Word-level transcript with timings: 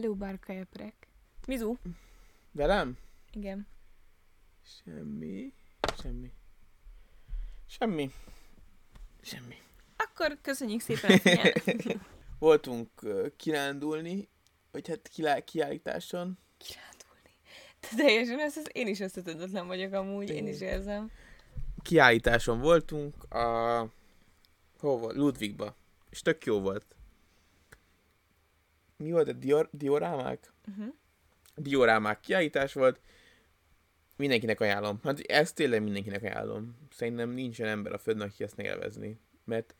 Hello, 0.00 0.14
Barka 0.14 0.52
Eprek. 0.52 0.94
Mizu? 1.46 1.76
Velem? 2.52 2.96
Igen. 3.32 3.66
Semmi. 4.84 5.52
Semmi. 6.02 6.32
Semmi. 7.66 8.10
Semmi. 9.22 9.56
Akkor 9.96 10.38
köszönjük 10.42 10.80
szépen. 10.80 11.20
Voltunk 12.38 12.88
kirándulni, 13.36 14.28
vagy 14.70 14.88
hát 14.88 15.08
kilá- 15.08 15.44
kiállításon. 15.44 16.38
Kirándulni. 16.56 17.30
Te 17.80 17.88
teljesen 17.96 18.40
össze, 18.40 18.60
én 18.72 18.86
is 18.86 19.00
összetödötlen 19.00 19.66
vagyok 19.66 19.92
amúgy, 19.92 20.30
én 20.30 20.46
is 20.46 20.60
érzem. 20.60 21.10
Kiállításon 21.82 22.60
voltunk 22.60 23.32
a... 23.32 23.86
Volt? 24.80 25.16
Ludwigba. 25.16 25.74
És 26.10 26.22
tök 26.22 26.44
jó 26.44 26.60
volt. 26.60 26.96
Mi 28.98 29.10
volt? 29.10 29.28
A 29.28 29.32
dior- 29.32 29.68
diorámák? 29.72 30.52
Uh-huh. 30.68 30.94
diorámák 31.56 32.20
kiállítás 32.20 32.72
volt. 32.72 33.00
Mindenkinek 34.16 34.60
ajánlom. 34.60 35.00
Hát 35.02 35.20
ezt 35.20 35.54
tényleg 35.54 35.82
mindenkinek 35.82 36.22
ajánlom. 36.22 36.76
Szerintem 36.90 37.30
nincsen 37.30 37.66
ember 37.68 37.92
a 37.92 37.98
földön, 37.98 38.28
aki 38.28 38.44
ezt 38.44 38.56
ne 38.56 38.64
élvezni. 38.64 39.20
Mert 39.44 39.74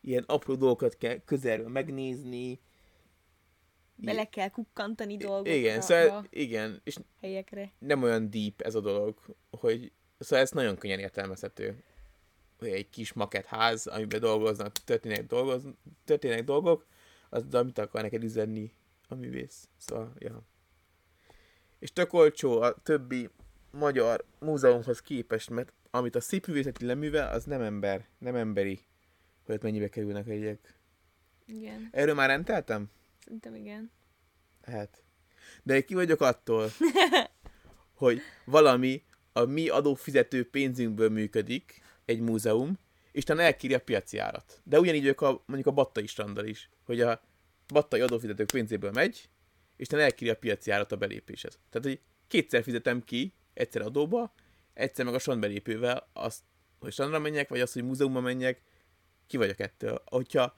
ilyen 0.00 0.24
apró 0.26 0.54
dolgokat 0.54 0.96
kell 0.96 1.18
közelről 1.24 1.68
megnézni. 1.68 2.60
Bele 3.94 4.24
kell 4.24 4.48
kukkantani 4.48 5.16
dolgokra, 5.16 5.52
Igen, 5.52 5.80
szóval 5.80 6.26
igen, 6.30 6.80
és 6.84 6.96
helyekre. 7.20 7.72
nem 7.78 8.02
olyan 8.02 8.30
deep 8.30 8.60
ez 8.60 8.74
a 8.74 8.80
dolog, 8.80 9.18
hogy 9.50 9.92
szóval 10.18 10.44
ez 10.44 10.50
nagyon 10.50 10.76
könnyen 10.76 10.98
értelmezhető. 10.98 11.82
Hogy 12.58 12.68
egy 12.68 12.88
kis 12.90 13.12
makett 13.12 13.44
ház, 13.44 13.86
amiben 13.86 14.20
dolgoznak, 14.20 14.72
történnek, 14.72 15.26
dolgoz, 15.26 15.62
történnek 16.04 16.44
dolgok, 16.44 16.86
az 17.28 17.46
de 17.46 17.58
amit 17.58 17.78
akar 17.78 18.02
neked 18.02 18.22
üzenni 18.22 18.72
a 19.08 19.14
művész. 19.14 19.68
Szóval, 19.76 20.12
ja. 20.18 20.42
És 21.78 21.92
tök 21.92 22.12
olcsó 22.12 22.60
a 22.60 22.74
többi 22.82 23.28
magyar 23.70 24.24
múzeumhoz 24.38 25.00
képest, 25.00 25.50
mert 25.50 25.72
amit 25.90 26.16
a 26.16 26.20
szép 26.20 26.46
művészeti 26.46 26.84
leművel, 26.84 27.32
az 27.32 27.44
nem 27.44 27.60
ember, 27.60 28.08
nem 28.18 28.34
emberi, 28.34 28.80
hogy 29.44 29.54
ott 29.54 29.62
mennyibe 29.62 29.88
kerülnek 29.88 30.26
a 30.26 30.32
jegyek. 30.32 30.78
Igen, 31.46 31.88
Erről 31.92 32.14
már 32.14 32.28
rendeltem? 32.28 32.90
szerintem 33.28 33.54
igen. 33.54 33.90
Hát. 34.62 35.02
De 35.62 35.74
én 35.74 35.84
ki 35.84 35.94
vagyok 35.94 36.20
attól, 36.20 36.70
hogy 38.02 38.20
valami 38.44 39.04
a 39.32 39.44
mi 39.44 39.68
adófizető 39.68 40.50
pénzünkből 40.50 41.08
működik, 41.08 41.82
egy 42.04 42.20
múzeum, 42.20 42.78
és 43.12 43.24
talán 43.24 43.44
elkírja 43.44 43.76
a 43.76 43.80
piaci 43.80 44.18
árat. 44.18 44.60
De 44.64 44.80
ugyanígy 44.80 45.04
ők 45.04 45.20
a, 45.20 45.42
mondjuk 45.46 45.66
a 45.66 45.70
Battai 45.70 46.06
strandal 46.06 46.44
is, 46.44 46.70
hogy 46.84 47.00
a 47.00 47.22
Battai 47.72 48.00
adófizetők 48.00 48.46
pénzéből 48.50 48.90
megy, 48.90 49.28
és 49.76 49.86
talán 49.86 50.04
elkírja 50.04 50.32
a 50.32 50.36
piaci 50.36 50.70
árat 50.70 50.92
a 50.92 50.96
belépéshez. 50.96 51.58
Tehát, 51.70 51.86
hogy 51.86 52.00
kétszer 52.28 52.62
fizetem 52.62 53.04
ki, 53.04 53.34
egyszer 53.54 53.82
adóba, 53.82 54.32
egyszer 54.74 55.04
meg 55.04 55.14
a 55.14 55.18
strand 55.18 55.40
belépővel 55.40 56.10
azt, 56.12 56.42
hogy 56.78 56.92
strandra 56.92 57.18
menjek, 57.18 57.48
vagy 57.48 57.60
azt, 57.60 57.72
hogy 57.72 57.84
múzeumba 57.84 58.20
menjek, 58.20 58.62
ki 59.26 59.36
vagyok 59.36 59.60
ettől. 59.60 60.02
Hogyha 60.06 60.54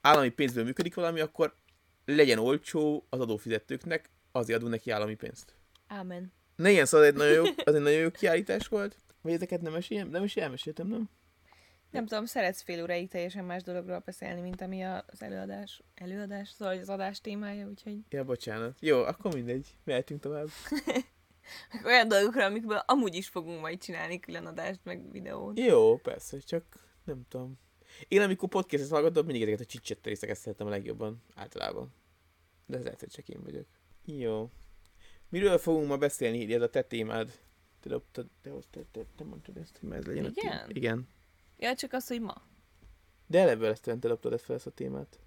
állami 0.00 0.28
pénzből 0.28 0.64
működik 0.64 0.94
valami, 0.94 1.20
akkor 1.20 1.56
legyen 2.04 2.38
olcsó 2.38 3.06
az 3.10 3.20
adófizetőknek, 3.20 4.10
azért 4.32 4.58
adunk 4.58 4.72
neki 4.72 4.90
állami 4.90 5.14
pénzt. 5.14 5.54
Ámen. 5.86 6.32
Ne 6.56 6.70
ilyen 6.70 6.86
szóval 6.86 7.06
egy 7.06 7.14
nagyon 7.14 7.32
jó, 7.32 7.44
az 7.64 7.74
egy 7.74 7.82
nagyon 7.82 8.00
jó 8.00 8.10
kiállítás 8.10 8.68
volt. 8.68 8.96
Vagy 9.22 9.32
ezeket 9.32 9.60
nem 9.60 9.76
is, 9.76 9.88
nem 9.88 10.24
is 10.24 10.36
elmeséltem, 10.36 10.86
nem? 10.86 11.08
Nem 11.90 12.06
tudom, 12.06 12.24
szeretsz 12.24 12.62
fél 12.62 12.82
óráig 12.82 13.08
teljesen 13.08 13.44
más 13.44 13.62
dologról 13.62 14.02
beszélni, 14.04 14.40
mint 14.40 14.60
ami 14.60 14.82
az 14.82 15.22
előadás, 15.22 15.82
előadás, 15.94 16.48
szóval 16.48 16.78
az 16.78 16.88
adás 16.88 17.20
témája, 17.20 17.66
úgyhogy 17.68 17.98
Ja, 18.08 18.24
bocsánat. 18.24 18.76
Jó, 18.80 18.98
akkor 18.98 19.34
mindegy. 19.34 19.76
Mehetünk 19.84 20.20
tovább. 20.20 20.48
olyan 21.84 22.08
dolgokra, 22.08 22.44
amikből 22.44 22.82
amúgy 22.86 23.14
is 23.14 23.28
fogunk 23.28 23.60
majd 23.60 23.78
csinálni 23.78 24.20
külön 24.20 24.46
adást, 24.46 24.80
meg 24.82 25.10
videót. 25.10 25.58
Jó, 25.58 25.96
persze, 25.96 26.38
csak 26.38 26.64
nem 27.04 27.22
tudom. 27.28 27.58
Én 28.08 28.20
amikor 28.20 28.48
podcastet 28.48 28.90
hallgatom, 28.90 29.24
mindig 29.24 29.42
ezeket 29.42 29.60
a 29.60 29.64
csicset 29.64 30.06
részeket 30.06 30.36
szeretem 30.36 30.66
a 30.66 30.70
legjobban, 30.70 31.22
általában. 31.34 31.94
De 32.66 32.76
ez 32.76 32.82
lehet, 32.84 33.00
hogy 33.00 33.10
csak 33.10 33.28
én 33.28 33.42
vagyok. 33.42 33.66
Jó. 34.04 34.50
Miről 35.28 35.58
fogunk 35.58 35.88
ma 35.88 35.96
beszélni, 35.96 36.54
ez 36.54 36.62
a 36.62 36.70
te 36.70 36.82
témád? 36.82 37.38
Te 37.80 38.00
te, 38.12 38.22
te, 38.70 38.80
te, 38.92 39.00
te 39.16 39.24
mondtad 39.24 39.56
ezt, 39.56 39.78
hogy 39.78 39.92
ez 39.92 40.04
legyen 40.04 40.24
a 40.24 40.28
Igen? 40.28 40.50
téma. 40.50 40.64
Igen. 40.68 41.08
Ja, 41.58 41.74
csak 41.74 41.92
az, 41.92 42.06
hogy 42.06 42.20
ma. 42.20 42.42
De 43.26 43.40
eleve 43.40 43.68
ezt 43.68 43.82
te 43.82 43.94
dobtad 43.94 44.32
ezt 44.32 44.44
fel 44.44 44.56
ezt 44.56 44.66
a 44.66 44.70
témát. 44.70 45.18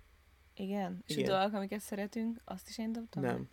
Igen. 0.56 1.03
És 1.07 1.16
Igen. 1.16 1.29
a 1.29 1.38
dolgok, 1.38 1.56
amiket 1.56 1.79
szeretünk, 1.79 2.41
azt 2.45 2.69
is 2.69 2.78
én 2.78 2.91
dobtam? 2.91 3.23
Nem. 3.23 3.50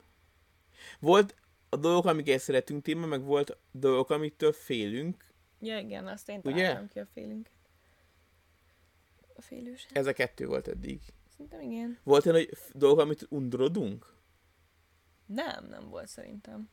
Volt 1.01 1.35
a 1.69 1.77
dolgok, 1.77 2.05
amiket 2.05 2.41
szeretünk 2.41 2.83
téma, 2.83 3.07
meg 3.07 3.23
volt 3.23 3.57
dolgok, 3.71 4.11
amitől 4.11 4.53
félünk. 4.53 5.25
Ja, 5.61 5.79
igen, 5.79 6.07
azt 6.07 6.29
én 6.29 6.43
találtam 6.43 6.89
ki 6.89 6.99
a 6.99 7.07
félünket. 7.07 7.53
A 9.35 9.41
félőset. 9.41 9.97
Ez 9.97 10.07
a 10.07 10.13
kettő 10.13 10.47
volt 10.47 10.69
eddig. 10.69 11.01
Szerintem 11.29 11.61
igen. 11.61 11.99
Volt 12.03 12.27
olyan, 12.27 12.39
hogy 12.39 12.59
dolgok, 12.73 13.01
amit 13.01 13.27
undorodunk? 13.29 14.15
Nem, 15.27 15.67
nem 15.67 15.89
volt 15.89 16.09
szerintem. 16.09 16.71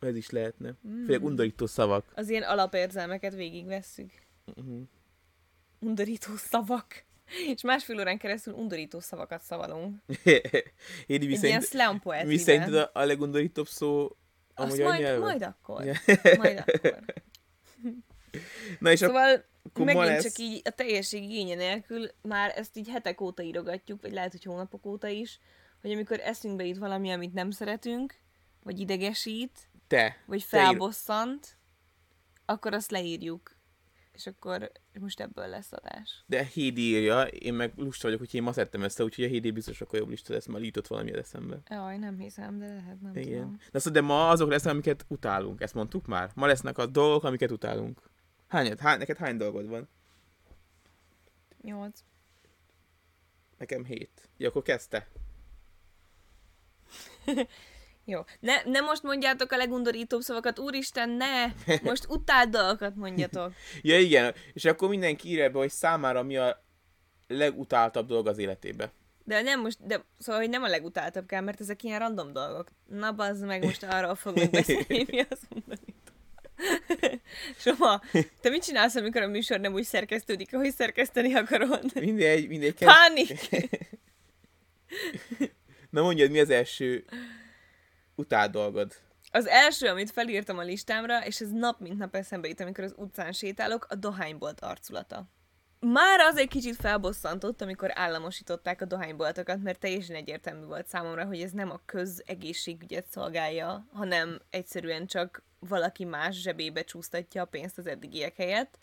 Ez 0.00 0.16
is 0.16 0.30
lehetne. 0.30 0.76
Mm. 0.88 1.04
Főleg 1.04 1.24
undorító 1.24 1.66
szavak. 1.66 2.12
Az 2.14 2.28
ilyen 2.28 2.42
alapérzelmeket 2.42 3.34
végigvesszük. 3.34 4.12
Uh-huh. 4.46 4.88
Undorító 5.80 6.36
szavak. 6.36 7.04
És 7.46 7.62
másfél 7.62 7.98
órán 7.98 8.18
keresztül 8.18 8.54
undorító 8.54 9.00
szavakat 9.00 9.42
szavalunk. 9.42 10.02
Édi, 11.06 11.26
mi, 11.26 11.32
Egy 11.34 11.42
ilyen 11.44 11.60
szerint, 11.60 11.64
slam 11.64 12.00
mi 12.26 12.36
szerinted 12.36 12.74
a, 12.74 12.90
a 12.94 13.04
legundorítóbb 13.04 13.68
szó 13.68 14.16
a 14.54 14.62
Azt 14.62 14.78
majd, 14.82 15.00
nyelven? 15.00 15.20
majd 15.20 15.42
akkor. 15.42 15.84
Majd 16.38 16.58
akkor. 16.66 17.02
Na 18.78 18.90
és 18.90 19.02
akkor 19.02 19.14
Szóval 19.14 19.44
ma 19.74 19.84
megint 19.84 20.04
lesz- 20.04 20.22
csak 20.22 20.38
így 20.38 20.60
a 20.64 20.70
teljesség 20.70 21.22
igénye 21.22 21.54
nélkül 21.54 22.10
már 22.22 22.52
ezt 22.56 22.76
így 22.76 22.88
hetek 22.88 23.20
óta 23.20 23.42
írogatjuk, 23.42 24.02
vagy 24.02 24.12
lehet, 24.12 24.30
hogy 24.30 24.42
hónapok 24.42 24.86
óta 24.86 25.08
is, 25.08 25.40
hogy 25.80 25.92
amikor 25.92 26.20
eszünkbe 26.20 26.64
jut 26.64 26.78
valami, 26.78 27.10
amit 27.10 27.32
nem 27.32 27.50
szeretünk, 27.50 28.14
vagy 28.62 28.80
idegesít, 28.80 29.68
te. 29.86 30.22
vagy 30.26 30.46
Te 30.50 30.56
ír- 30.58 30.64
felbosszant, 30.66 31.56
akkor 32.44 32.72
azt 32.74 32.90
leírjuk. 32.90 33.55
És 34.16 34.26
akkor 34.26 34.72
most 35.00 35.20
ebből 35.20 35.46
lesz 35.46 35.72
adás. 35.72 36.24
De 36.26 36.44
Hédi 36.44 36.80
írja, 36.80 37.22
én 37.22 37.54
meg 37.54 37.72
lusta 37.76 38.06
vagyok, 38.06 38.20
hogy 38.20 38.34
én 38.34 38.42
ma 38.42 38.52
szedtem 38.52 38.80
össze, 38.80 39.04
úgyhogy 39.04 39.24
a 39.24 39.28
Hédi 39.28 39.50
biztos 39.50 39.80
akkor 39.80 39.98
jobb 39.98 40.08
lista 40.08 40.32
lesz, 40.32 40.46
mert 40.46 40.64
jutott 40.64 40.86
valami 40.86 41.12
az 41.12 41.18
eszembe. 41.18 41.60
Jaj, 41.70 41.98
nem 41.98 42.18
hiszem, 42.18 42.58
de 42.58 42.66
lehet, 42.66 43.00
nem 43.00 43.16
Igen. 43.16 43.24
tudom. 43.24 43.56
De, 43.72 43.78
szóval, 43.78 44.00
de 44.00 44.06
ma 44.06 44.28
azok 44.28 44.50
lesznek, 44.50 44.72
amiket 44.72 45.04
utálunk. 45.08 45.60
Ezt 45.60 45.74
mondtuk 45.74 46.06
már? 46.06 46.30
Ma 46.34 46.46
lesznek 46.46 46.78
a 46.78 46.86
dolgok, 46.86 47.24
amiket 47.24 47.50
utálunk. 47.50 48.00
Hányad? 48.46 48.78
Hány, 48.78 48.98
neked 48.98 49.16
hány 49.16 49.36
dolgod 49.36 49.68
van? 49.68 49.88
Nyolc. 51.62 52.00
Nekem 53.58 53.84
hét. 53.84 54.28
Ja, 54.36 54.48
akkor 54.48 54.62
kezdte. 54.62 55.08
Jó. 58.08 58.20
Ne, 58.40 58.62
ne 58.64 58.80
most 58.80 59.02
mondjátok 59.02 59.52
a 59.52 59.56
legundorítóbb 59.56 60.20
szavakat, 60.20 60.58
úristen, 60.58 61.10
ne! 61.10 61.52
Most 61.82 62.06
utált 62.16 62.50
dolgokat 62.50 62.94
mondjatok. 62.94 63.52
Ja, 63.82 63.98
igen. 63.98 64.34
És 64.52 64.64
akkor 64.64 64.88
mindenki 64.88 65.28
írja 65.28 65.50
be, 65.50 65.58
hogy 65.58 65.70
számára 65.70 66.22
mi 66.22 66.36
a 66.36 66.64
legutáltabb 67.28 68.06
dolog 68.06 68.26
az 68.26 68.38
életébe. 68.38 68.92
De 69.24 69.42
nem 69.42 69.60
most, 69.60 69.86
de 69.86 70.04
szóval, 70.18 70.40
hogy 70.40 70.50
nem 70.50 70.62
a 70.62 70.68
legutáltabb 70.68 71.26
kell, 71.26 71.40
mert 71.40 71.60
ezek 71.60 71.82
ilyen 71.82 71.98
random 71.98 72.32
dolgok. 72.32 72.68
Na, 72.86 73.12
bazd 73.12 73.44
meg, 73.44 73.64
most 73.64 73.82
arról 73.82 74.14
fogunk 74.14 74.50
beszélni, 74.50 75.04
mi 75.08 75.20
az 75.28 75.38
undorító. 75.50 76.12
Soma, 77.64 78.02
te 78.40 78.48
mit 78.48 78.64
csinálsz, 78.64 78.94
amikor 78.94 79.22
a 79.22 79.26
műsor 79.26 79.60
nem 79.60 79.72
úgy 79.72 79.84
szerkesztődik, 79.84 80.54
ahogy 80.54 80.74
szerkeszteni 80.74 81.34
akarod? 81.34 81.84
Mindegy, 81.94 82.48
mindegy. 82.48 82.74
Pánik! 82.74 83.38
Na 85.90 86.02
mondjad, 86.02 86.30
mi 86.30 86.40
az 86.40 86.50
első 86.50 87.04
utált 88.16 88.50
dolgod? 88.50 88.92
Az 89.30 89.46
első, 89.46 89.86
amit 89.86 90.10
felírtam 90.10 90.58
a 90.58 90.62
listámra, 90.62 91.24
és 91.24 91.40
ez 91.40 91.50
nap 91.50 91.80
mint 91.80 91.98
nap 91.98 92.14
eszembe 92.14 92.48
jut, 92.48 92.60
amikor 92.60 92.84
az 92.84 92.94
utcán 92.96 93.32
sétálok, 93.32 93.86
a 93.88 93.94
dohánybolt 93.94 94.60
arculata. 94.60 95.28
Már 95.80 96.20
az 96.20 96.36
egy 96.36 96.48
kicsit 96.48 96.76
felbosszantott, 96.76 97.60
amikor 97.60 97.90
államosították 97.94 98.80
a 98.80 98.84
dohányboltokat, 98.84 99.62
mert 99.62 99.78
teljesen 99.78 100.16
egyértelmű 100.16 100.64
volt 100.64 100.86
számomra, 100.86 101.24
hogy 101.24 101.40
ez 101.40 101.50
nem 101.50 101.70
a 101.70 101.80
közegészségügyet 101.86 103.06
szolgálja, 103.10 103.86
hanem 103.92 104.40
egyszerűen 104.50 105.06
csak 105.06 105.42
valaki 105.58 106.04
más 106.04 106.40
zsebébe 106.40 106.82
csúsztatja 106.82 107.42
a 107.42 107.46
pénzt 107.46 107.78
az 107.78 107.86
eddigiek 107.86 108.36
helyett, 108.36 108.78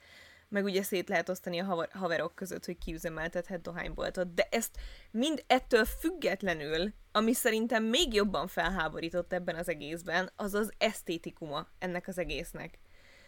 meg 0.54 0.64
ugye 0.64 0.84
szét 0.84 1.10
lehet 1.10 1.30
osztani 1.30 1.60
a 1.60 1.64
haver- 1.64 1.92
haverok 1.92 2.36
között, 2.36 2.66
hogy 2.66 2.78
kiüzemeltethet 2.78 3.62
dohányboltot. 3.62 4.34
De 4.34 4.48
ezt 4.52 4.78
mind 5.12 5.44
ettől 5.48 5.86
függetlenül, 5.86 6.94
ami 7.12 7.34
szerintem 7.34 7.84
még 7.84 8.14
jobban 8.14 8.48
felháborított 8.48 9.34
ebben 9.34 9.56
az 9.56 9.70
egészben, 9.70 10.32
az 10.36 10.54
az 10.54 10.74
esztétikuma 10.78 11.68
ennek 11.80 12.08
az 12.08 12.18
egésznek. 12.18 12.80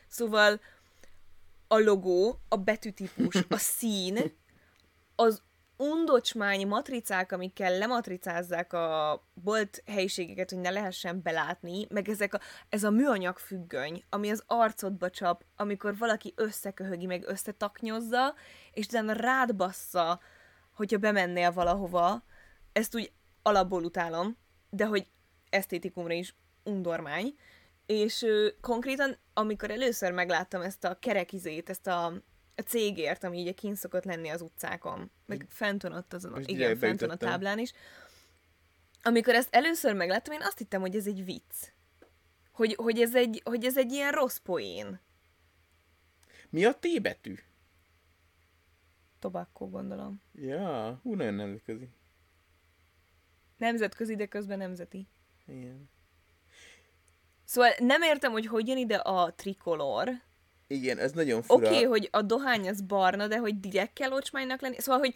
Szóval 0.08 0.60
a 1.68 1.78
logó, 1.78 2.40
a 2.48 2.56
betűtípus, 2.56 3.36
a 3.50 3.58
szín, 3.78 4.18
az 5.16 5.42
undocsmány 5.78 6.68
matricák, 6.68 7.32
amikkel 7.32 7.78
lematricázzák 7.78 8.74
a 8.74 9.22
bolt 9.34 9.84
helyiségeket, 9.86 10.50
hogy 10.50 10.60
ne 10.60 10.70
lehessen 10.70 11.22
belátni, 11.22 11.88
meg 11.90 12.10
ezek 12.10 12.34
a, 12.34 12.40
ez 12.70 12.84
a 12.84 12.90
műanyag 12.90 13.38
függöny, 13.38 14.04
ami 14.10 14.30
az 14.30 14.44
arcodba 14.48 15.10
csap, 15.10 15.44
amikor 15.56 15.98
valaki 15.98 16.34
összeköhögi, 16.36 17.06
meg 17.06 17.24
összetaknyozza, 17.28 18.34
és 18.72 18.86
utána 18.86 19.14
rád 19.14 19.56
bassza, 19.56 20.20
hogyha 20.74 20.98
bemennél 20.98 21.52
valahova, 21.52 22.24
ezt 22.72 22.96
úgy 22.96 23.12
alapból 23.42 23.84
utálom, 23.84 24.38
de 24.70 24.86
hogy 24.86 25.08
esztétikumra 25.50 26.14
is 26.14 26.36
undormány, 26.64 27.36
és 27.86 28.22
ö, 28.22 28.48
konkrétan, 28.62 29.18
amikor 29.34 29.72
először 29.72 30.12
megláttam 30.12 30.62
ezt 30.62 30.84
a 30.84 31.00
kerekizét, 31.00 31.70
ezt 31.70 31.88
a, 31.88 32.14
a 32.56 32.62
cégért, 32.62 33.24
ami 33.24 33.38
így 33.38 33.54
kint 33.54 33.76
szokott 33.76 34.04
lenni 34.04 34.30
az 34.30 34.42
utcákon, 34.42 35.12
meg 35.26 35.46
fent 35.50 35.82
van 35.82 35.94
ott 35.94 36.14
azon, 36.14 36.32
Most 36.32 36.50
igen, 36.50 36.78
fent 36.78 37.00
van 37.00 37.10
a 37.10 37.16
táblán 37.16 37.60
is, 37.60 37.72
amikor 39.04 39.34
ezt 39.34 39.56
először 39.56 39.94
megláttam, 39.94 40.34
én 40.34 40.42
azt 40.42 40.58
hittem, 40.58 40.82
hogy 40.82 40.96
ez 40.96 41.08
egy 41.08 41.26
vicc. 41.26 41.74
Hogy, 42.52 42.76
hogy, 42.76 43.02
ez, 43.02 43.16
egy, 43.16 43.42
hogy 43.44 43.66
ez 43.66 43.78
egy 43.78 43.92
ilyen 43.92 44.12
rossz 44.12 44.38
poén. 44.38 45.00
Mi 46.50 46.66
a 46.66 46.74
T 46.74 47.02
betű? 47.02 47.36
Tobacco, 49.20 49.70
gondolom. 49.70 50.22
Ja, 50.34 51.00
hú, 51.04 51.14
nagyon 51.14 51.34
nemzetközi. 51.34 51.90
Nemzetközi, 53.58 54.16
de 54.16 54.26
közben 54.26 54.58
nemzeti. 54.58 55.08
Igen. 55.48 55.90
Szóval 57.44 57.70
nem 57.78 58.02
értem, 58.02 58.32
hogy 58.32 58.46
hogy 58.46 58.68
jön 58.68 58.78
ide 58.78 58.96
a 58.96 59.34
trikolor. 59.34 60.10
Igen, 60.68 60.98
ez 60.98 61.12
nagyon 61.12 61.38
Oké, 61.38 61.46
fura. 61.48 61.68
okay, 61.68 61.84
hogy 61.84 62.08
a 62.12 62.22
dohány 62.22 62.68
az 62.70 62.82
barna, 62.82 63.28
de 63.28 63.38
hogy 63.38 63.60
direkt 63.60 63.94
kell 63.94 64.12
ocsmánynak 64.12 64.62
lenni. 64.62 64.76
Szóval, 64.80 65.00
hogy 65.00 65.16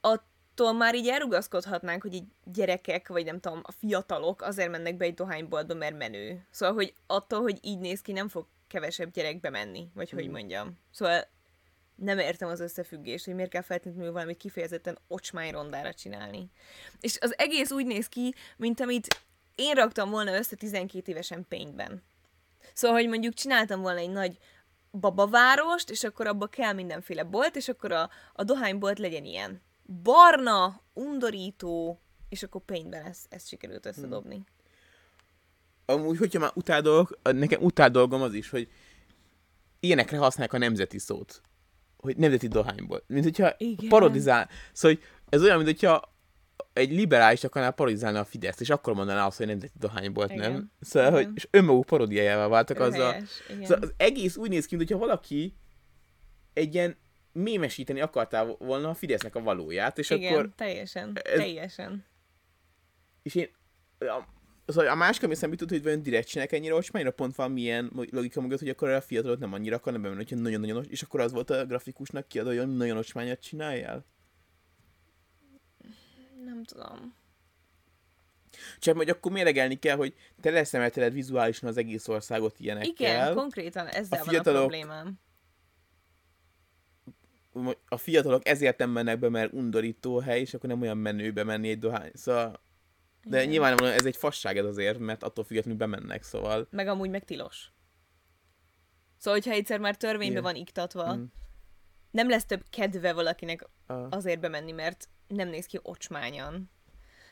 attól 0.00 0.72
már 0.72 0.94
így 0.94 1.08
elrugaszkodhatnánk, 1.08 2.02
hogy 2.02 2.14
így 2.14 2.24
gyerekek, 2.44 3.08
vagy 3.08 3.24
nem 3.24 3.40
tudom, 3.40 3.60
a 3.62 3.72
fiatalok 3.72 4.42
azért 4.42 4.70
mennek 4.70 4.96
be 4.96 5.04
egy 5.04 5.14
dohányboltba, 5.14 5.74
mert 5.74 5.96
menő. 5.98 6.46
Szóval, 6.50 6.74
hogy 6.74 6.94
attól, 7.06 7.40
hogy 7.40 7.58
így 7.62 7.78
néz 7.78 8.00
ki, 8.00 8.12
nem 8.12 8.28
fog 8.28 8.46
kevesebb 8.68 9.12
gyerek 9.12 9.40
bemenni, 9.40 9.88
vagy 9.94 10.10
hogy 10.10 10.28
Mm. 10.28 10.30
mondjam. 10.30 10.78
Szóval 10.90 11.28
nem 11.94 12.18
értem 12.18 12.48
az 12.48 12.60
összefüggést, 12.60 13.24
hogy 13.24 13.34
miért 13.34 13.50
kell 13.50 13.62
feltétlenül 13.62 14.12
valamit 14.12 14.36
kifejezetten 14.36 14.98
ocsmányrondára 15.08 15.94
csinálni. 15.94 16.50
És 17.00 17.18
az 17.20 17.34
egész 17.38 17.70
úgy 17.70 17.86
néz 17.86 18.06
ki, 18.06 18.34
mint 18.56 18.80
amit 18.80 19.06
én 19.54 19.74
raktam 19.74 20.10
volna 20.10 20.36
össze 20.36 20.56
12 20.56 21.10
évesen 21.12 21.46
Paintben. 21.48 22.02
Szóval, 22.74 22.96
hogy 22.96 23.08
mondjuk 23.08 23.34
csináltam 23.34 23.80
volna 23.80 23.98
egy 23.98 24.10
nagy 24.10 24.38
babavárost, 24.90 25.90
és 25.90 26.04
akkor 26.04 26.26
abba 26.26 26.46
kell 26.46 26.72
mindenféle 26.72 27.24
bolt, 27.24 27.56
és 27.56 27.68
akkor 27.68 27.92
a, 27.92 28.10
a 28.32 28.44
dohánybolt 28.44 28.98
legyen 28.98 29.24
ilyen. 29.24 29.62
Barna, 30.02 30.82
undorító, 30.94 32.00
és 32.28 32.42
akkor 32.42 32.60
Paintben 32.60 33.04
ezt, 33.04 33.26
ezt 33.28 33.48
sikerült 33.48 33.86
összedobni. 33.86 34.34
Hmm. 34.34 34.44
Amúgy, 35.96 36.18
hogyha 36.18 36.38
már 36.38 36.52
utál 36.54 36.80
dolgok, 36.80 37.18
nekem 37.22 37.62
utál 37.62 37.90
dolgom 37.90 38.22
az 38.22 38.34
is, 38.34 38.50
hogy 38.50 38.68
ilyenekre 39.80 40.18
használják 40.18 40.52
a 40.52 40.58
nemzeti 40.58 40.98
szót. 40.98 41.42
Hogy 41.96 42.16
nemzeti 42.16 42.48
dohányból. 42.48 43.02
Mint 43.06 43.24
hogyha 43.24 43.54
Igen. 43.56 43.88
parodizál. 43.88 44.48
Szóval, 44.72 44.96
hogy 44.96 45.06
ez 45.28 45.42
olyan, 45.42 45.56
mint 45.56 45.68
hogyha 45.68 46.14
egy 46.72 46.90
liberális 46.90 47.44
akarná 47.44 47.70
parodizálni 47.70 48.18
a 48.18 48.24
Fideszt, 48.24 48.60
és 48.60 48.70
akkor 48.70 48.94
mondaná 48.94 49.26
azt, 49.26 49.36
hogy 49.36 49.46
nemzeti 49.46 49.72
dohánybolt, 49.78 50.34
nem? 50.34 50.50
Igen. 50.50 50.72
Szóval, 50.80 51.10
Igen. 51.10 51.24
hogy, 51.24 51.32
és 51.36 51.48
önmaguk 51.50 51.86
parodiájával 51.86 52.48
váltak 52.48 52.80
azzal. 52.80 53.12
Helyes, 53.12 53.42
igen. 53.48 53.64
Szóval 53.64 53.82
az 53.82 53.92
egész 53.96 54.36
úgy 54.36 54.48
néz 54.48 54.66
ki, 54.66 54.76
mintha 54.76 54.98
valaki 54.98 55.56
egy 56.52 56.74
ilyen 56.74 56.96
mémesíteni 57.32 58.00
akartál 58.00 58.56
volna 58.58 58.88
a 58.88 58.94
Fidesznek 58.94 59.34
a 59.34 59.40
valóját, 59.40 59.98
és 59.98 60.10
igen, 60.10 60.32
akkor 60.32 60.50
teljesen, 60.56 61.18
ez- 61.22 61.38
teljesen. 61.38 62.04
És 63.22 63.34
én... 63.34 63.48
A, 63.98 64.24
szóval 64.66 64.90
a 64.90 64.94
másik, 64.94 65.22
ami 65.22 65.32
eszembe 65.32 65.56
jutott, 65.58 65.76
hogy 65.76 65.82
vajon 65.82 66.02
direkt 66.02 66.28
csinálják 66.28 66.54
ennyire 66.54 66.74
ocsmányra, 66.74 67.10
pont 67.10 67.36
van 67.36 67.50
milyen 67.50 67.90
logika 68.10 68.40
mögött, 68.40 68.58
hogy 68.58 68.68
akkor 68.68 68.88
a 68.88 69.00
fiatalok 69.00 69.38
nem 69.38 69.52
annyira 69.52 69.76
akarnak 69.76 70.02
bemenni, 70.02 70.22
hogyha 70.22 70.42
nagyon-nagyon 70.42 70.84
és 70.88 71.02
akkor 71.02 71.20
az 71.20 71.32
volt 71.32 71.50
a 71.50 71.66
grafikusnak 71.66 72.28
kiadva, 72.28 72.56
hogy 72.56 72.76
nagyon 72.76 72.96
ocsmányat 72.96 73.40
csináljál. 73.40 74.06
Nem 76.60 76.64
tudom. 76.64 77.14
Csak 78.78 78.96
hogy 78.96 79.08
akkor 79.08 79.32
méregelni 79.32 79.78
kell, 79.78 79.96
hogy 79.96 80.14
te 80.40 80.50
leszemelteled 80.50 81.12
vizuálisan 81.12 81.68
az 81.68 81.76
egész 81.76 82.08
országot 82.08 82.60
ilyenekkel. 82.60 82.92
Igen, 82.92 83.34
konkrétan 83.34 83.86
ezzel 83.86 84.18
A 84.20 84.24
van 84.24 84.28
a 84.28 84.30
fiatalok- 84.30 84.60
problémám. 84.60 85.18
a 87.88 87.96
fiatalok 87.96 88.46
ezért 88.48 88.78
nem 88.78 88.90
mennek 88.90 89.18
be, 89.18 89.28
mert 89.28 89.52
undorító 89.52 90.18
hely, 90.18 90.40
és 90.40 90.54
akkor 90.54 90.68
nem 90.68 90.80
olyan 90.80 90.96
menő 90.98 91.32
menni 91.44 91.68
egy 91.68 91.78
dohány. 91.78 92.10
Szóval, 92.14 92.60
de 93.24 93.36
Igen. 93.38 93.48
nyilvánvalóan 93.50 93.94
ez 93.98 94.06
egy 94.06 94.16
fasság 94.16 94.56
ez 94.56 94.64
azért, 94.64 94.98
mert 94.98 95.22
attól 95.22 95.44
függetlenül 95.44 95.78
bemennek, 95.78 96.22
szóval. 96.22 96.66
Meg 96.70 96.88
amúgy 96.88 97.10
meg 97.10 97.24
tilos. 97.24 97.72
Szóval, 99.16 99.40
hogyha 99.40 99.56
egyszer 99.56 99.78
már 99.78 99.96
törvénybe 99.96 100.30
Igen. 100.30 100.42
van 100.42 100.54
iktatva, 100.54 101.14
Mm. 101.16 101.24
Nem 102.10 102.28
lesz 102.28 102.44
több 102.44 102.64
kedve 102.70 103.12
valakinek 103.12 103.68
azért 104.10 104.40
bemenni, 104.40 104.72
mert 104.72 105.08
nem 105.26 105.48
néz 105.48 105.66
ki 105.66 105.78
ocsmányan. 105.82 106.70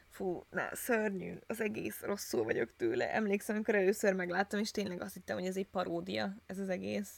Fú, 0.08 0.46
na, 0.50 0.69
szörnyű, 0.72 1.34
az 1.46 1.60
egész 1.60 2.00
rosszul 2.00 2.44
vagyok 2.44 2.76
tőle. 2.76 3.12
Emlékszem, 3.12 3.54
amikor 3.54 3.75
először 3.75 4.14
megláttam, 4.14 4.60
és 4.60 4.70
tényleg 4.70 5.00
azt 5.00 5.14
hittem, 5.14 5.36
hogy 5.36 5.46
ez 5.46 5.56
egy 5.56 5.69
paródia, 5.69 6.36
ez 6.46 6.58
az 6.58 6.69
egész. 6.69 7.10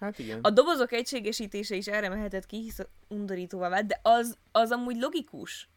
Hát 0.00 0.18
igen. 0.18 0.40
A 0.42 0.50
dobozok 0.50 0.92
egységesítése 0.92 1.74
is 1.74 1.86
erre 1.86 2.08
mehetett 2.08 2.46
ki, 2.46 2.56
hisz 2.56 2.78
undorítóvá 3.08 3.68
vált, 3.68 3.86
de 3.86 4.00
az, 4.02 4.38
az 4.52 4.70
amúgy 4.70 4.96
logikus. 4.96 5.68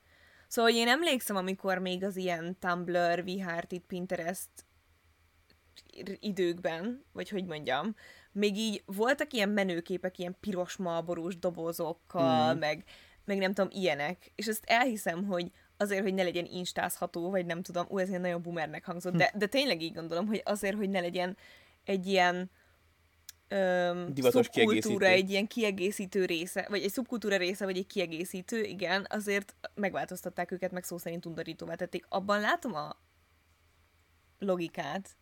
Szóval 0.48 0.72
hogy 0.72 0.80
én 0.80 0.88
emlékszem, 0.88 1.36
amikor 1.36 1.78
még 1.78 2.04
az 2.04 2.16
ilyen 2.16 2.58
Tumblr, 2.60 3.24
VHRT, 3.24 3.80
Pinterest 3.80 4.50
időkben, 6.20 7.06
vagy 7.12 7.30
hogy 7.30 7.46
mondjam, 7.46 7.96
még 8.32 8.58
így 8.58 8.84
voltak 8.86 9.34
ilyen 9.34 9.50
menőképek, 9.50 10.18
ilyen 10.18 10.36
piros 10.40 10.76
malborús 10.76 11.38
dobozokkal, 11.38 12.54
Mm. 12.54 12.60
meg, 12.60 12.84
meg 13.26 13.38
nem 13.38 13.54
tudom, 13.54 13.70
ilyenek. 13.74 14.32
És 14.36 14.48
ezt 14.48 14.64
elhiszem, 14.66 15.26
hogy 15.26 15.52
azért, 15.78 16.02
hogy 16.02 16.14
ne 16.14 16.24
legyen 16.24 16.46
instázható, 16.46 17.30
vagy 17.30 17.46
nem 17.46 17.62
tudom, 17.62 17.86
ú, 17.90 17.98
ez 17.98 18.10
ilyen 18.10 18.22
nagyon 18.22 18.42
boomernek 18.42 18.86
hangzott, 18.86 19.16
de, 19.16 19.32
de 19.36 19.46
tényleg 19.46 19.82
így 19.82 19.94
gondolom, 19.94 20.28
hogy 20.28 20.42
azért, 20.46 20.76
hogy 20.76 20.90
ne 20.90 21.00
legyen 21.00 21.38
egy 21.84 22.08
ilyen 22.08 22.52
öm, 23.48 24.14
Divatos 24.14 24.46
szubkultúra, 24.52 25.06
egy 25.06 25.30
ilyen 25.30 25.48
kiegészítő 25.48 26.26
része, 26.26 26.66
vagy 26.70 26.84
egy 26.84 26.92
szubkultúra 26.92 27.38
része, 27.38 27.66
vagy 27.66 27.78
egy 27.78 27.88
kiegészítő, 27.88 28.64
igen, 28.64 29.08
azért 29.10 29.56
megváltoztatták 29.76 30.52
őket, 30.52 30.72
meg 30.72 30.84
szó 30.84 30.98
szerint 30.98 31.26
undorítóvá 31.26 31.76
tették. 31.76 32.06
Abban 32.10 32.40
látom 32.40 32.74
a 32.74 32.98
logikát, 34.40 35.16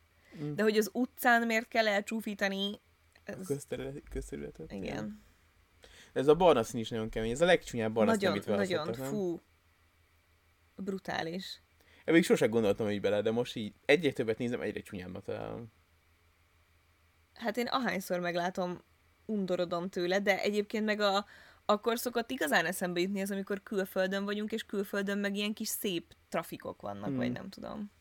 Mm. 0.44 0.54
de 0.54 0.64
hogy 0.64 0.78
az 0.78 0.90
utcán 0.94 1.46
miért 1.46 1.68
kell 1.68 1.88
elcsúfítani, 1.88 2.80
ez, 3.24 3.48
Közterület, 3.48 4.02
közterületet. 4.10 4.72
igen. 4.72 5.24
Ez 6.14 6.28
a 6.28 6.36
barna 6.36 6.64
szín 6.64 6.80
is 6.80 6.90
nagyon 6.90 7.10
kemény. 7.10 7.32
Ez 7.32 7.42
a 7.42 7.46
legcsúnyább 7.46 7.94
barna 7.94 8.12
szín, 8.14 8.30
Nagyon, 8.30 8.54
amit 8.58 8.70
nagyon, 8.70 8.96
nem? 8.98 9.10
fú, 9.10 9.42
brutális. 10.76 11.62
Én 12.06 12.14
még 12.14 12.24
sosem 12.24 12.50
gondoltam 12.50 12.90
így 12.90 13.02
bele, 13.02 13.22
de 13.22 13.32
most 13.32 13.56
így 13.56 13.74
egyre 13.86 14.12
többet 14.12 14.38
nézem, 14.38 14.62
egyre 14.62 14.82
csúnyábbnak 14.82 15.24
találom. 15.24 15.72
Hát 17.34 17.58
én 17.58 17.68
ahányszor 17.68 18.20
meglátom, 18.20 18.82
undorodom 19.26 19.90
tőle, 19.90 20.20
de 20.20 20.42
egyébként 20.42 20.86
meg 20.86 21.00
a, 21.00 21.26
akkor 21.66 22.00
szokott 22.00 22.32
igazán 22.32 22.66
eszembe 22.66 23.00
jutni 23.00 23.22
az, 23.22 23.32
amikor 23.32 23.64
külföldön 23.64 24.26
vagyunk, 24.26 24.52
és 24.52 24.64
külföldön 24.66 25.18
meg 25.18 25.36
ilyen 25.36 25.54
kis 25.54 25.68
szép 25.68 26.16
trafikok 26.30 26.82
vannak, 26.82 27.06
Hmm. 27.06 27.16
vagy 27.16 27.32
nem 27.32 27.50
tudom. 27.50 27.92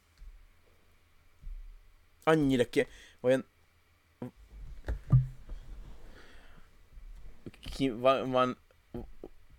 Annyira 2.25 2.69
ki... 2.69 2.87
Olyan... 3.21 3.45
Ki, 7.61 7.91
van, 7.91 8.31
van... 8.31 8.59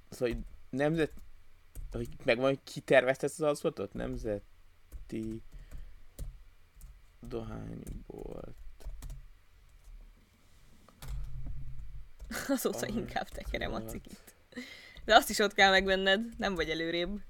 Szóval 0.10 0.36
nemzet... 0.69 1.12
Hogy 1.91 2.10
megvan, 2.24 2.45
hogy 2.45 2.60
ki 2.63 2.79
tervezte 2.79 3.25
ezt 3.25 3.39
az 3.39 3.48
alszotot? 3.48 3.93
Nemzeti... 3.93 5.41
Dohányból. 7.19 8.55
Azóta 12.48 12.86
Ah, 12.86 12.95
inkább 12.95 13.29
tekerem 13.29 13.74
a 13.74 13.81
cikit. 13.81 14.36
De 15.05 15.15
azt 15.15 15.29
is 15.29 15.39
ott 15.39 15.53
kell 15.53 15.69
megvenned, 15.69 16.38
nem 16.38 16.55
vagy 16.55 16.69
előrébb. 16.69 17.22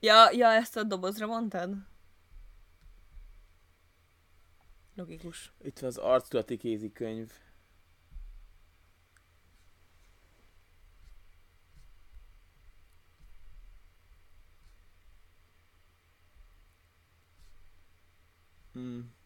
Ja, 0.00 0.30
ja, 0.32 0.48
ezt 0.48 0.76
a 0.76 0.82
dobozra 0.82 1.26
mondtad? 1.26 1.74
Logikus. 4.94 5.52
Itt 5.62 5.78
van 5.78 5.88
az 5.88 5.96
arctudati 5.96 6.56
kézikönyv. 6.56 7.32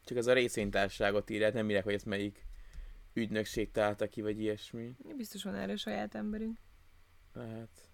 Csak 0.05 0.17
ez 0.17 0.27
a 0.27 0.33
részvénytársaságot 0.33 1.31
írják, 1.31 1.53
nem 1.53 1.69
írják, 1.69 1.85
hogy 1.85 1.95
ezt 1.95 2.07
melyik 2.07 2.47
ügynökség 3.13 3.71
találta 3.71 4.09
ki, 4.09 4.21
vagy 4.21 4.41
ilyesmi. 4.41 4.97
Biztos 5.17 5.43
van 5.43 5.55
erre 5.55 5.77
saját 5.77 6.15
emberünk. 6.15 6.59
Lehet. 7.33 7.92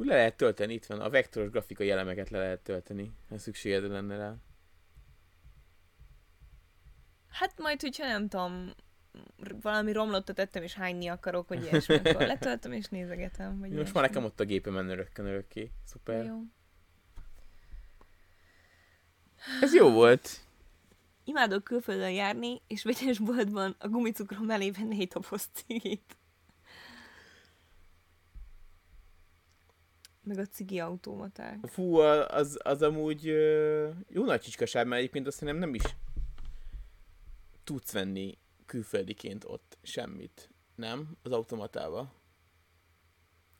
Úgy 0.00 0.06
le 0.06 0.14
lehet 0.14 0.36
tölteni, 0.36 0.74
itt 0.74 0.86
van, 0.86 1.00
a 1.00 1.10
vektoros 1.10 1.50
grafikai 1.50 1.90
elemeket 1.90 2.30
le 2.30 2.38
lehet 2.38 2.60
tölteni, 2.60 3.12
ha 3.28 3.38
szükséged 3.38 3.90
lenne 3.90 4.16
rá. 4.16 4.34
Hát 7.28 7.58
majd, 7.58 7.80
hogyha 7.80 8.06
nem 8.06 8.28
tudom, 8.28 8.74
valami 9.60 9.92
romlottat 9.92 10.34
tettem, 10.36 10.62
és 10.62 10.74
hányni 10.74 11.06
akarok, 11.06 11.48
vagy 11.48 11.62
ilyesmi, 11.62 11.94
akkor 11.94 12.26
letöltöm 12.36 12.72
és 12.72 12.86
nézegetem. 12.86 13.58
Vagy 13.58 13.70
Most 13.70 13.94
már 13.94 14.02
nekem 14.02 14.24
ott 14.24 14.40
a 14.40 14.44
gépemen 14.44 14.88
örökkön 14.88 15.26
örökké. 15.26 15.70
Szuper. 15.84 16.24
Jó. 16.24 16.42
Ez 19.60 19.74
jó 19.74 19.90
volt. 19.90 20.40
Imádok 21.24 21.64
külföldön 21.64 22.10
járni, 22.10 22.60
és 22.66 22.82
vegyes 22.82 23.18
boltban 23.18 23.76
a 23.78 23.88
gumicukrom 23.88 24.44
mellé 24.44 24.70
venni 24.70 25.00
egy 25.00 25.08
doboz 25.08 25.48
cigit. 25.52 26.17
Meg 30.28 30.38
a 30.38 30.46
cigi 30.46 30.78
automaták. 30.80 31.58
Fú, 31.66 31.96
az, 31.96 32.58
az 32.62 32.82
amúgy 32.82 33.24
jó 34.08 34.24
nagy 34.24 34.40
csicskaság, 34.40 34.86
mert 34.86 35.00
egyébként 35.00 35.26
azt 35.26 35.38
hiszem 35.38 35.56
nem 35.56 35.74
is 35.74 35.82
tudsz 37.64 37.92
venni 37.92 38.38
külföldiként 38.66 39.44
ott 39.44 39.78
semmit, 39.82 40.50
nem? 40.74 41.16
Az 41.22 41.32
automatába. 41.32 42.12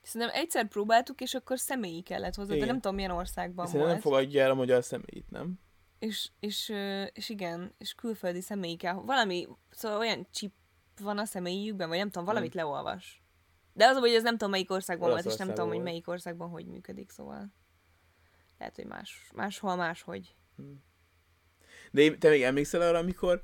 Szerintem 0.02 0.36
egyszer 0.40 0.68
próbáltuk, 0.68 1.20
és 1.20 1.34
akkor 1.34 1.58
személyi 1.58 2.00
kellett 2.02 2.34
hozzá, 2.34 2.54
Igen. 2.54 2.66
de 2.66 2.72
nem 2.72 2.80
tudom 2.80 2.96
milyen 2.96 3.10
országban 3.10 3.66
Szerintem 3.66 3.88
volt. 3.90 4.02
nem 4.02 4.12
fogadja 4.12 4.42
el 4.42 4.50
a 4.50 4.54
magyar 4.54 4.84
személyit, 4.84 5.30
nem? 5.30 5.58
És, 5.98 6.30
és, 6.40 6.72
és 7.12 7.28
igen, 7.28 7.74
és 7.78 7.94
külföldi 7.94 8.40
személyi 8.40 8.76
kell. 8.76 8.94
Valami, 8.94 9.48
szóval 9.70 9.98
olyan 9.98 10.26
chip 10.30 10.52
van 11.00 11.18
a 11.18 11.24
személyükben, 11.24 11.88
vagy 11.88 11.98
nem 11.98 12.10
tudom, 12.10 12.24
valamit 12.26 12.52
Hmm. 12.52 12.60
leolvas. 12.62 13.22
De 13.72 13.86
az, 13.86 13.96
hogy 13.96 14.14
ez 14.14 14.22
nem 14.22 14.32
tudom 14.32 14.50
melyik 14.50 14.70
országban 14.70 15.10
volt, 15.10 15.24
és 15.24 15.36
nem 15.36 15.48
tudom, 15.48 15.68
hogy 15.68 15.82
melyik 15.82 16.08
országban 16.08 16.48
hogy 16.48 16.66
működik, 16.66 17.10
szóval 17.10 17.52
lehet, 18.58 18.76
hogy 18.76 18.86
más, 18.86 19.30
máshol 19.34 19.76
máshogy. 19.76 20.34
De 21.90 22.00
én- 22.00 22.18
te 22.18 22.28
még 22.28 22.42
emlékszel 22.42 22.80
arra, 22.80 22.98
amikor 22.98 23.42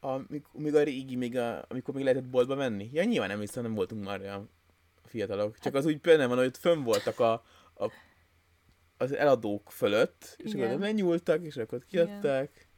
amikor, 0.00 0.74
a 0.74 0.82
régi, 0.82 1.16
még 1.16 1.36
a, 1.36 1.64
amikor 1.68 1.94
még 1.94 2.04
lehetett 2.04 2.28
boltba 2.28 2.54
menni? 2.54 2.90
Ja, 2.92 3.04
nyilván 3.04 3.30
emlékszem, 3.30 3.62
nem 3.62 3.74
voltunk 3.74 4.04
már 4.04 4.20
olyan 4.20 4.50
fiatalok. 5.04 5.58
Csak 5.58 5.74
az 5.74 5.86
úgy 5.86 6.00
benne 6.00 6.26
van, 6.26 6.38
hogy 6.38 6.56
fönn 6.56 6.82
voltak 6.82 7.20
a, 7.20 7.32
a 7.74 7.92
az 8.96 9.12
eladók 9.12 9.70
fölött, 9.70 10.34
és 10.36 10.52
Igen. 10.54 10.68
akkor 10.68 10.80
lenyúltak, 10.80 11.44
és 11.44 11.56
akkor 11.56 11.84
kiadták. 11.84 12.68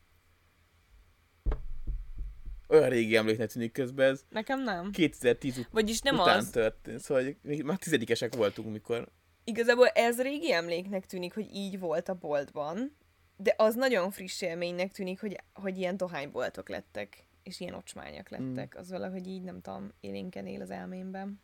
Olyan 2.74 2.88
régi 2.88 3.16
emléknek 3.16 3.50
tűnik 3.52 3.72
közben 3.72 4.10
ez. 4.10 4.24
Nekem 4.28 4.62
nem. 4.62 4.90
2010 4.90 5.58
ut- 5.58 5.68
Vagyis 5.70 6.00
nem 6.00 6.14
után 6.14 6.38
az. 6.38 6.50
történt, 6.50 7.00
szóval 7.00 7.36
már 7.64 7.78
tizedikesek 7.78 8.34
voltunk, 8.34 8.72
mikor... 8.72 9.08
Igazából 9.44 9.86
ez 9.86 10.20
régi 10.22 10.52
emléknek 10.52 11.06
tűnik, 11.06 11.34
hogy 11.34 11.54
így 11.54 11.78
volt 11.78 12.08
a 12.08 12.14
boltban, 12.14 12.96
de 13.36 13.54
az 13.56 13.74
nagyon 13.74 14.10
friss 14.10 14.40
élménynek 14.40 14.92
tűnik, 14.92 15.20
hogy, 15.20 15.36
hogy 15.54 15.78
ilyen 15.78 15.96
dohányboltok 15.96 16.68
lettek, 16.68 17.26
és 17.42 17.60
ilyen 17.60 17.74
ocsmányak 17.74 18.28
lettek. 18.28 18.76
Az 18.76 18.90
valahogy 18.90 19.26
így, 19.26 19.42
nem 19.42 19.60
tudom, 19.60 19.92
élénken 20.00 20.46
él 20.46 20.60
az 20.60 20.70
elmémben. 20.70 21.40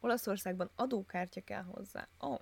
Olaszországban 0.00 0.70
adókártya 0.74 1.40
kell 1.40 1.62
hozzá. 1.62 2.08
Ó. 2.22 2.28
Oh. 2.32 2.38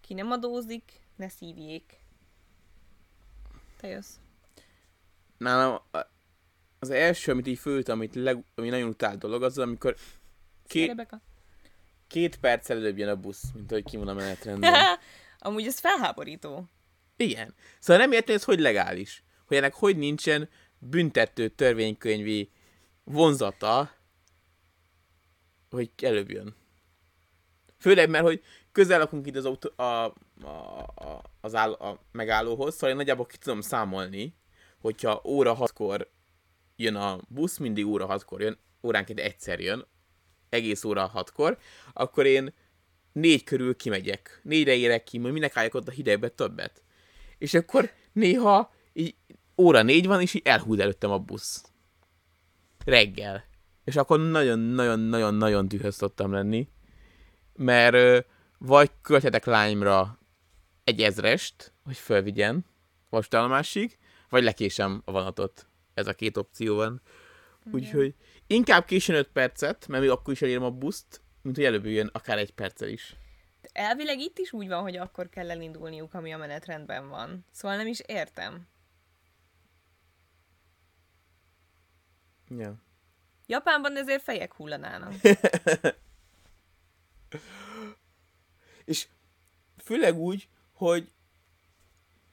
Ki 0.00 0.14
nem 0.14 0.30
adózik, 0.30 1.00
ne 1.16 1.28
szívjék. 1.28 1.99
Te 3.80 3.88
jössz. 3.88 4.14
Nálam 5.38 5.80
az 6.78 6.90
első, 6.90 7.32
amit 7.32 7.46
így 7.46 7.58
főt, 7.58 7.88
amit 7.88 8.14
leg, 8.14 8.44
ami 8.54 8.68
nagyon 8.68 8.88
utált 8.88 9.18
dolog, 9.18 9.42
az, 9.42 9.58
amikor 9.58 9.96
Rebeka. 10.72 11.20
két 12.06 12.36
perc 12.36 12.70
előbb 12.70 12.98
jön 12.98 13.08
a 13.08 13.16
busz, 13.16 13.42
mint 13.54 13.70
ahogy 13.70 13.84
kimond 13.84 14.08
a 14.08 14.14
menetrendben. 14.14 14.74
Amúgy 15.38 15.66
ez 15.66 15.78
felháborító. 15.78 16.68
Igen. 17.16 17.54
Szóval 17.78 18.02
nem 18.02 18.12
értem, 18.12 18.26
hogy 18.26 18.34
ez 18.34 18.44
hogy 18.44 18.60
legális. 18.60 19.24
Hogy 19.46 19.56
ennek 19.56 19.74
hogy 19.74 19.96
nincsen 19.96 20.48
büntető 20.78 21.48
törvénykönyvi 21.48 22.50
vonzata, 23.04 23.94
hogy 25.70 25.90
előbb 26.02 26.30
jön. 26.30 26.54
Főleg, 27.78 28.08
mert 28.08 28.24
hogy 28.24 28.42
közel 28.72 28.98
lakunk 28.98 29.26
itt 29.26 29.36
az, 29.36 29.44
autó, 29.44 29.84
a, 29.84 30.14
a, 30.42 30.78
a, 30.80 31.22
az 31.40 31.54
áll, 31.54 31.72
a 31.72 32.00
megállóhoz, 32.12 32.74
szóval 32.74 32.90
én 32.90 32.96
nagyjából 32.96 33.26
ki 33.26 33.36
tudom 33.36 33.60
számolni, 33.60 34.34
hogyha 34.80 35.22
óra 35.24 35.54
hatkor 35.54 36.10
jön 36.76 36.94
a 36.94 37.18
busz, 37.28 37.58
mindig 37.58 37.86
óra 37.86 38.06
hatkor 38.06 38.40
jön, 38.40 38.58
óránként 38.82 39.20
egyszer 39.20 39.60
jön, 39.60 39.86
egész 40.48 40.84
óra 40.84 41.06
hatkor, 41.06 41.58
akkor 41.92 42.26
én 42.26 42.54
négy 43.12 43.44
körül 43.44 43.76
kimegyek. 43.76 44.40
Négyre 44.42 44.74
érek 44.74 45.04
ki, 45.04 45.18
majd 45.18 45.32
minek 45.32 45.56
álljak 45.56 45.74
ott 45.74 45.88
a 45.88 45.90
hidegbe 45.90 46.28
többet. 46.28 46.82
És 47.38 47.54
akkor 47.54 47.90
néha 48.12 48.72
így 48.92 49.14
óra 49.56 49.82
négy 49.82 50.06
van, 50.06 50.20
és 50.20 50.34
így 50.34 50.42
elhúz 50.44 50.78
előttem 50.78 51.10
a 51.10 51.18
busz. 51.18 51.64
Reggel. 52.84 53.44
És 53.84 53.96
akkor 53.96 54.20
nagyon-nagyon-nagyon-nagyon 54.20 55.68
dühös 55.68 55.94
szoktam 55.94 56.32
lenni, 56.32 56.68
mert 57.54 58.26
vagy 58.58 58.90
költhetek 59.02 59.44
lányra 59.44 60.18
egy 60.84 61.02
ezrest, 61.02 61.72
hogy 61.84 61.96
fölvigyen 61.96 62.64
vasútállomásig, 63.08 63.98
vagy 64.28 64.42
lekésem 64.42 65.02
a 65.04 65.12
vonatot. 65.12 65.66
Ez 65.94 66.06
a 66.06 66.14
két 66.14 66.36
opció 66.36 66.76
van. 66.76 67.02
Úgyhogy 67.72 68.14
inkább 68.46 68.84
későn 68.84 69.16
5 69.16 69.28
percet, 69.28 69.88
mert 69.88 70.02
még 70.02 70.10
akkor 70.10 70.32
is 70.32 70.42
elérem 70.42 70.62
a 70.62 70.70
buszt, 70.70 71.20
mint 71.42 71.56
hogy 71.56 71.64
előbb 71.64 71.86
jön 71.86 72.10
akár 72.12 72.38
egy 72.38 72.54
perccel 72.54 72.88
is. 72.88 73.16
Elvileg 73.72 74.18
itt 74.18 74.38
is 74.38 74.52
úgy 74.52 74.68
van, 74.68 74.82
hogy 74.82 74.96
akkor 74.96 75.28
kell 75.28 75.50
elindulniuk, 75.50 76.14
ami 76.14 76.32
a 76.32 76.36
menetrendben 76.36 77.08
van. 77.08 77.44
Szóval 77.50 77.76
nem 77.76 77.86
is 77.86 78.00
értem. 78.06 78.68
Ja. 82.48 82.82
Japánban 83.46 83.96
ezért 83.96 84.22
fejek 84.22 84.54
hullanának. 84.54 85.12
És 88.84 89.08
főleg 89.76 90.16
úgy, 90.16 90.48
hogy 90.80 91.10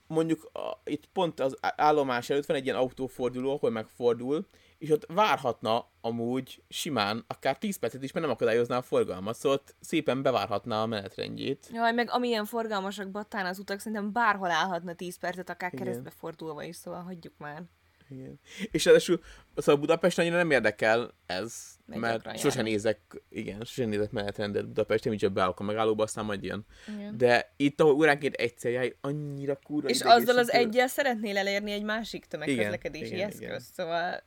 mondjuk 0.07 0.49
a, 0.53 0.81
itt 0.83 1.05
pont 1.05 1.39
az 1.39 1.57
állomás 1.59 2.29
előtt 2.29 2.45
van 2.45 2.57
egy 2.57 2.63
ilyen 2.65 2.75
autóforduló, 2.77 3.53
ahol 3.53 3.69
megfordul, 3.69 4.47
és 4.77 4.89
ott 4.89 5.05
várhatna 5.07 5.87
amúgy 6.01 6.63
simán 6.69 7.23
akár 7.27 7.57
10 7.57 7.77
percet 7.77 8.03
is, 8.03 8.11
mert 8.11 8.25
nem 8.25 8.35
akadályozná 8.35 8.77
a 8.77 8.81
forgalmat, 8.81 9.35
szóval 9.35 9.57
ott 9.57 9.75
szépen 9.79 10.21
bevárhatná 10.21 10.81
a 10.81 10.85
menetrendjét. 10.85 11.69
Jaj, 11.73 11.93
meg 11.93 12.09
amilyen 12.11 12.45
forgalmasak 12.45 13.09
Battán 13.09 13.45
az 13.45 13.59
utak, 13.59 13.79
szerintem 13.79 14.11
bárhol 14.11 14.51
állhatna 14.51 14.93
10 14.93 15.17
percet, 15.17 15.49
akár 15.49 15.73
Igen. 15.73 15.85
keresztbe 15.85 16.09
fordulva 16.09 16.63
is, 16.63 16.75
szóval 16.75 17.01
hagyjuk 17.01 17.33
már. 17.37 17.63
Igen. 18.09 18.39
És 18.71 18.85
ráadásul 18.85 19.21
szóval 19.55 19.81
Budapest 19.81 20.19
annyira 20.19 20.35
nem 20.35 20.51
érdekel 20.51 21.13
ez, 21.25 21.77
Meg 21.85 21.99
mert 21.99 22.39
sosem 22.39 22.63
nézek, 22.63 22.99
igen, 23.29 23.59
sosem 23.59 23.89
nézek 23.89 24.11
menetrendet 24.11 24.67
Budapesten, 24.67 25.09
mint 25.09 25.21
csak 25.21 25.31
beállok 25.31 25.59
a 25.59 25.63
megállóba, 25.63 26.03
aztán 26.03 26.25
majd 26.25 26.43
jön. 26.43 26.65
Igen. 26.87 27.17
De 27.17 27.53
itt, 27.55 27.81
ahol 27.81 27.93
óránként 27.93 28.35
egyszer 28.35 28.71
jár, 28.71 28.93
annyira 29.01 29.55
kurva 29.63 29.89
És 29.89 30.01
azzal 30.01 30.37
az 30.37 30.51
egyel 30.51 30.87
szeretnél 30.87 31.37
elérni 31.37 31.71
egy 31.71 31.83
másik 31.83 32.25
tömegközlekedési 32.25 33.13
Igen, 33.13 33.27
eszköz, 33.27 33.41
igen. 33.41 33.59
szóval... 33.59 34.23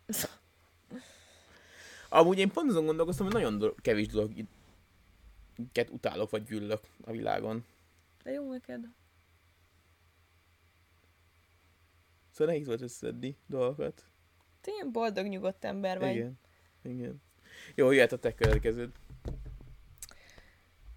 Amúgy 2.08 2.38
én 2.38 2.50
pont 2.50 2.70
azon 2.70 2.84
gondolkoztam, 2.84 3.26
hogy 3.26 3.34
nagyon 3.34 3.58
do- 3.58 3.80
kevés 3.80 4.06
dolog 4.06 4.32
utálok 5.90 6.30
vagy 6.30 6.44
gyűlök 6.44 6.80
a 7.04 7.10
világon. 7.10 7.64
De 8.22 8.30
jó 8.30 8.50
neked. 8.50 8.80
Szóval 12.40 12.54
nehéz 12.54 12.68
volt 12.68 12.82
összedni 12.82 13.36
dolgokat. 13.46 14.04
Te 14.60 14.70
ilyen 14.72 14.92
boldog, 14.92 15.26
nyugodt 15.26 15.64
ember 15.64 15.98
vagy. 15.98 16.14
Igen. 16.14 16.38
Igen. 16.82 17.22
Jó, 17.74 17.90
jöhet 17.90 18.12
a 18.12 18.18
te 18.18 18.34
következőd. 18.34 18.90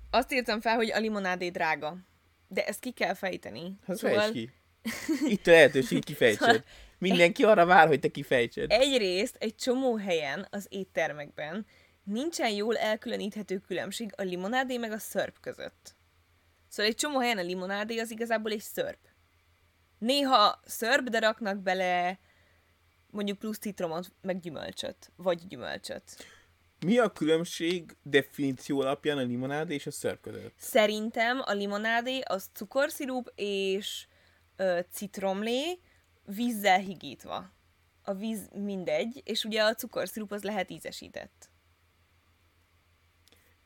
Azt 0.09 0.31
írtam 0.31 0.61
fel, 0.61 0.75
hogy 0.75 0.91
a 0.91 0.99
limonádé 0.99 1.49
drága. 1.49 1.97
De 2.47 2.65
ezt 2.65 2.79
ki 2.79 2.91
kell 2.91 3.13
fejteni. 3.13 3.75
Hát 3.85 3.97
szóval 3.97 4.17
fejtsd 4.17 4.33
ki. 4.33 4.51
Itt 5.33 5.47
a 5.47 5.51
lehetőség, 5.51 6.03
kifejtsed. 6.03 6.63
Mindenki 6.97 7.43
arra 7.43 7.65
vár, 7.65 7.87
hogy 7.87 7.99
te 7.99 8.07
kifejtsed. 8.07 8.71
egyrészt 8.71 9.35
egy 9.39 9.55
csomó 9.55 9.95
helyen 9.95 10.47
az 10.49 10.67
éttermekben 10.69 11.65
nincsen 12.03 12.51
jól 12.51 12.77
elkülöníthető 12.77 13.57
különbség 13.57 14.13
a 14.17 14.21
limonádé 14.21 14.77
meg 14.77 14.91
a 14.91 14.97
szörp 14.97 15.39
között. 15.39 15.95
Szóval 16.67 16.91
egy 16.91 16.97
csomó 16.97 17.19
helyen 17.19 17.37
a 17.37 17.41
limonádé 17.41 17.97
az 17.97 18.11
igazából 18.11 18.51
egy 18.51 18.61
szörp. 18.61 19.11
Néha 20.03 20.59
szörp, 20.65 21.09
de 21.09 21.19
raknak 21.19 21.57
bele 21.57 22.19
mondjuk 23.09 23.39
plusz 23.39 23.57
citromot, 23.57 24.11
meg 24.21 24.39
gyümölcsöt. 24.39 25.11
Vagy 25.15 25.47
gyümölcsöt. 25.47 26.25
Mi 26.85 26.97
a 26.97 27.11
különbség 27.11 27.95
definíció 28.01 28.81
alapján 28.81 29.17
a 29.17 29.21
limonád 29.21 29.69
és 29.69 29.85
a 29.85 29.91
szörp 29.91 30.21
között? 30.21 30.53
Szerintem 30.57 31.41
a 31.45 31.51
limonádé 31.51 32.19
az 32.19 32.49
cukorszirup 32.53 33.31
és 33.35 34.07
ö, 34.55 34.79
citromlé 34.91 35.79
vízzel 36.25 36.79
higítva. 36.79 37.51
A 38.01 38.13
víz 38.13 38.49
mindegy, 38.53 39.21
és 39.25 39.43
ugye 39.43 39.63
a 39.63 39.73
cukorszirup 39.73 40.31
az 40.31 40.43
lehet 40.43 40.69
ízesített. 40.69 41.49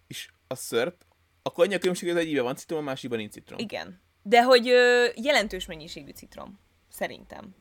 És 0.08 0.32
a 0.48 0.56
szörp, 0.56 1.06
akkor 1.42 1.66
annyi 1.66 1.76
a 1.76 1.80
különbség, 1.80 2.10
hogy 2.10 2.18
az 2.18 2.24
egyikben 2.24 2.44
van 2.44 2.56
citrom, 2.56 2.80
a 2.80 2.84
másikban 2.84 3.20
nincs 3.20 3.32
citrom. 3.32 3.60
Igen. 3.60 4.06
De 4.28 4.44
hogy 4.44 4.70
ö, 4.70 5.06
jelentős 5.16 5.66
mennyiségű 5.66 6.12
citrom. 6.12 6.60
Szerintem. 6.90 7.56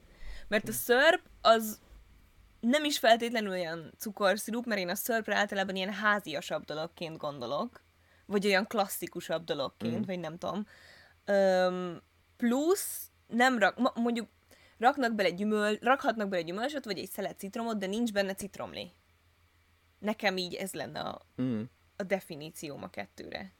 Mert 0.49 0.68
a 0.68 0.73
szörp 0.73 1.23
az 1.40 1.80
nem 2.61 2.85
is 2.85 2.99
feltétlenül 2.99 3.50
olyan 3.50 3.92
cukorszirup, 3.99 4.66
mert 4.66 4.80
én 4.80 4.88
a 4.88 4.94
szörpre 4.94 5.37
általában 5.37 5.76
ilyen 5.76 5.92
háziasabb 5.92 6.64
dologként 6.64 7.16
gondolok, 7.16 7.85
vagy 8.26 8.46
olyan 8.46 8.66
klasszikusabb 8.66 9.44
dologként, 9.44 9.99
mm. 9.99 10.06
vagy 10.06 10.18
nem 10.18 10.38
tudom. 10.38 10.66
Öm, 11.25 12.02
plusz 12.37 13.11
nem 13.26 13.58
rak, 13.58 13.78
ma- 13.78 13.92
mondjuk 13.94 14.28
raknak 14.78 15.14
bele 15.14 15.30
gyümöl, 15.30 15.78
rakhatnak 15.80 16.28
bele 16.28 16.42
gyümölcsöt, 16.42 16.85
vagy 16.85 16.99
egy 16.99 17.11
szelet 17.11 17.38
citromot, 17.38 17.78
de 17.78 17.87
nincs 17.87 18.12
benne 18.12 18.35
citromlé. 18.35 18.90
Nekem 19.99 20.37
így 20.37 20.54
ez 20.54 20.73
lenne 20.73 21.00
a, 21.00 21.26
Mm. 21.42 21.62
a 21.96 22.02
definícióm 22.02 22.82
a 22.82 22.90
kettőre. 22.90 23.52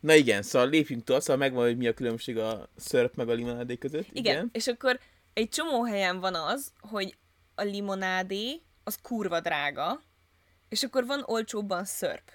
Na 0.00 0.14
igen, 0.14 0.42
szóval 0.42 0.68
lépjünk 0.68 1.04
tovább, 1.04 1.22
szóval 1.22 1.36
megvan, 1.36 1.64
hogy 1.64 1.76
mi 1.76 1.86
a 1.86 1.94
különbség 1.94 2.38
a 2.38 2.68
szörp 2.76 3.14
meg 3.14 3.28
a 3.28 3.32
limonádé 3.32 3.76
között. 3.76 4.06
Igen, 4.12 4.34
Igen, 4.34 4.48
és 4.52 4.66
akkor 4.66 5.00
egy 5.32 5.48
csomó 5.48 5.84
helyen 5.84 6.20
van 6.20 6.34
az, 6.34 6.72
hogy 6.80 7.16
a 7.54 7.62
limonádé 7.62 8.62
az 8.84 8.98
kurva 9.02 9.40
drága, 9.40 10.02
és 10.68 10.82
akkor 10.82 11.06
van 11.06 11.22
olcsóbban 11.26 11.84
szörp. 11.84 12.30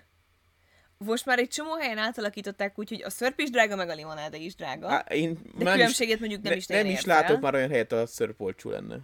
Most 0.98 1.26
már 1.26 1.40
egy 1.40 1.48
csomó 1.48 1.74
helyen 1.74 1.98
átalakították 1.98 2.80
úgy, 2.80 2.90
hogy 2.90 3.04
a 3.04 3.10
szörp 3.10 3.40
is 3.40 3.50
drága, 3.50 3.76
meg 3.76 3.90
a 3.90 3.94
limonádé 3.94 4.44
is 4.44 4.56
drága. 4.56 4.90
Á, 4.90 5.00
én 5.00 5.40
de 5.56 5.72
különbséget 5.72 6.20
mondjuk 6.20 6.42
nem 6.42 6.52
ne, 6.52 6.58
is 6.58 6.66
nem 6.66 6.86
is 6.86 7.06
látok 7.06 7.40
már 7.42 7.54
olyan 7.54 7.70
helyet, 7.70 7.92
ahol 7.92 8.04
a 8.04 8.08
szörp 8.08 8.42
olcsó 8.42 8.70
lenne. 8.70 9.00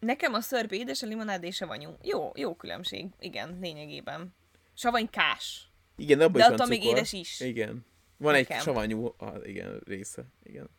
Nekem 0.00 0.34
a 0.34 0.40
szörp 0.40 0.72
édes, 0.72 1.02
a 1.02 1.06
limonádé 1.06 1.50
savanyú. 1.50 1.96
Jó, 2.02 2.32
jó 2.34 2.54
különbség, 2.54 3.06
igen, 3.20 3.58
lényegében. 3.60 4.34
Savanykás. 4.74 5.69
Igen, 6.00 6.18
de 6.18 6.24
abban 6.24 6.32
De 6.32 6.38
is 6.38 6.44
van 6.44 6.54
attól 6.54 6.66
még 6.66 6.80
cukor. 6.80 6.96
édes 6.96 7.12
is. 7.12 7.40
Igen. 7.40 7.86
Van 8.16 8.32
Nekem. 8.32 8.56
egy 8.56 8.62
savanyú 8.62 9.14
ah, 9.16 9.48
igen, 9.48 9.80
része. 9.86 10.24
Igen. 10.42 10.70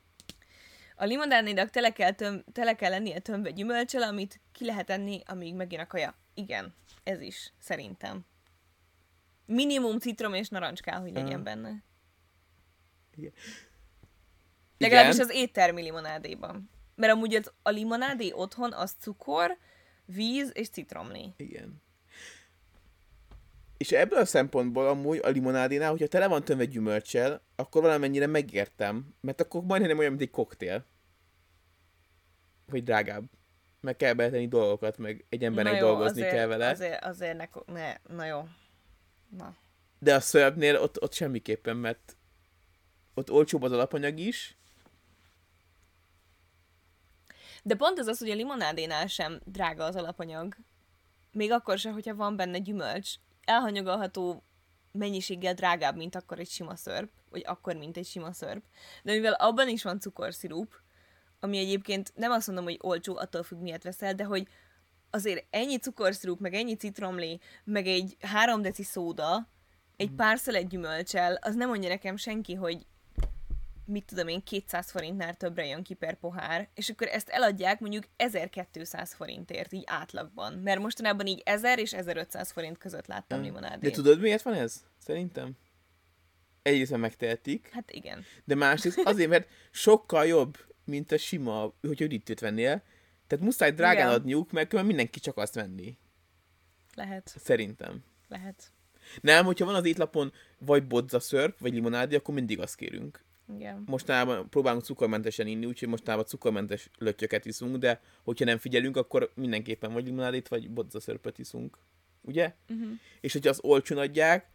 A 0.95 1.05
limonádénak 1.05 1.69
tele 1.69 1.89
kell, 1.91 2.11
töm, 2.11 2.43
tele 2.53 2.75
kell 2.75 2.89
lennie 2.89 3.19
tömve 3.19 3.51
gyümölcsel, 3.51 4.01
amit 4.01 4.39
ki 4.51 4.65
lehet 4.65 4.89
enni, 4.89 5.21
amíg 5.25 5.55
megjön 5.55 5.79
a 5.79 5.87
kaja. 5.87 6.15
Igen, 6.33 6.73
ez 7.03 7.21
is, 7.21 7.53
szerintem. 7.59 8.25
Minimum 9.45 9.99
citrom 9.99 10.33
és 10.33 10.49
narancs 10.49 10.79
kell, 10.79 10.99
hogy 10.99 11.11
legyen 11.11 11.33
Aha. 11.33 11.43
benne. 11.43 11.83
Igen. 13.15 13.31
Legalábbis 14.77 15.19
az 15.19 15.31
éttermi 15.31 15.81
limonádéban. 15.81 16.69
Mert 16.95 17.13
amúgy 17.13 17.35
az, 17.35 17.51
a 17.61 17.69
limonádé 17.69 18.31
otthon 18.31 18.73
az 18.73 18.91
cukor, 18.99 19.57
víz 20.05 20.51
és 20.53 20.69
citromlé. 20.69 21.33
Igen. 21.37 21.81
És 23.81 23.91
ebből 23.91 24.19
a 24.19 24.25
szempontból 24.25 24.87
amúgy 24.87 25.19
a 25.23 25.29
limonádénál, 25.29 25.89
hogyha 25.89 26.07
tele 26.07 26.27
van 26.27 26.43
tömve 26.43 26.65
gyümölcsel, 26.65 27.41
akkor 27.55 27.81
valamennyire 27.81 28.27
megértem, 28.27 29.15
mert 29.21 29.41
akkor 29.41 29.63
majdnem 29.63 29.97
olyan, 29.97 30.09
mint 30.09 30.21
egy 30.21 30.29
koktél. 30.29 30.85
Vagy 32.65 32.83
drágább. 32.83 33.23
Meg 33.79 33.95
kell 33.95 34.13
beletenni 34.13 34.47
dolgokat, 34.47 34.97
meg 34.97 35.25
egy 35.29 35.43
embernek 35.43 35.73
Na 35.73 35.79
jó, 35.79 35.85
dolgozni 35.85 36.21
azért, 36.21 36.35
kell 36.35 36.47
vele. 36.47 36.69
Azért, 36.69 37.03
azért 37.03 37.37
ne, 37.37 37.73
ne, 37.73 37.95
na 38.15 38.25
jó. 38.25 38.47
Na. 39.37 39.55
De 39.99 40.15
a 40.15 40.19
szörpnél 40.19 40.75
ott, 40.77 41.01
ott 41.01 41.13
semmiképpen, 41.13 41.77
mert 41.77 42.17
ott 43.13 43.31
olcsóbb 43.31 43.63
az 43.63 43.71
alapanyag 43.71 44.19
is, 44.19 44.57
De 47.63 47.75
pont 47.75 47.99
ez 47.99 48.07
az, 48.07 48.19
hogy 48.19 48.29
a 48.29 48.35
limonádénál 48.35 49.07
sem 49.07 49.39
drága 49.45 49.83
az 49.83 49.95
alapanyag. 49.95 50.55
Még 51.31 51.51
akkor 51.51 51.77
sem, 51.77 51.93
hogyha 51.93 52.15
van 52.15 52.35
benne 52.35 52.57
gyümölcs. 52.57 53.15
Elhanyagolható 53.51 54.43
mennyiséggel 54.91 55.53
drágább, 55.53 55.95
mint 55.95 56.15
akkor 56.15 56.39
egy 56.39 56.49
sima 56.49 56.75
szörp, 56.75 57.09
vagy 57.29 57.43
akkor, 57.45 57.75
mint 57.75 57.97
egy 57.97 58.05
sima 58.05 58.33
szörp. 58.33 58.63
De 59.03 59.11
mivel 59.11 59.33
abban 59.33 59.67
is 59.67 59.83
van 59.83 59.99
cukorszirup, 59.99 60.73
ami 61.39 61.57
egyébként 61.57 62.11
nem 62.15 62.31
azt 62.31 62.47
mondom, 62.47 62.65
hogy 62.65 62.77
olcsó, 62.81 63.17
attól 63.17 63.43
függ, 63.43 63.59
miért 63.59 63.83
veszel, 63.83 64.13
de 64.13 64.23
hogy 64.23 64.47
azért 65.09 65.45
ennyi 65.49 65.77
cukorszirup, 65.77 66.39
meg 66.39 66.53
ennyi 66.53 66.75
citromlé, 66.75 67.39
meg 67.63 67.87
egy 67.87 68.17
három 68.19 68.61
deci 68.61 68.83
szóda, 68.83 69.49
egy 69.97 70.11
pár 70.11 70.37
szelet 70.37 70.67
gyümölcsel, 70.67 71.35
az 71.41 71.55
nem 71.55 71.69
mondja 71.69 71.89
nekem 71.89 72.15
senki, 72.15 72.53
hogy 72.53 72.85
mit 73.91 74.05
tudom 74.05 74.27
én, 74.27 74.43
200 74.43 74.91
forintnál 74.91 75.33
többre 75.35 75.65
jön 75.65 75.83
ki 75.83 75.93
per 75.93 76.15
pohár, 76.19 76.69
és 76.73 76.89
akkor 76.89 77.07
ezt 77.07 77.29
eladják 77.29 77.79
mondjuk 77.79 78.03
1200 78.15 79.13
forintért, 79.13 79.73
így 79.73 79.83
átlagban. 79.85 80.53
Mert 80.53 80.79
mostanában 80.79 81.25
így 81.25 81.41
1000 81.45 81.79
és 81.79 81.93
1500 81.93 82.51
forint 82.51 82.77
között 82.77 83.07
láttam 83.07 83.39
De 83.39 83.45
limonádét. 83.45 83.93
tudod 83.93 84.19
miért 84.19 84.41
van 84.41 84.53
ez? 84.53 84.83
Szerintem. 84.97 85.51
Egyrészt 86.61 86.97
megtehetik, 86.97 87.69
Hát 87.73 87.91
igen. 87.91 88.23
de 88.43 88.55
másrészt 88.55 88.99
azért, 88.99 89.29
mert 89.29 89.49
sokkal 89.71 90.25
jobb, 90.25 90.57
mint 90.85 91.11
a 91.11 91.17
sima, 91.17 91.73
hogyha 91.81 92.05
üdítőt 92.05 92.39
vennél. 92.39 92.81
Tehát 93.27 93.45
muszáj 93.45 93.71
drágán 93.71 94.05
Igen. 94.07 94.19
adniuk, 94.19 94.51
mert 94.51 94.67
különben 94.67 94.93
mindenki 94.95 95.19
csak 95.19 95.37
azt 95.37 95.53
venni. 95.55 95.97
Lehet, 96.95 97.33
Szerintem. 97.37 98.03
lehet. 98.27 98.71
Nem, 99.21 99.45
hogyha 99.45 99.65
van 99.65 99.75
az 99.75 99.85
étlapon 99.85 100.33
vagy 100.59 100.87
bodza 100.87 101.19
szörp, 101.19 101.59
vagy 101.59 101.73
limonádé, 101.73 102.15
akkor 102.15 102.33
mindig 102.33 102.59
azt 102.59 102.75
kérünk. 102.75 103.23
Igen. 103.55 103.83
Mostanában 103.85 104.49
próbálunk 104.49 104.83
cukormentesen 104.83 105.47
inni, 105.47 105.65
úgyhogy 105.65 105.87
mostanában 105.87 106.25
cukormentes 106.25 106.89
löttyöket 106.97 107.45
iszunk, 107.45 107.77
de 107.77 108.01
hogyha 108.23 108.45
nem 108.45 108.57
figyelünk, 108.57 108.97
akkor 108.97 109.31
mindenképpen 109.35 109.93
vagy 109.93 110.05
limonádét, 110.05 110.47
vagy 110.47 110.71
bodza 110.71 110.99
szörpöt 110.99 111.39
iszunk. 111.39 111.77
Ugye? 112.21 112.53
Uh-huh. 112.69 112.89
És 113.21 113.33
hogyha 113.33 113.49
az 113.49 113.59
olcsón 113.63 113.97
adják, 113.97 114.49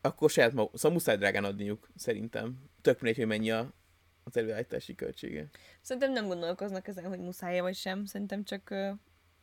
akkor 0.00 0.30
saját 0.30 0.52
maguk, 0.52 0.76
szóval 0.76 0.92
muszáj 0.92 1.16
drágán 1.16 1.44
adniuk, 1.44 1.88
szerintem. 1.96 2.64
Tök 2.80 3.00
mindegy, 3.00 3.18
hogy 3.18 3.26
mennyi 3.26 3.50
a, 3.50 3.72
az 4.24 4.36
előállítási 4.36 4.94
költsége. 4.94 5.48
Szerintem 5.80 6.12
nem 6.12 6.26
gondolkoznak 6.26 6.88
ezen, 6.88 7.04
hogy 7.04 7.18
muszáj 7.18 7.60
vagy 7.60 7.74
sem. 7.74 8.04
Szerintem 8.04 8.44
csak 8.44 8.68
uh, 8.70 8.90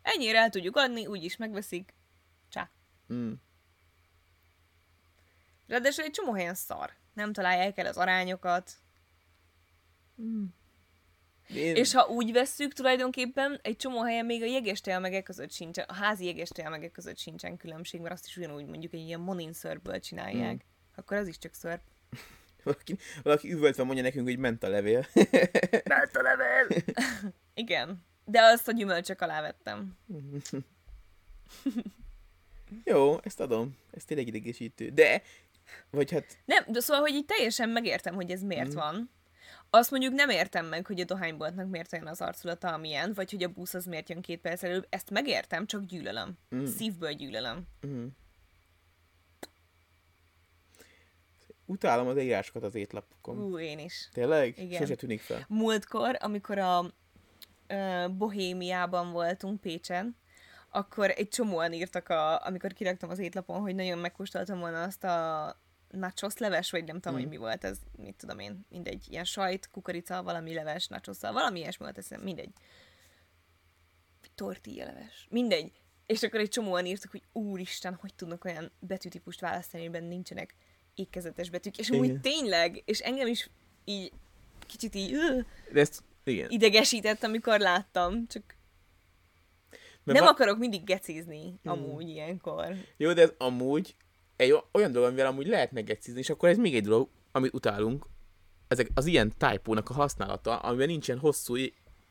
ennyire 0.01 0.39
el 0.39 0.49
tudjuk 0.49 0.75
adni, 0.75 1.05
úgyis 1.05 1.37
megveszik. 1.37 1.93
Csá. 2.49 2.71
Mm. 3.13 3.31
Ráadásul 5.67 6.03
egy 6.03 6.11
csomó 6.11 6.33
helyen 6.33 6.53
szar. 6.53 6.91
Nem 7.19 7.33
találják 7.33 7.77
el 7.77 7.85
az 7.85 7.97
arányokat. 7.97 8.71
Én, 11.53 11.75
És 11.75 11.93
ha 11.93 12.07
úgy 12.07 12.31
vesszük, 12.31 12.73
tulajdonképpen 12.73 13.59
egy 13.61 13.75
csomó 13.75 14.01
helyen 14.01 14.25
még 14.25 14.41
a 14.41 14.45
jeges 14.45 14.81
telmegek 14.81 15.23
között 15.23 15.51
sincsen, 15.51 15.85
a 15.87 15.93
házi 15.93 16.25
jeges 16.25 16.49
telmegek 16.49 16.91
között 16.91 17.17
sincsen 17.17 17.57
különbség, 17.57 18.01
mert 18.01 18.13
azt 18.13 18.25
is 18.25 18.37
ugyanúgy 18.37 18.65
mondjuk 18.65 18.93
egy 18.93 18.99
ilyen 18.99 19.19
monin 19.19 19.53
szörpből 19.53 19.99
csinálják. 19.99 20.53
Mm. 20.53 20.67
Akkor 20.95 21.17
az 21.17 21.27
is 21.27 21.37
csak 21.37 21.53
szörp. 21.53 21.81
valaki, 22.63 22.97
valaki 23.23 23.51
üvöltve 23.51 23.83
mondja 23.83 24.03
nekünk, 24.03 24.27
hogy 24.27 24.37
ment 24.37 24.63
a 24.63 24.69
levél. 24.69 25.05
Ment 25.93 26.15
a 26.15 26.21
levél! 26.21 26.83
Igen. 27.53 28.05
De 28.25 28.41
azt 28.41 28.67
a 28.67 28.71
gyümölcsök 28.71 29.21
alá 29.21 29.41
vettem. 29.41 29.97
Jó, 32.83 33.19
ezt 33.23 33.39
adom. 33.39 33.77
Ez 33.91 34.05
tényleg 34.05 34.27
idegesítő. 34.27 34.89
De, 34.89 35.21
vagy 35.91 36.11
hát, 36.11 36.37
Nem, 36.45 36.63
de 36.67 36.79
szóval, 36.79 37.01
hogy 37.01 37.13
így 37.13 37.25
teljesen 37.25 37.69
megértem, 37.69 38.15
hogy 38.15 38.31
ez 38.31 38.41
miért 38.41 38.73
mm. 38.73 38.75
van. 38.75 39.11
Azt 39.69 39.91
mondjuk 39.91 40.13
nem 40.13 40.29
értem 40.29 40.65
meg, 40.65 40.85
hogy 40.85 40.99
a 40.99 41.05
dohányboltnak 41.05 41.69
miért 41.69 41.93
olyan 41.93 42.07
az 42.07 42.21
arculata, 42.21 42.73
amilyen, 42.73 43.13
vagy 43.13 43.31
hogy 43.31 43.43
a 43.43 43.47
busz 43.47 43.73
az 43.73 43.85
miért 43.85 44.09
jön 44.09 44.21
két 44.21 44.39
perc 44.39 44.63
előbb. 44.63 44.87
Ezt 44.89 45.09
megértem, 45.09 45.65
csak 45.65 45.85
gyűlölöm. 45.85 46.37
Mm. 46.55 46.65
Szívből 46.65 47.11
gyűlölöm. 47.11 47.67
mm. 47.87 48.05
utálom 51.65 52.07
az 52.07 52.17
írásokat 52.17 52.63
az 52.63 52.75
étlapokon. 52.75 53.37
Ú, 53.37 53.59
én 53.59 53.79
is. 53.79 54.09
Tényleg? 54.13 54.57
Igen. 54.57 54.79
Sose 54.79 54.95
tűnik 54.95 55.21
fel. 55.21 55.45
múltkor, 55.47 56.17
amikor 56.19 56.57
a 56.57 56.85
ö, 57.67 58.05
Bohémiában 58.17 59.11
voltunk 59.11 59.61
Pécsen, 59.61 60.17
akkor 60.69 61.09
egy 61.09 61.27
csomóan 61.29 61.73
írtak, 61.73 62.09
a, 62.09 62.45
amikor 62.45 62.73
kiraktam 62.73 63.09
az 63.09 63.19
étlapon, 63.19 63.59
hogy 63.59 63.75
nagyon 63.75 63.97
megkóstoltam 63.97 64.59
volna 64.59 64.83
azt 64.83 65.03
a 65.03 65.55
nachos 65.91 66.37
leves, 66.37 66.71
vagy 66.71 66.83
nem 66.83 66.99
tudom, 66.99 67.17
Mm. 67.17 67.21
hogy 67.21 67.29
mi 67.29 67.37
volt 67.37 67.63
ez, 67.63 67.77
mit 67.97 68.15
tudom 68.15 68.39
én, 68.39 68.65
mindegy, 68.69 69.05
ilyen 69.09 69.23
sajt, 69.23 69.69
kukorica, 69.71 70.23
valami 70.23 70.53
leves, 70.53 70.87
nachosszal, 70.87 71.33
valami 71.33 71.59
ilyesmi 71.59 71.85
volt, 71.85 71.97
ez 71.97 72.07
mindegy. 72.23 72.51
Tortilla 74.35 74.85
leves, 74.85 75.27
mindegy. 75.29 75.71
És 76.05 76.23
akkor 76.23 76.39
egy 76.39 76.49
csomóan 76.49 76.85
írtak, 76.85 77.11
hogy 77.11 77.23
úristen, 77.31 77.93
hogy 77.93 78.13
tudnak 78.13 78.45
olyan 78.45 78.71
betűtípust 78.79 79.39
választani, 79.39 79.83
amiben 79.83 80.03
nincsenek 80.03 80.55
ékkezetes 80.95 81.49
betűk. 81.49 81.77
És 81.77 81.89
Igen. 81.89 81.99
úgy 81.99 82.19
tényleg, 82.19 82.81
és 82.85 82.99
engem 82.99 83.27
is 83.27 83.49
így 83.85 84.11
kicsit 84.65 84.95
így 84.95 85.17
De 85.71 85.79
ezt, 85.79 86.03
igen. 86.23 86.49
idegesített, 86.49 87.23
amikor 87.23 87.59
láttam, 87.59 88.27
csak 88.27 88.55
Mert 90.03 90.17
nem 90.19 90.27
va- 90.27 90.33
akarok 90.33 90.57
mindig 90.57 90.83
gecizni 90.83 91.59
amúgy 91.63 92.07
ilyenkor. 92.09 92.75
Jó, 92.97 93.13
de 93.13 93.21
ez 93.21 93.33
amúgy 93.37 93.95
egy 94.35 94.55
olyan 94.71 94.91
dolog, 94.91 95.07
amivel 95.07 95.25
amúgy 95.27 95.47
lehetne 95.47 95.81
gecizni, 95.81 96.19
és 96.19 96.29
akkor 96.29 96.49
ez 96.49 96.57
még 96.57 96.75
egy 96.75 96.83
dolog, 96.83 97.09
amit 97.31 97.53
utálunk, 97.53 98.05
ezek 98.67 98.89
az 98.93 99.05
ilyen 99.05 99.33
typónak 99.37 99.89
a 99.89 99.93
használata, 99.93 100.57
amiben 100.59 100.87
nincsen 100.87 101.19
hosszú, 101.19 101.55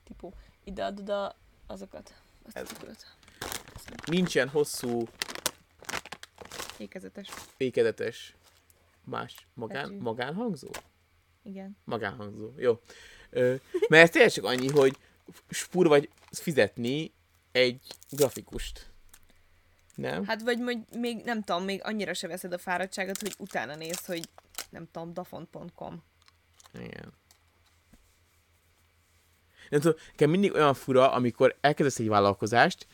Tipo, 0.05 0.31
ide 0.65 0.85
ad 0.85 0.99
oda 1.01 1.37
azokat. 1.67 2.15
Azt 2.47 2.57
a 2.57 2.59
Ez- 2.61 2.71
nincsen 4.07 4.49
hosszú 4.49 5.07
Ékezetes. 6.79 7.29
ékezetes 7.57 8.37
más 9.05 9.47
magán, 9.55 9.89
Betű. 9.89 10.01
magánhangzó? 10.01 10.69
Igen. 11.43 11.77
Magánhangzó, 11.85 12.51
jó. 12.57 12.81
Ö, 13.31 13.55
mert 13.89 14.03
ez 14.03 14.11
tényleg 14.11 14.31
csak 14.31 14.45
annyi, 14.45 14.69
hogy 14.69 14.97
spur 15.49 15.87
vagy 15.89 16.09
fizetni 16.31 17.13
egy 17.53 17.87
grafikust. 18.11 18.93
Nem? 19.95 20.25
Hát 20.25 20.43
vagy 20.43 20.59
majd 20.59 20.79
még, 20.97 21.25
nem 21.25 21.43
tudom, 21.43 21.65
még 21.65 21.81
annyira 21.85 22.15
se 22.15 22.27
veszed 22.27 22.53
a 22.53 22.59
fáradtságot, 22.59 23.19
hogy 23.19 23.35
utána 23.39 23.75
néz, 23.75 24.05
hogy 24.05 24.29
nem 24.71 24.89
tudom, 24.93 25.13
dafont.com. 25.13 26.03
Igen. 26.75 27.13
Nem 29.71 29.81
tudom, 29.81 29.99
nekem 30.11 30.31
mindig 30.31 30.55
olyan 30.55 30.75
fura, 30.75 31.13
amikor 31.13 31.57
elkezdesz 31.61 31.99
egy 31.99 32.09
vállalkozást, 32.09 32.87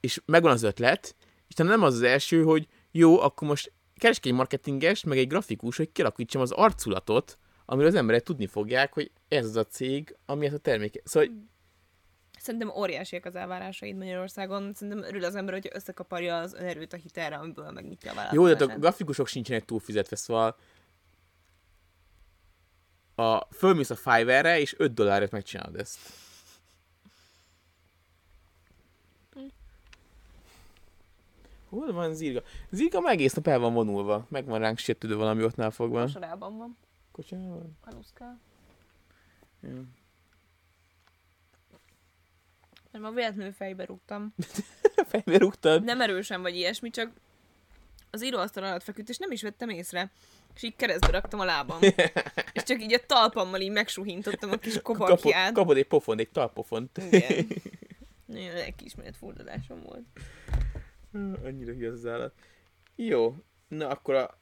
és 0.00 0.22
megvan 0.24 0.52
az 0.52 0.62
ötlet, 0.62 1.16
és 1.48 1.54
nem 1.54 1.82
az 1.82 1.94
az 1.94 2.02
első, 2.02 2.42
hogy 2.42 2.68
jó, 2.90 3.20
akkor 3.20 3.48
most 3.48 3.72
keresek 3.96 4.26
egy 4.26 4.32
marketinges, 4.32 5.04
meg 5.04 5.18
egy 5.18 5.28
grafikus, 5.28 5.76
hogy 5.76 5.92
kialakítsam 5.92 6.42
az 6.42 6.50
arculatot, 6.50 7.38
amiről 7.64 7.90
az 7.90 7.96
emberek 7.96 8.22
tudni 8.22 8.46
fogják, 8.46 8.92
hogy 8.92 9.10
ez 9.28 9.44
az 9.46 9.56
a 9.56 9.64
cég, 9.64 10.16
ami 10.26 10.46
ezt 10.46 10.54
a 10.54 10.58
terméket. 10.58 11.06
Szóval, 11.06 11.28
hogy 11.28 11.38
Szerintem 12.42 12.68
óriásiak 12.68 13.24
az 13.24 13.34
elvárásaid 13.34 13.96
Magyarországon. 13.96 14.74
Szerintem 14.74 15.04
örül 15.04 15.24
az 15.24 15.34
ember, 15.34 15.54
hogy 15.54 15.70
összekaparja 15.72 16.38
az 16.38 16.54
önerőt 16.54 16.92
a 16.92 16.96
hitelre, 16.96 17.36
amiből 17.36 17.70
megnyitja 17.70 18.12
a 18.12 18.28
jó, 18.32 18.52
de 18.52 18.64
a 18.64 18.78
grafikusok 18.78 19.26
sincsenek 19.26 19.64
túl 19.64 19.80
fizetve, 19.80 20.16
szóval 20.16 20.56
a, 23.14 23.44
fölmész 23.54 23.90
a 23.90 23.96
Fiverr-re, 23.96 24.60
és 24.60 24.74
5 24.78 24.94
dollárért 24.94 25.30
megcsinálod 25.30 25.76
ezt. 25.76 25.98
Hol 31.68 31.92
van 31.92 32.14
Zirga? 32.14 32.42
Zirga 32.70 33.00
már 33.00 33.12
egész 33.12 33.32
nap 33.32 33.46
el 33.46 33.58
van 33.58 33.74
vonulva. 33.74 34.26
Meg 34.28 34.44
van 34.44 34.58
ránk 34.58 34.78
sértődő 34.78 35.16
valami 35.16 35.44
ottnál 35.44 35.70
fogva. 35.70 36.06
Sorában 36.06 36.56
van. 36.56 36.76
Kocsában? 37.12 37.78
Aluszkál. 37.84 38.40
Ja. 39.60 39.84
Nem, 42.92 43.04
a 43.04 43.10
véletlenül 43.10 43.52
fejbe 43.52 43.84
rúgtam. 43.84 44.34
Fejbe 45.10 45.38
rúgtad? 45.38 45.84
Nem 45.84 46.00
erősen 46.00 46.42
vagy 46.42 46.56
ilyesmi, 46.56 46.90
csak 46.90 47.12
az 48.10 48.24
íróasztal 48.24 48.64
alatt 48.64 48.82
feküdt, 48.82 49.08
és 49.08 49.18
nem 49.18 49.30
is 49.30 49.42
vettem 49.42 49.68
észre. 49.68 50.10
És 50.54 50.62
így 50.62 50.76
keresztbe 50.76 51.10
raktam 51.10 51.40
a 51.40 51.44
lábam. 51.44 51.78
és 52.52 52.62
csak 52.62 52.82
így 52.82 52.92
a 52.92 53.06
talpammal 53.06 53.60
így 53.60 53.70
megsuhintottam 53.70 54.50
a 54.50 54.56
kis 54.56 54.72
Kapod, 54.80 54.96
kobakját. 54.96 55.52
kapod 55.52 55.76
egy 55.76 55.86
pofont, 55.86 56.20
egy 56.20 56.30
talpofont. 56.30 56.98
Igen. 56.98 57.46
Nagyon 58.26 58.52
lelkiismeret 58.54 59.16
fordulásom 59.16 59.82
volt. 59.82 60.04
Annyira 61.44 61.72
hülye 61.72 61.90
az 61.90 62.06
állat. 62.06 62.34
Jó, 62.96 63.36
na 63.68 63.88
akkor 63.88 64.14
a, 64.14 64.38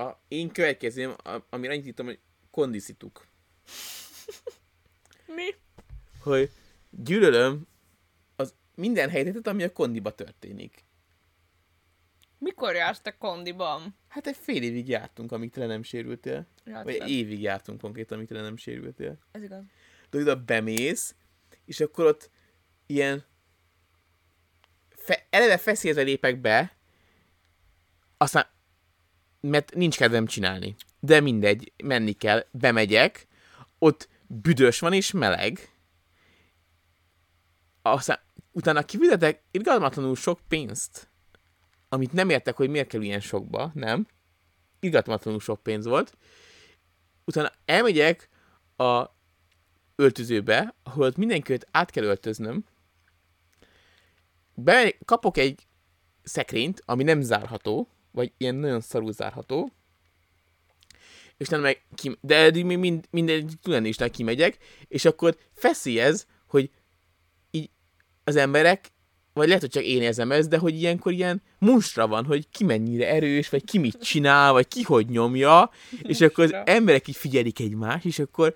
a 0.00 0.20
én 0.28 0.50
következőm, 0.52 1.16
amire 1.50 1.72
annyit 1.72 1.86
írtam, 1.86 2.06
hogy 2.06 2.18
kondiszituk. 2.50 3.26
Mi? 5.26 5.54
Hogy 6.24 6.50
gyűlölöm 6.90 7.66
az 8.36 8.54
minden 8.74 9.10
helyzetet, 9.10 9.46
ami 9.46 9.62
a 9.62 9.72
kondiba 9.72 10.14
történik. 10.14 10.84
Mikor 12.38 12.74
jársz 12.74 13.00
te 13.00 13.16
kondiban? 13.16 13.96
Hát 14.08 14.26
egy 14.26 14.36
fél 14.36 14.62
évig 14.62 14.88
jártunk, 14.88 15.32
amíg 15.32 15.50
te 15.50 15.66
nem 15.66 15.82
sérültél. 15.82 16.46
Ja, 16.64 16.82
Vagy 16.84 16.92
tudom. 16.92 17.08
évig 17.08 17.40
jártunk 17.40 17.80
konkrétan, 17.80 18.16
amíg 18.16 18.28
te 18.28 18.40
nem 18.40 18.56
sérültél. 18.56 19.18
Ez 19.32 19.42
igaz. 19.42 19.62
de 20.10 20.18
oda 20.18 20.44
bemész, 20.44 21.14
és 21.64 21.80
akkor 21.80 22.06
ott 22.06 22.30
ilyen 22.86 23.24
fe, 24.88 25.26
eleve 25.30 25.58
feszélyezve 25.58 26.02
lépek 26.02 26.40
be, 26.40 26.76
aztán, 28.16 28.46
mert 29.40 29.74
nincs 29.74 29.96
kedvem 29.96 30.26
csinálni. 30.26 30.74
De 31.00 31.20
mindegy, 31.20 31.72
menni 31.84 32.12
kell, 32.12 32.46
bemegyek, 32.50 33.26
ott 33.78 34.08
büdös 34.26 34.78
van 34.78 34.92
és 34.92 35.10
meleg, 35.10 35.73
aztán 37.92 38.18
utána 38.52 38.82
kifizetek 38.82 39.42
irgalmatlanul 39.50 40.16
sok 40.16 40.40
pénzt, 40.48 41.10
amit 41.88 42.12
nem 42.12 42.30
értek, 42.30 42.56
hogy 42.56 42.68
miért 42.68 42.88
kell 42.88 43.02
ilyen 43.02 43.20
sokba, 43.20 43.70
nem? 43.74 44.06
Irgalmatlanul 44.80 45.40
sok 45.40 45.62
pénz 45.62 45.86
volt. 45.86 46.16
Utána 47.24 47.52
elmegyek 47.64 48.28
a 48.76 49.04
öltözőbe, 49.96 50.74
ahol 50.82 51.12
mindenkit 51.16 51.66
át 51.70 51.90
kell 51.90 52.04
öltöznöm, 52.04 52.64
be, 54.54 54.94
kapok 55.04 55.36
egy 55.36 55.66
szekrényt, 56.22 56.82
ami 56.84 57.02
nem 57.02 57.20
zárható, 57.20 57.88
vagy 58.10 58.32
ilyen 58.36 58.54
nagyon 58.54 58.80
szarul 58.80 59.12
zárható, 59.12 59.72
és 61.36 61.48
nem 61.48 61.60
meg 61.60 61.86
kim, 61.94 62.16
de 62.20 62.36
eddig 62.36 62.64
még 62.64 62.78
mind, 62.78 63.06
minden 63.10 63.50
tudanisnál 63.62 64.10
kimegyek, 64.10 64.58
és 64.88 65.04
akkor 65.04 65.36
feszélyez, 65.52 66.26
az 68.24 68.36
emberek, 68.36 68.92
vagy 69.32 69.46
lehet, 69.46 69.62
hogy 69.62 69.70
csak 69.70 69.82
én 69.82 70.02
érzem 70.02 70.32
ezt, 70.32 70.48
de 70.48 70.58
hogy 70.58 70.74
ilyenkor 70.74 71.12
ilyen 71.12 71.42
munstra 71.58 72.06
van, 72.06 72.24
hogy 72.24 72.48
ki 72.50 72.64
mennyire 72.64 73.08
erős, 73.08 73.48
vagy 73.48 73.64
ki 73.64 73.78
mit 73.78 74.02
csinál, 74.02 74.52
vagy 74.52 74.68
ki 74.68 74.82
hogy 74.82 75.08
nyomja, 75.08 75.70
és 76.02 76.20
akkor 76.20 76.44
az 76.44 76.54
emberek 76.64 77.08
így 77.08 77.16
figyelik 77.16 77.60
egymást, 77.60 78.04
és 78.04 78.18
akkor 78.18 78.54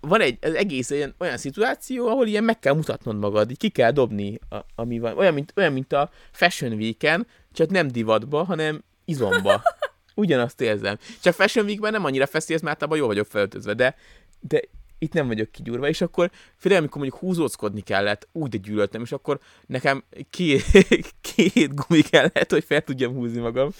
van 0.00 0.20
egy 0.20 0.38
az 0.40 0.54
egész 0.54 0.90
olyan, 0.90 1.14
olyan 1.18 1.36
szituáció, 1.36 2.06
ahol 2.06 2.26
ilyen 2.26 2.44
meg 2.44 2.58
kell 2.58 2.74
mutatnod 2.74 3.18
magad, 3.18 3.50
így 3.50 3.56
ki 3.56 3.68
kell 3.68 3.90
dobni, 3.90 4.38
a, 4.50 4.56
ami 4.74 4.98
van. 4.98 5.18
Olyan 5.18 5.34
mint, 5.34 5.52
olyan, 5.56 5.72
mint 5.72 5.92
a 5.92 6.10
Fashion 6.30 6.72
Week-en, 6.72 7.26
csak 7.52 7.70
nem 7.70 7.88
divatba, 7.88 8.44
hanem 8.44 8.84
izomba. 9.04 9.62
Ugyanazt 10.14 10.60
érzem. 10.60 10.98
Csak 11.20 11.34
Fashion 11.34 11.66
Week-ben 11.66 11.92
nem 11.92 12.04
annyira 12.04 12.26
feszélyez, 12.26 12.62
mert 12.62 12.72
általában 12.72 12.98
jól 12.98 13.08
vagyok 13.08 13.26
felöltözve, 13.26 13.74
de, 13.74 13.96
de 14.40 14.60
itt 15.02 15.12
nem 15.12 15.26
vagyok 15.26 15.50
kigyúrva, 15.50 15.88
és 15.88 16.00
akkor 16.00 16.30
félre, 16.56 16.78
amikor 16.78 17.00
mondjuk 17.00 17.20
húzózkodni 17.20 17.80
kellett, 17.80 18.28
úgy 18.32 18.48
de 18.48 18.56
gyűlöltem, 18.56 19.02
és 19.02 19.12
akkor 19.12 19.40
nekem 19.66 20.04
két, 20.30 20.64
két 21.34 21.74
gumi 21.74 22.00
kellett, 22.00 22.50
hogy 22.50 22.64
fel 22.64 22.82
tudjam 22.82 23.14
húzni 23.14 23.40
magam, 23.40 23.70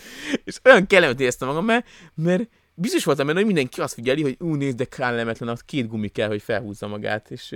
és 0.45 0.61
olyan 0.65 0.87
kellemetlen 0.87 1.23
éreztem 1.23 1.49
magam, 1.49 1.65
mert, 1.65 1.89
mert 2.15 2.49
biztos 2.75 3.05
voltam 3.05 3.27
benne, 3.27 3.39
hogy 3.39 3.47
mindenki 3.47 3.81
azt 3.81 3.95
figyeli, 3.95 4.23
hogy 4.23 4.37
ú, 4.39 4.55
nézd, 4.55 4.77
de 4.77 4.85
kellemetlen, 4.85 5.49
az 5.49 5.61
két 5.61 5.89
gumi 5.89 6.09
kell, 6.09 6.29
hogy 6.29 6.43
felhúzza 6.43 6.87
magát, 6.87 7.31
és 7.31 7.55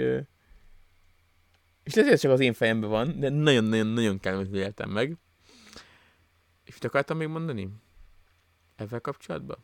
és 1.82 1.94
lehet, 1.94 2.10
hogy 2.10 2.12
ez 2.12 2.20
csak 2.20 2.30
az 2.30 2.40
én 2.40 2.52
fejemben 2.52 2.90
van, 2.90 3.20
de 3.20 3.28
nagyon-nagyon-nagyon 3.28 4.18
kellemetlenül 4.18 4.62
éltem 4.62 4.90
meg. 4.90 5.16
És 6.64 6.72
mit 6.72 6.84
akartam 6.84 7.16
még 7.16 7.28
mondani? 7.28 7.68
Ezzel 8.76 9.00
kapcsolatban? 9.00 9.58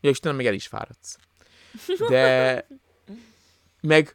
Ja, 0.00 0.10
Istenem, 0.10 0.36
még 0.36 0.46
el 0.46 0.54
is 0.54 0.66
fáradsz. 0.66 1.18
De 2.08 2.66
meg 3.80 4.14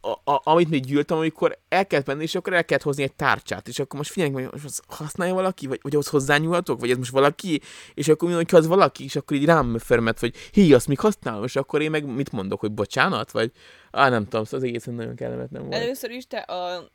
a, 0.00 0.30
a, 0.32 0.40
amit 0.44 0.68
még 0.68 0.84
gyűlöltem, 0.84 1.16
amikor 1.16 1.58
el 1.68 1.86
kellett 1.86 2.06
menni, 2.06 2.22
és 2.22 2.34
akkor 2.34 2.52
el 2.52 2.64
kellett 2.64 2.82
hozni 2.82 3.02
egy 3.02 3.12
tárcsát, 3.12 3.68
és 3.68 3.78
akkor 3.78 3.98
most 3.98 4.10
figyeljünk, 4.10 4.38
hogy 4.38 4.62
most 4.62 4.82
használja 4.88 5.34
valaki, 5.34 5.66
vagy, 5.66 5.78
vagy 5.82 5.92
ahhoz 5.92 6.08
hozzányúlhatok, 6.08 6.80
vagy 6.80 6.90
ez 6.90 6.96
most 6.96 7.10
valaki, 7.10 7.60
és 7.94 8.08
akkor 8.08 8.28
mondom, 8.28 8.46
hogy 8.50 8.58
az 8.58 8.66
valaki, 8.66 9.04
és 9.04 9.16
akkor 9.16 9.36
így 9.36 9.44
rám 9.44 9.78
förmet, 9.78 10.18
hogy 10.18 10.34
hí, 10.52 10.72
azt 10.72 10.88
még 10.88 10.98
használom, 10.98 11.44
és 11.44 11.56
akkor 11.56 11.82
én 11.82 11.90
meg 11.90 12.04
mit 12.04 12.32
mondok, 12.32 12.60
hogy 12.60 12.72
bocsánat, 12.72 13.30
vagy 13.30 13.52
á, 13.90 14.08
nem 14.08 14.24
tudom, 14.24 14.44
szóval 14.44 14.60
az 14.60 14.66
egészen 14.66 14.94
nagyon 14.94 15.14
kellemetlen 15.14 15.62
volt. 15.62 15.82
Először 15.82 16.10
is 16.10 16.26
te 16.26 16.38
a 16.38 16.90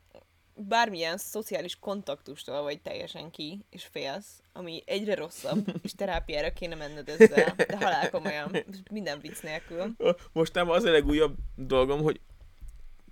bármilyen 0.56 1.16
szociális 1.16 1.78
kontaktustól 1.78 2.62
vagy 2.62 2.80
teljesen 2.80 3.30
ki, 3.30 3.64
és 3.70 3.84
félsz, 3.84 4.40
ami 4.52 4.82
egyre 4.86 5.14
rosszabb, 5.14 5.74
és 5.82 5.92
terápiára 5.94 6.52
kéne 6.52 6.74
menned 6.74 7.08
ezzel, 7.08 7.54
de 7.56 7.76
halál 7.76 8.10
komolyan, 8.10 8.56
minden 8.90 9.20
vicc 9.20 9.40
nélkül. 9.40 9.96
Mostában 10.32 10.76
az 10.76 10.84
a 10.84 10.90
legújabb 10.90 11.36
dolgom, 11.54 12.02
hogy 12.02 12.20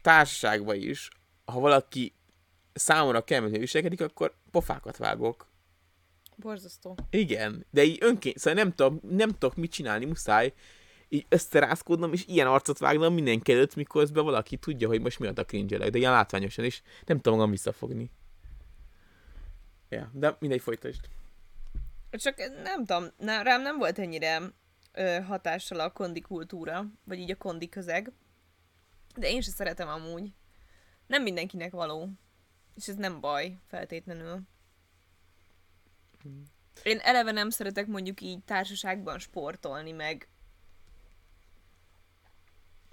társaságban 0.02 0.76
is, 0.76 1.08
ha 1.44 1.60
valaki 1.60 2.14
számomra 2.72 3.24
kellemetlenül 3.24 3.66
viselkedik, 3.66 4.00
akkor 4.00 4.34
pofákat 4.50 4.96
vágok. 4.96 5.52
Borzasztó. 6.36 6.96
Igen, 7.10 7.66
de 7.70 7.82
így 7.84 7.98
önként, 8.00 8.38
szóval 8.38 8.62
nem 8.62 8.72
tudok, 8.72 9.10
nem 9.10 9.30
tudok 9.30 9.56
mit 9.56 9.72
csinálni, 9.72 10.04
muszáj 10.04 10.52
így 11.14 11.26
összerázkodnom, 11.28 12.12
és 12.12 12.26
ilyen 12.26 12.46
arcot 12.46 12.78
vágnom 12.78 13.14
mindenki 13.14 13.52
előtt, 13.52 13.74
mikor 13.74 14.02
közben 14.02 14.24
valaki 14.24 14.56
tudja, 14.56 14.88
hogy 14.88 15.00
most 15.00 15.18
miatt 15.18 15.38
a 15.38 15.44
cringe 15.44 15.90
de 15.90 15.98
ilyen 15.98 16.12
látványosan, 16.12 16.64
és 16.64 16.82
nem 17.04 17.16
tudom 17.16 17.34
magam 17.34 17.50
visszafogni. 17.50 18.10
Ja, 19.88 20.10
de 20.12 20.36
mindegy, 20.38 20.60
folytasd. 20.60 21.00
Csak 22.10 22.36
nem 22.62 22.84
tudom, 22.84 23.04
na, 23.18 23.42
rám 23.42 23.62
nem 23.62 23.78
volt 23.78 23.98
ennyire 23.98 24.40
ö, 24.92 25.18
hatással 25.26 25.80
a 25.80 25.92
kondi 25.92 26.20
kultúra, 26.20 26.86
vagy 27.04 27.18
így 27.18 27.30
a 27.30 27.36
kondi 27.36 27.68
közeg. 27.68 28.12
De 29.16 29.30
én 29.30 29.40
se 29.40 29.50
szeretem 29.50 29.88
amúgy. 29.88 30.32
Nem 31.06 31.22
mindenkinek 31.22 31.72
való. 31.72 32.08
És 32.74 32.88
ez 32.88 32.94
nem 32.94 33.20
baj, 33.20 33.58
feltétlenül. 33.66 34.40
Én 36.82 36.98
eleve 36.98 37.30
nem 37.30 37.50
szeretek 37.50 37.86
mondjuk 37.86 38.20
így 38.20 38.44
társaságban 38.44 39.18
sportolni, 39.18 39.92
meg 39.92 40.28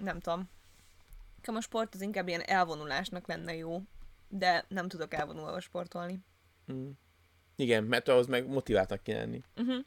nem 0.02 0.20
tudom. 0.20 0.48
Nekem 1.36 1.54
a 1.54 1.60
sport 1.60 1.94
az 1.94 2.00
inkább 2.00 2.28
ilyen 2.28 2.40
elvonulásnak 2.40 3.26
lenne 3.26 3.54
jó, 3.54 3.82
de 4.28 4.64
nem 4.68 4.88
tudok 4.88 5.14
elvonulva 5.14 5.60
sportolni. 5.60 6.18
Mm. 6.72 6.90
Igen, 7.56 7.84
mert 7.84 8.08
ahhoz 8.08 8.26
meg 8.26 8.46
motiváltak 8.46 9.02
ki 9.02 9.12
lenni. 9.12 9.42
Uh-huh. 9.56 9.84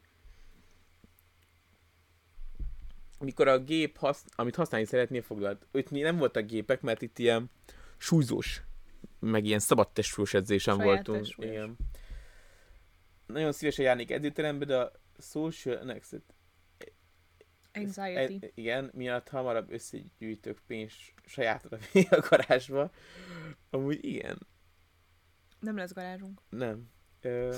Mikor 3.20 3.48
a 3.48 3.60
gép, 3.60 3.98
hasz... 3.98 4.26
amit 4.36 4.56
használni 4.56 4.88
szeretnél, 4.88 5.22
foglalt. 5.22 5.66
Itt 5.72 5.90
nem 5.90 6.18
voltak 6.18 6.46
gépek, 6.46 6.82
mert 6.82 7.02
itt 7.02 7.20
ilyen 7.20 7.50
súlyzós, 7.98 8.62
meg 9.20 9.46
ilyen 9.46 9.60
szabad 9.60 9.92
testfős 9.92 10.34
edzésen 10.34 10.78
Saját 10.78 11.06
voltunk. 11.06 11.28
Igen. 11.38 11.78
Nagyon 13.26 13.52
szívesen 13.52 13.86
járnék 13.86 14.12
edzőterembe, 14.12 14.66
de 14.66 14.78
a 14.78 14.92
social 15.20 15.84
next 15.84 16.22
Anxiety. 17.76 18.46
E, 18.46 18.52
igen, 18.54 18.92
miatt 18.94 19.30
hamarabb 19.30 19.72
összegyűjtök 19.72 20.60
pénzt 20.68 20.96
sajátra 21.26 21.78
a 22.10 22.28
garázsba. 22.30 22.92
Amúgy 23.70 24.06
igen, 24.06 24.38
Nem 25.60 25.78
lesz 25.78 25.94
garázsunk. 25.94 26.42
nem. 26.50 26.90
Ö... 27.22 27.56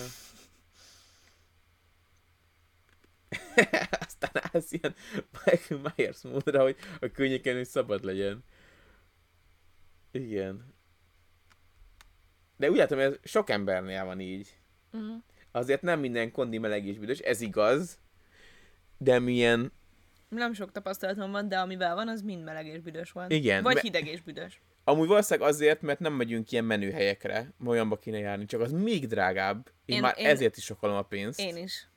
Aztán 4.06 4.44
állsz 4.52 4.72
ilyen 4.72 4.96
Michael 5.46 5.94
Myers 5.96 6.22
módra, 6.22 6.62
hogy 6.62 6.76
a 7.00 7.08
könnyeken 7.08 7.56
hogy 7.56 7.68
szabad 7.68 8.04
legyen. 8.04 8.44
Igen. 10.12 10.76
De 12.58 12.70
úgy 12.70 12.78
látom, 12.78 13.00
ez 13.00 13.16
sok 13.24 13.50
embernél 13.50 14.06
van 14.06 14.20
így. 14.20 14.60
Uh-huh. 14.92 15.24
Azért 15.52 15.82
nem 15.82 16.00
minden 16.00 16.32
kondi 16.32 16.58
meleg 16.58 16.86
és 16.86 16.98
büdös, 16.98 17.20
ez 17.20 17.42
igaz. 17.42 18.00
De 18.98 19.20
milyen 19.20 19.72
Nem 20.30 20.54
sok 20.54 20.72
tapasztalatom 20.72 21.32
van, 21.32 21.48
de 21.48 21.58
amivel 21.60 21.96
van, 21.96 22.08
az 22.08 22.22
mind 22.22 22.44
meleg 22.44 22.66
és 22.66 22.80
büdös 22.80 23.12
van. 23.12 23.30
Igen, 23.30 23.64
Vagy 23.64 23.74
me- 23.74 23.84
hideg 23.84 24.08
és 24.08 24.22
büdös. 24.22 24.62
Amúgy 24.84 25.08
valószínűleg 25.08 25.50
azért, 25.50 25.82
mert 25.82 26.00
nem 26.00 26.14
megyünk 26.14 26.52
ilyen 26.52 26.66
menőhelyekre, 26.66 27.54
olyanba 27.66 27.98
kéne 27.98 28.18
járni, 28.18 28.46
csak 28.46 28.62
az 28.62 28.72
még 28.72 29.08
drágább. 29.08 29.72
Én, 29.86 29.96
Én- 29.96 30.02
már 30.02 30.14
én- 30.18 30.26
ezért 30.26 30.58
is 30.58 30.64
sokalom 30.64 30.96
a 30.96 31.02
pénzt. 31.02 31.40
Én 31.40 31.58
is. 31.58 31.88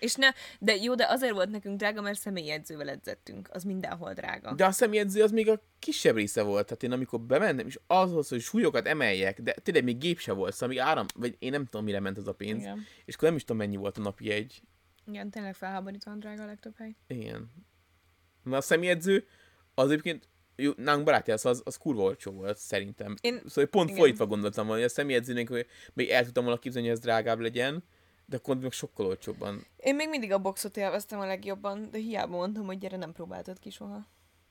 És 0.00 0.14
ne, 0.14 0.28
de 0.58 0.74
jó, 0.76 0.94
de 0.94 1.06
azért 1.08 1.32
volt 1.32 1.50
nekünk 1.50 1.76
drága, 1.78 2.00
mert 2.00 2.18
személyedzővel 2.18 2.88
edzettünk. 2.88 3.48
Az 3.52 3.62
mindenhol 3.64 4.12
drága. 4.12 4.54
De 4.54 4.64
a 4.64 4.70
személyedző 4.70 5.22
az 5.22 5.30
még 5.30 5.48
a 5.48 5.62
kisebb 5.78 6.16
része 6.16 6.42
volt. 6.42 6.66
Tehát 6.66 6.82
én 6.82 6.92
amikor 6.92 7.20
bementem, 7.20 7.66
és 7.66 7.78
ahhoz, 7.86 8.28
hogy 8.28 8.40
súlyokat 8.40 8.86
emeljek, 8.86 9.40
de 9.40 9.52
tényleg 9.52 9.84
még 9.84 9.98
gép 9.98 10.18
se 10.18 10.32
volt, 10.32 10.52
szóval 10.52 10.68
még 10.68 10.78
áram, 10.78 11.06
vagy 11.14 11.36
én 11.38 11.50
nem 11.50 11.64
tudom, 11.64 11.84
mire 11.84 12.00
ment 12.00 12.18
az 12.18 12.28
a 12.28 12.32
pénz. 12.34 12.60
Igen. 12.60 12.84
És 13.04 13.14
akkor 13.14 13.28
nem 13.28 13.36
is 13.36 13.44
tudom, 13.44 13.56
mennyi 13.56 13.76
volt 13.76 13.98
a 13.98 14.00
napi 14.00 14.30
egy. 14.30 14.62
Igen, 15.06 15.30
tényleg 15.30 15.54
felháborítóan 15.54 16.18
drága 16.18 16.42
a 16.42 16.46
legtöbb 16.46 16.74
hely. 16.78 16.94
Igen. 17.06 17.50
Na 18.46 18.56
a 18.56 18.60
személyedző, 18.60 19.26
az 19.74 19.90
egyébként 19.90 20.28
jó, 20.56 20.72
nálunk 20.76 21.04
barátja, 21.04 21.36
szóval 21.36 21.52
az, 21.52 21.62
az 21.64 21.76
kurva 21.76 22.02
olcsó 22.02 22.30
volt, 22.32 22.56
szerintem. 22.58 23.14
Én- 23.20 23.42
Szóval 23.46 23.66
pont 23.70 23.88
igen. 23.88 24.00
fordítva 24.00 24.26
gondoltam 24.26 24.66
volna, 24.66 24.80
hogy 24.82 24.90
a 24.90 24.94
személyedzőnek 24.94 25.48
hogy 25.48 25.66
még 25.92 26.08
el 26.10 26.24
tudtam 26.24 26.44
volna 26.44 26.58
képzelni, 26.58 26.88
hogy 26.88 26.96
ez 26.96 27.02
drágább 27.02 27.38
legyen, 27.40 27.84
de 28.26 28.36
akkor 28.36 28.56
még 28.58 28.72
sokkal 28.72 29.06
olcsóbban. 29.06 29.66
Én 29.76 29.94
még 29.94 30.08
mindig 30.08 30.32
a 30.32 30.38
boxot 30.38 30.76
élveztem 30.76 31.18
a 31.18 31.26
legjobban, 31.26 31.90
de 31.90 31.98
hiába 31.98 32.36
mondtam, 32.36 32.66
hogy 32.66 32.78
gyere, 32.78 32.96
nem 32.96 33.12
próbáltad 33.12 33.58
ki 33.58 33.70
soha. 33.70 34.06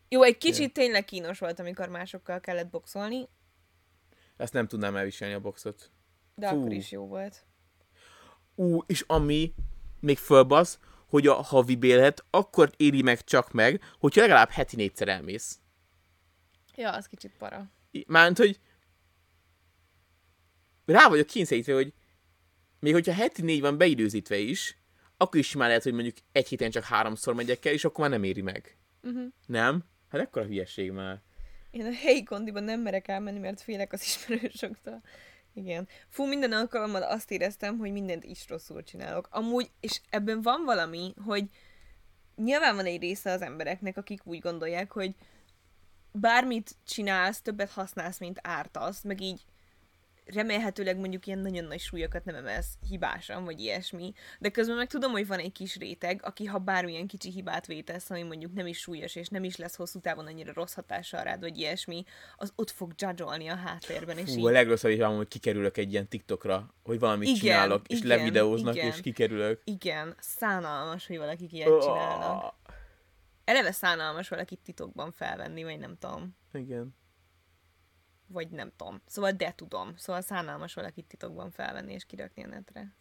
Jó, 0.10 0.22
egy 0.24 0.38
kicsit 0.38 0.60
Igen. 0.60 0.72
tényleg 0.74 1.06
kínos 1.06 1.40
volt, 1.40 1.60
amikor 1.60 1.90
másokkal 1.90 2.40
kellett 2.40 2.70
boxolni, 2.70 3.28
Ezt 4.38 4.54
nem 4.54 4.68
tudnám 4.68 4.96
elviselni 4.96 5.34
a 5.34 5.40
boxot. 5.40 5.92
de 6.36 6.50
Fú. 6.50 6.58
akkor 6.60 6.72
is 6.72 6.92
jó 6.92 7.08
volt. 7.08 7.46
Ú, 8.56 8.80
és 8.86 9.04
ami 9.08 9.54
még 10.00 10.18
fölbasz, 10.18 10.80
hogy 11.08 11.28
a 11.28 11.34
havi 11.34 11.76
bélet 11.76 12.26
akkor 12.30 12.72
éri 12.78 13.02
meg 13.02 13.24
csak 13.24 13.52
meg, 13.52 13.82
hogyha 14.00 14.22
legalább 14.22 14.50
heti 14.50 14.76
négyszer 14.76 15.08
elmész. 15.08 15.60
Ja, 16.76 16.92
az 16.92 17.08
kicsit 17.08 17.32
para. 17.38 17.72
Mármint, 18.08 18.38
hogy 18.38 18.60
rá 20.86 21.08
vagyok 21.08 21.28
kényszerítve, 21.28 21.74
hogy 21.74 21.94
még 22.80 22.94
hogyha 22.94 23.14
heti 23.14 23.42
négy 23.42 23.62
van 23.62 23.78
beidőzítve 23.78 24.38
is, 24.38 24.78
akkor 25.18 25.40
is 25.40 25.56
már 25.56 25.68
lehet, 25.68 25.84
hogy 25.84 25.94
mondjuk 25.94 26.16
egy 26.32 26.48
héten 26.48 26.72
csak 26.72 26.84
háromszor 26.84 27.34
megyek 27.34 27.66
el, 27.66 27.74
és 27.74 27.86
akkor 27.86 28.00
már 28.00 28.10
nem 28.10 28.24
éri 28.24 28.42
meg. 28.42 28.78
Uh-huh. 29.04 29.28
Nem? 29.46 29.84
Hát 30.10 30.22
ekkora 30.22 30.46
hülyeség 30.46 30.92
már. 30.92 31.22
Én 31.72 31.86
a 31.86 31.94
helyi 31.94 32.24
kondiban 32.24 32.64
nem 32.64 32.82
merek 32.82 33.08
elmenni, 33.08 33.40
mert 33.40 33.62
félek 33.62 33.94
az 33.94 34.02
ismerősoktól. 34.02 35.02
Igen. 35.56 35.88
Fú, 36.10 36.26
minden 36.26 36.52
alkalommal 36.52 37.04
azt 37.04 37.32
éreztem, 37.32 37.78
hogy 37.78 37.92
mindent 37.92 38.24
is 38.24 38.48
rosszul 38.50 38.84
csinálok. 38.84 39.28
Amúgy, 39.32 39.72
és 39.80 40.02
ebben 40.10 40.42
van 40.42 40.64
valami, 40.64 41.14
hogy 41.26 41.50
nyilván 42.36 42.76
van 42.76 42.86
egy 42.86 43.00
része 43.00 43.32
az 43.32 43.42
embereknek, 43.42 43.98
akik 43.98 44.26
úgy 44.26 44.40
gondolják, 44.40 44.92
hogy 44.92 45.16
bármit 46.12 46.76
csinálsz, 46.86 47.42
többet 47.42 47.70
használsz, 47.70 48.20
mint 48.20 48.40
ártasz, 48.42 49.02
meg 49.02 49.22
így 49.22 49.46
remélhetőleg 50.26 50.98
mondjuk 50.98 51.28
ilyen 51.28 51.40
nagyon 51.40 51.64
nagy 51.66 51.80
súlyokat 51.80 52.26
nem 52.26 52.36
emelsz 52.36 52.78
hibásan, 52.90 53.44
vagy 53.44 53.60
ilyesmi, 53.60 54.14
de 54.40 54.50
közben 54.50 54.76
meg 54.76 54.88
tudom, 54.88 55.12
hogy 55.12 55.28
van 55.28 55.40
egy 55.40 55.52
kis 55.52 55.76
réteg, 55.76 56.20
aki 56.24 56.46
ha 56.46 56.58
bármilyen 56.58 57.08
kicsi 57.08 57.32
hibát 57.32 57.66
vétesz, 57.66 58.10
ami 58.10 58.24
mondjuk 58.24 58.54
nem 58.54 58.68
is 58.68 58.80
súlyos, 58.80 59.16
és 59.16 59.28
nem 59.28 59.44
is 59.44 59.56
lesz 59.56 59.76
hosszú 59.76 60.00
távon 60.00 60.28
annyira 60.28 60.54
rossz 60.54 60.74
hatással 60.74 61.24
rád, 61.24 61.40
vagy 61.40 61.58
ilyesmi, 61.58 62.04
az 62.36 62.54
ott 62.56 62.72
fog 62.72 62.94
judge 62.98 63.24
a 63.24 63.56
háttérben, 63.56 64.18
és 64.18 64.30
Hú, 64.34 64.40
így 64.40 64.46
a 64.46 64.50
legrosszabb 64.50 64.92
is 64.92 65.00
van, 65.00 65.16
hogy 65.16 65.28
kikerülök 65.28 65.78
egy 65.78 65.92
ilyen 65.92 66.08
TikTokra, 66.08 66.74
hogy 66.84 67.00
valamit 67.00 67.28
Igen, 67.28 67.40
csinálok, 67.40 67.88
és 67.88 67.98
igen, 67.98 68.18
levideóznak, 68.18 68.76
igen. 68.76 68.88
és 68.88 69.02
kikerülök. 69.02 69.62
igen, 69.64 70.16
szánalmas, 70.20 71.08
hogy 71.08 71.18
valakik 71.18 71.54
ilyet 71.54 71.82
csinálnak. 71.82 72.44
Oh, 72.44 72.52
Eleve 73.44 73.72
szánalmas 73.72 74.30
valakit 74.30 74.60
titokban 74.64 75.12
felvenni, 75.12 75.64
vagy 75.64 75.80
nem 75.80 75.98
tudom. 75.98 76.38
igen. 76.54 76.96
Vagy 78.28 78.50
nem 78.50 78.72
tudom. 78.76 79.02
Szóval 79.06 79.32
de 79.32 79.54
tudom. 79.56 79.94
Szóval 79.98 80.22
szánalmas 80.22 80.74
valakit 80.74 81.06
titokban 81.06 81.52
felvenni 81.52 81.94
és 81.94 82.06
kirakni 82.06 82.44
a 82.44 82.48
netre. 82.48 82.94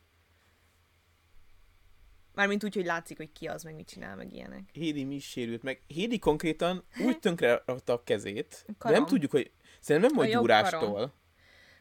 Mármint 2.34 2.64
úgy, 2.64 2.74
hogy 2.74 2.84
látszik, 2.84 3.16
hogy 3.16 3.32
ki 3.32 3.46
az, 3.46 3.62
meg 3.62 3.74
mit 3.74 3.88
csinál, 3.88 4.16
meg 4.16 4.32
ilyenek. 4.32 4.68
Hédi 4.72 5.04
mi 5.04 5.14
is 5.14 5.24
sérült 5.30 5.62
meg. 5.62 5.82
Hédi 5.86 6.18
konkrétan 6.18 6.84
úgy 7.06 7.18
tönkre 7.18 7.62
rakta 7.66 7.92
a 7.92 8.02
kezét, 8.02 8.50
de 8.50 8.64
nem 8.66 8.76
Karom. 8.78 9.06
tudjuk, 9.06 9.30
hogy 9.30 9.52
szerintem 9.80 10.10
nem 10.14 10.24
volt 10.24 10.38
gyúrástól. 10.40 10.92
karom. 10.92 11.12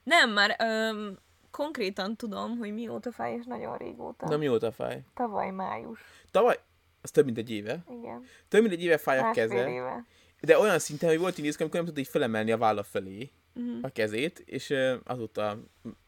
Nem, 0.04 0.32
már 0.32 0.56
öm, 0.60 1.20
konkrétan 1.52 2.16
tudom, 2.16 2.58
hogy 2.58 2.74
mióta 2.74 3.12
fáj, 3.12 3.34
és 3.34 3.46
nagyon 3.46 3.78
régóta. 3.78 4.28
De 4.28 4.38
mióta 4.38 4.72
fáj? 4.72 5.04
Tavaly 5.14 5.50
május. 5.52 6.00
Tavaly, 6.32 6.60
az 7.02 7.12
több 7.12 7.26
mint 7.26 7.38
egy 7.38 7.50
éve. 7.50 7.84
Igen. 7.90 8.26
Több 8.48 8.62
mint 8.62 8.74
egy 8.74 8.84
éve 8.84 8.98
fáj 8.98 9.20
a 9.20 9.22
Másfél 9.22 9.48
keze. 9.48 9.70
éve. 9.70 10.06
De 10.46 10.58
olyan 10.60 10.80
szinten, 10.80 11.10
hogy 11.10 11.20
volt 11.20 11.38
időszak, 11.38 11.60
amikor 11.60 11.76
nem 11.78 11.86
tudta 11.86 12.02
így 12.02 12.08
felemelni 12.08 12.52
a 12.52 12.58
válla 12.58 12.84
felé 12.84 13.32
Mhm. 13.54 13.78
a 13.82 13.90
kezét, 13.90 14.44
és 14.46 14.74
azóta 15.04 15.60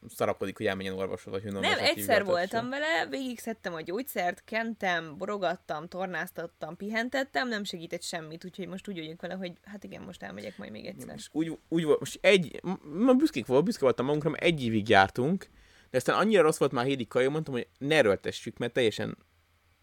szarakodik, 0.07 0.57
hogy 0.57 0.65
elmenjen 0.65 0.93
orvoshoz, 0.93 1.33
vagy 1.33 1.43
hogy 1.43 1.51
Nem, 1.51 1.63
orvoshoz 1.63 1.87
egyszer 1.87 2.23
voltam 2.25 2.69
vele, 2.69 3.07
végig 3.09 3.39
szedtem 3.39 3.73
a 3.73 3.81
gyógyszert, 3.81 4.43
kentem, 4.45 5.17
borogattam, 5.17 5.87
tornáztattam, 5.87 6.75
pihentettem, 6.77 7.47
nem 7.47 7.63
segített 7.63 8.01
semmit, 8.01 8.45
úgyhogy 8.45 8.67
most 8.67 8.87
úgy 8.87 8.99
vagyok 8.99 9.21
vele, 9.21 9.33
hogy 9.33 9.51
hát 9.63 9.83
igen, 9.83 10.01
most 10.01 10.23
elmegyek 10.23 10.57
majd 10.57 10.71
még 10.71 10.85
egyszer. 10.85 11.15
És 11.17 11.27
úgy, 11.31 11.57
úgy 11.69 11.83
volt, 11.83 11.99
most 11.99 12.17
egy, 12.21 12.61
ma 12.83 13.13
büszkék 13.13 13.45
volt, 13.45 13.63
büszke 13.63 13.81
voltam 13.83 14.05
magunkra, 14.05 14.29
mert 14.29 14.43
egy 14.43 14.63
évig 14.63 14.89
jártunk, 14.89 15.47
de 15.89 15.97
aztán 15.97 16.17
annyira 16.17 16.41
rossz 16.41 16.57
volt 16.57 16.71
már 16.71 16.85
Hédi 16.85 17.07
kaja, 17.07 17.29
mondtam, 17.29 17.53
hogy 17.53 17.67
ne 17.77 17.95
erőltessük, 17.95 18.57
mert 18.57 18.73
teljesen 18.73 19.17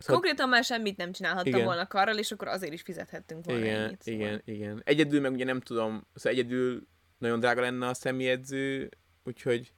Szóval- 0.03 0.21
Konkrétan 0.21 0.49
már 0.49 0.65
semmit 0.65 0.97
nem 0.97 1.13
csinálhattam 1.13 1.53
Igen. 1.53 1.65
volna 1.65 1.87
karral, 1.87 2.19
és 2.19 2.33
akkor 2.33 2.49
azért 2.49 2.73
is 2.73 2.83
fizethettünk 2.83 3.45
volna 3.45 3.61
Igen, 3.65 3.81
ennyit. 3.81 4.03
Szóval. 4.03 4.21
igen, 4.21 4.43
igen. 4.45 4.83
Egyedül 4.85 5.21
meg 5.21 5.33
ugye 5.33 5.45
nem 5.45 5.61
tudom, 5.61 6.07
szóval 6.15 6.39
egyedül 6.39 6.87
nagyon 7.19 7.41
drága 7.41 7.61
lenne 7.61 7.87
a 7.89 7.95
személyedző, 7.95 8.89
úgyhogy 9.25 9.73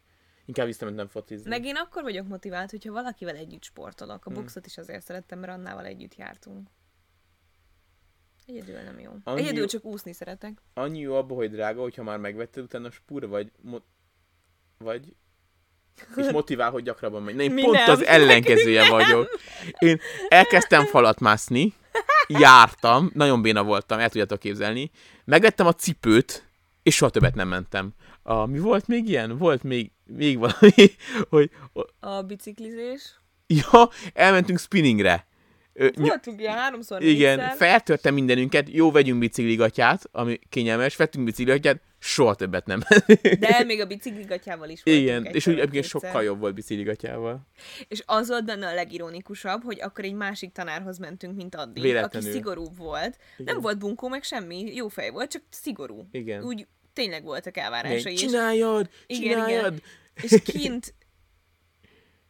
inkább 0.44 0.66
visszamentem 0.66 1.08
fotizni. 1.08 1.48
Meg 1.48 1.64
én 1.64 1.76
akkor 1.76 2.02
vagyok 2.02 2.26
motivált, 2.28 2.70
hogyha 2.70 2.92
valakivel 2.92 3.36
együtt 3.36 3.62
sportolok. 3.62 4.24
A 4.26 4.30
Hmm. 4.30 4.34
boxot 4.40 4.66
is 4.66 4.78
azért 4.78 5.04
szerettem, 5.04 5.38
mert 5.38 5.52
Annával 5.52 5.84
együtt 5.84 6.14
jártunk. 6.14 6.68
Egyedül 8.46 8.80
nem 8.80 8.98
jó. 8.98 9.12
Annyi 9.24 9.40
Egyedül 9.40 9.58
jó- 9.60 9.66
csak 9.66 9.84
úszni 9.84 10.12
szeretek. 10.12 10.62
Annyi 10.74 10.98
jó 10.98 11.14
abba, 11.14 11.34
hogy 11.34 11.50
drága, 11.50 11.80
hogyha 11.80 12.02
már 12.02 12.18
megvetted, 12.18 12.62
utána 12.62 12.90
spúra 12.90 13.26
vagy, 13.26 13.52
mo- 13.62 13.84
vagy 14.78 15.16
és 16.16 16.26
motivál, 16.32 16.70
hogy 16.70 16.82
gyakrabban 16.82 17.22
megy. 17.22 17.34
Na, 17.34 17.42
én 17.42 17.50
Mi 17.52 17.62
pont 17.62 17.76
nem. 17.76 17.90
az 17.90 18.04
ellenkezője 18.04 18.88
vagyok. 18.90 19.38
Én 19.78 20.00
elkezdtem 20.28 20.84
falat 20.84 21.20
mászni, 21.20 21.74
jártam, 22.28 23.10
nagyon 23.14 23.42
béna 23.42 23.62
voltam, 23.62 23.98
el 23.98 24.08
tudjátok 24.08 24.38
képzelni. 24.38 24.90
Megvettem 25.24 25.66
a 25.66 25.72
cipőt, 25.72 26.48
és 26.82 26.94
soha 26.94 27.10
többet 27.10 27.34
nem 27.34 27.48
mentem. 27.48 27.90
A, 28.22 28.46
mi 28.46 28.58
volt 28.58 28.86
még 28.86 29.08
ilyen? 29.08 29.38
Volt 29.38 29.62
még, 29.62 29.90
még 30.04 30.38
valami, 30.38 30.72
hogy 31.30 31.50
A 32.00 32.22
biciklizés. 32.22 33.20
Ja, 33.46 33.88
elmentünk 34.12 34.58
spinningre. 34.58 35.26
Voltunk 35.94 36.40
ilyen 36.40 36.54
háromszor, 36.56 37.02
igen, 37.02 37.36
négyszer. 37.38 37.56
feltörte 37.56 38.10
mindenünket, 38.10 38.68
jó, 38.70 38.90
vegyünk 38.90 39.18
bicikligatját, 39.18 40.08
ami 40.12 40.38
kényelmes, 40.48 40.96
vettünk 40.96 41.24
bicikligatját, 41.24 41.80
soha 42.04 42.34
többet 42.34 42.66
nem. 42.66 42.80
De 43.38 43.64
még 43.64 43.80
a 43.80 43.86
bicikligatjával 43.86 44.68
is 44.68 44.80
igen, 44.84 45.24
és 45.24 45.46
úgy 45.46 45.58
egyébként 45.58 45.84
sokkal 45.84 46.22
jobb 46.22 46.40
volt 46.40 46.54
bicikligatjával. 46.54 47.46
És 47.88 48.02
az 48.06 48.28
volt 48.28 48.44
benne 48.44 48.66
a 48.68 48.74
legironikusabb, 48.74 49.62
hogy 49.62 49.80
akkor 49.80 50.04
egy 50.04 50.12
másik 50.14 50.52
tanárhoz 50.52 50.98
mentünk, 50.98 51.36
mint 51.36 51.54
addig, 51.54 51.82
Véletlenül. 51.82 52.28
aki 52.28 52.36
szigorúbb 52.36 52.76
volt. 52.76 53.16
Igen. 53.36 53.52
Nem 53.54 53.62
volt 53.62 53.78
bunkó, 53.78 54.08
meg 54.08 54.22
semmi, 54.22 54.74
jó 54.74 54.88
fej 54.88 55.10
volt, 55.10 55.30
csak 55.30 55.42
szigorú. 55.50 56.08
Igen. 56.10 56.42
Úgy 56.42 56.66
tényleg 56.92 57.22
voltak 57.24 57.56
Igen, 57.56 57.64
elvárásai. 57.64 58.12
és, 58.12 58.20
csináljad, 58.20 58.88
Igen, 59.06 59.30
csináljad. 59.32 59.82
és 60.22 60.42
kint 60.44 60.94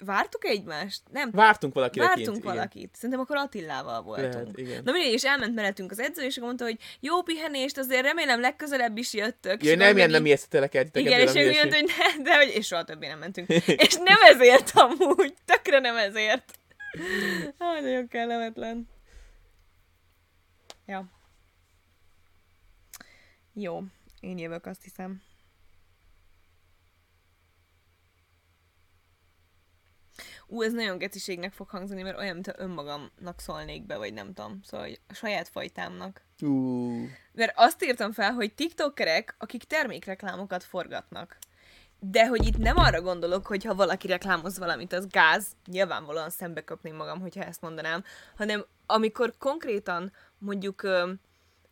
vártuk 0.05 0.45
egymást? 0.45 1.03
Nem, 1.11 1.31
Vártunk 1.33 1.75
valakire 1.75 2.05
vártunk 2.05 2.27
kint, 2.27 2.39
igen. 2.39 2.55
valakit. 2.55 2.95
Szerintem 2.95 3.21
akkor 3.21 3.37
Attillával 3.37 4.03
voltunk. 4.03 4.33
Lehet, 4.33 4.59
igen. 4.59 4.83
Na 4.85 4.93
mindegy, 4.93 5.13
és 5.13 5.25
elment 5.25 5.55
mellettünk 5.55 5.91
az 5.91 5.99
edző, 5.99 6.23
és 6.23 6.39
mondta, 6.39 6.65
hogy 6.65 6.79
jó 7.01 7.23
pihenést, 7.23 7.79
azért 7.79 8.03
remélem 8.03 8.41
legközelebb 8.41 8.97
is 8.97 9.15
jöttök. 9.15 9.63
Akkor 9.63 9.77
nem 9.77 9.97
ilyen 9.97 10.11
nem 10.11 10.27
ijesztetelek 10.27 10.75
el 10.75 10.85
Igen, 10.93 11.21
és 11.21 11.35
ő 11.35 11.45
mondta, 11.45 11.77
hogy 11.77 11.91
ne, 11.97 12.23
de 12.23 12.37
hogy, 12.37 12.53
és 12.55 12.67
soha 12.67 12.85
többé 12.85 13.07
nem 13.07 13.19
mentünk. 13.19 13.49
és 13.87 13.95
nem 13.95 14.19
ezért 14.23 14.71
amúgy, 14.75 15.35
tökre 15.45 15.79
nem 15.79 15.97
ezért. 15.97 16.59
Ah, 17.59 17.81
nagyon 17.81 18.09
kellemetlen. 18.09 18.89
Ja. 20.87 21.05
Jó, 23.55 23.83
én 24.21 24.39
jövök, 24.39 24.67
azt 24.67 24.83
hiszem. 24.83 25.23
Ú, 30.55 30.63
ez 30.63 30.73
nagyon 30.73 30.99
geciségnek 30.99 31.53
fog 31.53 31.69
hangzani, 31.69 32.03
mert 32.03 32.19
olyan, 32.19 32.35
mintha 32.35 32.53
önmagamnak 32.57 33.41
szólnék 33.41 33.87
be, 33.87 33.97
vagy 33.97 34.13
nem 34.13 34.33
tudom. 34.33 34.61
Szóval 34.63 34.87
hogy 34.87 35.01
a 35.09 35.15
saját 35.15 35.49
fajtámnak. 35.49 36.21
Ú, 36.41 37.09
Mert 37.33 37.53
azt 37.57 37.85
írtam 37.85 38.13
fel, 38.13 38.33
hogy 38.33 38.55
tiktokerek, 38.55 39.35
akik 39.39 39.65
termékreklámokat 39.65 40.65
forgatnak. 40.65 41.39
De 41.99 42.27
hogy 42.27 42.47
itt 42.47 42.59
nem 42.59 42.77
arra 42.77 43.01
gondolok, 43.01 43.47
hogy 43.47 43.65
ha 43.65 43.75
valaki 43.75 44.07
reklámoz 44.07 44.59
valamit, 44.59 44.93
az 44.93 45.07
gáz, 45.07 45.47
nyilvánvalóan 45.67 46.31
szembe 46.31 46.65
köpném 46.65 46.97
magam, 46.97 47.21
hogyha 47.21 47.45
ezt 47.45 47.61
mondanám, 47.61 48.05
hanem 48.37 48.65
amikor 48.87 49.35
konkrétan 49.39 50.13
mondjuk 50.39 50.83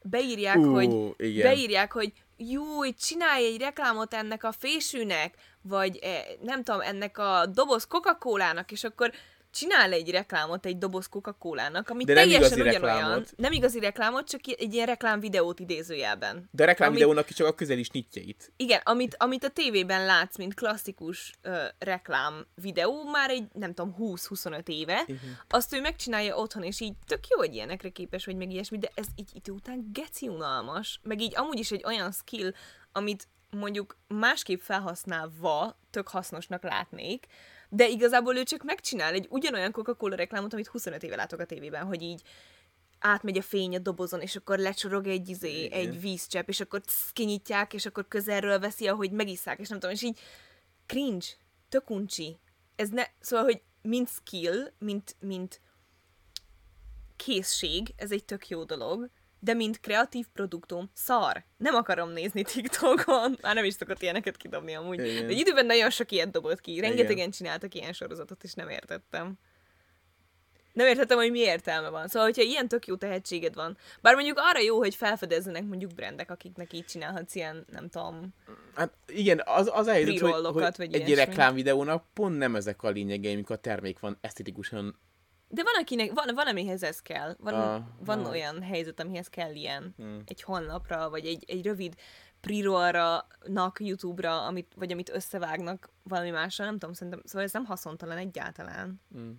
beírják, 0.02 0.56
Ú, 0.56 0.72
hogy 0.72 1.14
igen. 1.16 1.42
beírják, 1.42 1.92
hogy 1.92 2.12
jó, 2.36 2.64
hogy 2.64 2.96
csinálj 2.96 3.44
egy 3.44 3.60
reklámot 3.60 4.14
ennek 4.14 4.44
a 4.44 4.52
fésűnek, 4.52 5.34
vagy 5.62 5.96
eh, 5.96 6.24
nem 6.42 6.62
tudom, 6.62 6.80
ennek 6.80 7.18
a 7.18 7.46
doboz 7.46 7.84
Coca-Cola-nak, 7.84 8.72
és 8.72 8.84
akkor 8.84 9.12
csinál 9.52 9.92
egy 9.92 10.10
reklámot 10.10 10.66
egy 10.66 10.78
doboz 10.78 11.06
Coca-Cola-nak, 11.06 11.88
ami 11.90 12.04
De 12.04 12.14
nem 12.14 12.22
teljesen 12.22 12.58
igazi 12.58 12.68
ugyanolyan. 12.70 12.98
reklámot. 12.98 13.32
Nem 13.36 13.52
igazi 13.52 13.78
reklámot, 13.80 14.28
csak 14.28 14.40
egy 14.46 14.74
ilyen 14.74 14.86
reklámvideót 14.86 15.60
idézőjelben. 15.60 16.48
De 16.50 16.64
reklámvideónak 16.64 17.30
is 17.30 17.36
csak 17.36 17.46
a 17.46 17.54
közelis 17.54 17.90
nyitjeit. 17.90 18.52
Igen, 18.56 18.80
amit, 18.84 19.14
amit 19.18 19.44
a 19.44 19.48
tévében 19.48 20.04
látsz, 20.04 20.36
mint 20.36 20.54
klasszikus 20.54 21.32
ö, 21.42 21.64
reklám 21.78 22.46
videó, 22.54 23.04
már 23.04 23.30
egy, 23.30 23.44
nem 23.52 23.74
tudom, 23.74 23.96
20-25 23.98 24.68
éve, 24.68 25.02
Igen. 25.06 25.38
azt 25.48 25.74
ő 25.74 25.80
megcsinálja 25.80 26.36
otthon, 26.36 26.62
és 26.62 26.80
így 26.80 26.94
tök 27.06 27.28
jó, 27.28 27.38
hogy 27.38 27.54
ilyenekre 27.54 27.88
képes 27.88 28.24
vagy, 28.24 28.36
meg 28.36 28.50
ilyesmi, 28.50 28.78
de 28.78 28.90
ez 28.94 29.06
így 29.16 29.30
idő 29.34 29.52
után 29.52 29.90
geci 29.92 30.28
unalmas, 30.28 31.00
meg 31.02 31.20
így 31.20 31.36
amúgy 31.36 31.58
is 31.58 31.70
egy 31.70 31.84
olyan 31.84 32.12
skill, 32.12 32.52
amit 32.92 33.28
mondjuk 33.56 33.96
másképp 34.08 34.60
felhasználva 34.60 35.78
tök 35.90 36.08
hasznosnak 36.08 36.62
látnék, 36.62 37.26
de 37.68 37.88
igazából 37.88 38.36
ő 38.36 38.42
csak 38.42 38.62
megcsinál 38.62 39.12
egy 39.12 39.26
ugyanolyan 39.30 39.72
Coca-Cola 39.72 40.16
reklámot, 40.16 40.52
amit 40.52 40.66
25 40.66 41.02
éve 41.02 41.16
látok 41.16 41.40
a 41.40 41.44
tévében, 41.44 41.84
hogy 41.84 42.02
így 42.02 42.22
átmegy 42.98 43.38
a 43.38 43.42
fény 43.42 43.76
a 43.76 43.78
dobozon, 43.78 44.20
és 44.20 44.36
akkor 44.36 44.58
lecsorog 44.58 45.06
egy, 45.06 45.28
izé, 45.28 45.64
Igen. 45.64 45.78
egy 45.78 46.00
vízcsepp, 46.00 46.48
és 46.48 46.60
akkor 46.60 46.80
kinyitják, 47.12 47.74
és 47.74 47.86
akkor 47.86 48.08
közelről 48.08 48.58
veszi, 48.58 48.88
ahogy 48.88 49.10
megisszák, 49.10 49.58
és 49.58 49.68
nem 49.68 49.78
tudom, 49.78 49.94
és 49.94 50.02
így 50.02 50.18
cringe, 50.86 51.26
tök 51.68 51.90
uncsi. 51.90 52.38
Ez 52.76 52.88
ne, 52.88 53.04
szóval, 53.20 53.44
hogy 53.44 53.62
mint 53.82 54.08
skill, 54.08 54.72
mint, 54.78 55.16
mint 55.20 55.60
készség, 57.16 57.94
ez 57.96 58.12
egy 58.12 58.24
tök 58.24 58.48
jó 58.48 58.64
dolog, 58.64 59.10
de 59.44 59.54
mint 59.54 59.80
kreatív 59.80 60.26
produktum, 60.32 60.90
szar. 60.94 61.44
Nem 61.56 61.74
akarom 61.74 62.10
nézni 62.10 62.42
TikTokon. 62.42 63.36
Már 63.42 63.54
nem 63.54 63.64
is 63.64 63.74
szokott 63.74 64.02
ilyeneket 64.02 64.36
kidobni 64.36 64.74
amúgy. 64.74 65.06
Igen. 65.06 65.26
De 65.26 65.32
egy 65.32 65.38
időben 65.38 65.66
nagyon 65.66 65.90
sok 65.90 66.12
ilyet 66.12 66.30
dobott 66.30 66.60
ki. 66.60 66.80
Rengetegen 66.80 67.16
Igen. 67.16 67.30
csináltak 67.30 67.74
ilyen 67.74 67.92
sorozatot, 67.92 68.44
és 68.44 68.52
nem 68.54 68.68
értettem. 68.68 69.34
Nem 70.72 70.86
értettem, 70.86 71.16
hogy 71.16 71.30
mi 71.30 71.38
értelme 71.38 71.88
van. 71.88 72.08
Szóval, 72.08 72.28
hogyha 72.28 72.42
ilyen 72.42 72.68
tök 72.68 72.86
jó 72.86 72.96
tehetséged 72.96 73.54
van, 73.54 73.76
bár 74.00 74.14
mondjuk 74.14 74.38
arra 74.40 74.60
jó, 74.60 74.78
hogy 74.78 74.94
felfedezzenek 74.94 75.64
mondjuk 75.64 75.94
brandek, 75.94 76.30
akiknek 76.30 76.72
így 76.72 76.84
csinálhatsz 76.84 77.34
ilyen, 77.34 77.64
nem 77.70 77.88
tudom, 77.88 78.34
Hát 78.74 78.92
igen, 79.06 79.42
az, 79.44 79.70
az 79.72 79.86
a 79.86 79.92
helyzet, 79.92 80.18
hogy, 80.18 80.32
hogy 80.32 80.72
vagy 80.76 80.94
egy 80.94 81.14
reklámvideónak 81.14 82.04
pont 82.14 82.38
nem 82.38 82.56
ezek 82.56 82.82
a 82.82 82.90
lényegei, 82.90 83.32
amikor 83.32 83.56
a 83.56 83.60
termék 83.60 83.98
van 83.98 84.18
esztetikusan. 84.20 84.98
De 85.54 85.62
van, 85.62 85.82
akinek, 85.82 86.12
van, 86.12 86.34
van 86.34 86.46
amihez 86.46 86.82
ez 86.82 87.00
kell. 87.00 87.36
Van, 87.38 87.54
Ah, 87.54 87.82
van 88.04 88.24
ah. 88.24 88.30
olyan 88.30 88.62
helyzet, 88.62 89.00
amihez 89.00 89.28
kell 89.28 89.54
ilyen. 89.54 89.94
Hmm. 89.96 90.22
Egy 90.26 90.42
honlapra, 90.42 91.10
vagy 91.10 91.26
egy, 91.26 91.44
egy 91.46 91.64
rövid 91.64 91.94
pre 92.40 93.24
nak 93.44 93.80
YouTube-ra, 93.80 94.46
amit, 94.46 94.72
vagy 94.76 94.92
amit 94.92 95.10
összevágnak 95.10 95.90
valami 96.02 96.30
másra, 96.30 96.64
nem 96.64 96.78
tudom, 96.78 96.94
szerintem, 96.94 97.22
szóval 97.24 97.42
ez 97.42 97.52
nem 97.52 97.64
haszontalan 97.64 98.16
egyáltalán. 98.16 99.00
Mm. 99.18 99.30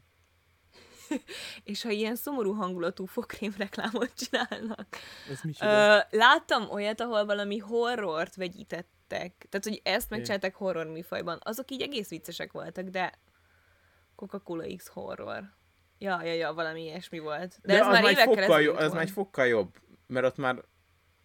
És 1.63 1.83
ha 1.83 1.89
ilyen 1.89 2.15
szomorú 2.15 2.53
hangulatú 2.53 3.05
fokrém 3.05 3.53
reklámot 3.57 4.13
csinálnak. 4.13 4.87
Ez 5.29 5.61
Ö, 5.61 5.97
láttam 6.17 6.69
olyat, 6.69 7.01
ahol 7.01 7.25
valami 7.25 7.57
horrort 7.57 8.35
vegyítettek. 8.35 9.47
Tehát, 9.49 9.63
hogy 9.63 9.81
ezt 9.83 10.09
megcsinálták 10.09 10.55
horror 10.55 10.85
műfajban. 10.85 11.39
Azok 11.43 11.71
így 11.71 11.81
egész 11.81 12.09
viccesek 12.09 12.51
voltak, 12.51 12.85
de 12.85 13.13
Coca-Cola 14.15 14.75
X 14.75 14.87
horror. 14.87 15.61
Ja, 16.03 16.23
ja, 16.23 16.33
ja, 16.33 16.53
valami 16.53 16.81
ilyesmi 16.81 17.19
volt. 17.19 17.59
De, 17.61 17.73
De, 17.73 17.79
ez 17.79 17.87
az 17.87 17.93
már 17.93 18.03
évekkel 18.03 18.25
fokkal, 18.25 18.61
jobb, 18.61 18.75
az 18.75 18.93
már 18.93 19.01
egy 19.01 19.11
fokkal 19.11 19.47
jobb, 19.47 19.75
mert 20.07 20.25
ott 20.25 20.37
már 20.37 20.63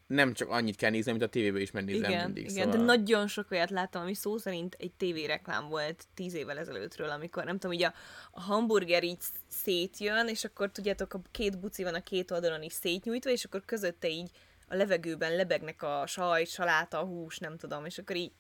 nem 0.06 0.32
csak 0.32 0.48
annyit 0.48 0.76
kell 0.76 0.90
nézni, 0.90 1.10
mint 1.10 1.22
a 1.22 1.28
tévében 1.28 1.60
is 1.60 1.70
megnézem 1.70 2.10
Igen, 2.10 2.24
mindig. 2.24 2.50
igen, 2.50 2.64
szóval... 2.64 2.78
de 2.78 2.84
nagyon 2.84 3.26
sok 3.26 3.50
olyat 3.50 3.70
láttam, 3.70 4.02
ami 4.02 4.14
szó 4.14 4.36
szerint 4.36 4.76
egy 4.78 4.92
tévéreklám 4.92 5.68
volt 5.68 6.06
tíz 6.14 6.34
évvel 6.34 6.58
ezelőttről, 6.58 7.10
amikor 7.10 7.44
nem 7.44 7.58
tudom, 7.58 7.76
így 7.76 7.82
a, 7.82 7.92
a 8.30 8.40
hamburger 8.40 9.04
így 9.04 9.18
szétjön, 9.48 10.28
és 10.28 10.44
akkor 10.44 10.70
tudjátok, 10.70 11.14
a 11.14 11.20
két 11.30 11.58
buci 11.58 11.82
van 11.82 11.94
a 11.94 12.02
két 12.02 12.30
oldalon 12.30 12.62
is 12.62 12.72
szétnyújtva, 12.72 13.30
és 13.30 13.44
akkor 13.44 13.64
közötte 13.64 14.08
így 14.08 14.30
a 14.68 14.74
levegőben 14.74 15.36
lebegnek 15.36 15.82
a 15.82 16.06
sajt, 16.06 16.48
saláta, 16.48 17.00
a 17.00 17.04
hús, 17.04 17.38
nem 17.38 17.56
tudom, 17.56 17.84
és 17.84 17.98
akkor 17.98 18.16
így 18.16 18.32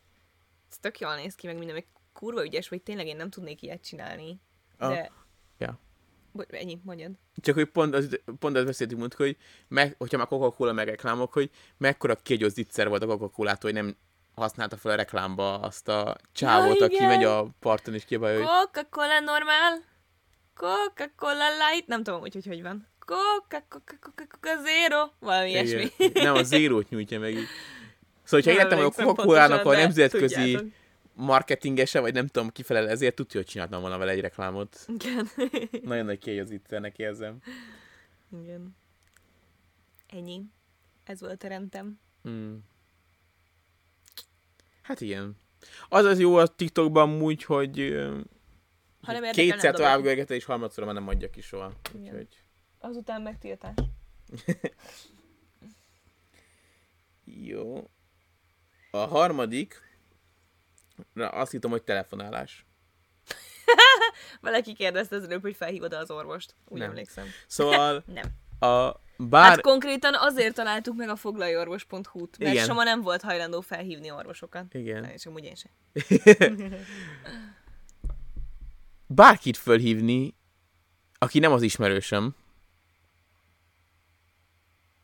ez 0.70 0.78
tök 0.78 0.98
jól 0.98 1.14
néz 1.14 1.34
ki, 1.34 1.46
meg 1.46 1.56
minden, 1.56 1.74
meg 1.74 1.86
kurva 2.12 2.44
ügyes, 2.44 2.68
vagy 2.68 2.82
tényleg 2.82 3.06
én 3.06 3.16
nem 3.16 3.30
tudnék 3.30 3.62
ilyet 3.62 3.84
csinálni. 3.84 4.40
De... 4.78 4.94
ja. 4.94 5.26
Ennyi, 6.50 6.78
mondjad. 6.84 7.10
Csak 7.42 7.54
hogy 7.54 7.64
pont, 7.64 7.94
az, 7.94 8.20
pont 8.38 8.56
azt 8.56 8.66
beszéltünk 8.66 9.00
múlt, 9.00 9.14
hogy 9.14 9.36
meg, 9.68 9.94
hogyha 9.98 10.16
már 10.16 10.26
Coca-Cola 10.26 10.72
meg 10.72 10.88
reklámok, 10.88 11.32
hogy 11.32 11.50
mekkora 11.76 12.14
kiegyó 12.14 12.48
zicser 12.48 12.88
volt 12.88 13.02
a 13.02 13.16
coca 13.16 13.56
hogy 13.60 13.72
nem 13.72 13.96
használta 14.34 14.76
fel 14.76 14.92
a 14.92 14.94
reklámba 14.94 15.54
azt 15.54 15.88
a 15.88 16.16
csávót, 16.32 16.78
Ja, 16.78 16.84
aki 16.84 17.04
megy 17.04 17.24
a 17.24 17.46
parton 17.60 17.94
és 17.94 18.04
kiabálja, 18.04 18.38
hogy 18.38 18.46
Coca-Cola 18.46 19.20
normál, 19.20 19.82
Coca-Cola 20.54 21.48
light, 21.48 21.86
nem 21.86 22.02
tudom, 22.02 22.20
hogy 22.20 22.32
hogy, 22.32 22.46
hogy 22.46 22.62
van. 22.62 22.86
Coca-Cola 22.98 24.62
zero, 24.62 25.10
valami 25.18 25.50
ilyesmi. 25.50 25.90
Igen. 25.96 26.24
Nem, 26.24 26.34
a 26.34 26.42
zérót 26.42 26.88
nyújtja 26.88 27.18
meg 27.18 27.32
így. 27.32 27.46
Szóval, 28.28 28.44
hogyha 28.44 28.62
értem, 28.62 28.78
hogy 28.78 28.92
a 28.96 29.04
Coca-Cola-nak 29.04 29.64
a 29.64 29.72
nemzetközi. 29.72 30.72
Marketingese, 31.18 32.00
vagy 32.00 32.14
nem 32.14 32.26
tudom, 32.26 32.50
kifelel 32.50 32.88
ezért, 32.88 33.14
tudja, 33.14 33.40
hogy 33.40 33.48
csináltam 33.48 33.80
volna 33.80 33.98
vele 33.98 34.10
egy 34.10 34.20
reklámot. 34.20 34.86
Igen. 34.86 35.28
Nagyon 35.82 36.04
nagy 36.04 36.18
kiegyazítenek 36.18 36.98
érzem. 36.98 37.38
Igen. 38.42 38.76
Ennyi. 40.08 40.42
Ez 41.04 41.20
volt 41.20 41.42
a 41.42 41.48
rendem. 41.48 42.00
Hmm. 42.22 42.64
Hát 44.82 45.00
igen. 45.00 45.36
Az 45.88 46.04
az 46.04 46.18
jó 46.18 46.36
a 46.36 46.46
TikTokban 46.46 47.22
úgy, 47.22 47.44
hogy 47.44 47.76
Ha 49.02 49.12
nem 49.12 49.24
érdekel, 49.24 49.32
kétszer 49.32 49.62
nem 49.62 49.72
tovább 49.72 50.02
görgete, 50.02 50.34
és 50.34 50.44
harmadszor 50.44 50.84
már 50.84 50.94
nem 50.94 51.08
adja 51.08 51.30
ki 51.30 51.40
soha. 51.40 51.72
Igen. 51.94 52.14
Úgyhogy... 52.14 52.42
Azután 52.78 53.22
megtiltás. 53.22 53.74
Jó. 57.24 57.90
A 58.90 58.96
harmadik, 58.96 59.87
na, 61.12 61.28
azt 61.28 61.50
hittem, 61.50 61.70
hogy 61.70 61.82
telefonálás. 61.82 62.66
Valaki 64.40 64.74
kérdezte 64.74 65.16
az 65.16 65.24
előbb, 65.24 65.42
hogy 65.42 65.56
felhívod 65.56 65.92
az 65.92 66.10
orvost. 66.10 66.54
Úgy 66.68 66.78
Nem. 66.78 66.88
emlékszem. 66.88 67.26
Szóval 67.46 68.04
Nem. 68.14 68.24
a 68.70 69.00
bár... 69.16 69.48
Hát 69.48 69.60
konkrétan 69.60 70.14
azért 70.14 70.54
találtuk 70.54 70.96
meg 70.96 71.08
a 71.08 71.16
foglaljorvos.hu-t, 71.16 72.38
mert 72.38 72.52
Igen. 72.52 72.64
Soma 72.64 72.82
nem 72.82 73.00
volt 73.02 73.22
hajlandó 73.22 73.60
felhívni 73.60 74.10
orvosokat. 74.10 74.74
Igen. 74.74 75.04
És 75.04 75.26
amúgy 75.26 75.44
én 75.44 75.54
sem. 75.54 75.70
bárkit 79.06 79.56
fölhívni 79.56 80.36
aki 81.18 81.38
nem 81.38 81.52
az 81.52 81.62
ismerősöm, 81.62 82.34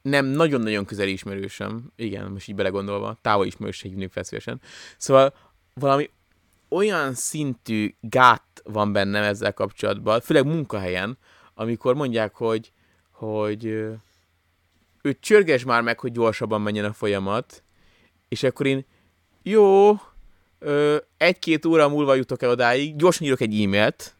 nem 0.02 0.26
nagyon-nagyon 0.26 0.84
közeli 0.84 1.12
ismerősöm, 1.12 1.92
igen, 1.96 2.30
most 2.30 2.48
így 2.48 2.54
belegondolva, 2.54 3.18
távol 3.20 3.46
ismerős 3.46 3.80
hívnék 3.80 4.12
feszülesen. 4.12 4.60
Szóval 4.96 5.34
valami 5.74 6.10
olyan 6.68 7.14
szintű 7.14 7.94
gát 8.00 8.62
van 8.64 8.92
bennem 8.92 9.22
ezzel 9.22 9.52
kapcsolatban, 9.52 10.20
főleg 10.20 10.46
munkahelyen, 10.46 11.18
amikor 11.54 11.94
mondják, 11.94 12.34
hogy, 12.34 12.72
hogy 13.10 13.64
ő 15.02 15.16
csörges 15.20 15.64
már 15.64 15.82
meg, 15.82 16.00
hogy 16.00 16.12
gyorsabban 16.12 16.60
menjen 16.60 16.84
a 16.84 16.92
folyamat, 16.92 17.62
és 18.28 18.42
akkor 18.42 18.66
én, 18.66 18.84
jó, 19.42 19.92
egy-két 21.16 21.64
óra 21.64 21.88
múlva 21.88 22.14
jutok 22.14 22.42
el 22.42 22.50
odáig, 22.50 22.96
gyorsan 22.96 23.26
írok 23.26 23.40
egy 23.40 23.62
e-mailt, 23.62 24.14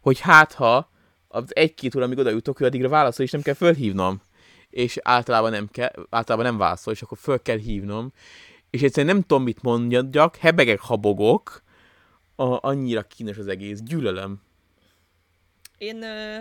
hogy 0.00 0.20
hát 0.20 0.52
ha 0.52 0.90
az 1.28 1.44
egy-két 1.48 1.94
óra, 1.94 2.04
amíg 2.04 2.18
oda 2.18 2.30
jutok, 2.30 2.60
ő 2.60 2.64
addigra 2.64 2.88
válaszol, 2.88 3.24
és 3.24 3.30
nem 3.30 3.42
kell 3.42 3.54
fölhívnom. 3.54 4.22
És 4.70 4.98
általában 5.02 5.50
nem 5.50 5.68
kell, 5.70 5.92
általában 6.10 6.46
nem 6.46 6.56
válaszol, 6.56 6.92
és 6.92 7.02
akkor 7.02 7.18
föl 7.18 7.42
kell 7.42 7.58
hívnom. 7.58 8.12
És 8.74 8.82
egyszerűen 8.82 9.14
nem 9.14 9.24
tudom, 9.24 9.42
mit 9.42 9.62
mondjak, 9.62 10.36
hebegek, 10.36 10.80
habogok, 10.80 11.62
a, 12.36 12.68
annyira 12.68 13.02
kínos 13.02 13.38
az 13.38 13.46
egész, 13.46 13.80
gyűlölöm. 13.80 14.42
Én 15.78 16.02
ö, 16.02 16.40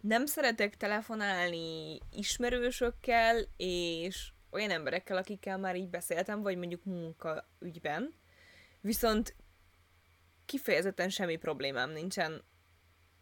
nem 0.00 0.26
szeretek 0.26 0.76
telefonálni 0.76 1.98
ismerősökkel, 2.12 3.44
és 3.56 4.28
olyan 4.50 4.70
emberekkel, 4.70 5.16
akikkel 5.16 5.58
már 5.58 5.76
így 5.76 5.88
beszéltem, 5.88 6.42
vagy 6.42 6.56
mondjuk 6.56 6.84
munkaügyben, 6.84 8.14
viszont 8.80 9.34
kifejezetten 10.46 11.08
semmi 11.08 11.36
problémám 11.36 11.90
nincsen. 11.90 12.42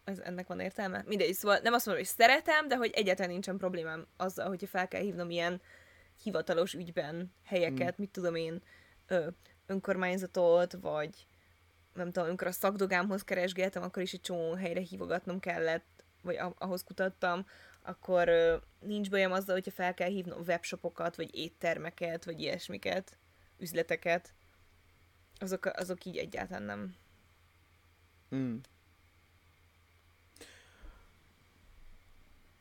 Ez, 0.04 0.18
ennek 0.18 0.46
van 0.46 0.60
értelme? 0.60 1.04
Mindegy, 1.06 1.34
szóval 1.34 1.58
nem 1.62 1.72
azt 1.72 1.86
mondom, 1.86 2.04
hogy 2.04 2.14
szeretem, 2.16 2.68
de 2.68 2.76
hogy 2.76 2.90
egyáltalán 2.94 3.30
nincsen 3.30 3.56
problémám 3.56 4.06
azzal, 4.16 4.48
hogyha 4.48 4.66
fel 4.66 4.88
kell 4.88 5.02
hívnom 5.02 5.30
ilyen 5.30 5.60
hivatalos 6.22 6.74
ügyben 6.74 7.32
helyeket, 7.44 7.92
mm. 7.92 7.96
mit 7.96 8.10
tudom 8.10 8.34
én, 8.34 8.62
ö, 9.06 9.28
önkormányzatot, 9.66 10.72
vagy 10.72 11.26
nem 11.94 12.06
tudom, 12.06 12.28
amikor 12.28 12.46
a 12.46 12.52
szakdogámhoz 12.52 13.24
keresgéltem, 13.24 13.82
akkor 13.82 14.02
is 14.02 14.12
egy 14.12 14.20
csomó 14.20 14.54
helyre 14.54 14.80
hívogatnom 14.80 15.40
kellett, 15.40 16.04
vagy 16.22 16.38
ahhoz 16.58 16.84
kutattam, 16.84 17.46
akkor 17.82 18.28
ö, 18.28 18.56
nincs 18.80 19.10
bajom 19.10 19.32
azzal, 19.32 19.54
hogyha 19.54 19.70
fel 19.70 19.94
kell 19.94 20.08
hívnom 20.08 20.40
webshopokat, 20.46 21.16
vagy 21.16 21.34
éttermeket, 21.34 22.24
vagy 22.24 22.40
ilyesmiket, 22.40 23.18
üzleteket. 23.58 24.32
Azok, 25.38 25.66
azok 25.66 26.04
így 26.04 26.16
egyáltalán 26.16 26.62
nem. 26.62 26.96
Mm. 28.34 28.56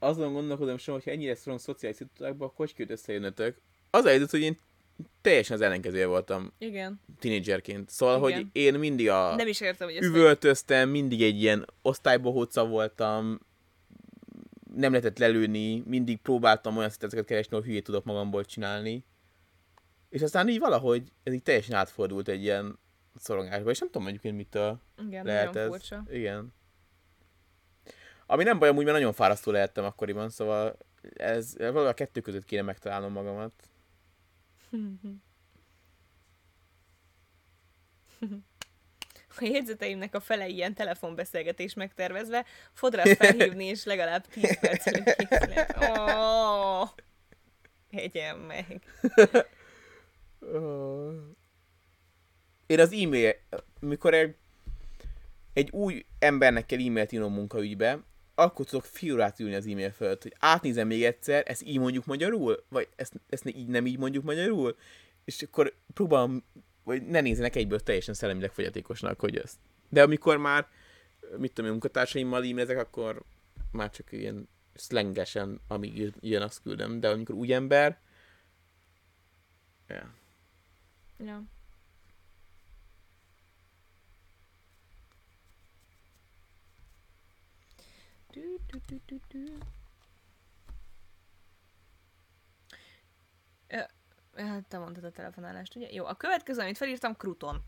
Azon 0.03 0.33
gondolkodom 0.33 0.77
sem, 0.77 0.93
hogyha 0.93 1.11
ennyire 1.11 1.35
szorong 1.35 1.59
szociális 1.59 1.97
szituációkban, 1.97 2.47
akkor 2.47 2.65
hogy 2.65 2.75
kell 2.75 2.89
összejönnetek? 2.89 3.61
Az 3.89 4.05
a 4.05 4.07
helyzet, 4.07 4.31
hogy 4.31 4.41
én 4.41 4.57
teljesen 5.21 5.55
az 5.55 5.61
ellenkezője 5.61 6.05
voltam. 6.05 6.51
Igen. 6.57 6.99
Tínédzserként. 7.19 7.89
Szóval, 7.89 8.29
Igen. 8.29 8.41
hogy 8.41 8.61
én 8.61 8.73
mindig 8.73 9.09
a... 9.09 9.35
Nem 9.35 9.47
is 9.47 9.61
értem, 9.61 9.87
hogy 9.87 10.03
Üvöltöztem, 10.03 10.89
mindig 10.89 11.21
egy 11.21 11.41
ilyen 11.41 11.65
osztálybohóca 11.81 12.67
voltam, 12.67 13.39
nem 14.75 14.91
lehetett 14.91 15.17
lelőni, 15.17 15.83
mindig 15.85 16.17
próbáltam 16.17 16.77
olyan 16.77 16.89
szituációkat 16.89 17.27
keresni, 17.27 17.55
hogy 17.55 17.65
hülyét 17.65 17.83
tudok 17.83 18.03
magamból 18.03 18.45
csinálni. 18.45 19.05
És 20.09 20.21
aztán 20.21 20.49
így 20.49 20.59
valahogy 20.59 21.11
ez 21.23 21.33
így 21.33 21.43
teljesen 21.43 21.75
átfordult 21.75 22.27
egy 22.27 22.41
ilyen 22.41 22.79
szorongásba, 23.15 23.69
és 23.69 23.79
nem 23.79 23.89
tudom 23.89 24.07
mondjuk, 24.07 24.35
mit 24.35 24.55
a 24.55 24.81
Igen, 25.07 25.25
lehet 25.25 25.55
ez. 25.55 25.67
Furcsa. 25.67 26.03
Igen. 26.11 26.53
Ami 28.32 28.43
nem 28.43 28.59
baj, 28.59 28.69
amúgy, 28.69 28.84
mert 28.84 28.97
nagyon 28.97 29.13
fárasztó 29.13 29.51
lehettem 29.51 29.84
akkoriban, 29.84 30.29
szóval 30.29 30.77
ez 31.13 31.57
valahogy 31.57 31.86
a 31.86 31.93
kettő 31.93 32.21
között 32.21 32.45
kéne 32.45 32.61
megtalálnom 32.61 33.11
magamat. 33.11 33.53
a 39.38 39.45
jegyzeteimnek 39.45 40.15
a 40.15 40.19
fele 40.19 40.47
ilyen 40.47 40.73
telefonbeszélgetés 40.73 41.73
megtervezve, 41.73 42.45
fodrász 42.73 43.15
felhívni, 43.15 43.65
és 43.65 43.84
legalább 43.84 44.27
10 44.27 44.59
percre 44.59 45.15
készület. 45.15 45.75
Oh, 45.79 46.89
hegyem 47.91 48.39
meg. 48.39 48.82
Én 52.65 52.79
az 52.79 52.91
e-mail, 52.91 53.36
mikor 53.79 54.13
egy, 54.13 54.36
egy 55.53 55.69
új 55.71 56.05
embernek 56.19 56.65
kell 56.65 56.79
e-mailt 56.79 57.11
írnom 57.11 57.34
munkaügybe, 57.34 57.99
akkor 58.43 58.65
tudok 58.65 58.85
fiúrát 58.85 59.39
ülni 59.39 59.55
az 59.55 59.67
e-mail 59.67 59.91
fölött, 59.91 60.21
hogy 60.21 60.35
átnézem 60.39 60.87
még 60.87 61.03
egyszer, 61.03 61.43
ezt 61.47 61.63
így 61.63 61.79
mondjuk 61.79 62.05
magyarul, 62.05 62.63
vagy 62.69 62.87
ezt, 62.95 63.13
ezt 63.29 63.47
így 63.47 63.67
nem 63.67 63.85
így 63.85 63.97
mondjuk 63.97 64.23
magyarul, 64.23 64.77
és 65.25 65.41
akkor 65.41 65.73
próbálom 65.93 66.43
vagy 66.83 67.05
ne 67.05 67.21
nézzenek 67.21 67.55
egyből 67.55 67.79
teljesen 67.79 68.13
szellemileg 68.13 68.51
fogyatékosnak, 68.51 69.19
hogy 69.19 69.37
ezt. 69.37 69.57
De 69.89 70.01
amikor 70.01 70.37
már, 70.37 70.67
mit 71.37 71.53
tudom, 71.53 71.71
munkatársaimmal 71.71 72.43
e 72.43 72.79
akkor 72.79 73.23
már 73.71 73.89
csak 73.89 74.11
ilyen 74.11 74.49
szlengesen, 74.73 75.61
amíg 75.67 76.13
jön, 76.19 76.41
azt 76.41 76.61
küldöm. 76.61 76.99
De 76.99 77.09
amikor 77.09 77.35
úgy 77.35 77.51
ember, 77.51 77.99
yeah. 79.87 80.05
Ja. 81.17 81.43
Du, 88.34 88.57
du, 89.05 89.19
du. 89.27 89.57
Hát 94.36 94.67
te 94.67 94.77
mondtad 94.77 95.03
a 95.03 95.11
telefonálást, 95.11 95.75
ugye? 95.75 95.91
Jó, 95.91 96.05
a 96.05 96.15
következő, 96.15 96.61
amit 96.61 96.77
felírtam, 96.77 97.15
Kruton. 97.15 97.63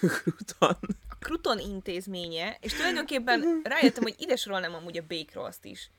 Kruton? 0.22 0.76
A 1.08 1.14
Kruton 1.18 1.58
intézménye, 1.58 2.56
és 2.60 2.72
tulajdonképpen 2.72 3.60
rájöttem, 3.64 4.02
hogy 4.02 4.14
ide 4.18 4.36
sorolnám 4.36 4.74
amúgy 4.74 4.98
a 4.98 5.06
Bake 5.08 5.32
Roast 5.32 5.64
is. 5.64 5.90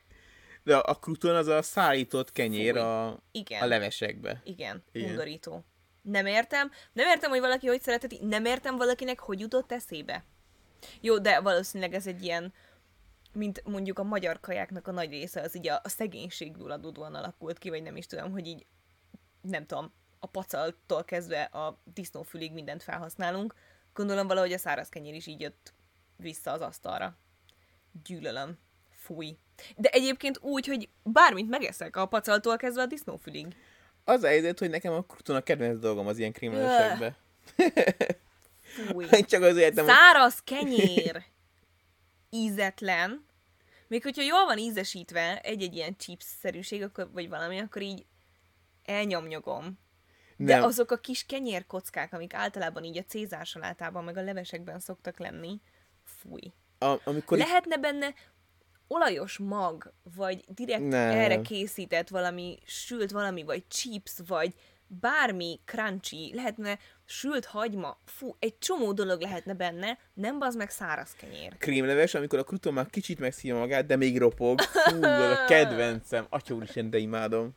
De 0.63 0.77
a 0.77 0.95
Kruton 0.95 1.35
az 1.35 1.47
a 1.47 1.61
szállított 1.61 2.31
kenyér 2.31 2.77
a, 2.77 3.19
Igen. 3.31 3.61
a 3.61 3.65
levesekbe. 3.65 4.41
Igen, 4.43 4.83
Igen, 4.91 5.09
undorító. 5.09 5.63
Nem 6.01 6.25
értem. 6.25 6.71
Nem 6.93 7.07
értem, 7.07 7.29
hogy 7.29 7.39
valaki 7.39 7.67
hogy 7.67 7.81
szereteti. 7.81 8.19
Nem 8.21 8.45
értem 8.45 8.77
valakinek, 8.77 9.19
hogy 9.19 9.39
jutott 9.39 9.71
eszébe. 9.71 10.23
Jó, 11.01 11.19
de 11.19 11.39
valószínűleg 11.39 11.93
ez 11.93 12.07
egy 12.07 12.23
ilyen, 12.23 12.53
mint 13.33 13.63
mondjuk 13.63 13.99
a 13.99 14.03
magyar 14.03 14.39
kajáknak 14.39 14.87
a 14.87 14.91
nagy 14.91 15.09
része, 15.09 15.41
az 15.41 15.55
így 15.55 15.67
a, 15.67 15.79
a 15.83 15.89
szegénységből 15.89 16.71
adódóan 16.71 17.15
alakult 17.15 17.57
ki, 17.57 17.69
vagy 17.69 17.83
nem 17.83 17.95
is 17.95 18.05
tudom, 18.05 18.31
hogy 18.31 18.47
így 18.47 18.65
nem 19.41 19.65
tudom, 19.65 19.93
a 20.19 20.27
pacaltól 20.27 21.03
kezdve 21.03 21.41
a 21.41 21.81
disznófülig 21.93 22.53
mindent 22.53 22.83
felhasználunk. 22.83 23.53
Gondolom 23.93 24.27
valahogy 24.27 24.53
a 24.53 24.57
száraz 24.57 24.89
kenyér 24.89 25.13
is 25.13 25.27
így 25.27 25.41
jött 25.41 25.73
vissza 26.15 26.51
az 26.51 26.61
asztalra. 26.61 27.17
Gyűlölöm. 28.03 28.57
Fúj. 28.89 29.37
De 29.75 29.89
egyébként 29.89 30.39
úgy, 30.41 30.67
hogy 30.67 30.89
bármit 31.03 31.49
megeszek 31.49 31.95
a 31.95 32.05
pacaltól 32.05 32.57
kezdve 32.57 32.81
a 32.81 32.85
disznófülig. 32.85 33.55
Az 34.03 34.23
a 34.23 34.27
helyzet, 34.27 34.59
hogy 34.59 34.69
nekem 34.69 34.93
a 34.93 35.01
kruton 35.01 35.35
a 35.35 35.41
kedvenc 35.41 35.79
dolgom 35.79 36.07
az 36.07 36.17
ilyen 36.17 36.31
krímelesekbe. 36.31 37.15
Fúj. 38.87 39.05
Csak 39.25 39.41
azért 39.41 39.73
nem... 39.73 39.85
Száraz 39.85 40.39
kenyér. 40.43 41.23
Ízetlen. 42.33 43.25
Még 43.87 44.03
hogyha 44.03 44.23
jól 44.23 44.45
van 44.45 44.57
ízesítve 44.57 45.39
egy-egy 45.41 45.75
ilyen 45.75 45.97
chips-szerűség, 45.97 46.83
akkor, 46.83 47.11
vagy 47.11 47.29
valami, 47.29 47.59
akkor 47.59 47.81
így 47.81 48.05
elnyomnyogom. 48.83 49.79
De 50.37 50.55
nem. 50.55 50.63
azok 50.63 50.91
a 50.91 50.97
kis 50.97 51.25
kenyérkockák, 51.25 52.13
amik 52.13 52.33
általában 52.33 52.83
így 52.83 52.97
a 52.97 53.03
cézár 53.03 53.45
salátában, 53.45 54.03
meg 54.03 54.17
a 54.17 54.21
levesekben 54.21 54.79
szoktak 54.79 55.19
lenni, 55.19 55.61
fúj. 56.03 56.41
A, 56.79 56.95
amikor 57.03 57.37
Lehetne 57.37 57.77
benne 57.77 58.13
olajos 58.87 59.37
mag, 59.37 59.93
vagy 60.15 60.43
direkt 60.47 60.87
nem. 60.87 61.11
erre 61.11 61.41
készített 61.41 62.09
valami, 62.09 62.59
sült 62.65 63.11
valami, 63.11 63.43
vagy 63.43 63.67
chips, 63.67 64.13
vagy 64.27 64.53
bármi 64.87 65.59
crunchy, 65.65 66.31
lehetne 66.33 66.79
sült 67.11 67.45
hagyma, 67.45 67.97
fú, 68.05 68.35
egy 68.39 68.57
csomó 68.57 68.93
dolog 68.93 69.21
lehetne 69.21 69.53
benne, 69.53 69.97
nem 70.13 70.37
az 70.39 70.55
meg 70.55 70.69
száraz 70.69 71.13
kenyér. 71.13 71.57
Krémleves, 71.57 72.13
amikor 72.13 72.39
a 72.39 72.43
kruton 72.43 72.73
már 72.73 72.89
kicsit 72.89 73.19
megszívja 73.19 73.57
magát, 73.57 73.85
de 73.85 73.95
még 73.95 74.17
ropog. 74.17 74.61
Fú, 74.61 75.03
az 75.03 75.31
a 75.37 75.45
kedvencem. 75.47 76.25
Atya 76.29 76.53
úristen, 76.53 76.89
de 76.89 76.97
imádom. 76.97 77.55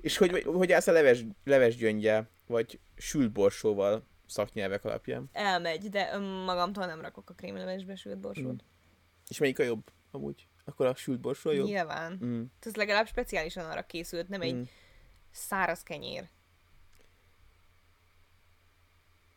És 0.00 0.16
hogy, 0.16 0.42
hogy 0.42 0.72
állsz 0.72 0.86
a 0.86 0.92
leves, 0.92 1.24
leves 1.44 1.76
gyöngye, 1.76 2.22
vagy 2.46 2.80
sült 2.96 3.32
borsóval 3.32 4.06
szaknyelvek 4.26 4.84
alapján? 4.84 5.28
Elmegy, 5.32 5.88
de 5.88 6.18
magamtól 6.18 6.86
nem 6.86 7.00
rakok 7.00 7.30
a 7.30 7.34
krémlevesbe 7.34 7.94
sült 7.94 8.18
borsót. 8.18 8.52
Mm. 8.52 8.66
És 9.28 9.38
melyik 9.38 9.58
a 9.58 9.62
jobb, 9.62 9.90
amúgy? 10.10 10.46
Akkor 10.64 10.86
a 10.86 10.94
sült 10.94 11.20
borsó 11.20 11.50
a 11.50 11.52
jobb? 11.52 11.66
Nyilván. 11.66 12.18
Mm. 12.24 12.42
Ez 12.60 12.74
legalább 12.74 13.06
speciálisan 13.06 13.70
arra 13.70 13.82
készült, 13.82 14.28
nem 14.28 14.40
mm. 14.40 14.42
egy 14.42 14.70
száraz 15.30 15.82
kenyér. 15.82 16.28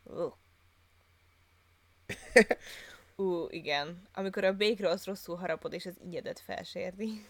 Ú, 3.15 3.47
igen. 3.49 4.01
Amikor 4.13 4.43
a 4.43 4.53
békre 4.53 4.89
az 4.89 5.05
rosszul 5.05 5.35
harapod, 5.35 5.73
és 5.73 5.85
az 5.85 5.95
igyedet 6.05 6.39
felsérdi. 6.39 7.09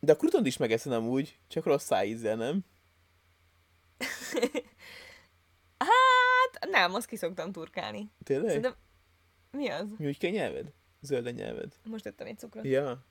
De 0.00 0.12
a 0.12 0.16
krutont 0.16 0.46
is 0.46 0.56
megeszem 0.56 0.92
amúgy, 0.92 1.38
csak 1.48 1.64
rossz 1.64 1.84
szájízzel, 1.84 2.36
nem? 2.36 2.64
hát, 5.78 6.70
nem, 6.70 6.94
azt 6.94 7.06
kiszoktam 7.06 7.52
turkálni. 7.52 8.10
Tényleg? 8.22 8.46
Szerintem... 8.46 8.74
Mi 9.50 9.68
az? 9.68 9.88
Mi 9.96 10.06
úgy 10.06 10.18
kell 10.18 10.30
nyelved? 10.30 10.72
Zöld 11.00 11.26
a 11.26 11.30
nyelved. 11.30 11.78
Most 11.84 12.04
tettem 12.04 12.26
egy 12.26 12.38
cukrot. 12.38 12.64
Ja. 12.64 13.06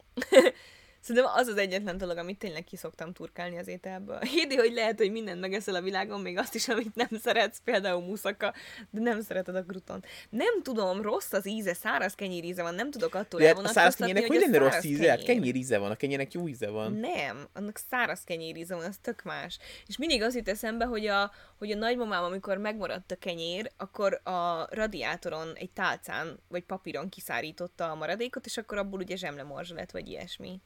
Szerintem 1.02 1.32
az 1.36 1.48
az 1.48 1.58
egyetlen 1.58 1.98
dolog, 1.98 2.18
amit 2.18 2.38
tényleg 2.38 2.64
kiszoktam 2.64 3.14
turkálni 3.14 3.58
az 3.58 3.68
ételből. 3.68 4.20
Hédi, 4.34 4.56
hogy 4.56 4.74
lehet, 4.74 4.98
hogy 4.98 5.12
mindent 5.12 5.40
megeszel 5.40 5.76
a 5.76 5.82
világon, 5.82 6.22
még 6.22 6.38
azt 6.38 6.56
is, 6.56 6.68
amit 6.68 6.96
nem 6.96 7.20
szeretsz, 7.24 7.62
például 7.64 8.02
muszaka, 8.02 8.54
de 8.90 9.02
nem 9.02 9.22
szereted 9.22 9.56
a 9.56 9.64
krutont. 9.64 10.08
Nem 10.30 10.62
tudom, 10.64 11.02
rossz 11.02 11.34
az 11.34 11.48
íze, 11.48 11.74
száraz 11.74 12.16
kenyér 12.16 12.44
íze 12.44 12.62
van, 12.62 12.76
nem 12.76 12.92
tudok 12.92 13.16
attól 13.16 13.40
De 13.40 13.52
a 13.52 13.68
száraz 13.68 13.96
kenyérnek 13.96 14.28
hogy 14.28 14.38
hogy 14.38 14.52
lenne 14.52 14.58
rossz 14.58 14.84
íze? 14.84 15.10
Hát 15.10 15.18
kenyér. 15.18 15.36
kenyér 15.36 15.56
íze 15.56 15.78
van, 15.78 15.92
a 15.92 15.96
kenyérnek 15.96 16.34
jó 16.34 16.48
íze 16.48 16.70
van. 16.70 16.94
Nem, 16.94 17.48
annak 17.54 17.78
száraz 17.90 18.24
kenyéríze 18.24 18.76
van, 18.76 18.86
az 18.86 18.98
tök 19.02 19.24
más. 19.24 19.58
És 19.88 19.98
mindig 19.98 20.22
az 20.22 20.36
jut 20.36 20.50
eszembe, 20.50 20.86
hogy 20.86 21.08
a, 21.08 21.32
hogy 21.58 21.72
a 21.72 21.76
nagymamám, 21.76 22.24
amikor 22.24 22.58
megmaradt 22.58 23.12
a 23.12 23.16
kenyér, 23.16 23.72
akkor 23.78 24.22
a 24.24 24.68
radiátoron 24.76 25.54
egy 25.56 25.72
tálcán 25.72 26.40
vagy 26.48 26.64
papíron 26.64 27.10
kiszárította 27.10 27.92
a 27.92 27.96
maradékot, 27.96 28.46
és 28.46 28.58
akkor 28.58 28.78
abból 28.78 29.00
ugye 29.00 29.16
zsemlemorzsa 29.16 29.76
lett, 29.76 29.92
vagy 29.92 30.08
ilyesmi. 30.08 30.62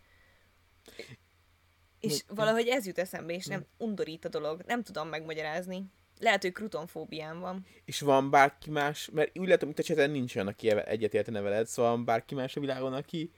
És 1.99 2.23
valahogy 2.27 2.67
ez 2.67 2.85
jut 2.85 2.97
eszembe, 2.97 3.33
és 3.33 3.45
nem 3.45 3.65
undorít 3.77 4.25
a 4.25 4.29
dolog. 4.29 4.61
Nem 4.65 4.83
tudom 4.83 5.07
megmagyarázni. 5.07 5.85
Lehet, 6.19 6.41
hogy 6.41 6.51
krutonfóbiám 6.51 7.39
van. 7.39 7.65
És 7.85 7.99
van 7.99 8.29
bárki 8.29 8.69
más, 8.69 9.09
mert 9.13 9.39
úgy 9.39 9.47
látom, 9.47 9.69
hogy 9.69 9.79
a 9.79 9.83
cseten 9.83 10.09
nincs 10.11 10.35
olyan, 10.35 10.47
aki 10.47 10.69
egyetértene 10.69 11.41
veled, 11.41 11.67
szóval 11.67 11.91
van 11.91 12.05
bárki 12.05 12.35
más 12.35 12.55
a 12.55 12.59
világon, 12.59 12.93
aki... 12.93 13.31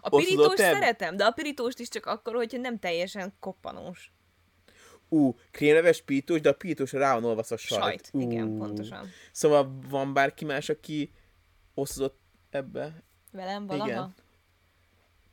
A 0.00 0.08
pirítóst 0.08 0.56
te? 0.56 0.72
szeretem, 0.72 1.16
de 1.16 1.24
a 1.24 1.30
pirítóst 1.30 1.78
is 1.78 1.88
csak 1.88 2.06
akkor, 2.06 2.34
hogyha 2.34 2.58
nem 2.58 2.78
teljesen 2.78 3.34
koppanós. 3.40 4.12
Ú, 5.08 5.36
krémleves 5.50 6.02
pítós, 6.02 6.40
de 6.40 6.48
a 6.48 6.54
pítós 6.54 6.92
rá 6.92 7.14
van 7.14 7.24
olvasztva 7.24 7.54
a 7.54 7.58
sajt. 7.58 7.82
Sajt. 7.82 8.10
Igen, 8.12 8.56
pontosan. 8.58 9.08
Szóval 9.32 9.78
van 9.88 10.12
bárki 10.12 10.44
más, 10.44 10.68
aki 10.68 11.12
osztozott 11.74 12.18
ebbe? 12.50 13.02
Velem 13.32 13.66
valaha? 13.66 13.88
Igen. 13.88 14.14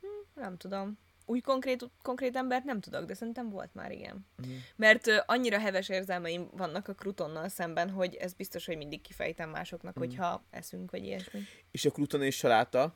Hm, 0.01 0.41
nem 0.41 0.57
tudom. 0.57 0.97
Úgy 1.33 1.41
konkrét, 1.41 1.89
konkrét 2.01 2.35
embert 2.35 2.63
nem 2.63 2.79
tudok, 2.79 3.05
de 3.05 3.13
szerintem 3.13 3.49
volt 3.49 3.73
már, 3.73 3.91
igen. 3.91 4.27
Mhm. 4.37 4.51
Mert 4.75 5.07
ö, 5.07 5.17
annyira 5.25 5.59
heves 5.59 5.89
érzelmeim 5.89 6.47
vannak 6.51 6.87
a 6.87 6.93
krutonnal 6.93 7.47
szemben, 7.49 7.89
hogy 7.89 8.15
ez 8.15 8.33
biztos, 8.33 8.65
hogy 8.65 8.77
mindig 8.77 9.01
kifejtem 9.01 9.49
másoknak, 9.49 9.93
Mhm. 9.95 10.03
hogyha 10.05 10.45
eszünk, 10.49 10.91
vagy 10.91 11.03
ilyesmi. 11.03 11.39
És 11.71 11.85
a 11.85 11.91
kruton 11.91 12.21
és 12.23 12.35
saláta, 12.35 12.95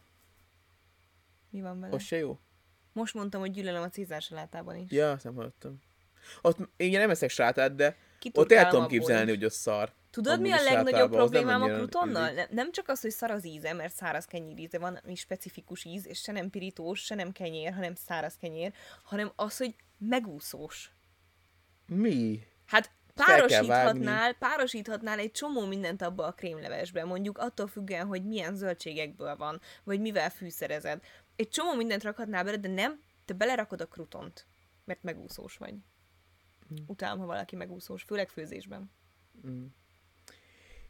Mi 1.49 1.61
van 1.61 1.79
vele? 1.79 1.95
az 1.95 2.01
se 2.03 2.17
jó? 2.17 2.39
Most 2.93 3.13
mondtam, 3.13 3.39
hogy 3.41 3.51
gyűlölöm 3.51 3.81
a 3.81 3.89
cízársalátában 3.89 4.75
is. 4.75 4.91
Ja, 4.91 5.11
azt 5.11 5.23
nem 5.23 5.35
hallottam. 5.35 5.79
Ott 6.41 6.57
én 6.75 6.99
nem 6.99 7.09
eszek 7.09 7.29
salátát, 7.29 7.75
de 7.75 7.97
ott 8.33 8.51
el 8.51 8.69
tudom 8.69 8.87
képzelni, 8.87 9.31
is. 9.31 9.35
hogy 9.37 9.43
az 9.43 9.53
szar. 9.53 9.93
Tudod, 10.23 10.41
mi 10.41 10.51
a 10.51 10.63
legnagyobb 10.63 11.11
problémám 11.11 11.61
a 11.61 11.67
krutonnal? 11.67 12.31
Nem, 12.31 12.47
nem 12.49 12.71
csak 12.71 12.87
az, 12.87 13.01
hogy 13.01 13.11
szar 13.11 13.31
az 13.31 13.45
íze, 13.45 13.73
mert 13.73 13.93
száraz 13.93 14.25
kenyér 14.25 14.59
íze 14.59 14.79
van, 14.79 14.99
ami 15.03 15.15
specifikus 15.15 15.85
íz, 15.85 16.07
és 16.07 16.19
se 16.19 16.31
nem 16.31 16.49
pirítós, 16.49 17.03
se 17.03 17.15
nem 17.15 17.31
kenyér, 17.31 17.73
hanem 17.73 17.95
száraz 17.95 18.37
kenyér, 18.37 18.73
hanem 19.03 19.31
az, 19.35 19.57
hogy 19.57 19.75
megúszós. 19.97 20.91
Mi? 21.87 22.39
Hát 22.65 22.91
párosíthatnál, 23.13 24.33
párosíthatnál 24.33 25.19
egy 25.19 25.31
csomó 25.31 25.65
mindent 25.65 26.01
abba 26.01 26.25
a 26.25 26.31
krémlevesbe, 26.31 27.05
mondjuk 27.05 27.37
attól 27.37 27.67
függően, 27.67 28.07
hogy 28.07 28.25
milyen 28.25 28.55
zöldségekből 28.55 29.35
van, 29.35 29.61
vagy 29.83 29.99
mivel 29.99 30.29
fűszerezed. 30.29 31.03
Egy 31.35 31.49
csomó 31.49 31.73
mindent 31.73 32.03
rakhatnál 32.03 32.43
bele, 32.43 32.57
de 32.57 32.67
nem, 32.67 33.01
te 33.25 33.33
belerakod 33.33 33.81
a 33.81 33.85
krutont, 33.85 34.45
mert 34.85 35.03
megúszós 35.03 35.57
vagy. 35.57 35.75
Utálom, 36.85 37.19
ha 37.19 37.25
valaki 37.25 37.55
megúszós, 37.55 38.03
főleg 38.03 38.29
főzésben. 38.29 38.91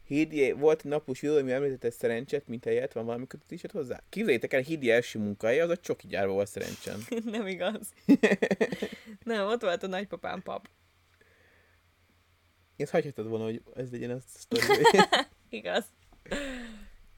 Hédi, 0.08 0.52
volt 0.52 0.80
egy 0.84 0.90
napos 0.90 1.20
videó, 1.20 1.36
ami 1.36 1.52
említette 1.52 1.90
szerencset, 1.90 2.46
mint 2.46 2.64
helyett, 2.64 2.92
van 2.92 3.04
valami 3.04 3.26
kötött 3.26 3.50
is 3.50 3.60
hozzá? 3.72 4.02
Képzeljétek 4.08 4.52
el, 4.52 4.60
Hédi 4.60 4.90
első 4.90 5.18
munkája, 5.18 5.64
az 5.64 5.70
a 5.70 5.76
csoki 5.76 6.06
gyárban 6.06 6.34
volt 6.34 6.48
szerencsen. 6.48 7.00
nem 7.24 7.46
igaz. 7.46 7.92
nem, 9.24 9.46
ott 9.46 9.60
volt 9.60 9.82
a 9.82 9.86
nagypapám 9.86 10.42
pap. 10.42 10.68
Ezt 12.76 12.90
hagyhatod 12.90 13.28
volna, 13.28 13.44
hogy 13.44 13.62
ez 13.74 13.90
legyen 13.90 14.10
a 14.10 14.18
sztori. 14.26 14.62
Igaz. 15.48 15.84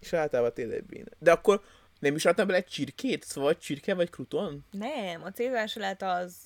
És 0.01 0.13
általában 0.13 0.53
tényleg 0.55 0.85
béna. 0.85 1.11
De 1.19 1.33
akkor 1.33 1.63
nem 1.99 2.15
is 2.15 2.25
adtam 2.25 2.47
bele 2.47 2.59
egy 2.59 2.67
csirkét? 2.67 3.25
Szóval 3.25 3.57
csirke 3.57 3.95
vagy 3.95 4.11
kruton? 4.11 4.65
Nem, 4.71 5.23
a 5.23 5.31
cézár 5.31 5.69
saláta 5.69 6.13
az 6.13 6.37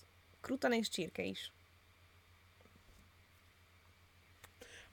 kruton 0.40 0.72
és 0.72 0.88
csirke 0.88 1.22
is. 1.22 1.52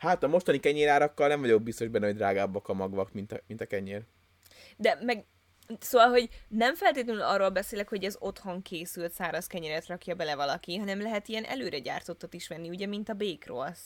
Hát 0.02 0.24
a 0.24 0.28
mostani 0.28 0.60
kenyérárakkal 0.60 1.28
nem 1.28 1.42
vagyok 1.42 1.64
biztos 1.64 1.88
benne, 1.88 2.06
hogy 2.06 2.16
drágábbak 2.16 2.68
a 2.68 2.74
magvak, 2.74 3.14
mint 3.14 3.32
a, 3.32 3.40
mint 3.48 3.62
a 3.62 3.66
kenyér. 3.66 4.04
De 4.78 4.98
meg, 5.02 5.26
szóval, 5.80 6.10
hogy 6.10 6.30
nem 6.48 6.76
feltétlenül 6.76 7.22
arról 7.22 7.50
beszélek, 7.50 7.90
hogy 7.90 8.04
ez 8.04 8.16
otthon 8.20 8.62
készült 8.62 9.12
száraz 9.12 9.48
kenyeret 9.48 9.86
rakja 9.86 10.16
bele 10.16 10.36
valaki, 10.36 10.78
hanem 10.78 11.02
lehet 11.02 11.28
ilyen 11.28 11.44
előre 11.44 11.80
gyártottat 11.80 12.34
is 12.34 12.48
venni, 12.48 12.70
ugye, 12.70 12.86
mint 12.86 13.10
a 13.10 13.14
bake 13.14 13.46
rolls. 13.46 13.80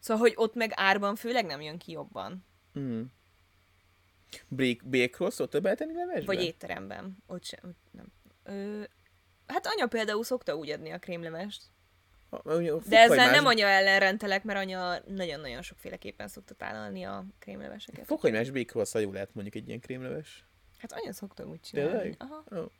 Szóval, 0.00 0.22
hogy 0.22 0.32
ott 0.36 0.54
meg 0.54 0.72
árban 0.74 1.16
főleg 1.16 1.46
nem 1.46 1.60
jön 1.60 1.78
ki 1.78 1.92
jobban. 1.92 2.46
Mm. 2.78 3.02
Bake, 4.48 4.80
bake 4.84 5.16
roll 5.18 5.30
szokta 5.30 5.60
beletenni 5.60 5.94
levesbe? 5.94 6.34
Vagy 6.34 6.44
étteremben. 6.44 7.16
Ott 7.26 7.44
sem. 7.44 7.60
ott 7.64 7.92
Nem. 7.92 8.06
Ö, 8.42 8.82
hát 9.46 9.66
anya 9.66 9.86
például 9.86 10.24
szokta 10.24 10.56
úgy 10.56 10.70
adni 10.70 10.90
a 10.90 10.98
krémlevest. 10.98 11.62
De 12.30 12.36
ezzel 12.40 13.06
fokhagymás- 13.06 13.30
nem 13.30 13.46
anya 13.46 13.66
ellen 13.66 13.98
rendelek, 14.00 14.44
mert 14.44 14.58
anya 14.58 14.98
nagyon-nagyon 15.06 15.62
sokféleképpen 15.62 16.28
szokta 16.28 16.54
tálalni 16.54 17.02
a 17.04 17.24
krémleveseket. 17.38 18.06
Fokhagymás 18.06 18.50
bake 18.50 18.72
roll 18.72 19.02
jó 19.02 19.12
lehet 19.12 19.34
mondjuk 19.34 19.54
egy 19.54 19.66
ilyen 19.68 19.80
krémleves. 19.80 20.44
Hát 20.78 20.92
anya 20.92 21.12
szokta 21.12 21.44
úgy 21.44 21.60
csinálni. 21.60 21.90
Tényleg? 21.92 22.14
Aha. 22.18 22.44
Oh. 22.50 22.70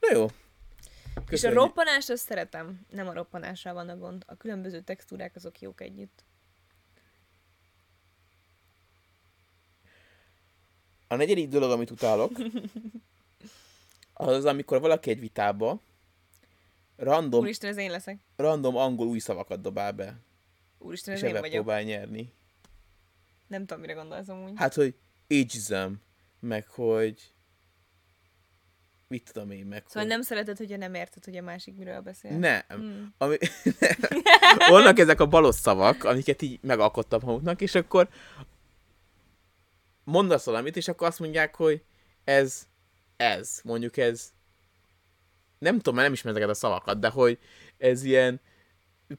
Na 0.00 0.10
jó. 0.12 0.24
És 0.24 0.32
a 1.14 1.24
Köszönjük. 1.24 1.58
roppanást 1.58 2.10
azt 2.10 2.26
szeretem. 2.26 2.80
Nem 2.90 3.08
a 3.08 3.12
roppanással 3.12 3.74
van 3.74 3.88
a 3.88 3.96
gond. 3.96 4.22
A 4.26 4.36
különböző 4.36 4.80
textúrák 4.80 5.36
azok 5.36 5.60
jók 5.60 5.80
együtt. 5.80 6.24
A 11.08 11.16
negyedik 11.16 11.48
dolog, 11.48 11.70
amit 11.70 11.90
utálok, 11.90 12.32
az 14.16 14.44
amikor 14.44 14.80
valaki 14.80 15.10
egy 15.10 15.20
vitába 15.20 15.80
random, 16.96 17.40
Úristen, 17.40 17.70
ez 17.70 17.76
én 17.76 17.90
leszek. 17.90 18.18
random 18.36 18.76
angol 18.76 19.06
új 19.06 19.18
szavakat 19.18 19.60
dobál 19.60 19.92
be, 19.92 20.20
Úristen, 20.78 21.14
és 21.14 21.20
ez 21.20 21.28
én 21.28 21.36
ebben 21.36 21.48
vagyok. 21.48 21.64
próbál 21.64 21.82
nyerni. 21.82 22.32
Nem 23.46 23.66
tudom, 23.66 23.80
mire 23.80 23.92
gondolsz 23.92 24.28
amúgy. 24.28 24.52
Hát, 24.54 24.74
hogy 24.74 24.94
ageism, 25.28 25.92
meg 26.40 26.66
hogy 26.68 27.34
mit 29.08 29.30
tudom 29.32 29.50
én, 29.50 29.66
meg 29.66 29.82
Szóval 29.86 30.02
hogy... 30.02 30.12
nem 30.12 30.22
szereted, 30.22 30.56
hogyha 30.56 30.76
nem 30.76 30.94
érted, 30.94 31.24
hogy 31.24 31.36
a 31.36 31.42
másik 31.42 31.76
miről 31.76 32.00
beszél. 32.00 32.38
Nem. 32.38 32.62
Hmm. 32.68 33.14
Ami... 33.18 33.36
Vannak 34.68 34.98
ezek 34.98 35.20
a 35.20 35.26
balos 35.26 35.54
szavak, 35.54 36.04
amiket 36.04 36.42
így 36.42 36.58
megalkottam 36.62 37.20
maguknak, 37.24 37.60
és 37.60 37.74
akkor 37.74 38.08
mondasz 40.04 40.44
valamit, 40.44 40.76
és 40.76 40.88
akkor 40.88 41.06
azt 41.06 41.18
mondják, 41.18 41.54
hogy 41.54 41.82
ez, 42.24 42.66
ez, 43.16 43.60
mondjuk 43.64 43.96
ez, 43.96 44.32
nem 45.58 45.76
tudom, 45.76 45.94
mert 45.94 46.06
nem 46.06 46.12
ismerem 46.12 46.36
ezeket 46.36 46.56
a 46.56 46.58
szavakat, 46.58 46.98
de 46.98 47.08
hogy 47.08 47.38
ez 47.78 48.02
ilyen 48.02 48.40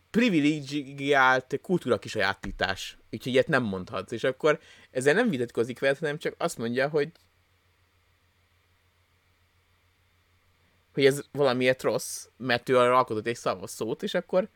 privilegiált 0.09 1.59
kultúra 1.61 1.99
kisajátítás. 1.99 2.97
Úgyhogy 3.11 3.31
ilyet 3.31 3.47
nem 3.47 3.63
mondhatsz. 3.63 4.11
És 4.11 4.23
akkor 4.23 4.59
ezzel 4.91 5.13
nem 5.13 5.29
vitatkozik 5.29 5.79
veled, 5.79 5.97
hanem 5.97 6.17
csak 6.17 6.35
azt 6.37 6.57
mondja, 6.57 6.89
hogy 6.89 7.11
hogy 10.93 11.05
ez 11.05 11.21
valamiért 11.31 11.81
rossz, 11.81 12.27
mert 12.37 12.69
ő 12.69 12.77
arra 12.77 12.97
alkotott 12.97 13.27
egy 13.27 13.35
szavas 13.35 13.69
szót, 13.69 14.03
és 14.03 14.13
akkor 14.13 14.49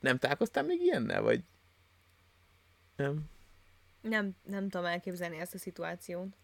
nem 0.00 0.18
találkoztál 0.18 0.64
még 0.64 0.80
ilyennel, 0.80 1.22
vagy 1.22 1.44
nem? 2.96 3.30
Nem, 4.00 4.36
nem 4.42 4.68
tudom 4.68 4.86
elképzelni 4.86 5.38
ezt 5.38 5.54
a 5.54 5.58
szituációt. 5.58 6.36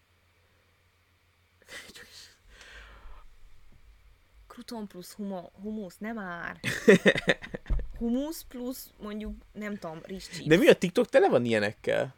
Kruton 4.46 4.86
plusz 4.86 5.12
humo, 5.12 5.50
humusz, 5.62 5.96
nem 5.98 6.14
már. 6.14 6.60
Humusz 7.98 8.44
plusz 8.48 8.90
mondjuk, 8.98 9.34
nem 9.52 9.78
tudom, 9.78 10.00
rizscsíp. 10.02 10.46
De 10.46 10.56
mi 10.56 10.68
a 10.68 10.74
TikTok 10.74 11.08
tele 11.08 11.28
van 11.28 11.44
ilyenekkel? 11.44 12.14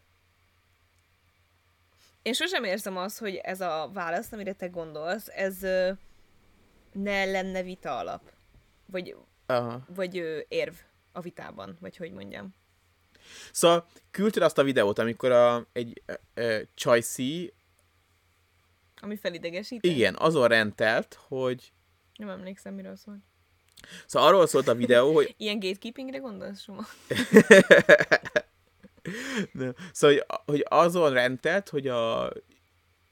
Én 2.23 2.33
sosem 2.33 2.65
érzem 2.65 2.97
azt, 2.97 3.19
hogy 3.19 3.35
ez 3.35 3.61
a 3.61 3.91
válasz, 3.93 4.33
amire 4.33 4.53
te 4.53 4.67
gondolsz, 4.67 5.29
ez, 5.29 5.59
ne 6.93 7.25
lenne 7.25 7.63
vita 7.63 7.99
alap. 7.99 8.33
Vagy, 8.87 9.17
Aha. 9.47 9.85
vagy 9.89 10.45
érv 10.49 10.75
a 11.13 11.21
vitában, 11.21 11.77
vagy 11.81 11.97
hogy 11.97 12.13
mondjam. 12.13 12.55
Szóval 13.53 13.87
küldted 14.11 14.43
azt 14.43 14.59
a 14.59 14.63
videót, 14.63 14.99
amikor 14.99 15.31
a, 15.31 15.67
egy 15.73 16.03
e, 16.07 16.21
e, 16.35 16.63
Csajci, 16.75 17.53
Ami 19.05 19.17
felidegesít. 19.17 19.85
igen, 19.85 20.17
azon 20.19 20.49
rendelt, 20.49 21.19
hogy 21.29 21.73
Nem 22.17 22.29
emlékszem, 22.29 22.75
miről 22.75 22.97
szól. 22.97 23.19
Szóval 24.07 24.29
arról 24.29 24.47
szólt 24.47 24.69
a 24.69 24.75
videó, 24.75 25.15
hogy, 25.15 25.35
Ilyen 25.39 25.59
gatekeepingre 25.59 26.19
gondolsz, 26.19 26.63
Soma? 26.63 26.83
nem, 29.53 29.75
szóval, 29.93 30.17
hogy, 30.17 30.25
hogy 30.47 30.65
azon 30.69 31.13
rendelt, 31.13 31.69
hogy, 31.69 31.89
a, 31.89 32.33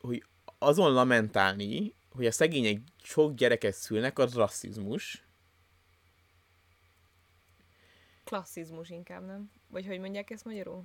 hogy 0.01 0.24
azon 0.59 0.93
lamentálni, 0.93 1.95
hogy 2.11 2.26
a 2.26 2.32
szegények 2.32 2.80
sok 3.03 3.34
gyereket 3.34 3.74
szülnek, 3.74 4.18
az 4.18 4.34
rasszizmus. 4.34 5.24
Klasszizmus 8.24 8.90
inkább, 8.90 9.26
nem? 9.26 9.51
Vagy 9.68 9.86
hogy 9.86 9.99
mondják 9.99 10.30
ezt 10.30 10.45
magyarul? 10.45 10.84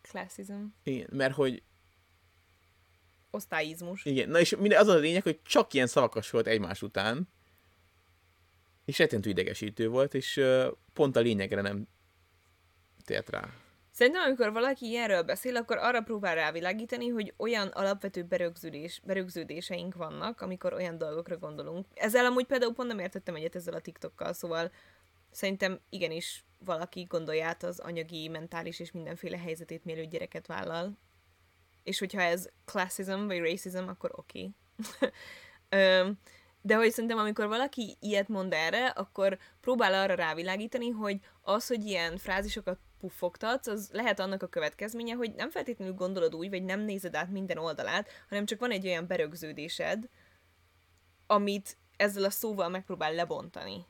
Klasszizm. 0.00 0.64
Igen, 0.82 1.08
mert 1.12 1.34
hogy 1.34 1.62
Osztályizmus. 3.30 4.04
Igen, 4.04 4.28
na 4.28 4.40
és 4.40 4.56
minden, 4.56 4.80
az 4.80 4.88
a 4.88 4.94
lényeg, 4.94 5.22
hogy 5.22 5.42
csak 5.42 5.72
ilyen 5.72 5.86
szavakas 5.86 6.30
volt 6.30 6.46
egymás 6.46 6.82
után, 6.82 7.28
és 8.84 8.98
rettentő 8.98 9.30
idegesítő 9.30 9.88
volt, 9.88 10.14
és 10.14 10.36
uh, 10.36 10.66
pont 10.92 11.16
a 11.16 11.20
lényegre 11.20 11.60
nem 11.60 11.88
tért 13.04 13.30
rá. 13.30 13.48
Szerintem, 13.92 14.22
amikor 14.22 14.52
valaki 14.52 14.86
ilyenről 14.86 15.22
beszél, 15.22 15.56
akkor 15.56 15.76
arra 15.78 16.00
próbál 16.00 16.34
rávilágítani, 16.34 17.08
hogy 17.08 17.34
olyan 17.36 17.68
alapvető 17.68 18.22
berögződés, 18.22 19.00
berögződéseink 19.04 19.94
vannak, 19.94 20.40
amikor 20.40 20.72
olyan 20.72 20.98
dolgokra 20.98 21.36
gondolunk. 21.36 21.86
Ezzel 21.94 22.24
amúgy 22.24 22.46
például 22.46 22.74
pont 22.74 22.88
nem 22.88 22.98
értettem 22.98 23.34
egyet 23.34 23.54
ezzel 23.54 23.74
a 23.74 23.80
TikTokkal, 23.80 24.32
szóval 24.32 24.70
szerintem 25.30 25.80
igenis 25.88 26.44
valaki 26.64 27.02
gondolja 27.02 27.46
át 27.46 27.62
az 27.62 27.78
anyagi, 27.78 28.28
mentális 28.28 28.80
és 28.80 28.92
mindenféle 28.92 29.38
helyzetét, 29.38 29.84
mielőtt 29.84 30.10
gyereket 30.10 30.46
vállal. 30.46 30.98
És 31.90 31.98
hogyha 31.98 32.20
ez 32.20 32.48
classism 32.64 33.26
vagy 33.26 33.38
racism, 33.38 33.88
akkor 33.88 34.10
oké. 34.14 34.50
Okay. 35.72 36.16
De 36.62 36.74
hogy 36.74 36.90
szerintem, 36.90 37.18
amikor 37.18 37.46
valaki 37.46 37.96
ilyet 38.00 38.28
mond 38.28 38.52
erre, 38.52 38.86
akkor 38.86 39.38
próbál 39.60 39.94
arra 39.94 40.14
rávilágítani, 40.14 40.88
hogy 40.88 41.20
az, 41.42 41.66
hogy 41.66 41.84
ilyen 41.84 42.16
frázisokat 42.16 42.78
puffogtatsz, 43.00 43.66
az 43.66 43.88
lehet 43.92 44.20
annak 44.20 44.42
a 44.42 44.46
következménye, 44.46 45.14
hogy 45.14 45.32
nem 45.34 45.50
feltétlenül 45.50 45.94
gondolod 45.94 46.34
úgy, 46.34 46.48
vagy 46.48 46.62
nem 46.62 46.80
nézed 46.80 47.14
át 47.14 47.30
minden 47.30 47.58
oldalát, 47.58 48.08
hanem 48.28 48.44
csak 48.44 48.60
van 48.60 48.70
egy 48.70 48.86
olyan 48.86 49.06
berögződésed, 49.06 50.08
amit 51.26 51.76
ezzel 51.96 52.24
a 52.24 52.30
szóval 52.30 52.68
megpróbál 52.68 53.14
lebontani. 53.14 53.86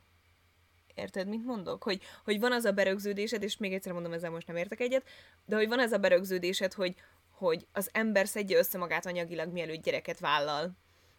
Érted, 0.95 1.29
mit 1.29 1.45
mondok? 1.45 1.83
Hogy, 1.83 2.03
hogy 2.25 2.41
van 2.41 2.53
az 2.53 2.65
a 2.65 2.73
berögződésed, 2.73 3.43
és 3.43 3.57
még 3.57 3.73
egyszer 3.73 3.93
mondom, 3.93 4.13
ezzel 4.13 4.31
most 4.31 4.47
nem 4.47 4.57
értek 4.57 4.81
egyet, 4.81 5.09
de 5.45 5.57
hogy 5.57 5.69
van 5.69 5.81
ez 5.81 5.93
a 5.93 5.99
berögződésed, 5.99 6.73
hogy, 6.73 6.95
hogy 7.41 7.67
az 7.73 7.89
ember 7.93 8.29
szedje 8.29 8.59
össze 8.59 8.79
magát 8.79 9.07
anyagilag, 9.07 9.53
mielőtt 9.53 9.83
gyereket 9.83 10.21
vállal. 10.21 10.71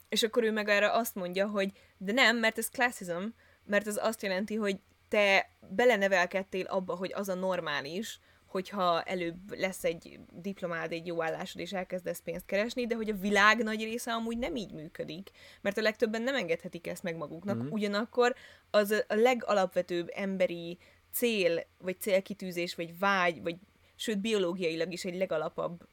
És 0.10 0.24
akkor 0.24 0.44
ő 0.44 0.52
meg 0.52 0.70
erre 0.70 0.92
azt 0.92 1.16
mondja, 1.16 1.48
hogy 1.48 1.72
de 1.98 2.12
nem, 2.12 2.38
mert 2.38 2.58
ez 2.58 2.70
classism, 2.70 3.24
mert 3.66 3.88
ez 3.88 3.98
azt 3.98 4.22
jelenti, 4.22 4.56
hogy 4.56 4.80
te 5.08 5.50
belenevelkedtél 5.70 6.66
abba, 6.66 6.96
hogy 6.96 7.14
az 7.14 7.30
a 7.30 7.34
normális, 7.34 8.20
hogyha 8.46 9.02
előbb 9.02 9.60
lesz 9.60 9.84
egy 9.84 10.20
diplomád, 10.32 10.92
egy 10.92 11.08
jó 11.08 11.24
állásod, 11.24 11.62
és 11.62 11.74
elkezdesz 11.74 12.22
pénzt 12.24 12.46
keresni, 12.46 12.88
de 12.88 12.96
hogy 12.96 13.10
a 13.10 13.16
világ 13.16 13.64
nagy 13.64 13.84
része 13.84 14.14
amúgy 14.14 14.38
nem 14.38 14.56
így 14.56 14.72
működik. 14.72 15.30
Mert 15.62 15.78
a 15.78 15.82
legtöbben 15.82 16.22
nem 16.22 16.36
engedhetik 16.36 16.88
ezt 16.88 17.04
meg 17.04 17.16
maguknak. 17.16 17.56
Mhm. 17.56 17.64
Mm-hmm. 17.64 17.74
Ugyanakkor 17.74 18.36
az 18.72 18.92
a 19.08 19.16
legalapvetőbb 19.16 20.12
emberi 20.14 20.78
cél, 21.12 21.64
vagy 21.78 22.00
célkitűzés, 22.00 22.76
vagy 22.76 23.00
vágy, 23.00 23.42
vagy 23.42 23.56
sőt 23.96 24.20
biológiailag 24.20 24.92
is 24.92 25.06
egy 25.06 25.16
legalapabb 25.16 25.88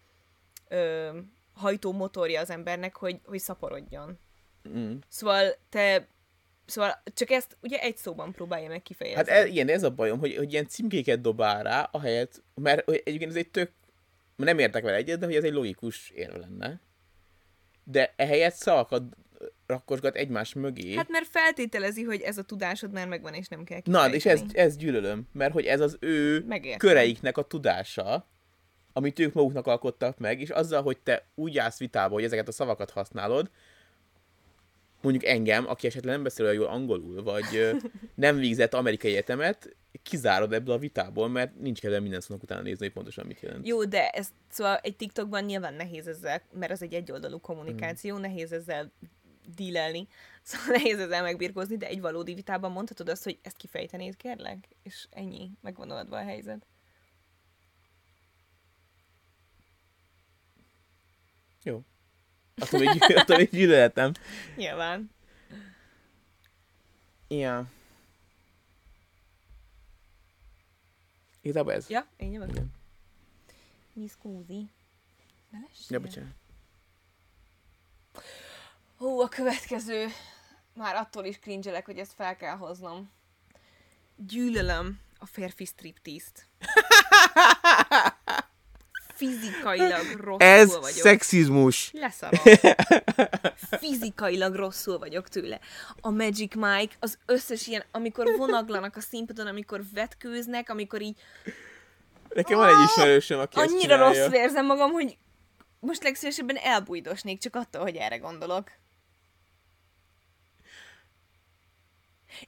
ö, 0.69 1.19
hajtó 1.53 1.93
motorja 1.93 2.41
az 2.41 2.51
embernek, 2.51 2.97
hogy, 2.97 3.21
hogy 3.25 3.39
szaporodjon. 3.39 4.19
Mm. 4.69 4.95
Szóval 5.09 5.55
te 5.69 6.09
Szóval 6.67 7.03
csak 7.15 7.31
ezt 7.31 7.57
ugye 7.63 7.79
egy 7.79 7.97
szóban 7.97 8.33
próbálja 8.33 8.69
meg 8.69 8.83
kifejezni. 8.83 9.19
Hát 9.19 9.29
ez, 9.29 9.47
igen, 9.47 9.69
ez 9.69 9.83
a 9.83 9.91
bajom, 9.91 10.19
hogy, 10.19 10.37
hogy 10.37 10.53
ilyen 10.53 10.67
címkéket 10.67 11.21
dobál 11.21 11.63
rá, 11.63 11.89
ahelyett, 11.93 12.43
mert 12.55 12.85
hogy 12.85 13.03
egyébként 13.05 13.31
ez 13.31 13.37
egy 13.37 13.51
tök, 13.51 13.71
nem 14.37 14.59
értek 14.59 14.83
vele 14.83 14.97
egyet, 14.97 15.19
de 15.19 15.27
hogy 15.27 15.35
ez 15.35 15.45
egy 15.45 15.53
logikus 15.53 16.11
érv 16.11 16.37
lenne. 16.37 16.81
De 17.85 18.13
ehelyett 18.17 18.55
szavakat 18.55 19.03
rakkosgat 19.67 20.17
egymás 20.17 20.55
mögé. 20.55 20.95
Hát 20.95 21.09
mert 21.09 21.27
feltételezi, 21.27 22.03
hogy 22.03 22.21
ez 22.21 22.39
a 22.39 22.43
tudásod 22.43 22.93
már 22.93 23.09
megvan, 23.09 23.35
és 23.35 23.49
nem 23.49 23.65
kell 23.65 23.81
Na, 23.85 24.07
és 24.15 24.27
ez, 24.27 24.41
kifejteni. 24.41 24.59
ez 24.59 24.77
gyűlölöm, 24.77 25.29
mert 25.33 25.53
hogy 25.53 25.65
ez 25.65 25.81
az 25.81 25.97
ő 26.01 26.45
Megértem. 26.49 26.79
köreiknek 26.79 27.39
a 27.39 27.43
tudása, 27.43 28.29
amit 28.93 29.19
ők 29.19 29.33
maguknak 29.33 29.67
alkottak 29.67 30.19
meg, 30.19 30.41
és 30.41 30.51
azzal, 30.51 30.83
hogy 30.83 30.99
te 30.99 31.27
úgy 31.35 31.59
állsz 31.59 31.79
vitába, 31.79 32.15
hogy 32.15 32.25
ezeket 32.25 32.49
a 32.49 32.53
szavakat 32.53 32.91
használod, 32.91 33.51
mondjuk 35.01 35.25
engem, 35.25 35.69
aki 35.69 35.87
esetleg 35.87 36.15
nem 36.15 36.23
beszél 36.23 36.45
olyan 36.45 36.57
jól 36.57 36.69
angolul, 36.69 37.23
vagy 37.23 37.71
nem 38.15 38.37
végzett 38.37 38.75
amerikai 38.75 39.11
egyetemet, 39.11 39.77
kizárod 40.03 40.53
ebből 40.53 40.75
a 40.75 40.79
vitából, 40.79 41.29
mert 41.29 41.61
nincs 41.61 41.81
kedve 41.81 42.01
minden 42.01 42.21
szónak 42.21 42.43
utána 42.43 42.63
nézni, 42.63 42.85
hogy 42.85 42.95
pontosan 42.95 43.27
mit 43.27 43.41
jelent. 43.41 43.67
Jó, 43.67 43.85
de 43.85 44.09
ez 44.09 44.29
szóval 44.51 44.77
egy 44.77 44.97
TikTokban 44.97 45.45
nyilván 45.45 45.75
nehéz 45.75 46.07
ezzel, 46.07 46.43
mert 46.53 46.73
az 46.73 46.83
egy 46.83 46.95
egyoldalú 46.95 47.41
kommunikáció, 47.41 48.17
mm. 48.17 48.21
nehéz 48.21 48.53
ezzel 48.53 48.93
dílelni, 49.55 50.09
szóval 50.43 50.67
nehéz 50.77 50.99
ezzel 50.99 51.23
megbirkózni, 51.23 51.77
de 51.77 51.87
egy 51.87 52.01
valódi 52.01 52.35
vitában 52.35 52.73
mondhatod 52.73 53.09
azt, 53.09 53.25
hogy 53.25 53.39
ezt 53.43 53.57
kifejtenéd, 53.57 54.17
kérlek, 54.17 54.69
és 54.83 55.07
ennyi, 55.11 55.51
megvan 55.63 55.91
oldva 55.91 56.17
a 56.17 56.23
helyzet. 56.23 56.67
Jó. 61.69 61.83
Attól 62.57 62.81
még, 62.81 63.03
attól 63.17 63.37
még 63.37 63.51
gyűlöletem. 63.51 64.13
Nyilván. 64.57 65.11
Ja. 67.29 67.67
Igazából 71.41 71.73
ez. 71.73 71.89
Ja, 71.89 72.07
én 72.17 72.33
jövök. 72.33 72.51
Igen. 72.51 72.73
Mi 73.93 74.09
lessél. 75.51 75.87
Ja, 75.89 76.01
bocsánat. 76.01 76.35
Hú, 78.97 79.21
a 79.21 79.29
következő. 79.29 80.07
Már 80.75 80.95
attól 80.95 81.25
is 81.25 81.39
cringe 81.39 81.83
hogy 81.85 81.99
ezt 81.99 82.13
fel 82.13 82.37
kell 82.37 82.57
hoznom. 82.57 83.11
Gyűlölöm 84.17 85.01
a 85.19 85.27
férfi 85.27 85.65
striptease-t. 85.65 86.49
Fizikailag 89.19 90.17
rosszul 90.17 90.47
Ez 90.47 90.69
vagyok. 90.69 90.89
szexizmus. 90.89 91.91
Leszarom. 91.93 92.41
Fizikailag 93.81 94.55
rosszul 94.55 94.99
vagyok 94.99 95.29
tőle. 95.29 95.61
A 96.01 96.11
Magic 96.11 96.55
Mike, 96.55 96.95
az 96.99 97.19
összes 97.27 97.67
ilyen, 97.67 97.85
amikor 97.91 98.37
vonaglanak 98.37 98.97
a 98.97 99.01
színpadon, 99.01 99.47
amikor 99.47 99.81
vetkőznek, 99.95 100.71
amikor 100.71 101.03
így 101.03 101.17
Nekem 102.29 102.59
van 102.59 102.69
egy 102.69 102.85
ismerősöm, 102.85 103.39
aki 103.39 103.59
annyira 103.59 103.97
rosszul 103.97 104.35
érzem 104.35 104.67
magam, 104.67 104.91
hogy 104.91 105.17
most 105.81 106.03
legszívesebben 106.03 106.57
elbújdosnék, 106.57 107.41
csak 107.41 107.57
attól, 107.57 107.83
hogy 107.83 107.97
erre 107.97 108.17
gondolok. 108.17 108.71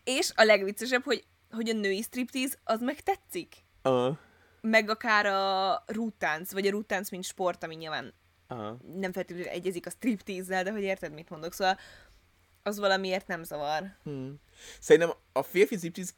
És 0.04 0.30
a 0.34 0.42
legviccesebb, 0.42 1.04
hogy, 1.04 1.24
hogy 1.50 1.68
a 1.68 1.72
női 1.72 2.02
striptease, 2.02 2.54
az 2.64 2.80
meg 2.80 3.00
tetszik. 3.00 3.54
Aha. 3.82 4.18
Meg 4.60 4.90
akár 4.90 5.26
a 5.26 5.82
rúttánc, 5.86 6.52
vagy 6.52 6.66
a 6.66 6.70
rúttánc, 6.70 7.10
mint 7.10 7.24
sport, 7.24 7.64
ami 7.64 7.74
nyilván 7.74 8.14
Aha. 8.46 8.76
nem 8.94 9.12
feltétlenül 9.12 9.50
egyezik 9.52 9.86
a 9.86 9.90
striptease 9.90 10.62
de 10.62 10.70
hogy 10.70 10.82
érted, 10.82 11.12
mit 11.12 11.28
mondok. 11.28 11.52
Szóval 11.52 11.78
az 12.62 12.78
valamiért 12.78 13.26
nem 13.26 13.42
zavar. 13.42 13.96
Hmm. 14.02 14.40
Szerintem 14.80 15.10
a 15.32 15.42
férfi 15.42 15.76
striptease 15.76 16.12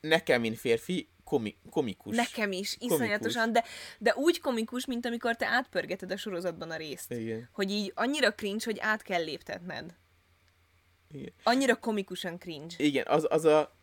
nekem, 0.00 0.40
mint 0.40 0.58
férfi, 0.58 1.08
komi- 1.24 1.58
komikus. 1.70 2.16
Nekem 2.16 2.52
is, 2.52 2.76
iszonyatosan, 2.80 3.52
de, 3.52 3.64
de 3.98 4.14
úgy 4.14 4.40
komikus, 4.40 4.86
mint 4.86 5.06
amikor 5.06 5.36
te 5.36 5.46
átpörgeted 5.46 6.10
a 6.12 6.16
sorozatban 6.16 6.70
a 6.70 6.76
részt. 6.76 7.12
Igen. 7.12 7.48
Hogy 7.52 7.70
így 7.70 7.92
annyira 7.94 8.34
cringe, 8.34 8.64
hogy 8.64 8.78
át 8.80 9.02
kell 9.02 9.22
léptetned. 9.22 9.94
Igen. 11.10 11.32
Annyira 11.42 11.76
komikusan 11.76 12.38
cringe. 12.38 12.74
Igen, 12.78 13.04
az, 13.08 13.26
az 13.28 13.44
a 13.44 13.75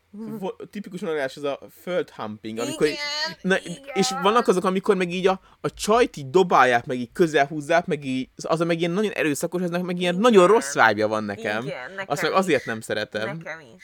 tipikus 0.70 0.99
vonalás, 0.99 1.38
az 1.38 1.43
a 1.43 1.59
földhumping, 1.82 2.57
amikor 2.59 2.88
így, 2.88 2.93
Igen, 2.93 3.38
na, 3.41 3.57
igen. 3.59 3.84
és 3.93 4.09
vannak 4.22 4.47
azok, 4.47 4.64
amikor 4.64 4.95
meg 4.95 5.11
így 5.11 5.28
a, 5.28 5.41
a 5.61 5.74
csajt 5.74 6.18
így 6.18 6.30
dobálják, 6.30 6.86
meg 6.86 6.97
így 6.97 7.11
közel 7.14 7.45
húzzák, 7.45 7.86
meg 7.86 8.05
így, 8.05 8.30
az 8.43 8.61
a 8.61 8.66
meg 8.66 8.80
ilyen 8.80 8.91
nagyon 8.91 9.11
erőszakos, 9.11 9.61
aznak 9.61 9.84
meg 9.84 9.99
ilyen 9.99 10.11
Igen. 10.14 10.32
nagyon 10.32 10.47
rossz 10.47 10.74
vibe 10.74 11.05
nem 11.07 11.24
nekem. 11.24 11.66
Igen, 11.66 11.89
nekem 11.89 12.05
Azt 12.07 12.22
meg 12.22 12.32
is. 12.32 12.38
azért 12.38 12.66
nem 12.66 12.82
szeretem. 12.82 13.38
Nekem 13.38 13.59
is. 13.76 13.84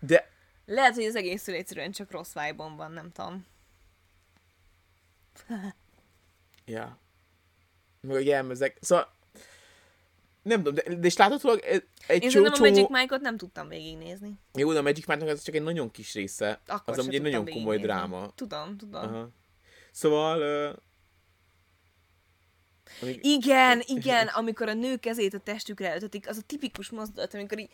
De 0.00 0.28
Lehet, 0.66 0.94
hogy 0.94 1.04
az 1.04 1.16
egészről 1.16 1.56
egyszerűen 1.56 1.90
csak 1.90 2.10
rossz 2.10 2.32
vibe 2.32 2.54
van, 2.76 2.92
nem 2.92 3.10
tudom. 3.12 3.46
Ja. 6.64 6.98
Meg 8.00 8.16
a 8.16 8.18
jelmezek. 8.18 8.76
Szóval 8.80 9.12
Nem 10.42 10.62
tudom, 10.62 10.74
de, 10.74 10.94
de 10.94 11.06
és 11.06 11.16
láthatólag 11.16 11.60
egy 12.06 12.22
Én 12.22 12.28
csó, 12.28 12.44
a. 12.44 12.58
Magic 12.58 12.88
Mike-ot 12.88 13.20
nem 13.20 13.36
tudtam 13.36 13.68
végignézni. 13.68 14.38
Jó, 14.54 14.72
de 14.72 14.78
a 14.78 14.82
Magic 14.82 15.06
Mike-nak 15.06 15.28
ez 15.28 15.42
csak 15.42 15.54
egy 15.54 15.62
nagyon 15.62 15.90
kis 15.90 16.14
része. 16.14 16.60
Akkor 16.66 16.92
az 16.94 16.98
amúgy 16.98 17.14
egy 17.14 17.22
nagyon 17.22 17.50
komoly 17.50 17.78
dráma. 17.78 18.32
Tudom, 18.34 18.76
tudom. 18.76 19.02
Aha. 19.02 19.30
Szóval... 19.90 20.70
Uh, 20.70 20.76
amíg, 23.02 23.24
Igen, 23.24 23.82
igen, 23.96 24.26
amikor 24.26 24.68
a 24.68 24.74
nő 24.74 24.96
kezét 24.96 25.34
a 25.34 25.38
testükre 25.38 25.90
eltetik, 25.90 26.28
az 26.28 26.36
a 26.36 26.42
tipikus 26.46 26.90
mozdulat, 26.90 27.34
amikor 27.34 27.58
így 27.58 27.70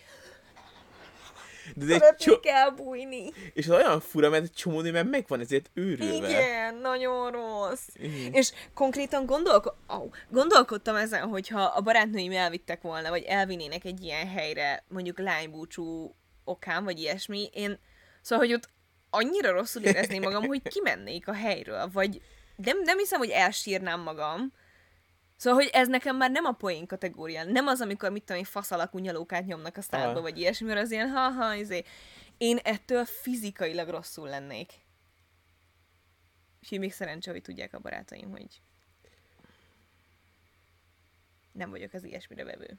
de 1.75 1.95
ez 1.95 2.03
egy 2.03 2.17
csó, 2.17 2.35
elbújni. 2.43 3.33
és 3.53 3.67
az 3.67 3.75
olyan 3.75 4.01
fura, 4.01 4.31
mert 4.31 4.43
egy 4.43 4.53
csomó 4.53 4.81
nő 4.81 5.03
megvan 5.03 5.41
ezért 5.41 5.71
őrülve. 5.75 6.29
Igen, 6.29 6.75
nagyon 6.75 7.31
rossz. 7.31 7.89
Igen. 7.95 8.33
És 8.33 8.53
konkrétan 8.75 9.27
gondolko- 9.27 9.77
oh, 9.89 10.11
gondolkodtam 10.29 10.97
ezen, 10.97 11.29
hogyha 11.29 11.63
a 11.63 11.81
barátnőim 11.81 12.33
elvittek 12.33 12.83
volna, 12.83 13.09
vagy 13.11 13.23
elvinnének 13.23 13.85
egy 13.85 14.03
ilyen 14.03 14.29
helyre, 14.29 14.85
mondjuk 14.89 15.19
lánybúcsú 15.19 16.15
okán, 16.45 16.85
vagy 16.85 17.01
ilyesmi, 17.01 17.51
én, 17.53 17.79
szóval, 18.23 18.47
hogy 18.47 18.55
ott 18.55 18.69
annyira 19.11 19.53
rosszul 19.53 19.83
érezném 19.83 20.23
magam, 20.23 20.47
hogy 20.47 20.63
kimennék 20.63 21.29
a 21.29 21.35
helyről, 21.35 21.89
vagy 21.93 22.21
nem, 22.57 22.83
nem 22.83 22.99
hiszem, 22.99 23.19
hogy 23.19 23.31
elsírnám 23.31 24.01
magam, 24.01 24.53
Szóval, 25.37 25.61
hogy 25.61 25.71
ez 25.73 25.89
nekem 25.89 26.17
már 26.17 26.31
nem 26.31 26.45
a 26.45 26.53
poén 26.53 26.87
kategória. 26.87 27.45
Nem 27.45 27.67
az, 27.67 27.81
amikor 27.81 28.11
mit 28.11 28.23
tudom 28.25 28.41
én, 28.41 28.45
fasz 28.49 28.71
alakú 28.71 28.99
nyalókát 28.99 29.47
nyomnak 29.47 29.77
a 29.77 29.81
szádba, 29.81 30.21
vagy 30.21 30.39
ilyesmi, 30.39 30.67
mert 30.67 30.81
az 30.81 30.91
ilyen 30.91 31.11
ha-ha, 31.11 31.55
izé. 31.55 31.85
Én 32.39 32.59
ettől 32.63 33.05
fizikailag 33.05 33.89
rosszul 33.89 34.29
lennék. 34.29 34.73
Úgyhogy 36.63 36.79
még 36.79 36.93
szerencsé, 36.93 37.31
hogy 37.31 37.43
tudják 37.43 37.75
a 37.75 37.79
barátaim, 37.79 38.31
hogy 38.31 38.61
nem 41.53 41.71
vagyok 41.71 41.93
az 41.93 42.05
ilyesmire 42.05 42.45
vevő. 42.45 42.79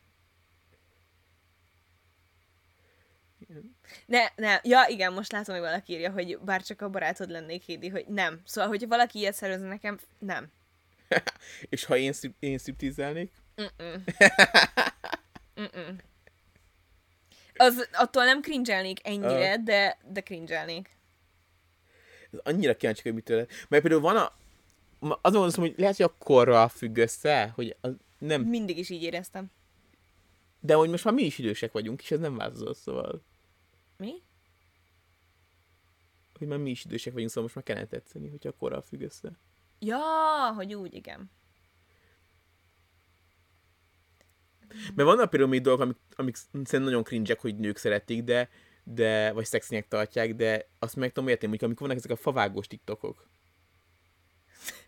Ne, 4.06 4.26
ne, 4.36 4.60
ja 4.64 4.86
igen, 4.88 5.14
most 5.14 5.32
látom, 5.32 5.56
hogy 5.56 5.64
valaki 5.64 5.94
írja, 5.94 6.12
hogy 6.12 6.40
bár 6.40 6.62
csak 6.62 6.82
a 6.82 6.90
barátod 6.90 7.30
lennék, 7.30 7.64
Hédi, 7.64 7.88
hogy 7.88 8.06
nem. 8.08 8.42
Szóval, 8.46 8.70
hogyha 8.70 8.88
valaki 8.88 9.20
ilyet 9.20 9.34
szervezne 9.34 9.68
nekem, 9.68 10.00
nem. 10.20 10.52
És 11.70 11.86
ha 11.86 11.98
én, 11.98 12.14
szip, 12.14 12.36
én. 12.40 12.60
Mm-mm. 15.62 15.98
Az, 17.56 17.90
attól 17.94 18.26
nem 18.26 18.42
cringelnék 18.42 19.08
ennyire, 19.08 19.52
Ah. 19.52 19.64
de, 19.64 19.98
de 20.12 20.22
cringelnék. 20.22 20.98
Ez 22.32 22.40
annyira 22.44 22.76
kíváncsi, 22.76 23.02
hogy 23.02 23.14
mitől 23.14 23.36
lehet. 23.36 23.52
Mert 23.68 23.82
például 23.84 24.02
van 24.02 24.18
a... 24.18 24.36
Azon 25.00 25.42
gondolom, 25.42 25.70
hogy 25.70 25.80
lehet, 25.80 25.96
hogy 25.96 26.06
a 26.06 26.24
korral 26.24 26.68
függ 26.68 26.98
össze, 26.98 27.52
hogy 27.56 27.76
az 27.82 27.94
nem... 28.18 28.42
Mindig 28.42 28.78
is 28.78 28.90
így 28.90 29.04
éreztem. 29.04 29.52
De 30.60 30.74
hogy 30.74 30.90
most 30.90 31.04
már 31.04 31.14
mi 31.14 31.24
is 31.24 31.38
idősek 31.38 31.72
vagyunk, 31.72 32.02
és 32.02 32.12
ez 32.12 32.20
nem 32.20 32.36
változott, 32.36 32.78
szóval... 32.78 33.22
Mi? 33.98 34.14
Hogy 36.38 36.48
már 36.48 36.58
mi 36.58 36.70
is 36.70 36.86
idősek 36.86 37.14
vagyunk, 37.14 37.30
szóval 37.30 37.44
most 37.44 37.56
már 37.56 37.64
kellene 37.64 37.86
tetszeni, 37.88 38.30
hogyha 38.30 38.50
a 38.50 38.56
korral 38.60 38.82
függ 38.82 39.02
össze. 39.02 39.32
Ja, 39.80 40.54
hogy 40.56 40.74
úgy, 40.74 40.94
igen. 40.94 41.32
Mert 44.96 45.08
vannak 45.10 45.30
például 45.30 45.52
még 45.52 45.62
dolgok, 45.62 45.82
amik, 45.84 45.98
amik 46.16 46.36
szerintem 46.36 46.82
nagyon 46.82 47.04
cringe 47.04 47.36
hogy 47.40 47.56
nők 47.56 47.78
szeretik, 47.78 48.24
de, 48.24 48.50
de 48.84 49.32
vagy 49.32 49.46
szexinek 49.46 49.88
tartják, 49.88 50.36
de 50.36 50.70
azt 50.80 50.96
meg 50.96 51.12
tudom 51.12 51.30
érteni, 51.30 51.52
hogy 51.52 51.64
amikor 51.64 51.88
vannak 51.88 52.04
ezek 52.04 52.18
a 52.18 52.22
favágós 52.22 52.68
tiktokok. 52.68 53.30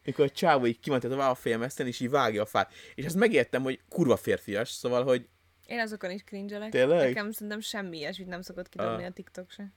Mikor 0.03 0.25
a 0.25 0.29
csávó 0.29 0.65
így 0.65 0.79
kimentet 0.79 1.11
a 1.11 1.35
fejemeszten, 1.35 1.87
és 1.87 1.99
így 1.99 2.09
vágja 2.09 2.41
a 2.41 2.45
fát. 2.45 2.73
És 2.95 3.05
azt 3.05 3.15
megértem, 3.15 3.63
hogy 3.63 3.81
kurva 3.89 4.15
férfias, 4.15 4.69
szóval, 4.69 5.03
hogy 5.03 5.29
Én 5.65 5.79
azokon 5.79 6.11
is 6.11 6.23
cringelek. 6.23 6.71
Tényleg? 6.71 7.07
Nekem 7.07 7.31
szerintem 7.31 7.59
semmi 7.59 7.97
ilyesmit 7.97 8.27
nem 8.27 8.41
szokott 8.41 8.69
kidobni 8.69 9.03
Ah. 9.03 9.09
a 9.09 9.11
TikTok 9.11 9.51
se. 9.51 9.73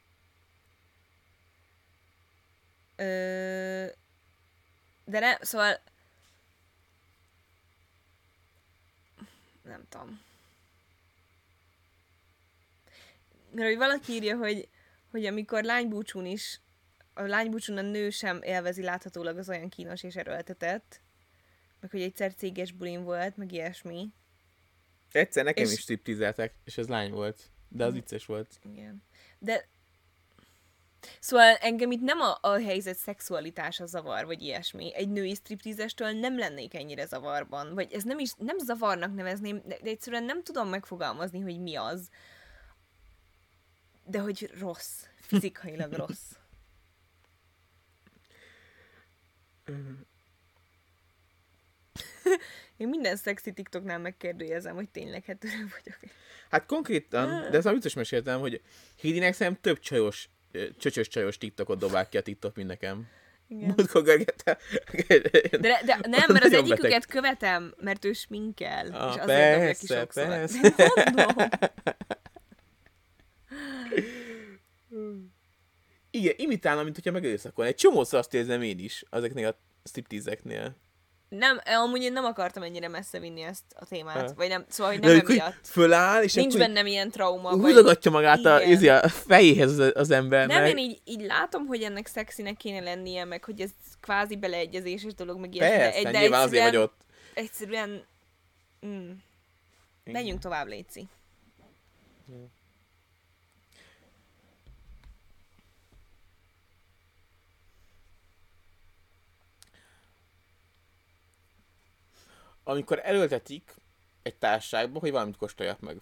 Ö... 2.96 3.86
De 5.12 5.18
ne, 5.20 5.36
szóval... 5.40 5.80
Nem 9.62 9.84
tudom. 9.88 10.20
Mert 13.50 13.68
hogy 13.68 13.76
valaki 13.76 14.12
írja, 14.12 14.36
hogy, 14.36 14.68
hogy 15.10 15.26
amikor 15.26 15.64
lánybúcsún 15.64 16.26
is, 16.26 16.60
a 17.14 17.22
lánybúcsún 17.22 17.76
a 17.76 17.80
nő 17.80 18.10
sem 18.10 18.42
élvezi 18.42 18.82
láthatólag 18.82 19.38
az 19.38 19.48
olyan 19.48 19.68
kínos 19.68 20.02
és 20.02 20.16
erőltetett, 20.16 21.00
meg 21.80 21.90
hogy 21.90 22.02
egyszer 22.02 22.34
céges 22.34 22.72
bulin 22.72 23.04
volt, 23.04 23.36
meg 23.36 23.52
ilyesmi. 23.52 24.08
egyszer 25.10 25.44
nekem 25.44 25.64
És- 25.64 25.72
is 25.72 25.80
striptizeltek, 25.80 26.54
és 26.64 26.78
ez 26.78 26.88
lány 26.88 27.10
volt. 27.10 27.50
De 27.68 27.84
az 27.84 27.92
vicces 27.92 28.26
volt. 28.26 28.58
Igen. 28.62 29.02
De 29.38 29.68
Szóval 31.20 31.54
engem 31.54 31.90
itt 31.90 32.00
nem 32.00 32.20
a, 32.20 32.38
a 32.40 32.60
helyzet 32.60 32.96
szexualitása 32.96 33.86
zavar, 33.86 34.26
vagy 34.26 34.42
ilyesmi. 34.42 34.94
Egy 34.94 35.08
női 35.08 35.34
striptízestől 35.34 36.10
nem 36.10 36.38
lennék 36.38 36.74
ennyire 36.74 37.06
zavarban. 37.06 37.74
Vagy 37.74 37.92
ez 37.92 38.02
nem 38.02 38.18
is, 38.18 38.32
nem 38.38 38.58
zavarnak 38.58 39.14
nevezném, 39.14 39.62
de, 39.64 39.78
de 39.82 39.90
egyszerűen 39.90 40.24
nem 40.24 40.42
tudom 40.42 40.68
megfogalmazni, 40.68 41.40
hogy 41.40 41.60
mi 41.60 41.74
az. 41.74 42.08
De 44.04 44.18
hogy 44.18 44.50
rossz. 44.58 45.02
Fizikailag 45.20 45.92
rossz. 45.92 46.30
Én 52.76 52.88
minden 52.88 53.16
szexi 53.16 53.52
TikToknál 53.52 53.98
megkérdőjezem, 53.98 54.74
hogy 54.74 54.88
tényleg 54.88 55.24
hetero 55.24 55.52
vagyok. 55.52 55.98
Hát 56.50 56.66
konkrétan, 56.66 57.50
de 57.50 57.56
ezt 57.56 57.64
már 57.64 57.74
biztos 57.74 57.94
meséltem, 57.94 58.40
hogy 58.40 58.60
Hidinek 58.96 59.34
szerintem 59.34 59.62
több 59.62 59.78
csajos, 59.78 60.28
csöcsös 60.78 61.08
csajos 61.08 61.38
TikTokot 61.38 61.78
dobál 61.78 62.08
ki 62.08 62.16
a 62.16 62.22
TikTok, 62.22 62.56
mint 62.56 62.68
nekem. 62.68 63.06
Múltkor 63.48 64.02
görgette. 64.02 64.58
De, 65.50 65.82
de 65.84 65.98
nem, 66.08 66.24
mert 66.28 66.44
az 66.44 66.52
egyiküket 66.52 66.82
beteg. 66.82 67.06
követem, 67.08 67.74
mert 67.78 68.04
ő 68.04 68.12
sminkel. 68.12 68.86
Ah, 68.86 69.14
és 69.14 69.20
azért 69.20 69.78
ki 69.78 69.86
persze, 69.86 69.98
sokszor. 69.98 70.26
persze. 70.26 70.74
Igen, 76.10 76.34
imitálna, 76.36 76.82
mint 76.82 76.94
hogyha 76.94 77.10
megerőszakolna. 77.10 77.70
Egy 77.70 77.76
csomószor 77.76 78.18
azt 78.18 78.34
érzem 78.34 78.62
én 78.62 78.78
is, 78.78 79.04
ezeknél 79.10 79.46
a 79.46 79.58
stripteaseknél. 79.84 80.76
Nem, 81.38 81.60
amúgy 81.64 82.02
én 82.02 82.12
nem 82.12 82.24
akartam 82.24 82.62
ennyire 82.62 82.88
messze 82.88 83.18
vinni 83.18 83.42
ezt 83.42 83.62
a 83.74 83.84
témát. 83.84 84.30
Ah. 84.30 84.36
Vagy 84.36 84.48
nem, 84.48 84.64
szóval, 84.68 84.92
hogy 84.92 85.00
De 85.00 85.06
nem 85.06 85.16
így 85.16 85.22
emiatt. 85.30 85.66
föláll, 85.66 86.22
és 86.22 86.34
Nincs 86.34 86.56
bennem 86.56 86.86
ilyen 86.86 87.10
trauma. 87.10 87.52
így 87.52 87.60
Vagy... 87.60 87.70
húzogatja 87.70 88.10
magát 88.10 88.44
a, 88.44 88.60
Igen. 88.60 88.70
izé, 88.72 88.88
a 88.88 89.08
fejéhez 89.08 89.78
az, 89.78 89.92
az 89.94 90.10
embernek. 90.10 90.56
Nem, 90.56 90.66
én 90.66 90.78
így, 90.78 91.00
így 91.04 91.20
látom, 91.20 91.66
hogy 91.66 91.82
ennek 91.82 92.06
szexinek 92.06 92.56
kéne 92.56 92.80
lennie, 92.80 93.24
meg 93.24 93.44
hogy 93.44 93.60
ez 93.60 93.70
kvázi 94.00 94.36
beleegyezéses 94.36 95.14
dolog, 95.14 95.38
meg 95.38 95.54
ilyesmi. 95.54 95.76
Persze, 95.76 96.02
de, 96.02 96.10
de 96.10 96.18
nyilván 96.18 96.42
azért 96.42 96.64
vagy 96.64 96.76
ott. 96.76 97.00
Egyszerűen... 97.34 98.04
Mm, 98.86 99.10
menjünk 100.04 100.40
tovább, 100.40 100.66
Léci. 100.66 101.06
Amikor 112.64 113.00
erőltetik 113.02 113.74
egy 114.22 114.36
társaságba, 114.36 114.98
hogy 114.98 115.10
valamit 115.10 115.36
kóstoljak 115.36 115.80
meg. 115.80 115.96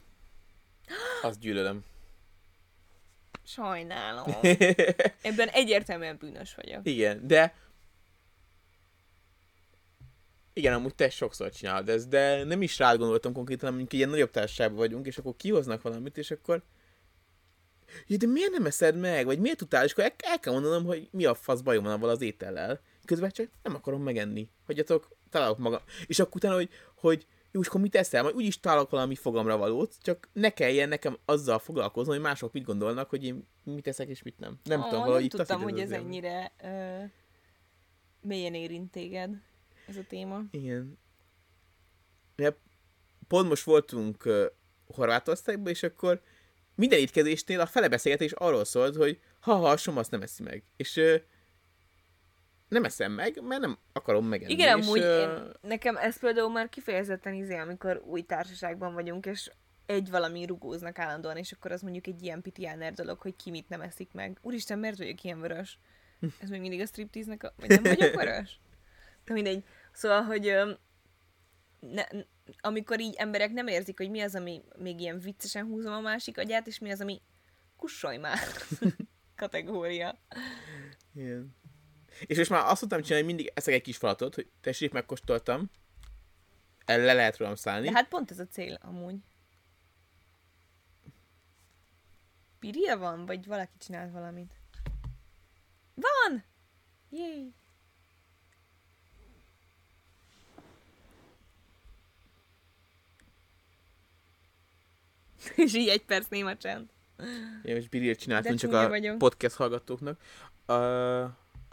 Azt 1.23 1.41
gyűlölöm. 1.41 1.85
Sajnálom. 3.45 4.35
Ebben 5.23 5.49
egyértelműen 5.49 6.17
bűnös 6.17 6.55
vagyok. 6.55 6.81
Igen, 6.83 7.27
de... 7.27 7.55
Igen, 10.53 10.73
amúgy 10.73 10.95
te 10.95 11.11
sokszor 11.11 11.51
csinálod 11.51 11.89
ezt, 11.89 12.09
de 12.09 12.45
nem 12.45 12.63
is 12.63 12.79
rád 12.79 12.99
gondoltam 12.99 13.33
konkrétan, 13.33 13.71
hanem 13.71 13.87
ilyen 13.91 14.09
nagyobb 14.09 14.31
társaságban 14.31 14.79
vagyunk, 14.79 15.07
és 15.07 15.19
akkor 15.19 15.37
kihoznak 15.37 15.83
valamit, 15.83 16.19
és 16.19 16.31
akkor... 16.31 16.63
Ja, 18.07 18.17
de 18.17 18.27
miért 18.27 18.51
nem 18.51 18.67
eszed 18.67 18.97
meg? 18.97 19.25
Vagy 19.25 19.39
miért 19.39 19.59
tudtál? 19.59 19.85
És 19.85 19.93
akkor 19.93 20.05
el, 20.05 20.13
el 20.19 20.41
kell 20.41 20.53
mondanom, 20.53 20.85
hogy 20.85 21.09
mi 21.11 21.25
a 21.25 21.35
fasz 21.35 21.61
bajom 21.61 21.85
van 21.85 21.93
avval 21.93 22.09
az 22.09 22.21
étellel. 22.21 22.81
Közben 23.05 23.31
csak 23.31 23.49
nem 23.63 23.75
akarom 23.75 24.03
megenni. 24.03 24.49
Hagyjatok, 24.67 25.17
találok 25.31 25.59
magam. 25.59 25.81
És 26.07 26.19
akkor 26.19 26.37
utána, 26.37 26.55
hogy, 26.55 26.69
hogy 26.95 27.27
jó, 27.53 27.61
és 27.61 27.67
akkor 27.67 27.81
mit 27.81 27.97
eszel? 27.97 28.23
Majd 28.23 28.35
úgyis 28.35 28.61
találok 28.61 28.91
valami 28.91 29.15
fogamra 29.15 29.57
valót, 29.57 29.95
csak 30.03 30.29
ne 30.33 30.51
kelljen 30.51 30.89
nekem 30.89 31.19
azzal 31.25 31.59
foglalkoznom, 31.59 32.15
hogy 32.15 32.25
mások 32.25 32.53
mit 32.53 32.65
gondolnak, 32.65 33.11
hogy 33.11 33.25
én 33.25 33.47
mit 33.65 33.87
eszek 33.87 34.09
és 34.09 34.23
mit 34.23 34.39
nem. 34.39 34.59
Nem 34.65 34.81
Ó, 34.81 34.83
tudom, 34.83 34.97
nem 34.99 35.05
valahogy 35.07 35.25
itt 35.25 35.31
tudtam, 35.31 35.63
hogy 35.63 35.79
ez 35.79 35.91
ennyire 35.91 36.53
ö, 36.63 37.03
mélyen 38.21 38.55
érint 38.55 38.91
téged, 38.91 39.43
ez 39.89 39.97
a 39.97 40.05
téma. 40.09 40.43
Igen. 40.51 40.99
Ja, 42.37 42.57
pont 43.29 43.49
most 43.49 43.65
voltunk 43.65 44.25
uh, 44.25 44.45
Horvátországban, 44.87 45.73
és 45.73 45.83
akkor 45.83 46.23
minden 46.75 46.99
étkezésnél 46.99 47.61
a 47.61 47.67
fele 47.67 47.89
beszélgetés 47.89 48.33
arról 48.33 48.65
szólt, 48.65 48.97
hogy 48.97 49.21
ha-ha, 49.41 49.71
a 49.71 49.77
Som 49.77 49.97
azt 49.97 50.11
nem 50.11 50.23
eszi 50.23 50.43
meg. 50.43 50.63
És 50.77 50.97
uh, 50.97 51.15
nem 52.71 52.85
eszem 52.85 53.13
meg, 53.13 53.43
mert 53.43 53.61
nem 53.61 53.79
akarom 53.93 54.27
megenni. 54.27 54.53
Igen, 54.53 54.79
és, 54.79 54.87
amúgy 54.87 55.01
ö, 55.01 55.21
én, 55.21 55.53
nekem 55.61 55.97
ez 55.97 56.19
például 56.19 56.51
már 56.51 56.69
kifejezetten 56.69 57.35
izé, 57.35 57.57
amikor 57.57 58.03
új 58.07 58.23
társaságban 58.23 58.95
vagyunk, 58.95 59.27
és 59.27 59.51
egy 59.87 60.11
valami 60.11 60.45
rugóznak 60.45 60.99
állandóan, 60.99 61.37
és 61.37 61.53
akkor 61.53 61.73
az 61.73 61.83
mondjuk 61.83 62.07
egy 62.07 62.23
ilyen 62.23 62.43
pitiáner 62.43 62.93
dolog, 62.93 63.21
hogy 63.21 63.37
ki 63.37 63.51
mit 63.51 63.69
nem 63.69 63.81
eszik 63.81 64.13
meg. 64.13 64.39
Úristen, 64.43 64.79
miért 64.79 64.99
vagyok 64.99 65.23
ilyen 65.23 65.41
vörös? 65.41 65.79
Ez 66.41 66.49
még 66.49 66.61
mindig 66.61 66.81
a 66.81 66.87
striptease-nek 66.87 67.43
a... 67.43 67.55
Vagy 67.57 67.69
nem 67.69 67.83
vagyok 67.83 68.15
vörös? 68.15 68.61
Na 69.25 69.35
mindegy. 69.35 69.65
Szóval, 69.93 70.23
hogy 70.23 70.55
ne, 71.81 72.03
amikor 72.61 73.01
így 73.01 73.15
emberek 73.15 73.53
nem 73.53 73.67
érzik, 73.67 73.97
hogy 73.97 74.11
mi 74.11 74.21
az, 74.21 74.35
ami 74.35 74.63
még 74.77 75.01
ilyen 75.01 75.19
viccesen 75.19 75.65
húzom 75.65 75.93
a 75.93 76.01
másik 76.01 76.39
agyát, 76.39 76.67
és 76.67 76.79
mi 76.79 76.91
az, 76.91 77.01
ami 77.01 77.21
kussolj 77.77 78.17
már 78.17 78.39
kategória. 79.37 80.19
Igen. 81.15 81.59
És 82.27 82.37
most 82.37 82.51
már 82.51 82.67
azt 82.67 82.81
tudtam 82.81 83.03
csinálni, 83.03 83.25
hogy 83.27 83.35
mindig 83.35 83.53
eszek 83.55 83.75
egy 83.75 83.83
kis 83.83 83.97
falatot, 83.97 84.35
hogy 84.35 84.51
tessék, 84.61 84.93
megkóstoltam. 84.93 85.71
El 86.85 87.01
le 87.01 87.13
lehet 87.13 87.37
rólam 87.37 87.55
szállni. 87.55 87.87
De 87.87 87.93
hát 87.93 88.09
pont 88.09 88.31
ez 88.31 88.39
a 88.39 88.47
cél 88.47 88.79
amúgy. 88.83 89.17
Piria 92.59 92.99
van, 92.99 93.27
vagy 93.27 93.47
valaki 93.47 93.73
csinált 93.79 94.13
valamit? 94.13 94.55
Van! 95.95 96.45
Jéj! 97.11 97.53
És 105.65 105.75
így 105.75 105.89
egy 105.89 106.05
perc 106.05 106.29
néma 106.29 106.57
csend. 106.57 106.91
Én 107.63 107.75
most 107.75 107.89
birilt 107.89 108.19
csináltam 108.19 108.57
csak 108.57 108.73
a 108.73 108.89
vagyok. 108.89 109.19
podcast 109.19 109.57
hallgatóknak. 109.57 110.21
Uh, 110.67 111.31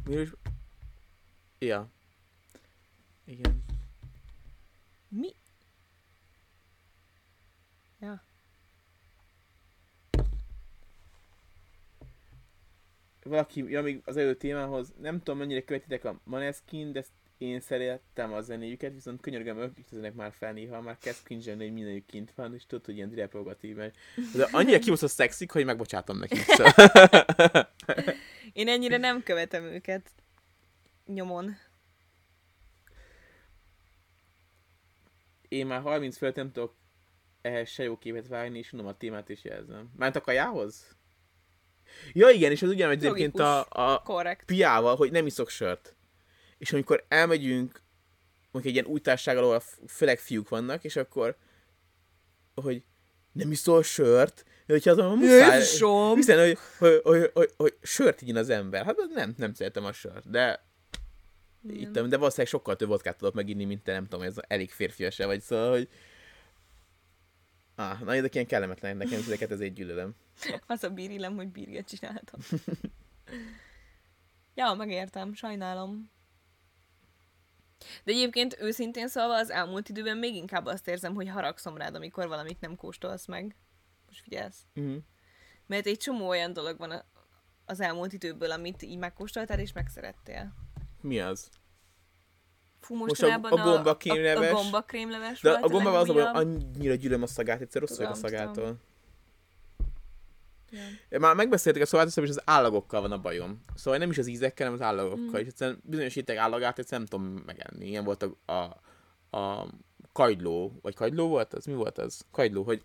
is... 0.10 0.30
Ja. 1.60 1.89
Igen. 3.26 3.64
Mi? 5.10 5.34
Ja. 7.99 8.24
Valaki, 13.24 13.64
ja, 13.70 13.82
még 13.82 14.01
az 14.05 14.18
előtt 14.18 14.39
témához, 14.39 14.93
nem 15.01 15.18
tudom 15.18 15.38
mennyire 15.38 15.64
követitek 15.64 16.05
a 16.05 16.20
Maneskin, 16.24 16.91
de 16.91 16.99
ezt 16.99 17.12
én 17.38 17.60
szerettem 17.60 18.34
a 18.34 18.41
zenéjüket, 18.41 18.93
viszont 18.93 19.22
könyörgöm, 19.22 19.58
öltöznek 19.58 20.14
már 20.14 20.34
fel 20.34 20.53
néha, 20.53 20.82
már 20.82 20.97
kezd 20.97 21.24
cringe 21.24 21.55
hogy 21.55 21.74
mindenük 21.74 22.05
kint 22.05 22.32
van, 22.36 22.53
és 22.53 22.66
tudod, 22.66 22.86
hogy 22.86 22.95
ilyen 22.95 23.12
reprogatív, 23.16 23.76
mert 23.76 23.95
de 24.36 24.47
annyira 24.51 24.80
kibaszott 24.80 25.10
szexik, 25.10 25.51
hogy 25.51 25.66
megbocsátom 25.66 26.18
nekik. 26.18 26.39
Szóval. 26.39 26.74
Én 28.58 28.68
ennyire 28.68 28.97
nem 28.97 29.24
követem 29.24 29.64
őket 29.64 30.12
nyomon. 31.05 31.58
Én 35.47 35.68
már 35.68 35.82
30 35.82 36.18
fölött 36.18 36.36
nem 36.36 36.51
tudok 36.51 36.76
ehhez 37.41 37.70
se 37.70 37.84
jó 37.84 37.97
képet 37.97 38.28
vágni, 38.28 38.58
és 38.58 38.74
unom 38.74 38.86
a 38.86 38.97
témát 38.97 39.30
is 39.30 39.43
jelzem. 39.43 39.91
Ment 39.95 40.16
a 40.16 40.22
kajához? 40.22 40.95
Ja 42.14 42.30
igen, 42.30 42.51
és 42.51 42.62
az 42.62 42.70
ugyanúgy 42.70 43.05
egyébként 43.05 43.39
a, 43.39 43.66
a 43.70 44.01
Korrekt. 44.01 44.45
piával, 44.45 44.95
hogy 44.95 45.12
nem 45.12 45.26
iszok 45.26 45.49
sört. 45.49 45.95
És 46.58 46.74
amikor 46.74 47.05
elmegyünk, 47.08 47.82
mondjuk 48.51 48.76
egy 48.76 48.82
ilyen 48.82 48.93
új 48.93 48.99
társaság, 48.99 49.38
ahol 49.38 49.60
főleg 49.88 50.20
fiúk 50.20 50.49
vannak, 50.49 50.84
és 50.84 50.95
akkor, 50.95 51.38
hogy 52.55 52.84
nem 53.32 53.51
iszol 53.51 53.84
sört, 53.84 54.45
de 54.68 54.74
hogyha 54.74 54.91
azon 54.91 55.18
muszáj, 55.18 55.57
Jézusom! 55.57 56.15
hiszen, 56.15 56.39
hogy, 56.39 56.57
hogy, 56.78 57.01
hogy, 57.03 57.32
hogy, 57.34 57.53
hogy, 57.57 57.78
sört 57.82 58.22
igyen 58.22 58.36
az 58.36 58.49
ember. 58.49 58.86
Hát 58.86 58.97
nem, 59.13 59.34
nem 59.38 59.53
szeretem 59.53 59.86
a 59.86 59.91
sört, 59.91 60.30
de 60.30 60.65
ittam, 61.70 62.09
de 62.09 62.18
valószínűleg 62.18 62.51
sokkal 62.51 62.76
több 62.76 62.88
vodkát 62.88 63.18
tudok 63.18 63.34
meginni, 63.34 63.65
mint 63.65 63.84
te, 63.84 63.91
nem 63.91 64.07
tudom, 64.07 64.26
ez 64.26 64.36
elég 64.47 64.72
férfias 64.72 65.18
vagy, 65.18 65.41
szóval, 65.41 65.70
hogy 65.70 65.89
Ah, 67.80 67.99
na, 67.99 68.15
ezek 68.15 68.34
ilyen 68.34 68.47
kellemetlenek 68.47 68.97
nekem, 68.97 69.20
ezeket 69.20 69.51
ezért 69.51 69.74
gyűlölöm. 69.74 70.15
Az 70.68 70.84
a 70.84 70.89
bírilem, 70.89 71.36
hogy 71.36 71.47
bírjat 71.47 71.88
csináltam. 71.88 72.39
ja, 74.55 74.74
megértem, 74.74 75.34
sajnálom. 75.34 76.11
De 78.03 78.11
egyébként 78.11 78.57
őszintén 78.59 79.07
szólva 79.07 79.36
az 79.36 79.49
elmúlt 79.49 79.89
időben 79.89 80.18
még 80.18 80.36
inkább 80.36 80.65
azt 80.65 80.88
érzem, 80.88 81.13
hogy 81.13 81.30
haragszom 81.30 81.78
rád, 81.78 81.95
amikor 81.95 82.28
valamit 82.28 82.61
nem 82.61 82.76
kóstolsz 82.76 83.26
meg. 83.26 83.55
Most 84.08 84.22
figyelsz. 84.24 84.58
Uh-huh. 84.76 84.95
Mert 85.66 85.86
egy 85.86 85.97
csomó 85.97 86.28
olyan 86.28 86.53
dolog 86.53 86.78
van 86.78 87.03
az 87.66 87.80
elmúlt 87.80 88.14
időből, 88.14 88.51
amit 88.51 88.82
így 88.82 88.97
megkóstoltál 88.97 89.60
és 89.60 89.74
megszerettél. 89.74 90.53
Mi 91.01 91.20
az? 91.20 91.49
Fú, 92.80 92.95
Most 92.95 93.24
a- 93.24 93.34
a 93.34 93.39
gombakrémleves- 93.39 94.51
A, 94.51 94.58
a 94.58 94.62
gombakrémleves 94.62 95.41
De 95.41 95.49
volt 95.49 95.64
a 95.64 95.68
gombával 95.68 95.99
az, 95.99 96.08
legújabb. 96.08 96.36
annyira 96.36 96.95
gyűlöm 96.95 97.22
a 97.24 97.28
szagát, 97.28 97.62
egyszer 97.62 97.82
rossz 97.82 97.97
vagyok 97.97 98.12
a 98.12 98.16
Tudom, 98.16 98.30
szagától. 98.30 98.78
Ja. 101.10 101.20
Már 101.20 101.36
megbeszéltük 101.36 101.82
a 101.82 101.86
szobát, 101.86 102.08
és 102.08 102.30
az 102.30 102.41
állagokkal 102.45 103.01
van 103.01 103.12
a 103.12 103.22
bajom. 103.22 103.64
Szóval 103.76 103.99
nem 103.99 104.10
is 104.10 104.18
az 104.18 104.28
ízekkel, 104.28 104.68
hanem 104.68 104.82
az 104.82 104.88
állagokkal. 104.88 105.39
Mm. 105.39 105.41
És 105.43 105.47
egyszerűen 105.47 105.82
bizonyos 105.84 106.16
étek 106.16 106.38
állagát 106.38 106.80
egyszerűen 106.80 107.08
nem 107.12 107.20
tudom 107.22 107.43
megenni. 107.45 107.88
Ilyen 107.88 108.03
volt 108.03 108.24
a, 108.24 108.51
a, 108.53 108.62
a 109.38 109.68
kagyló, 110.12 110.80
vagy 110.82 110.95
kagyló 110.95 111.28
volt 111.28 111.53
az? 111.53 111.66
Mi 111.66 111.74
volt 111.74 111.97
az? 111.97 112.26
Kagyló, 112.32 112.64
hogy 112.64 112.84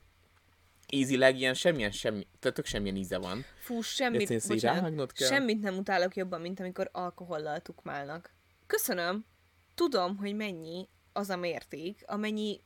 ízileg 0.95 1.39
ilyen 1.39 1.55
semmilyen, 1.55 1.91
semmi, 1.91 2.27
tehát 2.39 2.57
tök 2.57 2.67
semmilyen 2.67 2.97
íze 2.97 3.19
van. 3.19 3.45
Fú, 3.59 3.81
semmit, 3.81 4.49
bocsánat, 4.49 5.13
kell. 5.13 5.29
semmit 5.29 5.61
nem 5.61 5.77
utálok 5.77 6.17
jobban, 6.17 6.41
mint 6.41 6.61
amikor 6.61 6.89
alkohollal 6.93 7.61
tukmálnak. 7.61 8.33
Köszönöm. 8.67 9.25
Tudom, 9.75 10.17
hogy 10.17 10.35
mennyi 10.35 10.89
az 11.13 11.31
a 11.31 11.37
mérték, 11.37 12.03
amennyi 12.07 12.61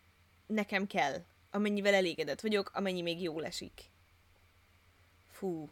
nekem 0.47 0.87
kell, 0.87 1.24
amennyivel 1.51 1.95
elégedett 1.95 2.41
vagyok, 2.41 2.70
amennyi 2.74 3.03
még 3.03 3.22
jól 3.22 3.45
esik. 3.45 3.91
Fú. 5.29 5.70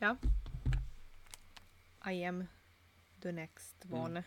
Ja. 0.00 0.18
I 2.10 2.24
am 2.24 2.48
the 3.20 3.30
next 3.30 3.74
one. 3.90 4.24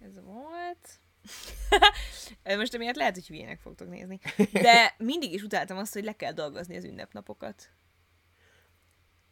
Ez 0.00 0.20
volt. 0.22 1.00
Most 2.58 2.74
emiatt 2.74 2.96
lehet, 2.96 3.14
hogy 3.14 3.26
hülyének 3.26 3.60
fogtok 3.60 3.88
nézni. 3.88 4.20
De 4.52 4.94
mindig 4.98 5.32
is 5.32 5.42
utáltam 5.42 5.76
azt, 5.76 5.92
hogy 5.92 6.04
le 6.04 6.12
kell 6.12 6.32
dolgozni 6.32 6.76
az 6.76 6.84
ünnepnapokat. 6.84 7.70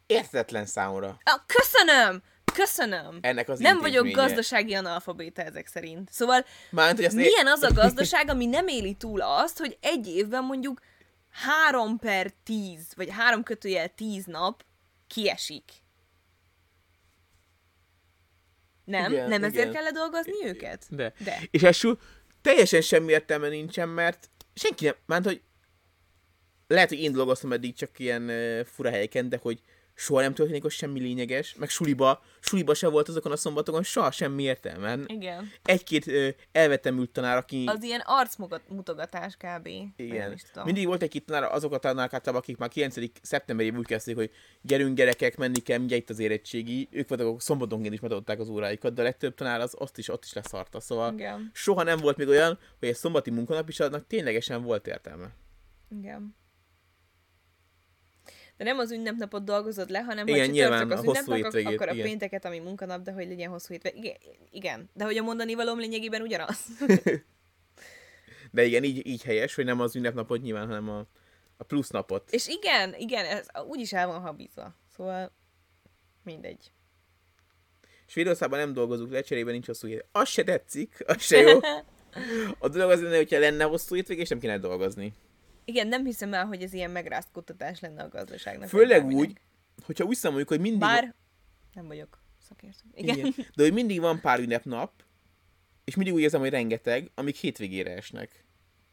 Értetlen 0.05 0.65
számomra 0.65 1.19
Ah, 1.23 1.41
köszönöm! 1.45 2.23
Köszönöm! 2.53 3.19
ennek 3.21 3.49
az 3.49 3.59
Nem 3.59 3.79
vagyok 3.79 4.11
gazdasági 4.11 4.73
analfabéta 4.73 5.41
ezek 5.41 5.67
szerint. 5.67 6.11
Szóval 6.11 6.45
Mármint, 6.69 7.05
hogy 7.05 7.15
milyen 7.15 7.47
az 7.47 7.61
a 7.61 7.73
gazdaság, 7.73 8.29
ami 8.33 8.45
nem 8.45 8.67
éli 8.67 8.93
túl 8.93 9.21
azt, 9.21 9.57
hogy 9.57 9.77
egy 9.81 10.07
évben 10.07 10.43
mondjuk 10.43 10.81
3 11.29 11.97
per 11.97 12.33
10, 12.43 12.93
vagy 12.95 13.09
3 13.09 13.43
kötőjel 13.43 13.87
10 13.95 14.25
nap 14.25 14.65
kiesik. 15.07 15.71
Nem? 18.87 19.11
Igen, 19.11 19.29
nem 19.29 19.43
ezért 19.43 19.69
igen. 19.69 19.83
kell 19.83 19.91
dolgozni 19.91 20.45
őket? 20.45 20.85
De. 20.89 21.13
De. 21.23 21.39
És 21.51 21.63
első 21.63 21.97
teljesen 22.41 22.81
semmi 22.81 23.11
értelme 23.11 23.47
nincsen, 23.47 23.89
mert 23.89 24.29
senki 24.53 24.85
nem, 24.85 24.95
mert 25.05 25.25
hogy 25.25 25.41
lehet, 26.67 26.89
hogy 26.89 26.99
én 26.99 27.11
dolgoztam 27.11 27.51
eddig 27.51 27.75
csak 27.75 27.99
ilyen 27.99 28.21
uh, 28.23 28.65
fura 28.65 28.89
helyeken, 28.89 29.29
de 29.29 29.39
hogy 29.41 29.61
soha 29.99 30.21
nem 30.21 30.33
történik 30.33 30.65
ott 30.65 30.71
semmi 30.71 30.99
lényeges, 30.99 31.55
meg 31.55 31.69
suliba, 31.69 32.23
suliba 32.39 32.73
se 32.73 32.87
volt 32.87 33.07
azokon 33.07 33.31
a 33.31 33.35
szombatokon 33.35 33.83
soha 33.83 34.11
semmi 34.11 34.43
értelme. 34.43 34.97
Igen. 35.05 35.51
Egy-két 35.63 36.05
uh, 36.05 36.27
elvetemült 36.51 37.09
tanár, 37.09 37.37
aki... 37.37 37.63
Az 37.65 37.83
ilyen 37.83 38.01
arcmutogatás 38.05 39.37
kb. 39.37 39.69
Igen. 39.95 40.39
Mindig 40.63 40.85
volt 40.85 41.01
egy-két 41.01 41.25
tanár, 41.25 41.43
azok 41.43 41.73
a 41.73 41.77
tanárok 41.77 42.13
általában, 42.13 42.41
akik 42.41 42.57
már 42.57 42.69
9. 42.69 42.95
szeptemberében 43.21 43.79
úgy 43.79 43.85
kezdték, 43.85 44.15
hogy 44.15 44.31
gyerünk 44.61 44.97
gyerekek, 44.97 45.37
menni 45.37 45.59
kell, 45.59 45.77
mindjárt 45.77 46.03
itt 46.03 46.09
az 46.09 46.19
érettségi. 46.19 46.87
Ők 46.91 47.07
voltak, 47.07 47.27
akik 47.27 47.39
szombatonként 47.39 47.93
is 47.93 47.99
megadták 47.99 48.39
az 48.39 48.49
óráikat, 48.49 48.93
de 48.93 49.01
a 49.01 49.03
legtöbb 49.03 49.35
tanár 49.35 49.59
az 49.59 49.75
azt 49.79 49.97
is, 49.97 50.09
ott 50.09 50.23
is 50.23 50.33
leszarta. 50.33 50.79
Szóval 50.79 51.13
Igen. 51.13 51.51
soha 51.53 51.83
nem 51.83 51.97
volt 51.97 52.17
még 52.17 52.27
olyan, 52.27 52.59
hogy 52.79 52.87
egy 52.87 52.95
szombati 52.95 53.29
munkanap 53.29 53.69
is 53.69 53.79
annak 53.79 54.07
ténylegesen 54.07 54.63
volt 54.63 54.87
értelme. 54.87 55.27
Igen. 55.89 56.35
De 58.57 58.63
nem 58.63 58.77
az 58.77 58.91
ünnepnapot 58.91 59.43
dolgozod 59.43 59.89
le, 59.89 59.99
hanem 59.99 60.27
Igen, 60.27 60.45
ha 60.45 60.51
nyilván 60.51 60.91
az 60.91 60.99
a 60.99 61.03
hosszú 61.03 61.33
hétvégét, 61.33 61.73
akkor 61.73 61.89
a 61.89 61.93
igen. 61.93 62.05
pénteket, 62.05 62.45
ami 62.45 62.59
munkanap, 62.59 63.01
de 63.01 63.11
hogy 63.11 63.27
legyen 63.27 63.49
hosszú 63.49 63.73
hétvég. 63.73 63.95
Igen, 63.95 64.15
igen. 64.51 64.89
De 64.93 65.03
hogy 65.03 65.17
a 65.17 65.23
mondani 65.23 65.53
valóm 65.53 65.79
lényegében 65.79 66.21
ugyanaz. 66.21 66.65
De 68.51 68.63
igen, 68.63 68.83
így, 68.83 69.07
így 69.07 69.23
helyes, 69.23 69.55
hogy 69.55 69.65
nem 69.65 69.79
az 69.79 69.95
ünnepnapot 69.95 70.41
nyilván, 70.41 70.67
hanem 70.67 70.89
a, 70.89 71.07
a 71.57 71.63
plusz 71.63 71.89
napot. 71.89 72.31
És 72.31 72.47
igen, 72.47 72.95
igen, 72.97 73.25
ez 73.25 73.47
úgyis 73.67 73.93
el 73.93 74.07
van 74.07 74.21
habizva. 74.21 74.75
Szóval 74.95 75.31
mindegy. 76.23 76.71
Svédországban 78.05 78.59
nem 78.59 78.73
dolgozunk 78.73 79.11
le, 79.11 79.21
cserében 79.21 79.53
nincs 79.53 79.65
hosszú 79.65 79.87
hét. 79.87 80.05
Az 80.11 80.29
se 80.29 80.43
tetszik, 80.43 81.03
az 81.05 81.21
se 81.21 81.37
jó. 81.37 81.59
A 82.59 82.67
dolog 82.67 82.91
az 82.91 83.01
lenne, 83.01 83.15
hogyha 83.15 83.39
lenne 83.39 83.63
hosszú 83.63 83.95
hétvég, 83.95 84.19
és 84.19 84.29
nem 84.29 84.39
kéne 84.39 84.57
dolgozni. 84.57 85.13
Igen, 85.67 85.87
nem 85.87 86.05
hiszem 86.05 86.33
el, 86.33 86.45
hogy 86.45 86.61
ez 86.61 86.73
ilyen 86.73 86.91
megrázt 86.91 87.31
kutatás 87.31 87.79
lenne 87.79 88.03
a 88.03 88.09
gazdaságnak. 88.09 88.69
Főleg 88.69 89.05
úgy, 89.05 89.39
hogyha 89.85 90.03
úgy 90.03 90.15
számoljuk, 90.15 90.47
hogy 90.47 90.59
mindig... 90.59 90.79
Bár 90.79 91.15
nem 91.73 91.87
vagyok 91.87 92.21
szakértő. 92.47 92.83
Igen. 92.93 93.17
Igen. 93.17 93.33
De 93.55 93.63
hogy 93.63 93.73
mindig 93.73 93.99
van 93.99 94.21
pár 94.21 94.39
ünnepnap, 94.39 94.91
és 95.83 95.95
mindig 95.95 96.13
úgy 96.13 96.21
érzem, 96.21 96.39
hogy 96.39 96.49
rengeteg, 96.49 97.11
amik 97.15 97.35
hétvégére 97.35 97.95
esnek. 97.95 98.45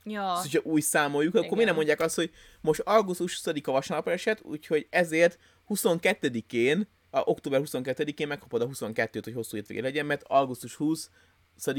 Ja, 0.04 0.20
Szóval, 0.20 0.40
hogyha 0.40 0.60
úgy 0.62 0.82
számoljuk, 0.82 1.34
akkor 1.34 1.44
Igen. 1.44 1.54
miért 1.54 1.68
nem 1.68 1.76
mondják 1.76 2.00
azt, 2.00 2.14
hogy 2.14 2.30
most 2.60 2.80
augusztus 2.80 3.40
20-a 3.44 3.70
vasárnapra 3.70 4.12
esett, 4.12 4.42
úgyhogy 4.42 4.86
ezért 4.90 5.38
22-én, 5.68 6.88
a 7.10 7.20
október 7.20 7.60
22-én 7.64 8.26
megkapod 8.26 8.62
a 8.62 8.68
22-t, 8.68 9.20
hogy 9.24 9.34
hosszú 9.34 9.56
hétvégé 9.56 9.80
legyen, 9.80 10.06
mert 10.06 10.22
augusztus 10.22 10.74
20 10.74 11.10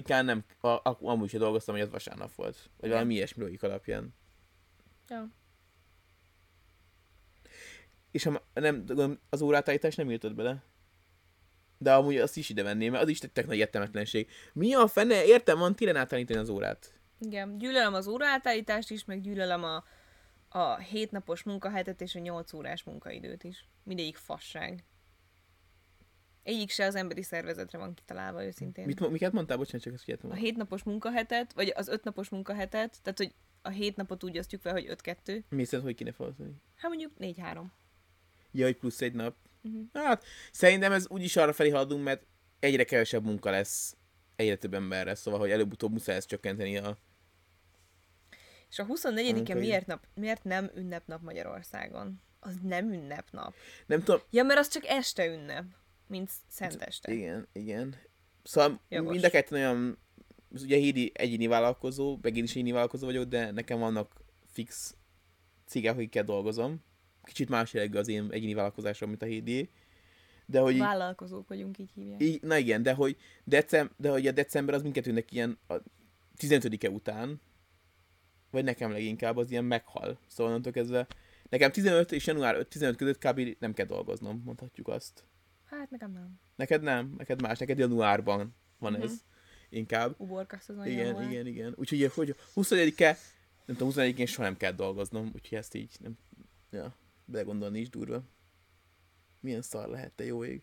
án 0.07 0.25
nem, 0.25 0.43
a, 0.59 0.67
a, 0.67 0.97
amúgy 1.01 1.29
sem 1.29 1.39
dolgoztam, 1.39 1.75
hogy 1.75 1.83
az 1.83 1.89
vasárnap 1.89 2.35
volt. 2.35 2.69
Vagy 2.79 2.89
valami 2.89 3.13
ilyesmi 3.13 3.43
logik 3.43 3.63
alapján. 3.63 4.13
Ja. 5.09 5.29
És 8.11 8.23
ha 8.23 8.41
nem, 8.53 8.85
az 9.29 9.41
órátállítás 9.41 9.95
nem 9.95 10.11
írtad 10.11 10.35
bele? 10.35 10.63
De 11.77 11.93
amúgy 11.93 12.17
azt 12.17 12.37
is 12.37 12.49
ide 12.49 12.63
venném, 12.63 12.91
mert 12.91 13.03
az 13.03 13.09
is 13.09 13.19
egy 13.19 13.31
tök 13.31 13.45
nagy 13.45 13.57
értelmetlenség. 13.57 14.29
Mi 14.53 14.73
a 14.73 14.87
fene? 14.87 15.25
Értem, 15.25 15.59
van 15.59 15.75
télen 15.75 15.95
átállítani 15.95 16.39
az 16.39 16.49
órát. 16.49 16.93
Igen, 17.19 17.57
gyűlölöm 17.57 17.93
az 17.93 18.07
óraátállítást 18.07 18.89
is, 18.91 19.05
meg 19.05 19.21
gyűlölöm 19.21 19.63
a, 19.63 19.83
a 20.49 20.77
hétnapos 20.77 21.43
munkahetet 21.43 22.01
és 22.01 22.15
a 22.15 22.19
8 22.19 22.53
órás 22.53 22.83
munkaidőt 22.83 23.43
is. 23.43 23.65
Mindegyik 23.83 24.17
fasság. 24.17 24.83
Egyik 26.43 26.69
se 26.69 26.85
az 26.85 26.95
emberi 26.95 27.23
szervezetre 27.23 27.77
van 27.77 27.93
kitalálva 27.93 28.45
őszintén. 28.45 28.85
Mit, 28.85 29.09
miket 29.09 29.31
mondtál? 29.31 29.57
Bocsánat, 29.57 29.81
csak 29.81 29.93
ezt 29.93 30.01
A 30.01 30.05
figyeltem. 30.05 30.31
hétnapos 30.31 30.83
munkahetet, 30.83 31.53
vagy 31.53 31.73
az 31.75 31.87
ötnapos 31.87 32.29
munkahetet, 32.29 33.01
tehát 33.01 33.17
hogy 33.17 33.33
a 33.65 33.69
hét 33.69 33.95
napot 33.95 34.23
úgy 34.23 34.37
osztjuk 34.37 34.61
fel, 34.61 34.73
hogy 34.73 34.95
5-2. 35.03 35.43
Mi 35.49 35.63
szerint, 35.63 35.83
hogy 35.87 35.95
kéne 35.95 36.11
felhozni? 36.11 36.61
Hát 36.75 36.89
mondjuk 36.89 37.11
4-3. 37.19 37.63
Ja, 38.51 38.65
hogy 38.65 38.77
plusz 38.77 39.01
egy 39.01 39.13
nap. 39.13 39.35
Mhm. 39.61 39.79
Hát, 39.93 40.23
szerintem 40.51 40.91
ez 40.91 41.07
úgyis 41.09 41.35
arra 41.35 41.53
felé 41.53 41.69
haladunk, 41.69 42.03
mert 42.03 42.25
egyre 42.59 42.83
kevesebb 42.83 43.23
munka 43.23 43.49
lesz 43.49 43.95
egyre 44.35 44.55
több 44.55 44.73
emberre, 44.73 45.15
szóval, 45.15 45.39
hogy 45.39 45.51
előbb-utóbb 45.51 45.91
muszáj 45.91 46.15
ezt 46.15 46.27
csökkenteni 46.27 46.77
a... 46.77 46.97
És 48.69 48.79
a 48.79 48.85
24-e 48.85 49.33
Munkai- 49.33 49.59
miért, 49.59 49.85
nap, 49.87 50.07
miért 50.13 50.43
nem 50.43 50.71
ünnepnap 50.75 51.21
Magyarországon? 51.21 52.21
Az 52.39 52.55
nem 52.63 52.91
ünnepnap. 52.93 53.53
Nem 53.85 54.03
tudom, 54.03 54.21
Ja, 54.29 54.43
mert 54.43 54.59
az 54.59 54.67
csak 54.67 54.85
este 54.85 55.25
ünnep, 55.25 55.65
mint 56.07 56.31
szenteste. 56.47 57.11
igen, 57.13 57.47
igen. 57.53 57.95
Szóval 58.43 58.81
Jogos. 58.89 59.11
mind 59.11 59.23
a 59.23 59.29
ketten 59.29 59.57
olyan, 59.57 59.97
ugye 60.63 60.77
Hédi 60.77 61.11
egyéni 61.13 61.47
vállalkozó, 61.47 62.17
meg 62.21 62.37
én 62.37 62.43
is 62.43 62.51
egyéni 62.51 62.71
vállalkozó 62.71 63.05
vagyok, 63.05 63.23
de 63.23 63.51
nekem 63.51 63.79
vannak 63.79 64.13
fix 64.51 64.95
cégek, 65.65 65.93
akikkel 65.93 66.23
dolgozom. 66.23 66.83
Kicsit 67.23 67.49
más 67.49 67.73
jellegű 67.73 67.97
az 67.97 68.07
én 68.07 68.27
egyéni 68.31 68.53
vállalkozásom, 68.53 69.09
mint 69.09 69.21
a 69.21 69.25
Hédi. 69.25 69.69
De 70.45 70.59
hogy 70.59 70.77
Vállalkozók 70.77 71.47
vagyunk, 71.47 71.77
így 71.77 71.91
hívják. 71.95 72.21
így, 72.23 72.41
na 72.41 72.57
igen, 72.57 72.83
de 72.83 72.93
hogy, 72.93 73.17
decem, 73.43 73.91
de 73.97 74.09
hogy 74.09 74.27
a 74.27 74.31
december 74.31 74.75
az 74.75 74.81
mindkettőnek 74.81 75.31
ilyen 75.31 75.57
a 75.67 75.73
15-e 76.37 76.89
után, 76.89 77.41
vagy 78.51 78.63
nekem 78.63 78.91
leginkább 78.91 79.37
az 79.37 79.51
ilyen 79.51 79.65
meghal. 79.65 80.19
Szóval 80.27 80.51
onnantól 80.51 80.71
kezdve, 80.71 81.07
nekem 81.49 81.71
15 81.71 82.11
és 82.11 82.25
január 82.27 82.67
5-15 82.69 82.93
között 82.97 83.17
kb. 83.17 83.55
nem 83.59 83.73
kell 83.73 83.85
dolgoznom, 83.85 84.41
mondhatjuk 84.45 84.87
azt. 84.87 85.23
Hát 85.65 85.89
nekem 85.89 86.11
nem. 86.11 86.39
Neked 86.55 86.81
nem, 86.81 87.13
neked 87.17 87.41
más, 87.41 87.57
neked 87.59 87.77
januárban 87.77 88.55
van 88.79 88.93
Mhm. 88.93 89.01
ez 89.01 89.23
inkább. 89.75 90.15
Uborka 90.17 90.57
szezon 90.59 90.87
Igen, 90.87 91.05
január. 91.05 91.31
igen, 91.31 91.47
igen. 91.47 91.73
Úgyhogy 91.75 92.11
hogy 92.13 92.35
21-e, 92.55 93.17
nem 93.65 93.75
tudom, 93.75 93.93
21-én 93.95 94.25
soha 94.25 94.43
nem 94.43 94.57
kell 94.57 94.71
dolgoznom, 94.71 95.31
úgyhogy 95.35 95.57
ezt 95.57 95.73
így 95.73 95.91
nem, 95.99 96.17
ja, 96.71 96.95
belegondolni 97.25 97.79
is 97.79 97.89
durva. 97.89 98.23
Milyen 99.39 99.61
szar 99.61 99.87
lehet, 99.87 100.11
te 100.11 100.25
jó 100.25 100.43
ég. 100.43 100.61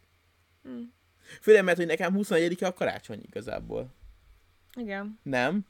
Hm. 0.62 0.80
Főleg, 1.40 1.64
mert 1.64 1.76
hogy 1.76 1.86
nekem 1.86 2.14
21-e 2.16 2.66
a 2.66 2.74
karácsony 2.74 3.20
igazából. 3.22 3.94
Igen. 4.74 5.18
Nem. 5.22 5.66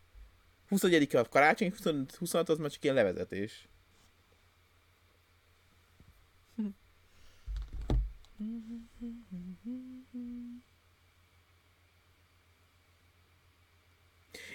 21-e 0.71 1.19
a 1.19 1.29
karácsony, 1.29 1.71
25 1.71 2.15
26 2.15 2.49
az 2.49 2.59
már 2.59 2.71
csak 2.71 2.85
ilyen 2.85 2.95
levezetés. 2.95 3.69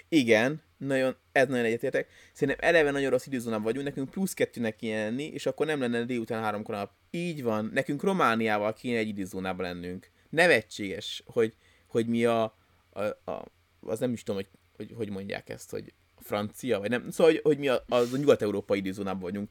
Igen, 0.08 0.62
nagyon, 0.76 1.16
ez 1.32 1.48
nagyon 1.48 1.64
egyetértek. 1.64 2.08
Szerintem 2.32 2.68
eleve 2.68 2.90
nagyon 2.90 3.10
rossz 3.10 3.26
időzónában 3.26 3.64
vagyunk, 3.64 3.84
nekünk 3.84 4.10
plusz 4.10 4.34
kettőnek 4.34 4.76
kéne 4.76 5.02
lenni, 5.04 5.24
és 5.24 5.46
akkor 5.46 5.66
nem 5.66 5.80
lenne 5.80 6.04
délután 6.04 6.42
háromkor 6.42 6.74
nap. 6.74 6.90
Így 7.10 7.42
van, 7.42 7.70
nekünk 7.74 8.02
Romániával 8.02 8.72
kéne 8.72 8.98
egy 8.98 9.08
időzónában 9.08 9.66
lennünk. 9.66 10.10
Nevetséges, 10.30 11.22
hogy, 11.26 11.54
hogy 11.86 12.06
mi 12.06 12.24
a, 12.24 12.42
a, 12.90 13.02
a, 13.02 13.44
az 13.80 13.98
nem 13.98 14.12
is 14.12 14.22
tudom, 14.22 14.36
hogy, 14.36 14.48
hogy 14.76 14.96
hogy 14.96 15.10
mondják 15.10 15.48
ezt, 15.48 15.70
hogy 15.70 15.92
francia, 16.16 16.78
vagy 16.78 16.90
nem, 16.90 17.10
szóval, 17.10 17.32
hogy, 17.32 17.40
hogy 17.42 17.58
mi 17.58 17.68
a, 17.68 17.84
az 17.88 18.12
a 18.12 18.16
nyugat-európai 18.16 18.78
időzónában 18.78 19.20
vagyunk. 19.20 19.50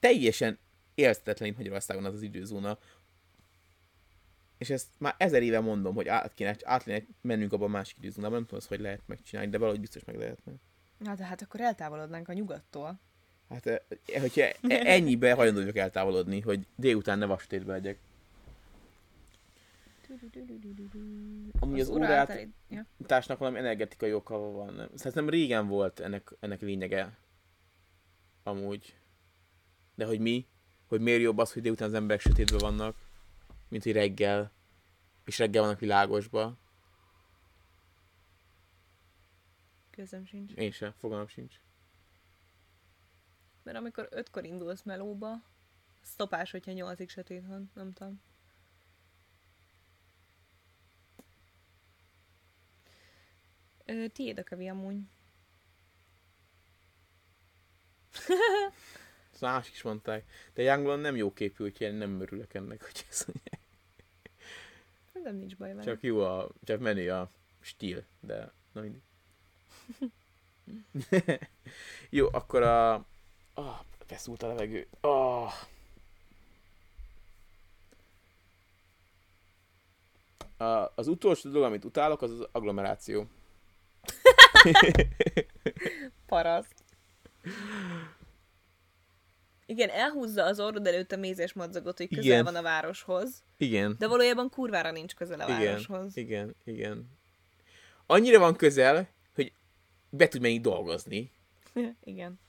Teljesen 0.00 0.58
élhetetlen 0.94 1.48
itt 1.48 1.56
Magyarországon 1.56 2.04
az 2.04 2.14
az 2.14 2.22
időzóna. 2.22 2.78
És 4.58 4.70
ezt 4.70 4.88
már 4.98 5.14
ezer 5.18 5.42
éve 5.42 5.60
mondom, 5.60 5.94
hogy 5.94 6.08
át 6.08 6.34
kéne, 6.34 6.56
át 6.62 6.82
kéne 6.82 7.02
mennünk 7.20 7.52
abban 7.52 7.68
a 7.68 7.72
másik 7.72 7.96
időzónában, 7.98 8.36
nem 8.36 8.46
tudom, 8.46 8.64
hogy 8.68 8.80
lehet 8.80 9.00
megcsinálni, 9.06 9.50
de 9.50 9.58
valahogy 9.58 9.80
biztos 9.80 10.04
meg 10.04 10.16
lehetne. 10.16 10.52
Na, 10.98 11.14
de 11.14 11.24
hát 11.24 11.42
akkor 11.42 11.60
eltávolodnánk 11.60 12.28
a 12.28 12.32
nyugattól. 12.32 13.00
Hát, 13.48 13.66
eh, 13.66 13.78
hogyha 14.20 14.40
e- 14.42 14.56
ennyibe 14.68 15.32
hajlandó 15.32 15.60
vagyok 15.60 15.76
eltávolodni, 15.76 16.40
hogy 16.40 16.66
délután 16.76 17.18
ne 17.18 17.26
vastétbe 17.26 17.72
legyek. 17.72 17.98
Amúgy 21.58 21.80
az 21.80 21.92
Ja. 22.68 22.86
társnak 23.06 23.38
valami 23.38 23.58
energetikai 23.58 24.12
oka 24.12 24.38
van. 24.38 24.74
Nem? 24.74 24.88
Szerintem 24.94 25.28
régen 25.28 25.66
volt 25.68 26.00
ennek, 26.00 26.32
ennek 26.40 26.60
lényege. 26.60 27.18
Amúgy. 28.42 28.96
De 29.94 30.04
hogy 30.04 30.20
mi? 30.20 30.46
Hogy 30.88 31.00
miért 31.00 31.20
jobb 31.20 31.38
az, 31.38 31.52
hogy 31.52 31.62
délután 31.62 31.88
az 31.88 31.94
emberek 31.94 32.20
sötétben 32.20 32.58
vannak, 32.58 32.96
mint 33.68 33.82
hogy 33.82 33.92
reggel. 33.92 34.52
És 35.24 35.38
reggel 35.38 35.62
vannak 35.62 35.78
világosba. 35.78 36.56
Közöm 39.90 40.24
sincs. 40.24 40.52
Én 40.52 40.70
sem, 40.70 40.92
fogalmam 40.92 41.28
sincs. 41.28 41.60
Mert 43.62 43.78
amikor 43.78 44.08
ötkor 44.10 44.44
indulsz 44.44 44.82
melóba, 44.82 45.42
sztopás, 46.02 46.50
hogyha 46.50 46.72
nyolcig 46.72 47.08
sötét 47.08 47.46
van, 47.46 47.70
nem 47.74 47.92
tudom. 47.92 48.20
Ö, 53.84 54.08
tiéd 54.08 54.38
a 54.38 54.44
kavi 54.44 54.68
amúgy. 54.68 54.98
Ezt 59.36 59.44
másik 59.44 59.74
is 59.74 59.82
mondták. 59.82 60.24
De 60.54 60.62
Youngblood 60.62 61.00
nem 61.00 61.16
jó 61.16 61.32
képű, 61.32 61.64
úgyhogy 61.64 61.86
én 61.86 61.94
nem 61.94 62.20
örülök 62.20 62.54
ennek, 62.54 62.82
hogy 62.84 63.04
ez 63.10 63.26
mondják. 63.26 63.60
Nem 65.12 65.36
nincs 65.36 65.56
baj 65.56 65.68
vele. 65.68 65.82
Csak 65.82 66.02
jó 66.02 66.20
a, 66.20 66.48
csak 66.64 66.80
menő 66.80 67.12
a 67.12 67.30
stíl, 67.60 68.04
de 68.20 68.52
na 68.72 68.80
mindig. 68.80 69.00
jó, 72.10 72.28
akkor 72.32 72.62
a... 72.62 72.94
Ah, 73.54 73.80
feszült 74.06 74.42
a 74.42 74.46
levegő. 74.46 74.86
Ah. 75.00 75.52
A, 80.56 80.92
az 80.94 81.06
utolsó 81.06 81.50
dolog, 81.50 81.66
amit 81.66 81.84
utálok, 81.84 82.22
az 82.22 82.30
az 82.30 82.48
agglomeráció. 82.52 83.26
Paraszt. 86.26 86.84
Igen, 89.66 89.88
elhúzza 89.88 90.44
az 90.44 90.60
orrod 90.60 90.86
előtt 90.86 91.12
a 91.12 91.16
mézes 91.16 91.52
madzagot, 91.52 91.96
hogy 91.96 92.08
közel 92.08 92.24
Igen. 92.24 92.44
van 92.44 92.56
a 92.56 92.62
városhoz, 92.62 93.42
Igen. 93.56 93.96
de 93.98 94.06
valójában 94.06 94.50
kurvára 94.50 94.90
nincs 94.90 95.14
közel 95.14 95.40
a 95.40 95.44
Igen, 95.44 95.58
városhoz. 95.58 96.16
igen, 96.16 96.54
igen. 96.64 97.10
Annyira 98.06 98.38
van 98.38 98.56
közel, 98.56 99.08
hogy 99.34 99.52
be 100.10 100.28
tud 100.28 100.40
menni 100.40 100.60
dolgozni, 100.60 101.30
Igen. 102.04 102.40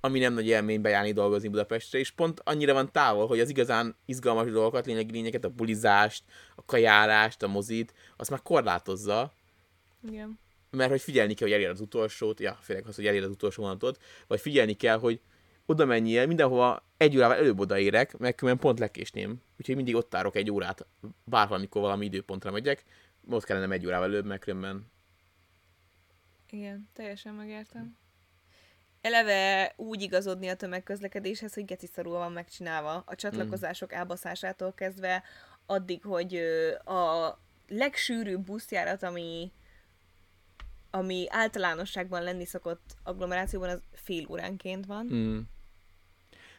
ami 0.00 0.18
nem 0.18 0.34
nagy 0.34 0.46
élmény 0.46 0.80
bejárni 0.80 1.12
dolgozni 1.12 1.48
Budapestre, 1.48 1.98
és 1.98 2.10
pont 2.10 2.40
annyira 2.44 2.72
van 2.72 2.92
távol, 2.92 3.26
hogy 3.26 3.40
az 3.40 3.48
igazán 3.48 3.96
izgalmas 4.04 4.50
dolgokat, 4.50 4.86
lényegi 4.86 5.12
lényeket, 5.12 5.44
a 5.44 5.48
bulizást, 5.48 6.24
a 6.56 6.64
kajárást, 6.64 7.42
a 7.42 7.48
mozit, 7.48 7.94
azt 8.16 8.30
már 8.30 8.42
korlátozza, 8.42 9.32
Igen. 10.08 10.38
mert 10.70 10.90
hogy 10.90 11.00
figyelni 11.00 11.34
kell, 11.34 11.48
hogy 11.48 11.56
elér 11.56 11.68
az 11.68 11.80
utolsót, 11.80 12.40
ja, 12.40 12.58
főleg 12.62 12.86
az, 12.86 12.94
hogy 12.94 13.06
elér 13.06 13.22
az 13.22 13.30
utolsó 13.30 13.62
vonatot, 13.62 14.02
vagy 14.26 14.40
figyelni 14.40 14.74
kell, 14.74 14.98
hogy 14.98 15.20
oda 15.66 15.84
menjél, 15.84 16.26
mindenhova 16.26 16.82
egy 16.96 17.16
órával 17.16 17.36
előbb 17.36 17.58
odaérek, 17.58 18.18
mert 18.18 18.36
különben 18.36 18.62
pont 18.62 18.78
lekésném. 18.78 19.42
Úgyhogy 19.58 19.76
mindig 19.76 19.94
ott 19.94 20.10
tárok 20.10 20.36
egy 20.36 20.50
órát, 20.50 20.86
bárvalamikor 21.24 21.82
valami 21.82 22.04
időpontra 22.04 22.50
megyek, 22.50 22.84
ott 23.30 23.44
kellene 23.44 23.74
egy 23.74 23.86
órával 23.86 24.08
előbb, 24.08 24.24
mert 24.24 24.40
különben 24.40 24.90
Igen, 26.50 26.88
teljesen 26.92 27.34
megértem. 27.34 27.96
Eleve 29.00 29.72
úgy 29.76 30.02
igazodni 30.02 30.48
a 30.48 30.56
tömegközlekedéshez, 30.56 31.54
hogy 31.54 31.64
geci 31.64 31.86
szarul 31.86 32.12
van 32.12 32.32
megcsinálva. 32.32 33.02
A 33.06 33.14
csatlakozások 33.14 33.92
elbaszásától 33.92 34.72
kezdve 34.72 35.22
addig, 35.66 36.02
hogy 36.04 36.36
a 36.84 37.38
legsűrűbb 37.68 38.44
buszjárat, 38.44 39.02
ami 39.02 39.52
ami 40.94 41.26
általánosságban 41.28 42.22
lenni 42.22 42.44
szokott 42.44 42.94
agglomerációban, 43.02 43.68
az 43.68 43.82
fél 43.92 44.26
óránként 44.28 44.86
van. 44.86 45.06
Mm. 45.12 45.38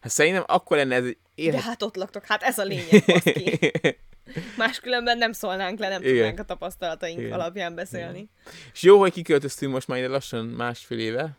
Hát 0.03 0.11
szerintem 0.11 0.43
akkor 0.47 0.77
lenne 0.77 0.95
ez 0.95 1.05
egy 1.05 1.49
De 1.51 1.61
hát 1.61 1.81
ott 1.81 1.95
laktok, 1.95 2.25
hát 2.25 2.41
ez 2.43 2.57
a 2.57 2.63
lényeg, 2.63 3.03
baszki. 3.05 3.59
Máskülönben 4.57 5.17
nem 5.17 5.31
szólnánk 5.31 5.79
le, 5.79 5.87
nem 5.89 6.01
Igen. 6.01 6.13
tudnánk 6.13 6.39
a 6.39 6.43
tapasztalataink 6.43 7.19
Igen. 7.19 7.31
alapján 7.31 7.75
beszélni. 7.75 8.29
És 8.73 8.81
jó, 8.81 8.99
hogy 8.99 9.11
kiköltöztünk 9.11 9.73
most 9.73 9.87
már 9.87 9.97
ide 9.97 10.07
lassan 10.07 10.45
másfél 10.45 10.99
éve. 10.99 11.37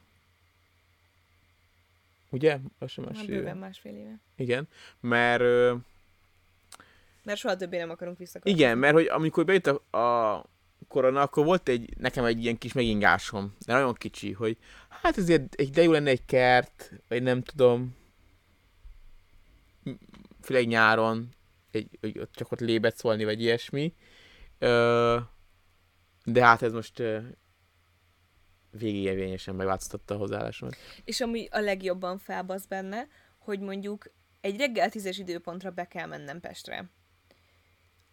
Ugye? 2.31 2.59
Lassan 2.79 3.05
Hát 3.05 3.13
másfél 3.15 3.35
bőven 3.35 3.57
éve. 3.57 3.67
másfél 3.67 3.95
éve. 3.97 4.21
Igen. 4.37 4.69
Mert 5.01 5.41
ö, 5.41 5.75
Mert 7.23 7.39
soha 7.39 7.57
többé 7.57 7.77
nem 7.79 7.91
akarunk 7.91 8.19
visszaköltözni. 8.19 8.59
igen, 8.65 8.79
mert 8.79 8.95
hogy 8.95 9.07
amikor 9.07 9.45
bejött 9.45 9.67
a, 9.67 9.99
a 9.99 10.45
korona, 10.89 11.21
akkor 11.21 11.45
volt 11.45 11.69
egy, 11.69 11.89
nekem 11.99 12.25
egy 12.25 12.43
ilyen 12.43 12.59
kis 12.59 12.73
megingásom, 12.73 13.55
de 13.67 13.73
nagyon 13.73 13.95
kicsi, 13.95 14.33
hogy 14.33 14.57
hát 15.03 15.19
ezért 15.19 15.55
egy, 15.55 15.71
de 15.71 15.83
jó 15.83 15.93
lenne 15.93 16.11
egy 16.11 16.25
kert, 16.27 16.91
vagy 17.09 17.23
nem 17.23 17.43
tudom, 17.43 17.97
főleg 20.45 20.67
nyáron, 20.67 21.35
egy, 21.71 21.99
hogy 22.01 22.29
csak 22.33 22.53
ott 22.53 22.61
lébet 22.61 22.97
szólni, 22.97 23.25
vagy 23.25 23.41
ilyesmi. 23.41 23.95
Ö, 24.59 25.19
de 26.25 26.45
hát 26.45 26.63
ez 26.63 26.73
most 26.73 26.99
ö, 26.99 27.19
végigérvényesen 28.71 29.55
megváltoztatta 29.55 30.15
a 30.15 30.19
hozzáállásomat. 30.19 30.77
És 31.05 31.21
ami 31.21 31.49
a 31.51 31.59
legjobban 31.59 32.19
felbasz 32.19 32.67
benne, 32.67 33.07
hogy 33.39 33.61
mondjuk 33.61 34.13
egy 34.41 34.57
reggel 34.57 34.91
tízes 34.91 35.19
időpontra 35.19 35.71
be 35.71 35.85
kell 35.85 36.07
mennem 36.07 36.41
Pestre. 36.41 36.91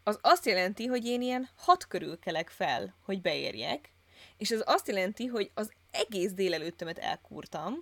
Az 0.04 0.20
azt 0.22 0.46
jelenti, 0.46 0.86
hogy 0.86 1.06
én 1.06 1.22
ilyen 1.22 1.50
hat 1.56 1.88
körül 1.88 2.20
kelek 2.20 2.50
fel, 2.50 2.96
hogy 3.04 3.22
beérjek, 3.22 3.94
és 4.38 4.52
ez 4.52 4.62
azt 4.66 4.88
jelenti, 4.88 5.26
hogy 5.26 5.52
az 5.54 5.72
egész 5.92 6.34
délelőttömet 6.34 6.98
elkúrtam, 6.98 7.74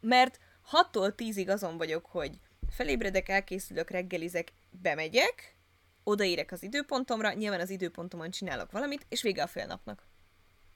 mert 0.00 0.38
6-tól 0.72 1.12
10-ig 1.16 1.48
azon 1.48 1.76
vagyok, 1.76 2.06
hogy 2.06 2.38
felébredek, 2.70 3.28
elkészülök, 3.28 3.90
reggelizek, 3.90 4.52
bemegyek, 4.70 5.56
odaérek 6.04 6.52
az 6.52 6.62
időpontomra, 6.62 7.32
nyilván 7.32 7.60
az 7.60 7.70
időpontomon 7.70 8.30
csinálok 8.30 8.70
valamit, 8.70 9.06
és 9.08 9.22
vége 9.22 9.42
a 9.42 9.46
fél 9.46 9.66
napnak. 9.66 10.02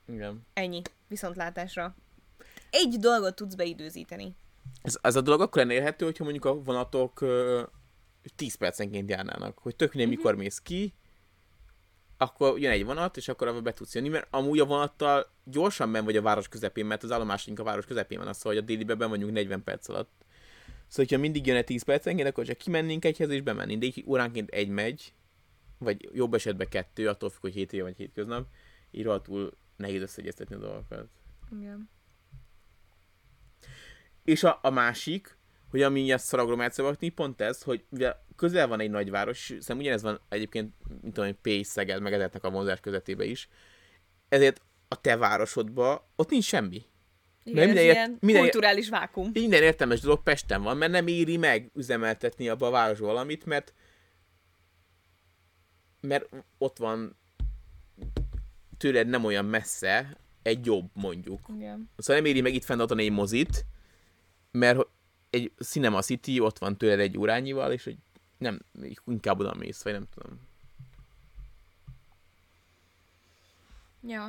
Igen. 0.07 0.47
Ennyi. 0.53 0.83
Viszontlátásra. 1.09 1.97
Egy 2.71 2.97
dolgot 2.99 3.35
tudsz 3.35 3.55
beidőzíteni. 3.55 4.35
Ez, 4.83 4.99
ez 5.03 5.17
a 5.17 5.21
dolog 5.21 5.41
akkor 5.41 5.63
lenne 5.63 5.75
érhető, 5.75 6.05
hogyha 6.05 6.25
mondjuk 6.25 6.45
a 6.45 6.63
vonatok 6.63 7.21
ö, 7.21 7.63
10 8.37 8.55
percenként 8.55 9.11
járnának, 9.11 9.59
hogy 9.59 9.77
tök 9.77 9.95
mindegy, 9.95 10.17
mikor 10.17 10.35
mész 10.35 10.59
ki, 10.59 10.95
akkor 12.17 12.59
jön 12.59 12.73
egy 12.73 12.85
vonat, 12.85 13.17
és 13.17 13.29
akkor 13.29 13.49
abba 13.49 13.61
be 13.61 13.73
tudsz 13.73 13.95
jönni, 13.95 14.09
mert 14.09 14.27
amúgy 14.31 14.59
a 14.59 14.65
vonattal 14.65 15.27
gyorsan 15.45 15.93
ben 15.93 16.05
vagy 16.05 16.17
a 16.17 16.23
város 16.23 16.49
közepén, 16.49 16.87
mert 16.87 17.03
az 17.03 17.13
állomásunk 17.13 17.59
a 17.59 17.63
város 17.63 17.87
közepén 17.87 18.19
van, 18.19 18.29
az, 18.29 18.43
hogy 18.43 18.57
a 18.57 18.61
délibe 18.61 18.95
ben 18.95 19.09
vagyunk 19.09 19.33
40 19.33 19.63
perc 19.63 19.89
alatt. 19.89 20.18
Szóval, 20.89 21.05
hogyha 21.05 21.19
mindig 21.19 21.47
jön 21.47 21.57
egy 21.57 21.65
10 21.65 21.83
percenként, 21.83 22.29
akkor 22.29 22.45
csak 22.45 22.57
kimennénk 22.57 23.05
egyhez 23.05 23.31
és 23.31 23.41
bemennénk, 23.41 23.81
de 23.81 23.87
így 23.87 24.05
óránként 24.07 24.51
egy 24.51 24.69
megy, 24.69 25.13
vagy 25.79 26.09
jobb 26.13 26.35
esetben 26.35 26.69
kettő, 26.69 27.09
attól 27.09 27.31
függ, 27.31 27.41
hogy 27.41 27.53
hétvége 27.53 27.83
vagy 27.83 27.97
hétköznap, 27.97 28.47
így 28.91 29.05
rohadtul 29.05 29.53
nehéz 29.77 30.03
összeegyeztetni 30.03 30.55
a 30.55 30.59
dolgokat. 30.59 31.09
Igen. 31.51 31.91
És 34.25 34.43
a, 34.43 34.59
a 34.63 34.71
másik, 34.71 35.37
hogy 35.71 35.83
ami 35.83 36.01
ilyen 36.01 36.19
szaraglomerációban 36.19 36.97
pont 37.15 37.41
ez, 37.41 37.63
hogy 37.63 37.85
mivel 37.89 38.27
közel 38.37 38.69
van 38.69 38.81
egy 38.81 38.91
nagyváros, 38.91 39.39
szerintem 39.39 39.79
ugyanez 39.79 40.03
van 40.03 40.21
egyébként, 40.29 40.75
mint 41.03 41.15
tudom, 41.15 41.41
Pécs, 41.43 41.67
Szeged, 41.67 42.03
meg 42.03 42.13
ezeknek 42.13 42.45
a 42.45 42.51
vonzás 42.51 42.81
közöttébe 42.81 43.25
is, 43.25 43.49
ezért 44.29 44.63
a 44.89 45.01
te 45.01 45.17
városodban 45.17 46.01
ott 46.17 46.31
nincs 46.31 46.45
semmi. 46.45 46.83
Igen, 47.49 47.67
minden 47.67 47.77
ez 47.77 47.83
ilyen 47.83 48.17
minden- 48.21 48.43
kulturális 48.43 48.89
vákum. 48.89 49.31
Minden 49.33 49.63
értelmes 49.63 50.01
dolog 50.01 50.23
Pesten 50.23 50.63
van, 50.63 50.77
mert 50.77 50.93
nem 50.93 51.07
éri 51.07 51.37
meg 51.37 51.71
üzemeltetni 51.75 52.49
abba 52.49 52.67
a 52.67 52.71
városba 52.71 53.07
valamit, 53.07 53.45
mert 53.45 53.73
mert 56.01 56.29
ott 56.59 56.77
van 56.79 57.17
tőled 58.79 59.09
nem 59.09 59.25
olyan 59.25 59.45
messze 59.45 60.17
egy 60.43 60.67
jobb, 60.67 60.91
mondjuk. 60.93 61.49
Igen. 61.57 61.91
Szóval 61.97 62.23
nem 62.23 62.31
éri 62.31 62.41
meg 62.41 62.55
itt 62.55 62.65
fenntartani 62.65 63.05
egy 63.05 63.11
mozit, 63.13 63.65
mert 64.51 64.79
egy 65.31 65.53
Cinema 65.59 66.03
City 66.03 66.41
ott 66.41 66.59
van 66.59 66.77
tőled 66.77 67.01
egy 67.01 67.19
órányival, 67.19 67.73
és 67.73 67.85
hogy 67.85 67.97
nem, 68.39 68.61
inkább 69.07 69.41
oda 69.41 69.55
mész, 69.55 69.83
vagy 69.83 69.93
nem 69.93 70.07
tudom. 70.15 70.41
Ja. 74.07 74.29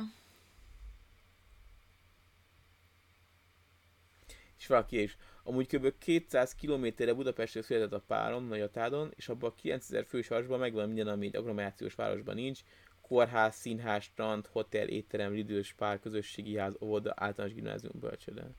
És 4.60 4.66
valaki 4.66 5.02
is. 5.02 5.16
Amúgy 5.42 5.66
kb. 5.66 5.98
200 5.98 6.54
kilométerre 6.54 7.14
Budapestről 7.14 7.62
született 7.62 7.92
a 7.92 8.04
párom 8.06 8.46
Nagyatádon, 8.46 9.12
és 9.16 9.28
abban 9.28 9.50
a 9.50 9.54
9000 9.54 10.04
fős 10.04 10.28
városban 10.28 10.58
megvan 10.58 10.86
minden, 10.86 11.08
ami 11.08 11.26
egy 11.26 11.36
agglomerációs 11.36 11.94
városban 11.94 12.34
nincs. 12.34 12.60
Kórház, 13.00 13.54
színház, 13.54 14.02
strand, 14.02 14.46
hotel, 14.46 14.88
étterem, 14.88 15.32
lidős 15.32 15.72
pár, 15.72 16.00
közösségi 16.00 16.56
ház, 16.56 16.76
óvoda, 16.80 17.12
általános 17.16 17.54
gimnázium, 17.54 18.00
bölcsőde. 18.00 18.50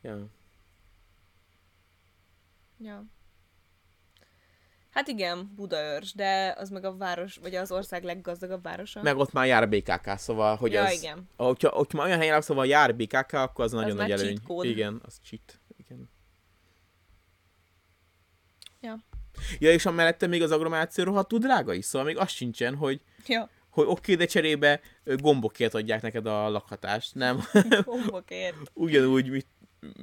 Ja. 0.00 0.28
Ja. 2.78 3.04
Hát 4.92 5.08
igen, 5.08 5.52
Budaörs, 5.56 6.12
de 6.12 6.54
az 6.58 6.70
meg 6.70 6.84
a 6.84 6.96
város, 6.96 7.36
vagy 7.36 7.54
az 7.54 7.72
ország 7.72 8.04
leggazdagabb 8.04 8.62
városa. 8.62 9.02
Meg 9.02 9.16
ott 9.16 9.32
már 9.32 9.46
jár 9.46 9.68
BKK, 9.68 10.16
szóval, 10.16 10.56
hogy 10.56 10.72
ja, 10.72 10.84
az... 10.84 10.92
igen. 10.92 11.28
Hogyha, 11.36 11.68
hogyha 11.68 11.96
már 11.96 12.06
olyan 12.06 12.18
helyen 12.18 12.34
laksz, 12.34 12.46
szóval 12.46 12.66
jár 12.66 12.96
BKK, 12.96 13.32
akkor 13.32 13.64
az, 13.64 13.72
nagyon 13.72 13.96
már 13.96 14.08
nagy 14.08 14.20
előny. 14.20 14.42
code. 14.46 14.68
Igen, 14.68 15.00
az 15.04 15.18
cheat. 15.24 15.60
Igen. 15.76 16.10
Ja. 18.80 18.98
Ja, 19.58 19.72
és 19.72 19.86
amellette 19.86 20.26
még 20.26 20.42
az 20.42 20.50
agglomeráció 20.50 21.04
rohadtul 21.04 21.38
drága 21.38 21.72
is, 21.72 21.84
szóval 21.84 22.06
még 22.06 22.18
az 22.18 22.30
sincsen, 22.30 22.74
hogy, 22.74 23.00
Ja, 23.26 23.50
hogy 23.70 23.86
oké, 23.88 24.14
de 24.14 24.24
cserébe 24.24 24.80
gombokért 25.04 25.74
adják 25.74 26.02
neked 26.02 26.26
a 26.26 26.48
lakhatást, 26.48 27.14
nem? 27.14 27.40
hombokért. 27.84 28.56
ugyanúgy 28.72 29.30
mit, 29.30 29.46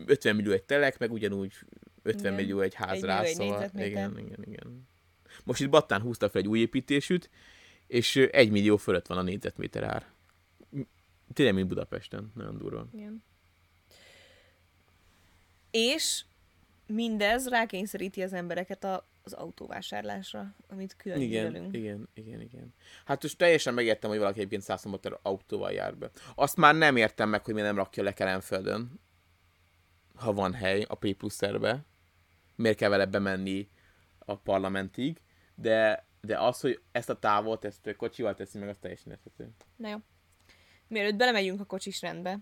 50 0.05 0.35
millió 0.35 0.51
egy 0.51 0.63
telek, 0.63 0.99
meg 0.99 1.11
ugyanúgy 1.11 1.53
50 2.01 2.23
Igen. 2.23 2.33
millió 2.33 2.59
egy 2.59 2.73
ház 2.73 3.03
Egy 3.03 3.35
szóval 3.35 3.69
igen, 3.73 4.17
igen, 4.17 4.43
igen. 4.43 4.87
Most 5.43 5.61
itt 5.61 5.69
Battán 5.69 6.01
húzta 6.01 6.29
fel 6.29 6.41
egy 6.41 6.47
új 6.47 6.59
építésűt, 6.59 7.29
és 7.87 8.15
egy 8.15 8.51
millió 8.51 8.77
fölött 8.77 9.07
van 9.07 9.17
a 9.17 9.21
négyzetméter 9.21 9.83
ár. 9.83 10.05
Tényleg, 11.33 11.55
mint 11.55 11.67
Budapesten, 11.67 12.31
nagyon 12.35 12.57
durva. 12.57 12.87
Igen. 12.93 13.23
És 15.71 16.23
mindez 16.87 17.47
rákényszeríti 17.47 18.21
az 18.21 18.33
embereket 18.33 18.83
a, 18.83 19.07
az 19.23 19.33
autóvásárlásra, 19.33 20.55
amit 20.67 20.95
külön 20.95 21.21
Igen, 21.21 21.45
gyűlölünk. 21.45 21.75
igen, 21.75 22.09
igen, 22.13 22.41
igen. 22.41 22.73
Hát 23.05 23.21
most 23.21 23.37
teljesen 23.37 23.73
megértem, 23.73 24.09
hogy 24.09 24.19
valaki 24.19 24.37
egyébként 24.39 24.61
100 24.61 24.81
km 24.81 24.95
autóval 25.21 25.71
jár 25.71 25.97
be. 25.97 26.11
Azt 26.35 26.57
már 26.57 26.75
nem 26.75 26.95
értem 26.95 27.29
meg, 27.29 27.45
hogy 27.45 27.53
miért 27.53 27.69
nem 27.69 27.77
rakja 27.77 28.03
le 28.03 28.13
Kelenföldön, 28.13 28.99
ha 30.19 30.33
van 30.33 30.53
hely 30.53 30.85
a 30.87 30.95
P 30.95 31.13
pluszerbe. 31.13 31.85
Miért 32.55 32.77
kell 32.77 32.89
vele 32.89 33.05
bemenni 33.05 33.69
a 34.19 34.35
parlamentig, 34.35 35.21
de, 35.55 36.05
de 36.21 36.39
az, 36.39 36.59
hogy 36.59 36.81
ezt 36.91 37.09
a 37.09 37.19
távolt, 37.19 37.65
ezt 37.65 37.95
kocsival 37.97 38.35
teszi 38.35 38.57
meg, 38.59 38.69
az 38.69 38.77
teljesen 38.77 39.11
érthető. 39.11 39.49
Na 39.75 39.89
jó. 39.89 39.97
Mielőtt 40.87 41.15
belemegyünk 41.15 41.59
a 41.59 41.65
kocsis 41.65 42.01
rendbe, 42.01 42.39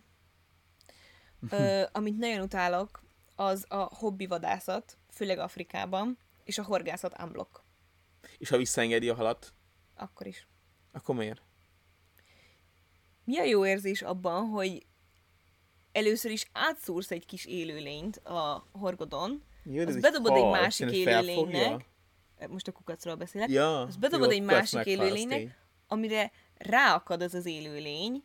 ö, 1.49 1.83
amit 1.91 2.17
nagyon 2.17 2.41
utálok, 2.41 3.01
az 3.35 3.65
a 3.69 3.95
hobbi 3.95 4.25
vadászat, 4.25 4.97
főleg 5.09 5.37
Afrikában, 5.39 6.17
és 6.43 6.57
a 6.57 6.63
horgászat 6.63 7.21
unblock. 7.21 7.63
És 8.37 8.49
ha 8.49 8.57
visszaengedi 8.57 9.09
a 9.09 9.15
halat, 9.15 9.53
Akkor 9.95 10.27
is. 10.27 10.47
akkor 10.91 11.15
miért? 11.15 11.41
Mi 13.23 13.37
a 13.37 13.43
jó 13.43 13.65
érzés 13.65 14.01
abban, 14.01 14.45
hogy 14.45 14.85
először 15.97 16.31
is 16.31 16.45
átszúrsz 16.51 17.11
egy 17.11 17.25
kis 17.25 17.45
élőlényt 17.45 18.17
a 18.17 18.67
horgodon, 18.71 19.43
Jó, 19.63 19.85
Azt 19.85 20.01
bedobod 20.01 20.35
egy 20.35 20.45
másik 20.49 20.91
élőlénynek. 20.91 21.85
most 22.49 22.67
a 22.67 22.71
kukacról 22.71 23.15
beszélek, 23.15 23.49
Ja, 23.49 23.81
azt 23.81 23.99
bedobod 23.99 24.31
jó, 24.31 24.35
egy 24.37 24.43
másik 24.43 24.85
élőlénynek, 24.85 25.57
amire 25.87 26.31
ráakad 26.57 27.21
az 27.21 27.33
az 27.33 27.45
élőlény, 27.45 28.23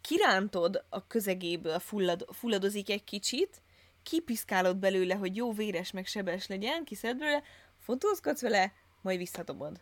kirántod 0.00 0.84
a 0.88 1.06
közegéből, 1.06 1.78
fullad, 1.78 2.24
fulladozik 2.32 2.90
egy 2.90 3.04
kicsit, 3.04 3.62
kipiszkálod 4.02 4.76
belőle, 4.76 5.14
hogy 5.14 5.36
jó 5.36 5.52
véres 5.52 5.90
meg 5.90 6.06
sebes 6.06 6.46
legyen, 6.46 6.84
kiszed 6.84 7.18
belőle, 7.18 7.42
fotózkodsz 7.78 8.40
vele, 8.40 8.72
majd 9.02 9.18
visszadobod. 9.18 9.80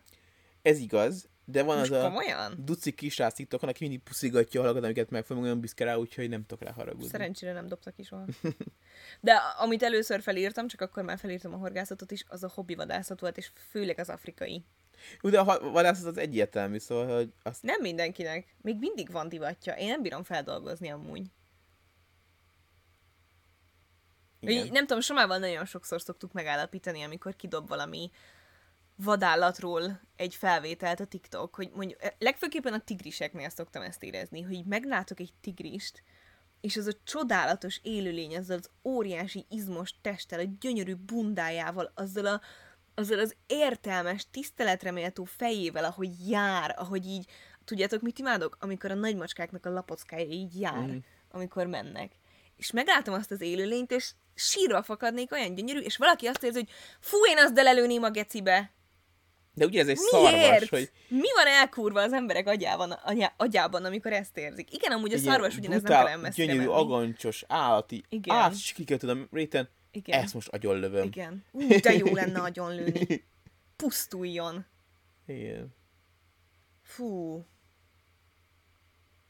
Ez 0.62 0.78
igaz, 0.78 1.28
De 1.48 1.62
van 1.62 1.78
Most 1.78 1.90
az 1.90 2.02
a 2.02 2.06
komolyan? 2.06 2.55
duci 2.59 2.93
kisrác 2.93 3.35
TikTokon, 3.35 3.68
aki 3.68 3.78
mindig 3.85 4.02
puszigatja 4.02 4.60
a 4.60 4.62
halakat, 4.62 4.85
amiket 4.85 5.10
megfogom, 5.10 5.43
olyan 5.43 5.60
büszke 5.60 5.85
rá, 5.85 5.94
úgyhogy 5.94 6.28
nem 6.28 6.47
tudok 6.47 6.64
rá 6.64 6.73
haragudni. 6.73 7.09
Szerencsére 7.09 7.52
nem 7.52 7.66
dobtak 7.66 7.98
is 7.98 8.06
soha. 8.06 8.24
De 9.20 9.32
a- 9.32 9.62
amit 9.62 9.82
először 9.82 10.23
felírtam, 10.23 10.66
csak 10.68 10.81
akkor 10.81 11.02
már 11.02 11.18
felírtam 11.18 11.55
a 11.55 11.56
horgászatot 11.56 12.10
is, 12.10 12.24
az 12.28 12.43
a 12.43 12.51
hobbi 12.55 12.74
vadászat 12.74 13.20
volt, 13.20 13.36
és 13.36 13.51
főleg 13.70 13.98
az 13.98 14.09
afrikai. 14.09 14.64
De 15.23 15.40
a 15.40 15.70
vadászat 15.70 16.06
az 16.06 16.16
egyértelmű, 16.18 16.78
szóval, 16.78 17.16
hogy 17.16 17.32
azt 17.43 17.62
Nem 17.62 17.81
mindenkinek. 17.81 18.55
Még 18.60 18.77
mindig 18.78 19.10
van 19.10 19.28
divatja. 19.28 19.74
Én 19.74 19.86
nem 19.89 20.02
bírom 20.02 20.23
feldolgozni 20.23 20.89
amúgy. 20.89 21.27
igen. 24.40 24.64
Így, 24.64 24.73
nem 24.73 24.86
tudom, 24.86 25.01
Somával 25.02 25.39
nagyon 25.39 25.64
sokszor 25.64 26.01
szoktuk 26.01 26.32
megállapítani, 26.32 27.02
amikor 27.02 27.36
kidob 27.36 27.68
valami 27.68 28.10
vadállatról 28.97 30.01
egy 30.16 30.35
felvételt 30.35 31.01
a 31.01 31.05
TikTok, 31.05 31.55
hogy 31.55 31.70
mondjuk, 31.74 32.02
eh, 32.02 32.10
legfőképpen 32.18 32.73
a 32.73 32.81
tigriseknél 32.81 33.48
szoktam 33.48 33.82
ezt 33.82 34.02
érezni, 34.02 34.43
hogy 34.43 34.64
meglátok 34.64 35.20
egy 35.20 35.32
tigrist, 35.40 36.02
és 36.60 36.77
az 36.77 36.86
a 36.86 36.98
csodálatos 37.05 37.81
élőlény, 37.82 38.36
azzal 38.36 38.59
az 38.59 38.70
óriási 38.85 39.47
izmos 39.48 39.94
testtel, 40.01 40.40
a 40.40 40.56
gyönyörű 40.60 40.94
bundájával, 40.94 41.93
azzal 41.94 42.27
a 42.27 42.40
azzal 42.98 43.18
az 43.18 43.36
értelmes, 43.47 44.27
tiszteletreméltó 44.31 45.24
fejével, 45.24 45.85
ahogy 45.85 46.28
jár, 46.28 46.74
ahogy 46.78 47.06
így, 47.06 47.31
tudjátok, 47.64 48.02
mit 48.02 48.18
imádok? 48.18 48.56
Amikor 48.60 48.90
a 48.90 48.94
nagymacskáknak 48.94 49.66
a 49.66 49.70
lapockája 49.70 50.24
így 50.24 50.60
jár, 50.60 50.89
mm. 50.89 50.97
amikor 51.31 51.66
mennek. 51.66 52.12
És 52.56 52.70
meglátom 52.70 53.14
azt 53.14 53.31
az 53.31 53.40
élőlényt, 53.40 53.90
és 53.90 54.12
sírva 54.35 54.82
fakadnék, 54.82 55.32
olyan 55.32 55.55
gyönyörű, 55.55 55.81
és 55.81 55.97
valaki 55.97 56.27
azt 56.27 56.43
érzi, 56.43 56.59
hogy 56.59 56.70
fú, 57.01 57.16
én 57.28 57.39
azt 57.39 57.52
delelőném 57.52 58.02
a 58.02 58.10
gecibe. 58.10 58.73
De 59.56 59.64
ugye 59.64 59.80
ez 59.80 59.88
egy 59.88 59.98
Miért? 60.12 60.40
szarvas, 60.40 60.68
hogy 60.68 60.90
Mi 61.08 61.32
van 61.34 61.46
elkurva 61.46 62.00
az 62.02 62.12
emberek 62.12 62.46
agyában, 62.48 62.90
anyá, 62.90 63.32
agyában, 63.36 63.84
amikor 63.84 64.12
ezt 64.12 64.36
érzik? 64.36 64.72
Igen, 64.74 64.92
amúgy 64.92 65.12
a 65.12 65.18
szarvas 65.18 65.56
ugyanez 65.56 65.68
nem 65.68 65.78
brutál, 65.82 65.96
kell 65.98 66.06
olyan 66.06 66.20
messzire 66.20 66.46
gyönyörű, 66.46 66.68
menni. 66.68 66.80
agancsos, 66.80 67.44
állati, 67.48 68.04
Igen. 68.08 68.36
átskikötöd 68.36 69.08
a 69.10 69.16
réten, 69.32 69.68
Igen. 69.90 70.20
ezt 70.22 70.34
most 70.34 70.48
agyonlövöm. 70.48 71.04
Igen. 71.04 71.44
Ú, 71.52 71.68
de 71.80 71.92
jó 71.94 72.14
lenne 72.14 72.40
agyon 72.40 72.74
lőni. 72.74 73.24
Pusztuljon. 73.76 74.66
Igen. 75.26 75.74
Fú. 76.82 77.44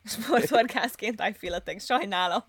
Sporthorgászként 0.04 1.22
I 1.28 1.32
feel 1.32 1.62
a. 1.66 1.78
Sajnálom. 1.78 2.44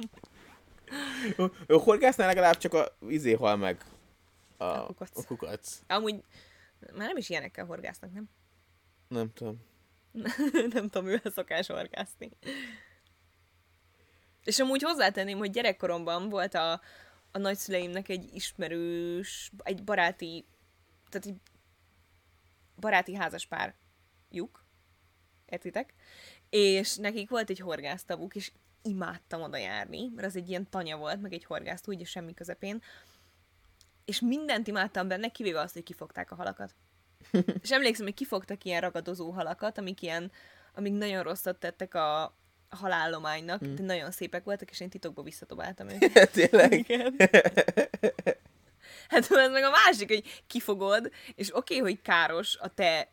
A 1.67 1.73
horgásznál 1.77 2.27
legalább 2.27 2.57
csak 2.57 2.73
a 2.73 2.97
izé 3.09 3.33
hal 3.33 3.55
meg. 3.55 3.85
A, 4.57 4.63
A 4.63 4.85
kukac. 4.85 5.17
A 5.17 5.23
kukac. 5.27 5.79
Amúgy 5.87 6.15
már 6.79 7.07
nem 7.07 7.17
is 7.17 7.29
ilyenekkel 7.29 7.65
horgásznak, 7.65 8.13
nem? 8.13 8.29
Nem 9.07 9.33
tudom. 9.33 9.65
nem 10.73 10.89
tudom, 10.89 11.05
mivel 11.05 11.31
szokás 11.31 11.67
horgászni. 11.67 12.29
És 14.43 14.59
amúgy 14.59 14.81
hozzátenném, 14.81 15.37
hogy 15.37 15.51
gyerekkoromban 15.51 16.29
volt 16.29 16.53
a, 16.53 16.81
a 17.31 17.37
nagyszüleimnek 17.37 18.09
egy 18.09 18.29
ismerős, 18.33 19.51
egy 19.57 19.83
baráti, 19.83 20.45
tehát 21.09 21.27
egy 21.27 21.41
baráti 22.75 23.15
házaspár 23.15 23.75
lyuk, 24.31 24.65
értitek? 25.45 25.93
És 26.49 26.95
nekik 26.95 27.29
volt 27.29 27.49
egy 27.49 27.59
horgásztavuk, 27.59 28.35
és 28.35 28.51
imádtam 28.81 29.41
oda 29.41 29.57
járni, 29.57 30.07
mert 30.15 30.27
az 30.27 30.35
egy 30.35 30.49
ilyen 30.49 30.69
tanya 30.69 30.97
volt, 30.97 31.21
meg 31.21 31.33
egy 31.33 31.45
horgásztó, 31.45 31.91
így 31.91 32.01
a 32.01 32.05
semmi 32.05 32.33
közepén. 32.33 32.81
És 34.07 34.19
mindent 34.19 34.67
imádtam 34.67 35.07
benne, 35.07 35.27
kivéve 35.27 35.59
azt, 35.59 35.73
hogy 35.73 35.84
kifogták 35.84 36.31
a 36.31 36.35
halakat. 36.35 36.75
És 37.63 37.71
emlékszem, 37.71 38.05
hogy 38.05 38.13
kifogtak 38.13 38.63
ilyen 38.63 38.81
ragadozó 38.81 39.29
halakat, 39.29 39.77
amik 39.77 40.01
ilyen, 40.01 40.31
amik 40.73 40.93
nagyon 40.93 41.23
rosszat 41.23 41.59
tettek 41.59 41.93
a, 41.93 42.38
halállománynak, 42.69 43.65
mm. 43.65 43.75
de 43.75 43.84
nagyon 43.84 44.11
szépek 44.11 44.43
voltak, 44.43 44.69
és 44.69 44.79
én 44.79 44.89
titokba 44.89 45.21
visszatobáltam 45.21 45.89
őket. 45.89 46.31
Tényleg? 46.49 46.85
Hát 49.09 49.31
ez 49.31 49.51
meg 49.51 49.63
a 49.63 49.69
másik, 49.85 50.07
hogy 50.07 50.43
kifogod, 50.47 51.11
és 51.35 51.55
oké, 51.55 51.79
okay, 51.79 51.91
hogy 51.91 52.01
káros 52.01 52.57
a 52.57 52.73
te 52.73 53.11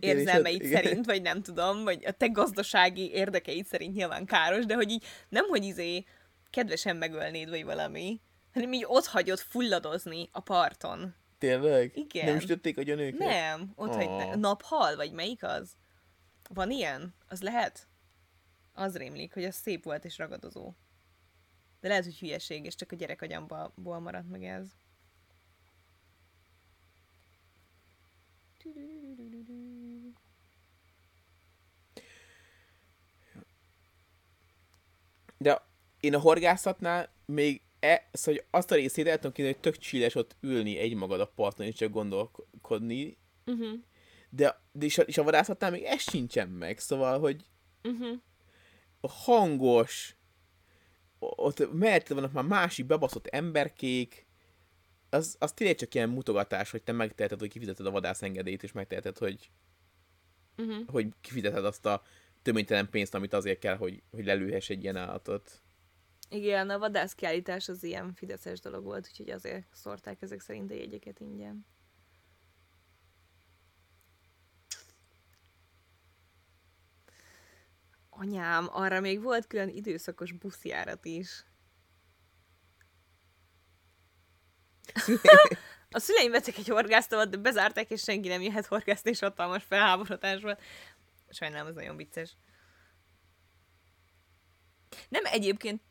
érzelmeid 0.00 0.62
Igen. 0.62 0.82
szerint, 0.82 1.06
vagy 1.06 1.22
nem 1.22 1.42
tudom, 1.42 1.84
vagy 1.84 2.04
a 2.04 2.10
te 2.10 2.26
gazdasági 2.26 3.10
érdekeid 3.10 3.66
szerint 3.66 3.94
nyilván 3.94 4.24
káros, 4.24 4.66
de 4.66 4.74
hogy 4.74 4.90
így 4.90 5.04
nem, 5.28 5.44
hogy 5.48 5.64
izé 5.64 6.04
kedvesen 6.50 6.96
megölnéd, 6.96 7.48
vagy 7.48 7.64
valami, 7.64 8.20
hanem 8.58 8.72
így 8.72 8.84
ott 8.86 9.06
hagyod 9.06 9.38
fulladozni 9.38 10.28
a 10.32 10.40
parton. 10.40 11.14
Tényleg? 11.38 11.96
Igen. 11.96 12.24
Nem 12.24 12.38
tették 12.38 12.78
agyon 12.78 12.98
őket? 12.98 13.18
Nem, 13.18 13.72
ott 13.74 13.94
oh. 13.94 13.94
hagy, 13.94 14.38
naphal, 14.38 14.96
vagy 14.96 15.12
melyik 15.12 15.42
az? 15.42 15.76
Van 16.48 16.70
ilyen? 16.70 17.14
Az 17.28 17.42
lehet? 17.42 17.86
Az 18.72 18.96
rémlik, 18.96 19.32
hogy 19.32 19.44
az 19.44 19.54
szép 19.54 19.84
volt 19.84 20.04
és 20.04 20.18
ragadozó. 20.18 20.72
De 21.80 21.88
lehet, 21.88 22.04
hogy 22.04 22.18
hülyeség, 22.18 22.64
és 22.64 22.74
csak 22.74 22.92
a 22.92 22.96
gyerek 22.96 23.22
agyamból 23.22 24.00
maradt 24.00 24.30
meg 24.30 24.44
ez. 24.44 24.66
De 35.38 35.62
én 36.00 36.14
a 36.14 36.18
horgászatnál 36.18 37.08
még 37.24 37.62
e, 37.80 38.08
szóval 38.12 38.40
hogy 38.40 38.46
azt 38.50 38.70
a 38.70 38.74
részét 38.74 39.06
el 39.06 39.14
tudom 39.14 39.32
képzelni, 39.32 39.58
hogy 39.60 39.72
tök 39.72 39.80
csilles 39.82 40.14
ott 40.14 40.36
ülni 40.40 40.78
egymagad 40.78 41.20
a 41.20 41.26
parton 41.26 41.66
és 41.66 41.74
csak 41.74 41.90
gondolkodni, 41.90 43.18
Uh-huh. 43.46 43.78
de, 44.30 44.60
de 44.72 44.84
és, 44.84 44.98
a, 44.98 45.02
és 45.02 45.18
a 45.18 45.22
vadászatnál 45.22 45.70
még 45.70 45.82
ez 45.82 46.00
sincsen 46.00 46.48
meg, 46.48 46.78
szóval, 46.78 47.18
hogy 47.18 47.44
Uh-huh. 47.84 48.18
hangos, 49.00 50.16
ott 51.18 51.72
mellette 51.72 52.14
vannak 52.14 52.32
már 52.32 52.44
másik 52.44 52.86
bebaszott 52.86 53.26
emberkék, 53.26 54.26
az, 55.10 55.36
az 55.38 55.52
tényleg 55.52 55.76
csak 55.76 55.94
ilyen 55.94 56.08
mutogatás, 56.08 56.70
hogy 56.70 56.82
te 56.82 56.92
megteheted, 56.92 57.38
hogy 57.38 57.48
kifizeted 57.50 57.86
a 57.86 57.90
vadászengedélyt, 57.90 58.62
és 58.62 58.72
megteheted, 58.72 59.18
hogy, 59.18 59.50
Uh-huh. 60.56 60.88
hogy 60.88 61.06
kifizeted 61.20 61.64
azt 61.64 61.86
a 61.86 62.02
töménytelen 62.42 62.90
pénzt, 62.90 63.14
amit 63.14 63.32
azért 63.32 63.58
kell, 63.58 63.76
hogy, 63.76 64.02
hogy 64.10 64.24
lelőhess 64.24 64.68
egy 64.70 64.82
ilyen 64.82 64.96
állatot. 64.96 65.62
Igen, 66.28 66.70
a 66.70 66.78
vadászkiállítás 66.78 67.68
az 67.68 67.82
ilyen 67.82 68.14
fideszes 68.14 68.60
dolog 68.60 68.84
volt, 68.84 69.06
úgyhogy 69.10 69.30
azért 69.30 69.66
szórták 69.72 70.22
ezek 70.22 70.40
szerint 70.40 70.70
a 70.70 70.74
jegyeket 70.74 71.20
ingyen. 71.20 71.66
Anyám, 78.10 78.68
arra 78.70 79.00
még 79.00 79.22
volt 79.22 79.46
külön 79.46 79.68
időszakos 79.68 80.32
buszjárat 80.32 81.04
is. 81.04 81.44
a 85.90 85.98
szüleim 85.98 86.30
vettek 86.30 86.56
egy 86.56 86.68
horgásztavat, 86.68 87.30
de 87.30 87.36
bezárták, 87.36 87.90
és 87.90 88.02
senki 88.02 88.28
nem 88.28 88.42
jöhet 88.42 88.66
horgászni, 88.66 89.10
és 89.10 89.18
hatalmas 89.18 89.64
felháborodás 89.64 90.40
volt. 90.40 90.62
Sajnálom, 91.28 91.68
ez 91.68 91.74
nagyon 91.74 91.96
vicces. 91.96 92.36
Nem 95.08 95.24
egyébként 95.24 95.82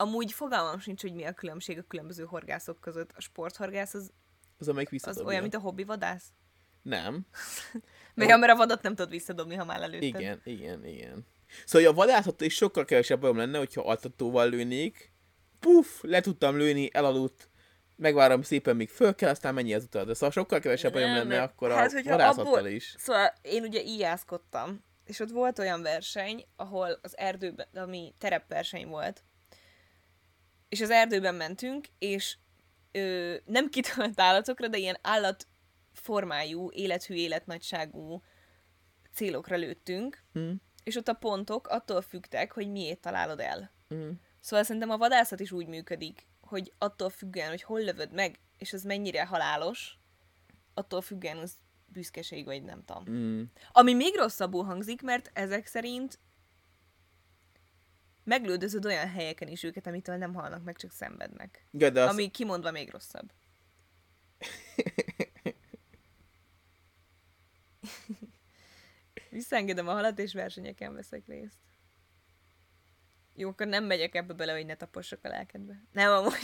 Amúgy 0.00 0.32
fogalmam 0.32 0.78
sincs, 0.78 1.02
hogy 1.02 1.14
mi 1.14 1.24
a 1.24 1.32
különbség 1.32 1.78
a 1.78 1.82
különböző 1.82 2.24
horgászok 2.24 2.80
között. 2.80 3.12
A 3.16 3.20
sporthorgász 3.20 3.94
az, 3.94 4.10
Az, 4.58 4.68
amelyik 4.68 4.90
az 5.00 5.20
olyan, 5.20 5.40
mint 5.40 5.54
a 5.54 5.58
hobbi 5.58 5.84
vadász? 5.84 6.24
Nem. 6.82 7.26
Mert, 8.14 8.38
mert 8.38 8.52
a 8.52 8.56
vadat 8.56 8.82
nem 8.82 8.94
tudod 8.94 9.10
visszadobni, 9.10 9.54
ha 9.54 9.64
már 9.64 9.78
lelőtted. 9.78 10.20
Igen, 10.20 10.40
igen, 10.44 10.86
igen. 10.86 11.26
Szóval 11.64 11.88
a 11.88 11.94
vadászat 11.94 12.40
is 12.40 12.54
sokkal 12.54 12.84
kevesebb 12.84 13.20
bajom 13.20 13.36
lenne, 13.36 13.58
hogyha 13.58 13.82
altatóval 13.82 14.48
lőnék. 14.48 15.12
Puff, 15.60 16.02
le 16.02 16.20
tudtam 16.20 16.56
lőni, 16.56 16.90
elaludt, 16.92 17.48
megvárom 17.96 18.42
szépen, 18.42 18.76
míg 18.76 18.88
föl 18.88 19.14
kell, 19.14 19.30
aztán 19.30 19.54
mennyi 19.54 19.74
az 19.74 19.84
utat. 19.84 20.06
De 20.06 20.14
szóval 20.14 20.30
sokkal 20.30 20.60
kevesebb 20.60 20.92
bajom 20.92 21.14
lenne 21.14 21.42
akkor 21.42 21.70
hát, 21.70 21.92
a 21.92 22.02
vadászattal 22.02 22.54
abból- 22.54 22.68
is. 22.68 22.94
Szóval 22.98 23.32
én 23.42 23.62
ugye 23.62 23.82
íjászkodtam, 23.82 24.84
és 25.04 25.20
ott 25.20 25.30
volt 25.30 25.58
olyan 25.58 25.82
verseny, 25.82 26.44
ahol 26.56 26.98
az 27.02 27.18
erdőben, 27.18 27.66
ami 27.74 28.14
terepverseny 28.18 28.86
volt, 28.86 29.22
és 30.68 30.80
az 30.80 30.90
erdőben 30.90 31.34
mentünk, 31.34 31.86
és 31.98 32.36
ö, 32.92 33.34
nem 33.44 33.68
kitölt 33.68 34.20
állatokra, 34.20 34.68
de 34.68 34.76
ilyen 34.78 34.98
állatformájú, 35.02 36.70
élethű, 36.70 37.14
életnagyságú 37.14 38.22
célokra 39.12 39.56
lőttünk, 39.56 40.24
Hm? 40.32 40.50
és 40.84 40.96
ott 40.96 41.08
a 41.08 41.12
pontok 41.12 41.68
attól 41.68 42.02
függtek, 42.02 42.52
hogy 42.52 42.70
miért 42.70 43.00
találod 43.00 43.40
el. 43.40 43.72
Hm. 43.88 44.10
Szóval 44.40 44.64
szerintem 44.64 44.90
a 44.90 44.96
vadászat 44.96 45.40
is 45.40 45.52
úgy 45.52 45.66
működik, 45.66 46.26
hogy 46.40 46.72
attól 46.78 47.10
függően, 47.10 47.48
hogy 47.48 47.62
hol 47.62 47.80
lövöd 47.80 48.12
meg, 48.12 48.38
és 48.58 48.72
az 48.72 48.82
mennyire 48.82 49.26
halálos, 49.26 49.98
attól 50.74 51.00
függően 51.00 51.38
az 51.38 51.54
büszkeség, 51.86 52.44
vagy 52.44 52.62
nem 52.62 52.84
tudom. 52.84 53.04
Hm. 53.04 53.42
Ami 53.72 53.94
még 53.94 54.16
rosszabbul 54.16 54.64
hangzik, 54.64 55.02
mert 55.02 55.30
ezek 55.32 55.66
szerint 55.66 56.18
meglődözöd 58.28 58.84
olyan 58.84 59.08
helyeken 59.08 59.48
is 59.48 59.62
őket, 59.62 59.86
amitől 59.86 60.16
nem 60.16 60.34
halnak 60.34 60.64
meg, 60.64 60.76
csak 60.76 60.92
szenvednek. 60.92 61.66
Ja, 61.70 61.90
de 61.90 62.02
az... 62.02 62.10
Ami 62.10 62.30
kimondva 62.30 62.70
még 62.70 62.90
rosszabb. 62.90 63.32
Visszaengedem 69.30 69.88
a 69.88 69.92
halat, 69.92 70.18
és 70.18 70.32
versenyeken 70.32 70.94
veszek 70.94 71.26
részt. 71.26 71.58
Jó, 73.34 73.48
akkor 73.48 73.66
nem 73.66 73.84
megyek 73.84 74.14
ebbe 74.14 74.32
bele, 74.32 74.52
hogy 74.52 74.66
ne 74.66 74.74
tapossak 74.74 75.24
a 75.24 75.28
lelkedbe. 75.28 75.82
Nem, 75.92 76.12
amúgy. 76.12 76.34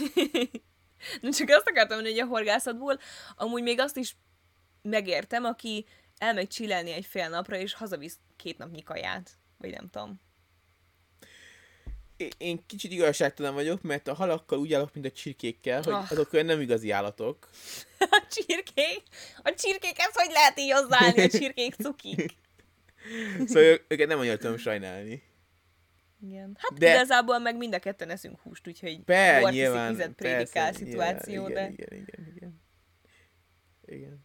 Nem 1.21 1.31
csak 1.31 1.49
azt 1.49 1.69
akartam 1.69 1.97
mondani, 1.97 2.19
hogy 2.19 2.29
a 2.29 2.33
horgászatból 2.33 2.99
amúgy 3.35 3.63
még 3.63 3.81
azt 3.81 3.97
is 3.97 4.17
megértem, 4.83 5.45
aki 5.45 5.87
elmegy 6.19 6.49
csillelni 6.49 6.93
egy 6.93 7.07
fél 7.07 7.29
napra, 7.29 7.57
és 7.57 7.75
hazavisz 7.75 8.19
két 8.37 8.59
napnyi 8.59 8.83
kaját. 8.83 9.39
Vagy 9.59 9.71
nem 9.71 9.91
tudom. 9.91 10.21
Én- 12.39 12.67
kicsit 12.67 12.93
igazságtalan 12.93 13.55
vagyok, 13.55 13.83
mert 13.83 14.09
a 14.09 14.15
halakkal 14.15 14.59
úgy 14.59 14.73
állok, 14.73 14.95
mint 14.95 15.07
a 15.07 15.11
csirkékkel, 15.11 15.83
hogy 15.83 15.93
Ah. 15.93 16.11
azok 16.13 16.33
olyan 16.33 16.47
nem 16.47 16.61
igazi 16.61 16.91
állatok. 16.91 17.49
A 17.99 18.27
csirkék? 18.31 19.03
A 19.43 19.55
csirkékhez 19.57 20.15
hogy 20.15 20.31
lehet 20.33 20.59
így 20.59 20.71
hozzáállni? 20.73 21.23
A 21.23 21.29
csirkék 21.29 21.75
cukik. 21.75 22.33
Szóval 23.47 23.81
őket 23.89 24.09
nem 24.09 24.19
annyira 24.19 24.37
tudom 24.37 24.57
sajnálni. 24.57 25.23
Igen. 26.23 26.57
Hát 26.59 26.79
De- 26.79 26.95
igazából 26.95 27.39
meg 27.39 27.57
mind 27.57 27.75
a 27.75 27.79
ketten 27.79 28.11
eszünk 28.11 28.41
húst, 28.41 28.69
úgyhogy 28.69 29.05
Be, 29.05 29.51
nyilván. 29.51 29.91
vizet 29.93 30.13
persze, 30.13 30.35
prédikál 30.35 30.71
nyilván, 30.71 31.19
szituáció, 31.21 31.49
igen, 31.49 31.55
de... 31.55 31.73
Igen, 31.73 31.99
igen, 32.07 32.33
igen. 32.37 32.63
Igen. 33.87 34.25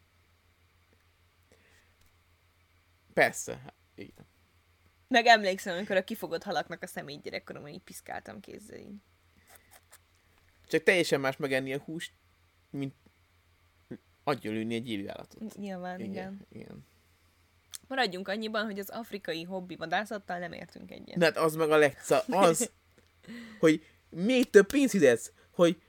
Persze, 3.13 3.51
hát, 3.63 3.75
igen. 3.95 4.27
Meg 5.09 5.25
emlékszem, 5.25 5.75
amikor 5.75 5.95
a 5.95 6.03
kifogott 6.03 6.43
halaknak 6.43 6.83
a 6.83 6.87
szemét 6.87 7.21
gyerekkoromban 7.21 7.71
így 7.71 7.81
piszkáltam 7.83 8.39
kézzel. 8.39 8.77
így. 8.77 8.95
Csak 10.67 10.83
teljesen 10.83 11.19
más 11.19 11.37
megenni 11.37 11.73
a 11.73 11.79
húst, 11.79 12.11
mint 12.69 12.93
agyonülni 14.23 14.75
egy 14.75 14.89
élő 14.89 15.09
állatot. 15.09 15.55
Nyilván, 15.55 15.99
igen. 15.99 16.11
igen. 16.11 16.47
igen. 16.51 16.85
Maradjunk 17.87 18.27
annyiban, 18.27 18.65
hogy 18.65 18.79
az 18.79 18.89
afrikai 18.89 19.43
hobbi 19.43 19.75
vadászattal 19.75 20.39
nem 20.39 20.53
értünk 20.53 20.91
egyet. 20.91 21.17
De 21.17 21.25
hát 21.25 21.37
az 21.37 21.55
meg 21.55 21.71
a 21.71 21.77
legca, 21.77 22.23
az, 22.27 22.71
hogy 23.59 23.85
még 24.09 24.49
több 24.49 24.67
pénzt 24.67 24.91
fizetsz, 24.91 25.31
hogy 25.51 25.81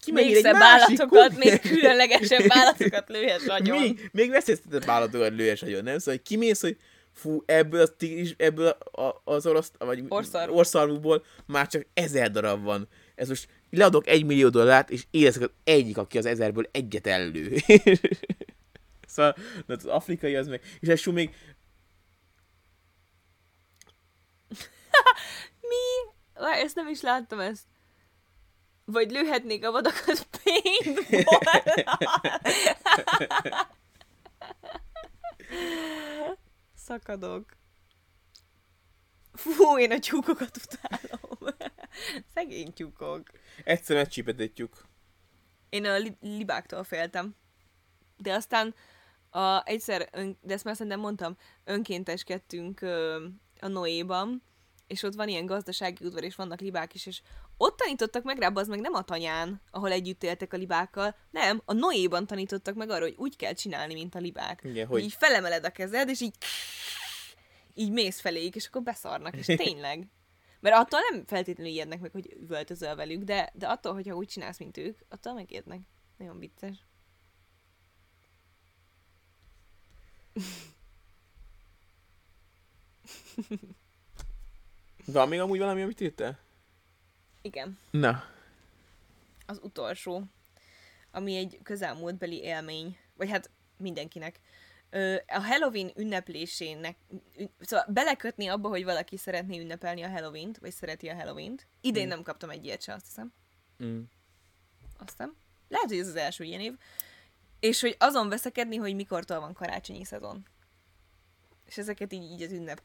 kimegyél 0.00 0.34
még 0.34 0.44
egy 0.44 0.52
másik 0.52 1.00
állatokat, 1.00 1.36
még 1.36 1.60
különlegesebb 1.60 2.44
állatokat 2.58 3.08
lőhetsz 3.08 3.48
agyon. 3.48 3.80
Még, 3.80 4.08
még 4.12 4.30
veszélyeztetett 4.30 4.88
állatokat 4.88 5.32
lőhes 5.32 5.62
agyon, 5.62 5.82
nem? 5.82 5.98
Szóval 5.98 6.14
hogy 6.14 6.22
kimész, 6.22 6.60
hogy 6.60 6.76
fú, 7.18 7.42
ebből, 7.46 7.80
a 7.80 7.96
tigris, 7.96 8.34
ebből 8.36 8.66
a, 8.68 9.20
az 9.24 9.46
orosz, 9.46 9.72
vagy 9.78 10.04
Orszarvú. 10.08 10.54
orszarvúból 10.54 11.24
már 11.46 11.66
csak 11.66 11.86
ezer 11.94 12.30
darab 12.30 12.62
van. 12.62 12.88
Ez 13.14 13.28
most 13.28 13.48
leadok 13.70 14.06
egy 14.06 14.24
millió 14.24 14.48
dollárt, 14.48 14.90
és 14.90 15.06
érezek 15.10 15.42
az 15.42 15.50
egyik, 15.64 15.98
aki 15.98 16.18
az 16.18 16.26
ezerből 16.26 16.68
egyet 16.70 17.06
ellő. 17.06 17.56
szóval 19.06 19.34
de 19.66 19.74
az 19.74 19.84
afrikai 19.84 20.36
az 20.36 20.48
meg, 20.48 20.62
és 20.80 20.88
ez 20.88 21.04
még 21.04 21.34
Mi? 25.70 26.12
Várj, 26.34 26.60
ezt 26.60 26.74
nem 26.74 26.88
is 26.88 27.00
láttam 27.00 27.40
ezt. 27.40 27.64
Vagy 28.84 29.10
lőhetnék 29.10 29.66
a 29.66 29.70
vadakat 29.70 30.28
paintball 30.42 31.24
Szakadok. 36.88 37.56
Fú, 39.32 39.78
én 39.78 39.92
a 39.92 39.98
tyúkokat 39.98 40.56
utálom. 40.56 41.54
Szegény 42.34 42.72
tyúkok. 42.72 43.30
egyszer 43.64 43.96
megcsípetetjük. 43.96 44.84
Én 45.68 45.84
a 45.84 45.96
li- 45.96 46.16
libáktól 46.20 46.84
féltem. 46.84 47.34
De 48.16 48.32
aztán 48.32 48.74
a, 49.30 49.66
egyszer, 49.66 50.08
ön, 50.12 50.38
de 50.40 50.54
ezt 50.54 50.64
már 50.64 50.74
szerintem 50.74 51.00
mondtam, 51.00 51.36
önkénteskedtünk 51.64 52.80
ö, 52.80 53.26
a 53.60 53.68
Noéban, 53.68 54.42
és 54.86 55.02
ott 55.02 55.14
van 55.14 55.28
ilyen 55.28 55.46
gazdasági 55.46 56.04
udvar, 56.04 56.22
és 56.24 56.34
vannak 56.34 56.60
libák 56.60 56.94
is, 56.94 57.06
és 57.06 57.22
ott 57.58 57.76
tanítottak 57.76 58.22
meg 58.22 58.38
rá, 58.38 58.50
az 58.54 58.68
meg 58.68 58.80
nem 58.80 58.94
a 58.94 59.02
tanyán, 59.02 59.60
ahol 59.70 59.90
együtt 59.92 60.22
éltek 60.22 60.52
a 60.52 60.56
libákkal, 60.56 61.16
nem, 61.30 61.62
a 61.64 61.72
Noéban 61.72 62.26
tanítottak 62.26 62.74
meg 62.74 62.90
arra, 62.90 63.02
hogy 63.02 63.14
úgy 63.16 63.36
kell 63.36 63.52
csinálni, 63.52 63.94
mint 63.94 64.14
a 64.14 64.18
libák. 64.18 64.60
Igen, 64.64 64.86
Hogy 64.86 65.02
így 65.02 65.12
felemeled 65.18 65.64
a 65.64 65.70
kezed, 65.70 66.08
és 66.08 66.20
így 66.20 66.34
így 67.74 67.90
mész 67.90 68.20
feléjük, 68.20 68.54
és 68.54 68.66
akkor 68.66 68.82
beszarnak, 68.82 69.36
és 69.36 69.46
tényleg. 69.46 70.08
Mert 70.60 70.76
attól 70.76 71.00
nem 71.10 71.24
feltétlenül 71.26 71.72
ijednek 71.72 72.00
meg, 72.00 72.10
hogy 72.10 72.36
üvöltözöl 72.40 72.94
velük, 72.94 73.22
de, 73.22 73.52
de 73.54 73.66
attól, 73.66 73.94
hogyha 73.94 74.14
úgy 74.14 74.28
csinálsz, 74.28 74.58
mint 74.58 74.76
ők, 74.76 74.98
attól 75.08 75.32
megijednek. 75.32 75.80
Nagyon 76.16 76.38
vicces. 76.38 76.86
van 85.06 85.28
még 85.28 85.40
amúgy 85.40 85.58
valami, 85.58 85.82
amit 85.82 86.00
írtál? 86.00 86.38
Igen. 87.48 87.78
Na. 87.90 88.24
Az 89.46 89.60
utolsó, 89.62 90.22
ami 91.10 91.36
egy 91.36 91.58
közelmúltbeli 91.62 92.40
élmény, 92.42 92.98
vagy 93.16 93.30
hát 93.30 93.50
mindenkinek. 93.76 94.40
A 95.26 95.40
Halloween 95.40 95.92
ünneplésének, 95.96 96.96
ün- 97.38 97.50
szóval 97.60 97.86
belekötni 97.88 98.46
abba, 98.46 98.68
hogy 98.68 98.84
valaki 98.84 99.16
szeretné 99.16 99.58
ünnepelni 99.58 100.02
a 100.02 100.08
Halloween-t, 100.08 100.58
vagy 100.58 100.72
szereti 100.72 101.08
a 101.08 101.14
Halloween-t. 101.14 101.66
Idén 101.80 102.04
Mm. 102.06 102.08
nem 102.08 102.22
kaptam 102.22 102.50
egy 102.50 102.64
ilyet 102.64 102.82
se, 102.82 102.92
azt 102.92 103.06
hiszem. 103.06 103.32
Mm. 103.84 104.00
Azt 104.98 105.10
hiszem. 105.10 105.36
Lehet, 105.68 105.88
hogy 105.88 105.98
ez 105.98 106.08
az 106.08 106.16
első 106.16 106.44
ilyen 106.44 106.60
év. 106.60 106.72
És 107.60 107.80
hogy 107.80 107.96
azon 107.98 108.28
veszekedni, 108.28 108.76
hogy 108.76 108.94
mikortól 108.94 109.40
van 109.40 109.52
karácsonyi 109.52 110.04
szezon. 110.04 110.46
És 111.66 111.78
ezeket 111.78 112.12
így, 112.12 112.30
így 112.30 112.42
az 112.42 112.52
ünnep 112.52 112.82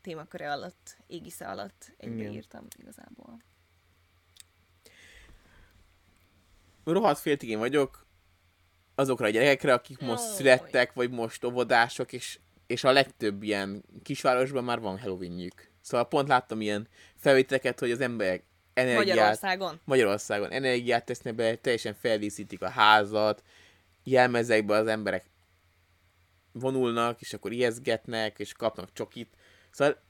témaköre 0.00 0.52
alatt, 0.52 0.96
égisze 1.06 1.48
alatt 1.48 1.92
egybeírtam 1.96 2.66
igazából. 2.78 3.38
Rohadt 6.84 7.18
féltigén 7.18 7.58
vagyok 7.58 8.06
azokra 8.94 9.26
a 9.26 9.30
gyerekekre, 9.30 9.72
akik 9.72 9.98
most 9.98 10.24
Jaj. 10.24 10.34
születtek, 10.34 10.92
vagy 10.92 11.10
most 11.10 11.44
óvodások, 11.44 12.12
és, 12.12 12.38
és 12.66 12.84
a 12.84 12.92
legtöbb 12.92 13.42
ilyen 13.42 13.84
kisvárosban 14.02 14.64
már 14.64 14.80
van 14.80 14.98
Halloweenjük. 14.98 15.70
Szóval 15.80 16.08
pont 16.08 16.28
láttam 16.28 16.60
ilyen 16.60 16.88
felvételeket, 17.16 17.80
hogy 17.80 17.90
az 17.90 18.00
emberek 18.00 18.44
energiát, 18.74 19.06
Magyarországon? 19.06 19.80
Magyarországon 19.84 20.50
energiát 20.50 21.04
tesznek 21.04 21.34
be, 21.34 21.56
teljesen 21.56 21.94
feldíszítik 21.94 22.62
a 22.62 22.68
házat, 22.68 23.42
jelmezekbe 24.04 24.76
az 24.76 24.86
emberek 24.86 25.24
vonulnak, 26.52 27.20
és 27.20 27.32
akkor 27.32 27.52
ijeszgetnek, 27.52 28.38
és 28.38 28.52
kapnak 28.52 28.92
csokit. 28.92 29.36
Szóval 29.70 30.02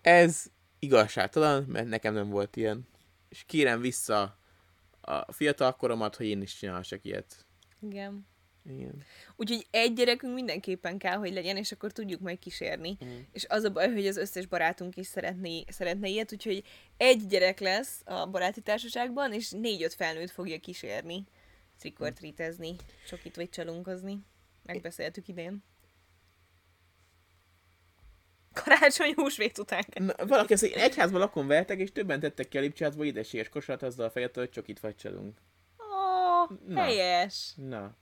ez 0.00 0.44
igazságtalan, 0.78 1.62
mert 1.62 1.88
nekem 1.88 2.14
nem 2.14 2.28
volt 2.28 2.56
ilyen. 2.56 2.88
És 3.28 3.44
kérem 3.46 3.80
vissza 3.80 4.37
a 5.08 5.32
fiatal 5.32 5.76
koromat, 5.76 6.16
hogy 6.16 6.26
én 6.26 6.42
is 6.42 6.56
csinálhassak 6.56 7.04
ilyet. 7.04 7.46
Igen. 7.80 8.26
Igen. 8.70 9.02
Úgyhogy 9.36 9.66
egy 9.70 9.92
gyerekünk 9.92 10.34
mindenképpen 10.34 10.98
kell, 10.98 11.16
hogy 11.16 11.32
legyen, 11.32 11.56
és 11.56 11.72
akkor 11.72 11.92
tudjuk 11.92 12.20
majd 12.20 12.38
kísérni. 12.38 12.96
Mm. 13.04 13.18
És 13.32 13.46
az 13.48 13.64
a 13.64 13.70
baj, 13.70 13.92
hogy 13.92 14.06
az 14.06 14.16
összes 14.16 14.46
barátunk 14.46 14.96
is 14.96 15.06
szeretné, 15.06 15.64
szeretne 15.68 16.08
ilyet, 16.08 16.32
úgyhogy 16.32 16.64
egy 16.96 17.26
gyerek 17.26 17.60
lesz 17.60 18.02
a 18.04 18.26
baráti 18.26 18.60
társaságban, 18.60 19.32
és 19.32 19.50
négy-öt 19.50 19.94
felnőtt 19.94 20.30
fogja 20.30 20.58
kísérni 20.58 21.24
trick-or-treatezni, 21.78 22.76
csokit 23.08 23.36
vagy 23.36 23.48
csalunkozni. 23.48 24.18
Megbeszéltük 24.62 25.28
idén. 25.28 25.62
Karácsony 28.64 29.12
húsvét 29.14 29.58
után. 29.58 29.84
Na, 29.94 30.26
valaki 30.26 30.54
én 30.66 30.72
egyházban 30.78 31.20
lakom 31.20 31.46
veletek, 31.46 31.78
és 31.78 31.92
többen 31.92 32.20
tettek 32.20 32.48
ki 32.48 32.58
a 32.58 32.60
lipcsázba 32.60 33.04
édeséges 33.04 33.48
kosarat 33.48 33.82
azzal 33.82 34.06
a 34.06 34.10
fejettel, 34.10 34.42
hogy 34.42 34.52
csokit 34.52 34.78
fagycsalunk. 34.78 35.38
Ó, 35.78 36.56
Na. 36.66 36.80
helyes. 36.80 37.52
Na. 37.56 37.96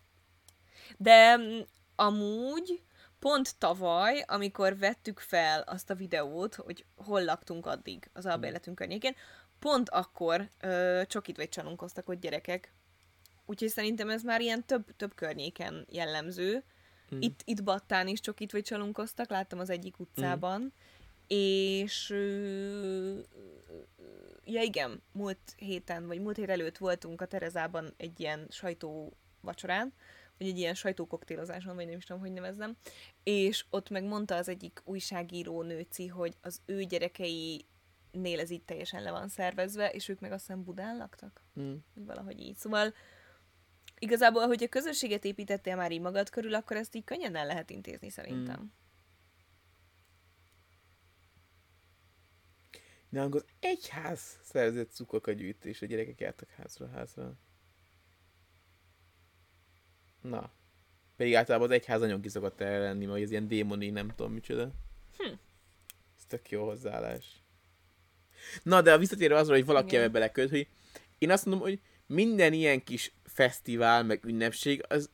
De 0.97 1.37
mm, 1.37 1.61
amúgy 1.97 2.83
pont 3.19 3.59
tavaly, 3.59 4.24
amikor 4.27 4.78
vettük 4.78 5.19
fel 5.19 5.61
azt 5.61 5.91
a 5.91 5.95
videót, 5.95 6.55
hogy 6.55 6.85
hol 6.97 7.24
laktunk 7.24 7.66
addig 7.66 8.11
az 8.12 8.27
albérletünk 8.27 8.77
környékén, 8.77 9.15
pont 9.59 9.89
akkor 9.89 10.51
ö, 10.61 11.03
csokit 11.07 11.37
vagy 11.37 11.49
csalunkoztak 11.49 12.09
ott 12.09 12.20
gyerekek. 12.20 12.73
Úgyhogy 13.47 13.69
szerintem 13.69 14.11
ez 14.11 14.23
már 14.23 14.41
ilyen 14.41 14.65
több, 14.66 14.97
több 14.97 15.15
környéken 15.15 15.87
jellemző. 15.91 16.65
Mm. 17.15 17.20
Itt, 17.20 17.41
itt 17.45 17.62
Battán 17.62 18.09
is 18.09 18.20
csokit 18.20 18.53
vagy 18.53 18.62
csalunkoztak, 18.62 19.31
láttam 19.31 19.59
az 19.59 19.70
egyik 19.70 19.99
utcában. 19.99 20.73
És 21.27 22.11
ö, 22.11 23.19
ja 24.45 24.62
igen, 24.62 25.03
múlt 25.12 25.55
héten, 25.57 26.07
vagy 26.07 26.20
múlt 26.20 26.37
hét 26.37 26.49
előtt 26.49 26.78
voltunk 26.78 27.20
a 27.20 27.27
Terezában 27.27 27.95
egy 27.97 28.20
ilyen 28.20 28.47
sajtó 28.51 29.12
vacsorán, 29.41 29.93
vagy 30.39 30.49
egy 30.49 30.59
ilyen 30.59 30.74
sajtókoktélozáson, 30.74 31.74
vagy 31.74 31.87
nem 31.87 31.97
is 31.97 32.05
tudom, 32.05 32.23
hogy 32.23 32.33
nevezzem, 32.33 32.77
és 33.23 33.65
ott 33.70 33.91
meg 33.91 34.05
mondta 34.05 34.37
az 34.37 34.49
egyik 34.49 34.81
újságíró 34.85 35.62
nőci, 35.62 36.07
hogy 36.07 36.37
az 36.41 36.61
ő 36.66 36.83
gyerekei 36.83 37.65
nél 38.11 38.41
ez 38.41 38.51
így 38.51 38.62
teljesen 38.62 39.03
le 39.03 39.11
van 39.11 39.28
szervezve, 39.28 39.91
és 39.91 40.09
ők 40.09 40.20
meg 40.20 40.33
azt 40.33 40.47
hiszem 40.47 40.65
Budán 40.65 40.97
laktak, 40.97 41.43
Mm. 41.61 41.74
valahogy 41.95 42.41
így. 42.41 42.57
Szóval 42.57 42.95
igazából, 43.98 44.47
hogy 44.47 44.62
a 44.62 44.68
közösséget 44.68 45.24
építettél 45.24 45.77
már 45.77 45.93
így 45.93 46.01
magad 46.01 46.31
körül, 46.31 46.55
akkor 46.55 46.77
ezt 46.77 46.94
így 46.94 47.05
könnyen 47.05 47.36
el 47.36 47.47
lehet 47.47 47.70
intézni 47.70 48.10
szerintem. 48.10 48.60
Mm. 48.60 48.85
Nálunk 53.09 53.44
egy 53.60 53.89
ház 53.89 54.39
szerzett 54.43 54.90
cukok 54.93 55.27
a 55.27 55.32
gyűjtés, 55.32 55.82
a 55.82 55.86
gyerekek 55.86 56.20
jártak 56.20 56.51
házra 56.51 56.89
házra. 56.89 57.32
Na. 60.23 60.51
Pedig 61.16 61.35
általában 61.35 61.68
az 61.68 61.74
egyház 61.74 62.02
anyag 62.02 62.28
szokott 62.28 62.60
erre 62.60 62.78
lenni, 62.78 63.06
vagy 63.06 63.23
az 63.23 63.31
ilyen 63.31 63.48
démoni, 63.48 63.90
nem 63.90 64.09
tudom 64.09 64.32
micsoda. 64.32 64.70
Hm. 65.16 65.32
Ez 66.16 66.24
tök 66.27 66.51
jó 66.51 66.64
hozzáállás. 66.64 67.43
Na, 68.62 68.82
de 68.82 68.93
a 68.93 68.98
visszatérve 68.98 69.36
azra, 69.36 69.55
hogy 69.55 69.64
valaki 69.64 69.97
ebbe 69.97 70.09
beleköt, 70.09 70.51
hogy 70.51 70.68
én 71.18 71.31
azt 71.31 71.44
mondom, 71.44 71.62
hogy 71.62 71.81
minden 72.06 72.52
ilyen 72.52 72.85
kis 72.85 73.12
fesztivál, 73.37 74.03
meg 74.05 74.25
ünnepség, 74.25 74.85
az 74.89 75.11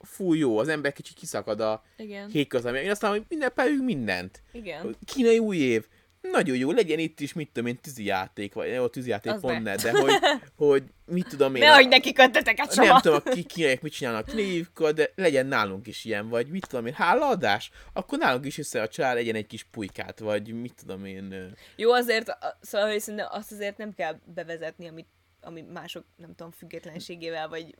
fú 0.00 0.32
jó, 0.34 0.58
az 0.58 0.68
ember 0.68 0.92
kicsit 0.92 1.16
kiszakad 1.16 1.60
a 1.60 1.82
Igen. 1.96 2.28
hétköznapja. 2.30 2.82
Én 2.82 2.90
azt 2.90 3.02
mondom, 3.02 3.20
hogy 3.28 3.36
ünnepeljünk 3.36 3.84
mindent. 3.84 4.42
Igen. 4.52 4.96
Kínai 5.04 5.38
új 5.38 5.56
év. 5.56 5.86
Nagyon 6.32 6.56
jó, 6.56 6.70
legyen 6.72 6.98
itt 6.98 7.20
is, 7.20 7.32
mit 7.32 7.50
tudom 7.52 7.68
én, 7.68 7.80
tűzijáték, 7.80 8.54
vagy 8.54 8.72
jó, 8.72 8.86
tűzijáték 8.86 9.32
Az 9.32 9.40
pont 9.40 9.62
ne. 9.62 9.76
de 9.76 9.90
hogy, 10.00 10.12
hogy 10.66 10.82
mit 11.06 11.28
tudom 11.28 11.54
én. 11.54 11.62
Ne 11.62 11.70
a- 11.70 11.74
hagyd 11.74 11.88
neki 11.88 12.12
köteteket 12.12 12.74
nem 12.74 12.86
soha! 12.86 13.00
tudom, 13.00 13.20
a 13.24 13.30
ki- 13.30 13.42
kínaiak 13.42 13.80
mit 13.80 13.92
csinálnak 13.92 14.26
kínaiukkal, 14.26 14.92
de 14.92 15.10
legyen 15.14 15.46
nálunk 15.46 15.86
is 15.86 16.04
ilyen, 16.04 16.28
vagy 16.28 16.46
mit 16.48 16.66
tudom 16.68 16.86
én, 16.86 16.92
hálaadás, 16.92 17.70
akkor 17.92 18.18
nálunk 18.18 18.46
is 18.46 18.58
össze 18.58 18.82
a 18.82 18.88
család 18.88 19.14
legyen 19.14 19.34
egy 19.34 19.46
kis 19.46 19.62
pulykát, 19.64 20.18
vagy 20.18 20.52
mit 20.60 20.74
tudom 20.74 21.04
én. 21.04 21.54
Jó, 21.76 21.92
azért, 21.92 22.38
szóval, 22.60 22.90
hogy 22.90 23.00
szerintem 23.00 23.28
azt 23.30 23.52
azért 23.52 23.76
nem 23.76 23.92
kell 23.94 24.18
bevezetni, 24.34 24.88
amit, 24.88 25.06
ami 25.44 25.60
mások, 25.60 26.04
nem 26.16 26.34
tudom, 26.34 26.50
függetlenségével, 26.52 27.48
vagy 27.48 27.74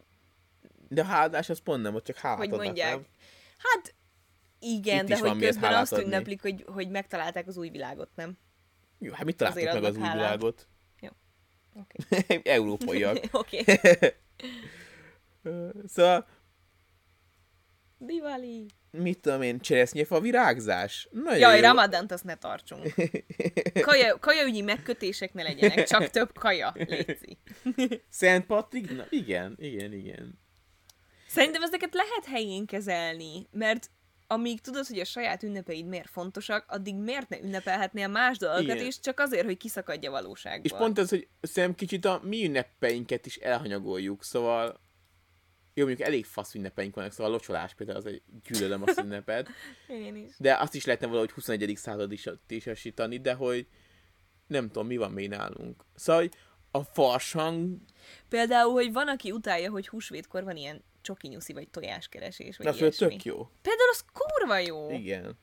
De 0.88 1.00
a 1.00 1.04
hálaadás 1.04 1.48
az 1.48 1.58
pont 1.58 1.82
nem, 1.82 1.94
ott 1.94 2.04
csak 2.04 2.16
hálát 2.16 2.38
hogy 2.38 2.46
adnak, 2.48 2.64
mondják. 2.64 2.90
nem? 2.90 3.06
Hát, 3.58 3.94
igen, 4.58 5.04
Itt 5.04 5.10
de 5.10 5.18
hogy 5.18 5.38
közben 5.38 5.74
azt 5.74 5.92
adni. 5.92 6.04
ünneplik, 6.04 6.42
hogy, 6.42 6.64
hogy 6.66 6.90
megtalálták 6.90 7.46
az 7.46 7.56
új 7.56 7.68
világot, 7.68 8.08
nem? 8.14 8.38
Jó, 8.98 9.12
hát 9.12 9.24
mit 9.24 9.36
találtak 9.36 9.72
meg 9.72 9.84
az 9.84 9.96
új 9.96 10.02
hálát. 10.02 10.16
világot? 10.16 10.68
Oké. 11.74 12.24
Európaiak. 12.56 13.18
Oké. 13.32 13.64
Szóval, 15.86 16.26
Diwali. 17.98 18.66
Mit 18.96 19.18
tudom 19.20 19.42
én, 19.42 19.60
cseresznyefa 19.60 20.20
virágzás? 20.20 21.08
Nagyon 21.10 21.38
Jaj, 21.38 21.56
jó. 21.56 21.62
Ramadant 21.62 22.12
azt 22.12 22.24
ne 22.24 22.34
tartsunk. 22.34 22.94
Kaja, 23.80 24.18
kajaügyi 24.18 24.60
megkötések 24.60 25.32
ne 25.32 25.42
legyenek, 25.42 25.86
csak 25.86 26.10
több 26.10 26.38
kaja, 26.38 26.72
létszi. 26.74 27.38
Szent 28.08 28.46
Patrik? 28.46 28.96
Na, 28.96 29.06
igen, 29.08 29.56
igen, 29.58 29.92
igen. 29.92 30.38
Szerintem 31.28 31.62
ezeket 31.62 31.94
lehet 31.94 32.24
helyén 32.26 32.66
kezelni, 32.66 33.46
mert 33.50 33.90
amíg 34.26 34.60
tudod, 34.60 34.86
hogy 34.86 34.98
a 34.98 35.04
saját 35.04 35.42
ünnepeid 35.42 35.86
miért 35.86 36.10
fontosak, 36.10 36.64
addig 36.68 36.96
miért 36.96 37.28
ne 37.28 37.40
ünnepelhetnél 37.40 38.08
más 38.08 38.38
dolgokat 38.38 38.74
Igen. 38.74 38.86
is, 38.86 39.00
csak 39.00 39.20
azért, 39.20 39.44
hogy 39.44 39.56
kiszakadj 39.56 40.06
a 40.06 40.10
valóságból. 40.10 40.64
És 40.64 40.72
pont 40.72 40.98
ez, 40.98 41.08
hogy 41.08 41.28
szerintem 41.40 41.78
kicsit 41.78 42.04
a 42.04 42.20
mi 42.22 42.44
ünnepeinket 42.44 43.26
is 43.26 43.36
elhanyagoljuk, 43.36 44.24
szóval 44.24 44.80
jó, 45.74 45.86
mondjuk 45.86 46.08
elég 46.08 46.24
fasz 46.24 46.54
ünnepeink 46.54 46.94
vannak, 46.94 47.12
szóval 47.12 47.26
a 47.26 47.34
locsolás 47.34 47.74
például 47.74 47.98
az 47.98 48.06
egy 48.06 48.22
gyűlölöm 48.46 48.82
azt 48.82 48.98
ünnepet, 48.98 49.48
Én 49.88 50.16
is. 50.16 50.34
de 50.38 50.56
azt 50.56 50.74
is 50.74 50.84
lehetne 50.84 51.06
valahogy 51.06 51.30
21. 51.30 51.76
század 51.76 52.12
is 52.12 52.28
isasítani, 52.48 53.18
de 53.18 53.34
hogy 53.34 53.66
nem 54.46 54.66
tudom, 54.66 54.86
mi 54.86 54.96
van 54.96 55.12
még 55.12 55.28
nálunk. 55.28 55.84
Szóval 55.94 56.22
hogy 56.22 56.34
a 56.70 56.82
farsang, 56.82 57.76
Például, 58.28 58.72
hogy 58.72 58.92
van, 58.92 59.08
aki 59.08 59.32
utálja, 59.32 59.70
hogy 59.70 59.88
húsvétkor 59.88 60.44
van 60.44 60.56
ilyen 60.56 60.84
csokinyuszi 61.00 61.52
vagy 61.52 61.68
tojáskeresés, 61.68 62.56
vagy 62.56 62.66
az 62.66 62.80
ilyesmi. 62.80 63.06
tök 63.06 63.24
jó. 63.24 63.50
Például 63.62 63.90
az 63.90 64.04
kurva 64.12 64.58
jó. 64.58 64.90
Igen. 64.90 65.38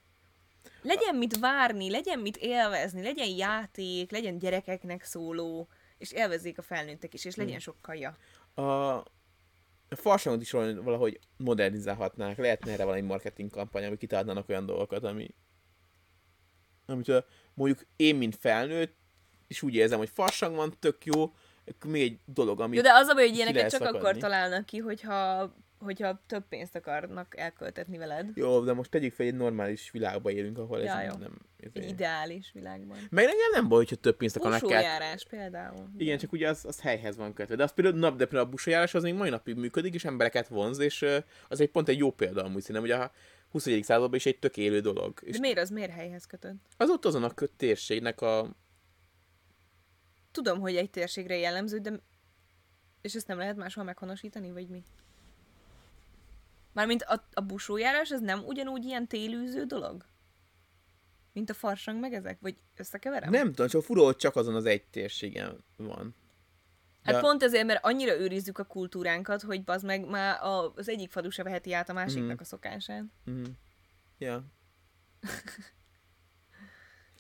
Legyen 0.81 1.15
mit 1.15 1.37
várni, 1.39 1.89
legyen 1.89 2.19
mit 2.19 2.37
élvezni, 2.37 3.01
legyen 3.01 3.27
játék, 3.29 4.11
legyen 4.11 4.39
gyerekeknek 4.39 5.03
szóló, 5.03 5.67
és 5.97 6.11
élvezzék 6.11 6.57
a 6.57 6.61
felnőttek 6.61 7.13
is, 7.13 7.25
és 7.25 7.35
legyen 7.35 7.59
sok 7.59 7.75
kaja. 7.81 8.17
A, 8.55 9.03
a 9.91 9.95
farsangot 9.95 10.41
is 10.41 10.51
valahogy- 10.51 10.83
valahogy 10.83 11.19
modernizálhatnák. 11.37 12.37
Lehetne 12.37 12.71
erre 12.71 12.83
valami 12.83 13.01
marketing 13.01 13.51
kampány, 13.51 13.85
ami 13.85 13.97
kitalálnának 13.97 14.49
olyan 14.49 14.65
dolgokat, 14.65 15.03
ami 15.03 15.35
amitől 16.85 17.25
mondjuk 17.53 17.87
én, 17.95 18.15
mint 18.15 18.35
felnőtt, 18.35 18.95
és 19.47 19.61
úgy 19.61 19.75
érzem, 19.75 19.97
hogy 19.97 20.09
farsang 20.09 20.55
van, 20.55 20.73
tök 20.79 21.05
jó, 21.05 21.33
akkor 21.65 21.91
még 21.91 22.01
egy 22.01 22.19
dolog, 22.25 22.59
ami... 22.61 22.75
Jó, 22.75 22.81
de 22.81 22.93
az 22.93 23.07
a 23.07 23.13
baj, 23.13 23.27
hogy 23.27 23.35
ilyeneket 23.35 23.71
csak 23.71 23.81
akkor 23.81 23.93
szakadni. 23.93 24.19
találnak 24.21 24.65
ki, 24.65 24.77
hogyha, 24.77 25.53
hogyha 25.81 26.21
több 26.27 26.47
pénzt 26.47 26.75
akarnak 26.75 27.37
elköltetni 27.37 27.97
veled. 27.97 28.31
Jó, 28.35 28.63
de 28.63 28.73
most 28.73 28.91
tegyük 28.91 29.13
fel, 29.13 29.25
egy 29.25 29.35
normális 29.35 29.91
világba 29.91 30.31
élünk, 30.31 30.57
ahol 30.57 30.79
Ja, 30.79 30.99
ez 31.01 31.11
jó. 31.13 31.19
nem... 31.19 31.37
Ez 31.57 31.69
Egy 31.73 31.89
ideális 31.89 32.51
világban. 32.53 32.97
Meg 33.09 33.25
nekem 33.25 33.51
nem 33.51 33.67
baj, 33.67 33.77
hogyha 33.77 33.95
több 33.95 34.17
pénzt 34.17 34.35
akarnak 34.35 34.59
kell. 34.59 34.69
Busójárás 34.69 35.25
például. 35.25 35.89
Igen, 35.97 36.17
csak 36.17 36.31
ugye 36.31 36.49
az, 36.49 36.65
az 36.65 36.81
helyhez 36.81 37.17
van 37.17 37.33
kötve. 37.33 37.55
De 37.55 37.63
az 37.63 37.73
például, 37.73 37.97
nap, 37.97 38.17
de 38.17 38.25
például 38.25 38.45
a 38.47 38.49
busajárás 38.49 38.93
az 38.93 39.03
még 39.03 39.13
mai 39.13 39.29
napig 39.29 39.55
működik, 39.55 39.93
és 39.93 40.05
embereket 40.05 40.47
vonz, 40.47 40.79
és 40.79 41.05
az 41.47 41.61
egy 41.61 41.69
pont 41.69 41.89
egy 41.89 41.97
jó 41.97 42.11
példa 42.11 42.43
amúgy 42.43 42.61
szerintem, 42.61 42.91
hogy 42.91 43.05
a 43.05 43.11
21. 43.51 43.83
században 43.83 44.15
is 44.15 44.25
egy 44.25 44.39
tök 44.39 44.57
élő 44.57 44.79
dolog. 44.79 45.19
És 45.21 45.33
De 45.33 45.39
miért 45.39 45.57
az 45.57 45.69
miért 45.69 45.91
helyhez 45.91 46.25
kötött? 46.25 46.55
az 46.77 46.89
ott 46.89 47.05
azon 47.05 47.23
a 47.23 47.33
térségnek 47.57 48.21
a... 48.21 48.55
Tudom, 50.31 50.59
hogy 50.59 50.75
egy 50.75 50.89
térségre 50.89 51.37
jellemző, 51.37 51.77
de... 51.77 51.99
És 53.01 53.13
ezt 53.13 53.27
nem 53.27 53.37
lehet 53.37 53.55
máshol 53.55 53.83
meghonosítani, 53.83 54.51
vagy 54.51 54.67
mi? 54.67 54.83
Mármint 56.73 57.01
a, 57.01 57.27
a 57.33 57.41
busójárás, 57.41 58.11
az 58.11 58.21
nem 58.21 58.43
ugyanúgy 58.45 58.85
ilyen 58.85 59.07
télűző 59.07 59.63
dolog? 59.63 60.05
Mint 61.33 61.49
a 61.49 61.53
farsang 61.53 61.99
meg 61.99 62.13
ezek? 62.13 62.37
Vagy 62.41 62.57
összekeverem? 62.75 63.29
Nem 63.31 63.47
tudom, 63.47 63.67
csak 63.67 63.83
fura, 63.83 64.03
hogy 64.03 64.15
csak 64.15 64.35
azon 64.35 64.55
az 64.55 64.65
egy 64.65 64.83
térségen 64.87 65.63
van. 65.77 66.15
Hát 67.03 67.13
De- 67.13 67.19
pont 67.21 67.43
ezért, 67.43 67.65
mert 67.65 67.85
annyira 67.85 68.19
őrizzük 68.19 68.57
a 68.57 68.63
kultúránkat, 68.63 69.41
hogy 69.41 69.63
bazd 69.63 69.85
meg 69.85 70.05
már 70.05 70.37
az 70.75 70.89
egyik 70.89 71.11
falu 71.11 71.29
se 71.29 71.43
veheti 71.43 71.73
át 71.73 71.89
a 71.89 71.93
másiknak 71.93 72.29
Mhm. 72.31 72.41
a 72.41 72.43
szokását. 72.43 73.03
Mhm. 73.25 73.43
Ja. 74.17 74.43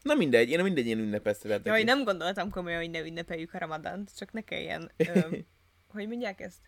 Na 0.01 0.13
mindegy, 0.13 0.49
én 0.49 0.63
mindegy 0.63 0.85
ilyen 0.85 0.99
ünnepet 0.99 1.37
szeretek. 1.39 1.65
Jaj, 1.65 1.83
nem 1.83 2.03
gondoltam 2.03 2.49
komolyan, 2.49 2.79
hogy 2.79 2.89
ne 2.89 2.99
ünnepeljük 2.99 3.53
a 3.53 3.57
ramadant, 3.57 4.17
csak 4.17 4.31
ne 4.31 4.41
kelljen, 4.41 4.91
ö, 4.97 5.03
hogy 5.93 6.07
mondják 6.07 6.39
ezt? 6.41 6.59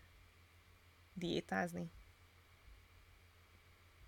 Diétázni. 1.14 1.90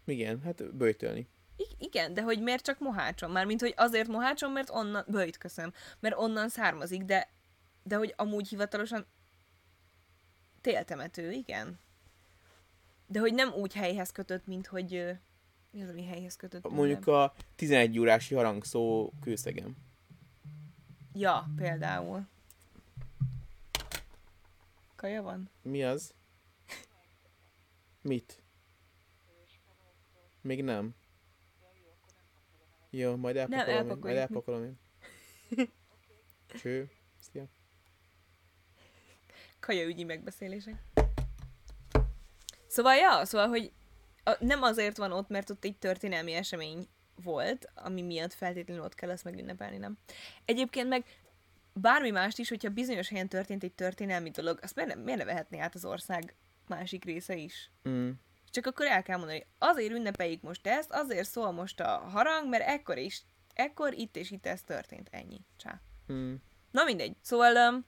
Igen, 0.07 0.41
hát 0.43 0.75
böjtölni. 0.75 1.29
I- 1.57 1.77
igen, 1.79 2.15
de 2.15 2.23
hogy 2.23 2.43
miért 2.43 2.65
csak 2.65 2.79
mohácson? 2.79 3.31
Mármint, 3.31 3.61
hogy 3.61 3.75
azért 3.77 4.09
mohácson, 4.09 4.53
mert 4.53 4.71
onnan, 4.71 5.05
böjt 5.09 5.39
köszönöm, 5.39 5.73
mert 6.01 6.17
onnan 6.19 6.49
származik, 6.49 7.03
de, 7.03 7.29
de 7.83 7.97
hogy 7.97 8.15
amúgy 8.17 8.49
hivatalosan 8.49 9.07
téltemető, 10.61 11.31
igen. 11.31 11.79
De 13.07 13.19
hogy 13.21 13.35
nem 13.35 13.53
úgy 13.53 13.75
helyhez 13.75 14.11
kötött, 14.11 14.47
mint 14.47 14.67
hogy 14.67 15.17
mi 15.71 15.83
az, 15.83 15.89
ami 15.89 16.05
helyhez 16.05 16.37
kötött? 16.37 16.71
Mondjuk 16.71 17.07
a 17.07 17.35
11 17.57 17.99
órási 17.99 18.35
harangszó 18.35 19.13
kőszegem. 19.21 19.77
Ja, 21.13 21.51
például. 21.57 22.27
Kaja 24.97 25.23
van? 25.23 25.51
Mi 25.63 25.85
az? 25.85 26.15
Mit? 28.03 28.43
Még 30.47 30.63
nem. 30.63 30.95
Jó, 32.91 33.17
majd 33.17 33.37
elpakolom, 33.37 33.89
én, 33.89 33.97
majd 34.01 34.17
elpakolom 34.17 34.65
én. 34.65 34.79
Cső. 36.61 36.91
Szia. 37.21 37.47
kajaügyi 39.61 40.05
megbeszélések. 40.05 40.75
Szóval, 42.67 42.95
ja, 42.95 43.25
szóval, 43.25 43.49
hogy 43.49 43.73
a, 44.25 44.37
nem 44.45 44.63
azért 44.63 44.97
van 44.97 45.13
ott, 45.13 45.29
mert 45.29 45.51
ott 45.51 45.65
egy 45.65 45.77
történelmi 45.77 46.33
esemény 46.33 46.89
volt, 47.23 47.71
ami 47.75 48.03
miatt 48.03 48.33
feltétlenül 48.33 48.85
ott 48.85 48.95
kell 48.95 49.11
ezt 49.11 49.25
megünnepelni, 49.25 49.77
nem? 49.77 49.99
Egyébként 50.45 50.89
meg 50.89 51.05
bármi 51.73 52.11
mást 52.11 52.39
is, 52.39 52.49
hogyha 52.49 52.71
bizonyos 52.71 53.09
helyen 53.09 53.29
történt 53.29 53.63
egy 53.63 53.75
történelmi 53.75 54.31
dolog, 54.31 54.59
azt 54.63 54.75
miért 54.75 54.95
ne, 54.95 55.03
miért 55.03 55.19
ne 55.19 55.25
vehetné 55.25 55.59
át 55.59 55.75
az 55.75 55.85
ország 55.85 56.35
másik 56.67 57.05
része 57.05 57.37
is? 57.37 57.71
Mm. 57.89 58.11
Csak 58.51 58.67
akkor 58.67 58.87
el 58.87 59.03
kell 59.03 59.17
mondani, 59.17 59.39
hogy 59.39 59.69
azért 59.71 59.93
ünnepeljük 59.93 60.43
most 60.43 60.67
ezt, 60.67 60.93
azért 60.93 61.29
szól 61.29 61.51
most 61.51 61.81
a 61.81 61.89
harang, 61.89 62.49
mert 62.49 62.69
ekkor 62.69 62.99
is, 62.99 63.23
ekkor 63.55 63.93
itt 63.93 64.17
és 64.17 64.31
itt 64.31 64.47
ez 64.47 64.63
történt. 64.63 65.09
Ennyi. 65.11 65.41
Csá. 65.57 65.81
Mm. 66.13 66.35
Na 66.71 66.85
mindegy. 66.85 67.17
Szóval 67.23 67.73
um, 67.73 67.87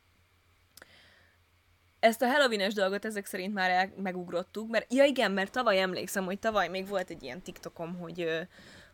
ezt 2.00 2.22
a 2.22 2.26
halloween 2.26 2.70
dolgot 2.74 3.04
ezek 3.04 3.26
szerint 3.26 3.54
már 3.54 3.70
el, 3.70 3.92
megugrottuk, 3.96 4.70
mert 4.70 4.92
ja 4.92 5.04
igen, 5.04 5.32
mert 5.32 5.52
tavaly 5.52 5.80
emlékszem, 5.80 6.24
hogy 6.24 6.38
tavaly 6.38 6.68
még 6.68 6.86
volt 6.86 7.10
egy 7.10 7.22
ilyen 7.22 7.42
TikTokom, 7.42 7.98
hogy, 7.98 8.46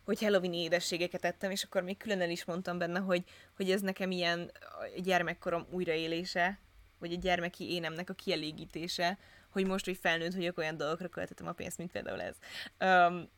hogy 0.03 0.19
halloween 0.19 0.53
édességeket 0.53 1.25
ettem, 1.25 1.51
és 1.51 1.63
akkor 1.63 1.83
még 1.83 1.97
külön 1.97 2.21
el 2.21 2.29
is 2.29 2.45
mondtam 2.45 2.77
benne, 2.77 2.99
hogy, 2.99 3.23
hogy 3.55 3.71
ez 3.71 3.81
nekem 3.81 4.11
ilyen 4.11 4.51
gyermekkorom 4.97 5.67
újraélése, 5.71 6.59
vagy 6.99 7.13
a 7.13 7.17
gyermeki 7.17 7.73
énemnek 7.73 8.09
a 8.09 8.13
kielégítése, 8.13 9.17
hogy 9.55 9.65
most, 9.65 9.85
hogy 9.85 9.97
felnőtt 9.97 10.33
vagyok, 10.33 10.57
olyan 10.57 10.77
dolgokra 10.77 11.07
költetem 11.07 11.47
a 11.47 11.51
pénzt, 11.51 11.77
mint 11.77 11.91
például 11.91 12.21
ez. 12.21 12.35
Um, 12.79 13.29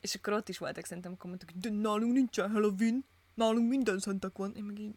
és 0.00 0.14
akkor 0.14 0.32
ott 0.32 0.48
is 0.48 0.58
voltak 0.58 0.84
szerintem 0.84 1.16
kommentek, 1.16 1.50
hogy 1.52 1.60
de 1.60 1.70
nálunk 1.70 2.12
nincsen 2.12 2.50
Halloween, 2.50 3.04
nálunk 3.34 3.68
minden 3.68 3.98
szentek 3.98 4.36
van. 4.36 4.54
Én 4.56 4.64
meg 4.64 4.78
így, 4.78 4.94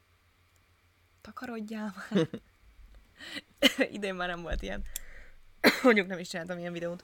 Takarodjál 1.21 1.93
már. 1.95 2.27
Idén 3.95 4.15
már 4.15 4.27
nem 4.27 4.41
volt 4.41 4.61
ilyen. 4.61 4.83
Mondjuk 5.83 6.07
nem 6.07 6.19
is 6.19 6.29
csináltam 6.29 6.57
ilyen 6.57 6.73
videót. 6.73 7.03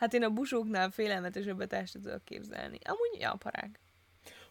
Hát 0.00 0.14
én 0.14 0.22
a 0.22 0.30
busóknál 0.30 0.90
félelmetesebbet 0.90 1.72
el 1.72 1.84
sem 1.84 2.02
tudok 2.02 2.24
képzelni. 2.24 2.78
Amúgy, 2.84 3.20
ja, 3.20 3.34
parák. 3.38 3.80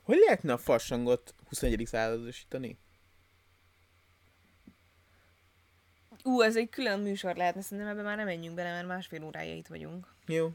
Hogy 0.03 0.17
lehetne 0.17 0.53
a 0.53 0.57
farsangot 0.57 1.33
21. 1.47 1.85
századosítani? 1.85 2.77
Ú, 6.23 6.41
ez 6.41 6.55
egy 6.55 6.69
külön 6.69 6.99
műsor 6.99 7.35
lehetne, 7.35 7.61
szerintem 7.61 7.87
ebben 7.87 8.03
már 8.03 8.17
nem 8.17 8.25
menjünk 8.25 8.55
bele, 8.55 8.71
mert 8.71 8.87
másfél 8.87 9.23
órája 9.23 9.55
itt 9.55 9.67
vagyunk. 9.67 10.07
Jó. 10.27 10.51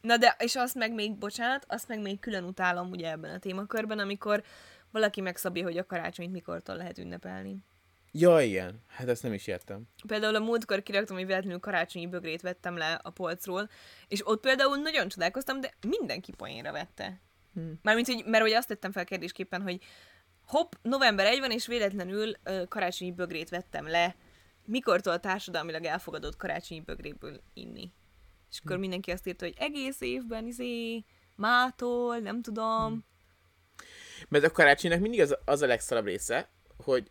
Na 0.00 0.16
de, 0.16 0.36
és 0.38 0.56
azt 0.56 0.74
meg 0.74 0.94
még, 0.94 1.18
bocsánat, 1.18 1.64
azt 1.68 1.88
meg 1.88 2.00
még 2.00 2.20
külön 2.20 2.44
utálom 2.44 2.90
ugye 2.90 3.10
ebben 3.10 3.34
a 3.34 3.38
témakörben, 3.38 3.98
amikor 3.98 4.42
valaki 4.90 5.20
megszabja, 5.20 5.62
hogy 5.62 5.78
a 5.78 5.86
karácsonyt 5.86 6.32
mikortól 6.32 6.76
lehet 6.76 6.98
ünnepelni. 6.98 7.56
Ja, 8.12 8.40
ilyen. 8.40 8.82
Hát 8.86 9.08
ezt 9.08 9.22
nem 9.22 9.32
is 9.32 9.46
értem. 9.46 9.82
Például 10.06 10.34
a 10.34 10.38
múltkor 10.38 10.82
kiraktam, 10.82 11.16
hogy 11.16 11.26
véletlenül 11.26 11.60
karácsonyi 11.60 12.06
bögrét 12.06 12.40
vettem 12.40 12.76
le 12.76 13.00
a 13.02 13.10
polcról, 13.10 13.68
és 14.08 14.26
ott 14.26 14.40
például 14.40 14.76
nagyon 14.76 15.08
csodálkoztam, 15.08 15.60
de 15.60 15.74
mindenki 15.88 16.32
poénra 16.32 16.72
vette. 16.72 17.20
Hmm. 17.54 17.78
Mármint, 17.82 18.06
hogy, 18.06 18.24
mert 18.26 18.42
hogy 18.42 18.52
azt 18.52 18.68
tettem 18.68 18.92
fel 18.92 19.04
kérdésképpen, 19.04 19.62
hogy 19.62 19.82
hopp, 20.46 20.72
november 20.82 21.26
1 21.26 21.38
van, 21.38 21.50
és 21.50 21.66
véletlenül 21.66 22.32
ö, 22.42 22.62
karácsonyi 22.68 23.12
bögrét 23.12 23.48
vettem 23.48 23.88
le, 23.88 24.16
mikortól 24.66 25.20
társadalmilag 25.20 25.84
elfogadott 25.84 26.36
karácsonyi 26.36 26.80
bögréből 26.80 27.40
inni. 27.54 27.92
És 28.50 28.58
akkor 28.58 28.70
Hmm. 28.70 28.80
mindenki 28.80 29.10
azt 29.10 29.26
írta, 29.26 29.44
hogy 29.44 29.54
egész 29.58 30.00
évben, 30.00 30.46
izé, 30.46 31.04
mától, 31.36 32.18
nem 32.18 32.42
tudom. 32.42 32.86
Hmm. 32.86 33.04
Mert 34.28 34.44
a 34.44 34.50
karácsonynak 34.50 35.00
mindig 35.00 35.20
az, 35.20 35.36
az 35.44 35.62
a 35.62 35.66
legszarabb 35.66 36.04
része, 36.04 36.50
hogy, 36.76 37.10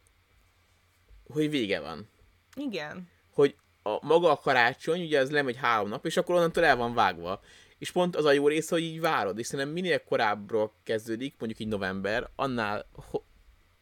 hogy 1.34 1.50
vége 1.50 1.80
van. 1.80 2.10
Igen. 2.56 3.10
Hogy 3.34 3.56
a, 3.84 4.06
maga 4.06 4.32
a 4.32 4.38
karácsony, 4.38 5.02
ugye 5.02 5.20
az 5.20 5.32
lemegy 5.32 5.56
három 5.58 5.90
nap, 5.90 6.06
és 6.06 6.18
akkor 6.18 6.36
onnantól 6.36 6.66
el 6.66 6.76
van 6.76 6.94
vágva. 6.94 7.42
És 7.78 7.92
pont 7.92 8.16
az 8.16 8.26
a 8.26 8.32
jó 8.32 8.48
része, 8.48 8.76
hogy 8.76 8.84
így 8.84 9.00
várod, 9.00 9.38
és 9.40 9.46
szerintem 9.48 9.74
minél 9.74 10.04
korábbról 10.04 10.74
kezdődik, 10.84 11.36
mondjuk 11.40 11.60
így 11.62 11.68
november, 11.68 12.30
annál, 12.36 12.86
ho- 13.10 13.24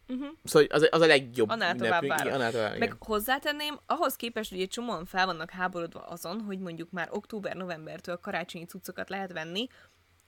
Uh-huh. 0.09 0.27
szóval 0.43 0.67
az, 0.71 0.87
az 0.91 1.01
a 1.01 1.05
legjobb 1.05 1.49
Annál 1.49 1.75
tovább 1.75 2.03
ünnepünk. 2.03 2.11
várod. 2.11 2.25
Igen, 2.25 2.39
annál 2.39 2.51
tovább, 2.51 2.69
Meg 2.79 2.87
igen. 2.87 2.97
hozzátenném, 2.99 3.79
ahhoz 3.85 4.15
képest, 4.15 4.49
hogy 4.49 4.61
egy 4.61 4.67
csomóan 4.69 5.05
fel 5.05 5.25
vannak 5.25 5.49
háborodva 5.49 5.99
azon, 5.99 6.41
hogy 6.41 6.59
mondjuk 6.59 6.91
már 6.91 7.07
október-novembertől 7.11 8.17
karácsonyi 8.17 8.65
cuccokat 8.65 9.09
lehet 9.09 9.31
venni, 9.31 9.67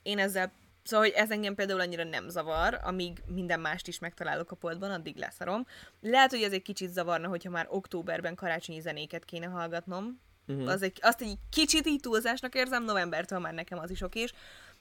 én 0.02 0.18
ezzel, 0.18 0.52
szóval, 0.82 1.06
hogy 1.06 1.14
ez 1.16 1.30
engem 1.30 1.54
például 1.54 1.80
annyira 1.80 2.04
nem 2.04 2.28
zavar, 2.28 2.80
amíg 2.82 3.22
minden 3.26 3.60
mást 3.60 3.88
is 3.88 3.98
megtalálok 3.98 4.50
a 4.50 4.56
poltban, 4.56 4.90
addig 4.90 5.16
leszarom. 5.16 5.66
Lehet, 6.00 6.30
hogy 6.30 6.42
ez 6.42 6.52
egy 6.52 6.62
kicsit 6.62 6.92
zavarna, 6.92 7.28
hogyha 7.28 7.50
már 7.50 7.66
októberben 7.68 8.34
karácsonyi 8.34 8.80
zenéket 8.80 9.24
kéne 9.24 9.46
hallgatnom. 9.46 10.20
Uh-huh. 10.46 10.68
Az 10.68 10.82
egy, 10.82 10.98
azt 11.02 11.20
egy 11.20 11.38
kicsit 11.50 11.86
így 11.86 12.00
túlzásnak 12.00 12.54
érzem, 12.54 12.84
novembertől 12.84 13.38
már 13.38 13.54
nekem 13.54 13.78
az 13.78 13.90
is 13.90 14.00
okés. 14.00 14.32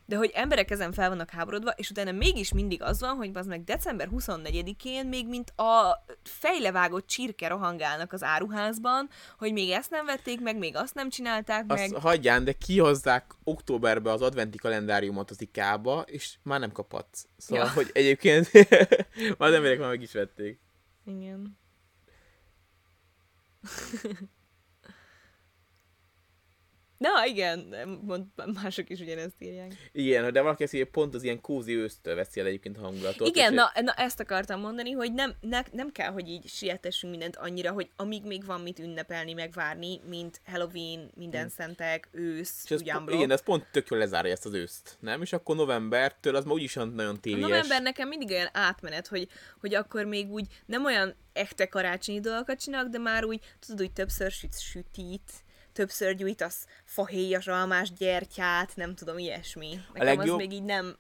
De 0.10 0.16
hogy 0.16 0.32
emberek 0.34 0.72
ezen 0.72 0.92
fel 0.92 1.10
vannak 1.10 1.30
háborodva, 1.30 1.70
és 1.72 1.90
utána 1.90 2.12
mégis 2.12 2.54
mindig 2.54 2.82
az 2.82 3.00
van, 3.00 3.16
hogy 3.16 3.30
az 3.34 3.46
meg 3.46 3.64
december 3.64 4.10
24-én 4.12 5.08
még 5.08 5.28
mint 5.28 5.50
a 5.50 6.04
fejlevágott 6.24 7.08
csirke 7.08 7.48
rohangálnak 7.48 8.14
az 8.14 8.24
áruházban, 8.24 9.10
hogy 9.38 9.54
még 9.54 9.70
ezt 9.70 9.90
nem 9.90 10.06
vették 10.06 10.42
meg, 10.42 10.58
még 10.58 10.76
azt 10.76 10.94
nem 10.94 11.10
csinálták 11.10 11.64
Azt 11.68 11.90
meg. 11.92 12.02
hagyján, 12.02 12.44
de 12.44 12.54
kihozzák 12.54 13.32
októberbe 13.44 14.12
az 14.12 14.22
adventi 14.22 14.58
kalendáriumot 14.58 15.30
az 15.30 15.42
IKEA-ba, 15.42 16.02
és 16.08 16.38
már 16.44 16.60
nem 16.60 16.72
kaphatsz. 16.72 17.26
Szóval, 17.38 17.66
Ja. 17.66 17.72
hogy 17.72 17.90
egyébként 17.94 18.50
az 19.38 19.54
emberek 19.54 19.80
már 19.80 19.90
meg 19.90 20.02
is 20.02 20.12
vették. 20.12 20.60
Igen. 21.06 21.58
Na, 27.00 27.26
igen, 27.26 27.60
mond, 28.06 28.26
mások 28.62 28.90
is 28.90 29.00
ugyanezt 29.00 29.36
írják. 29.40 29.90
Igen, 29.92 30.34
de 30.34 30.42
valaki 30.42 30.64
ezt 30.64 30.84
pont 30.84 31.14
az 31.16 31.24
ilyen 31.24 31.42
kózi 31.42 31.76
ősztől 31.76 32.16
veszi 32.16 32.40
el 32.40 32.46
egyébként 32.46 32.78
a 32.78 32.82
hangulatot. 32.82 33.28
Igen, 33.28 33.54
na, 33.54 33.72
na, 33.82 33.94
ezt 33.94 34.20
akartam 34.20 34.60
mondani, 34.60 34.92
hogy 34.92 35.14
nem, 35.14 35.34
ne, 35.42 35.62
nem 35.72 35.92
kell, 35.92 36.12
hogy 36.12 36.28
így 36.30 36.48
sietessünk 36.48 37.12
mindent 37.12 37.36
annyira, 37.36 37.72
hogy 37.72 37.90
amíg 37.96 38.24
még 38.26 38.46
van 38.46 38.62
mit 38.62 38.80
ünnepelni, 38.80 39.34
megvárni, 39.34 40.00
mint 40.10 40.42
Halloween, 40.46 41.12
minden 41.16 41.50
szentek, 41.50 42.10
ősz, 42.12 42.68
Hmm. 42.68 42.78
és 42.78 42.82
ugyanblok. 42.84 43.16
igen, 43.18 43.32
ez 43.32 43.44
pont 43.44 43.66
tök 43.72 43.90
jól 43.90 44.00
lezárja 44.00 44.32
ezt 44.32 44.46
az 44.46 44.54
őszt, 44.54 44.98
nem? 45.00 45.22
És 45.22 45.34
akkor 45.34 45.56
novembertől 45.56 46.36
az 46.36 46.44
már 46.46 46.54
úgyis 46.54 46.74
nagyon 46.74 47.16
A 47.16 47.20
télies. 47.20 47.42
november 47.42 47.82
nekem 47.82 48.08
mindig 48.08 48.30
olyan 48.30 48.50
átmenet, 48.54 49.08
hogy, 49.08 49.28
hogy 49.60 49.76
akkor 49.76 50.06
még 50.06 50.30
úgy 50.30 50.46
nem 50.66 50.86
olyan 50.86 51.16
echte 51.34 51.68
karácsonyi 51.68 52.20
dolgokat 52.20 52.60
csinálok, 52.62 52.90
de 52.92 52.98
már 52.98 53.26
úgy, 53.26 53.40
tudod, 53.60 53.82
úgy 53.82 53.92
többször 53.92 54.32
süt 54.32 54.60
sütít, 54.60 55.32
többször 55.80 56.16
gyújtasz 56.16 56.68
fahéjas 56.84 57.48
almás 57.48 57.94
gyertyát, 57.94 58.76
nem 58.76 58.96
tudom, 58.96 59.18
ilyesmi. 59.18 59.80
Nekem 59.94 60.08
legjobb- 60.08 60.40
az 60.40 60.48
még 60.48 60.52
így 60.52 60.64
nem 60.64 60.96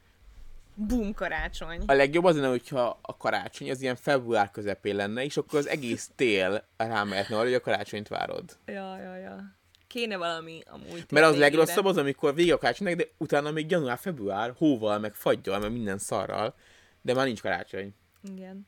bum 0.74 1.14
karácsony. 1.14 1.84
A 1.86 1.94
legjobb 1.94 2.24
az 2.24 2.36
lenne, 2.36 2.48
hogyha 2.48 3.00
a 3.02 3.18
karácsony 3.18 3.70
az 3.70 3.82
ilyen 3.82 3.96
február 3.96 4.52
közepén 4.52 4.96
lenne, 4.96 5.24
és 5.24 5.38
akkor 5.38 5.60
az 5.60 5.68
egész 5.68 6.10
tél 6.16 6.68
rámehetne 6.78 7.36
arra, 7.36 7.46
hogy 7.46 7.54
a 7.54 7.60
karácsonyt 7.60 8.08
várod. 8.08 8.58
Ja, 8.66 8.98
ja, 8.98 9.16
ja. 9.16 9.56
Kéne 9.88 10.18
valami 10.18 10.62
amúgy. 10.66 11.06
Mert 11.10 11.26
az 11.26 11.38
legrosszabb 11.38 11.86
az, 11.86 11.98
amikor 11.98 12.36
vége 12.36 12.54
a 12.54 12.58
karácsonynak, 12.58 12.96
de 12.98 13.08
utána 13.18 13.52
még 13.52 13.72
január-február 13.72 14.54
hóval, 14.58 15.00
meg 15.00 15.14
fagyjal, 15.14 15.60
meg 15.60 15.72
minden 15.72 15.98
szarral, 15.98 16.56
de 17.02 17.14
már 17.14 17.26
nincs 17.26 17.42
karácsony. 17.42 17.96
Igen. 18.24 18.68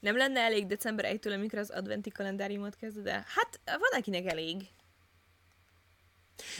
Nem 0.00 0.16
lenne 0.16 0.40
elég 0.40 0.66
december 0.66 1.16
1-től, 1.16 1.34
amikor 1.34 1.58
az 1.58 1.70
adventi 1.70 2.10
kalendáriumot 2.10 2.76
kezded 2.76 3.06
el? 3.06 3.24
Hát, 3.26 3.60
van 3.64 3.98
akinek 3.98 4.26
elég. 4.26 4.56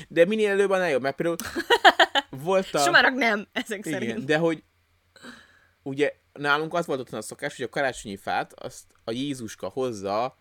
De 0.08 0.24
minél 0.24 0.50
előbb, 0.50 0.70
annál 0.70 0.90
jobb, 0.90 1.02
mert 1.02 1.16
például 1.16 1.36
volt 2.30 2.74
a... 2.74 2.78
Somának 2.78 3.14
nem, 3.14 3.48
ezek 3.52 3.86
Igen, 3.86 3.92
szerint. 3.92 4.24
de 4.24 4.36
hogy 4.36 4.62
ugye 5.82 6.12
nálunk 6.32 6.74
az 6.74 6.86
volt 6.86 7.00
otthon 7.00 7.18
a 7.18 7.22
szokás, 7.22 7.56
hogy 7.56 7.64
a 7.64 7.68
karácsonyi 7.68 8.16
fát 8.16 8.52
azt 8.52 8.84
a 9.04 9.10
Jézuska 9.10 9.68
hozza 9.68 10.36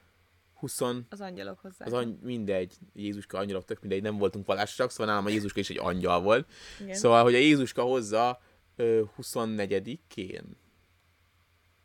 20, 0.53 0.81
Az 1.09 1.21
angyalok 1.21 1.59
hozzá. 1.59 1.85
az 1.85 1.93
any, 1.93 2.19
mindegy, 2.21 2.77
Jézuska, 2.93 3.37
angyalok, 3.37 3.65
tök 3.65 3.79
mindegy, 3.79 4.01
nem 4.01 4.17
voltunk 4.17 4.45
vallásosak, 4.45 4.91
szóval 4.91 5.05
nálam 5.05 5.25
a 5.25 5.29
Jézuska 5.29 5.59
is 5.59 5.69
egy 5.69 5.79
angyal 5.79 6.21
volt. 6.21 6.51
Igen. 6.79 6.95
Szóval, 6.95 7.23
hogy 7.23 7.33
a 7.33 7.37
Jézuska 7.37 7.81
hozza 7.81 8.41
ö, 8.75 9.01
24-én 9.21 10.57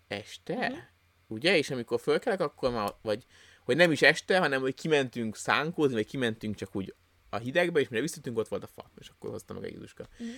este, 0.08 0.54
uh-huh. 0.54 0.78
ugye? 1.26 1.56
És 1.56 1.70
amikor 1.70 2.00
fölkelek, 2.00 2.40
akkor 2.40 2.70
már, 2.70 2.94
vagy, 3.02 3.24
hogy 3.64 3.76
nem 3.76 3.92
is 3.92 4.02
este, 4.02 4.38
hanem 4.38 4.60
hogy 4.60 4.74
kimentünk 4.74 5.36
szánkózni, 5.36 5.94
vagy 5.94 6.06
kimentünk 6.06 6.54
csak 6.54 6.76
úgy 6.76 6.94
a 7.30 7.36
hidegbe, 7.36 7.80
és 7.80 7.88
mire 7.88 8.02
visszatünk, 8.02 8.38
ott 8.38 8.48
volt 8.48 8.62
a 8.62 8.66
fa, 8.66 8.90
és 8.98 9.08
akkor 9.08 9.30
hozta 9.30 9.54
meg 9.54 9.62
a 9.62 9.66
Jézuska. 9.66 10.06
Uh-huh. 10.12 10.28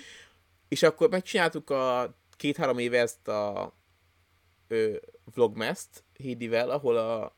És 0.68 0.82
akkor 0.82 1.10
megcsináltuk 1.10 1.70
a 1.70 2.14
két-három 2.36 2.78
éve 2.78 2.98
ezt 2.98 3.28
a 3.28 3.72
ö, 4.68 4.96
vlogmast 5.34 6.04
Hédivel, 6.12 6.70
ahol 6.70 6.96
a 6.96 7.36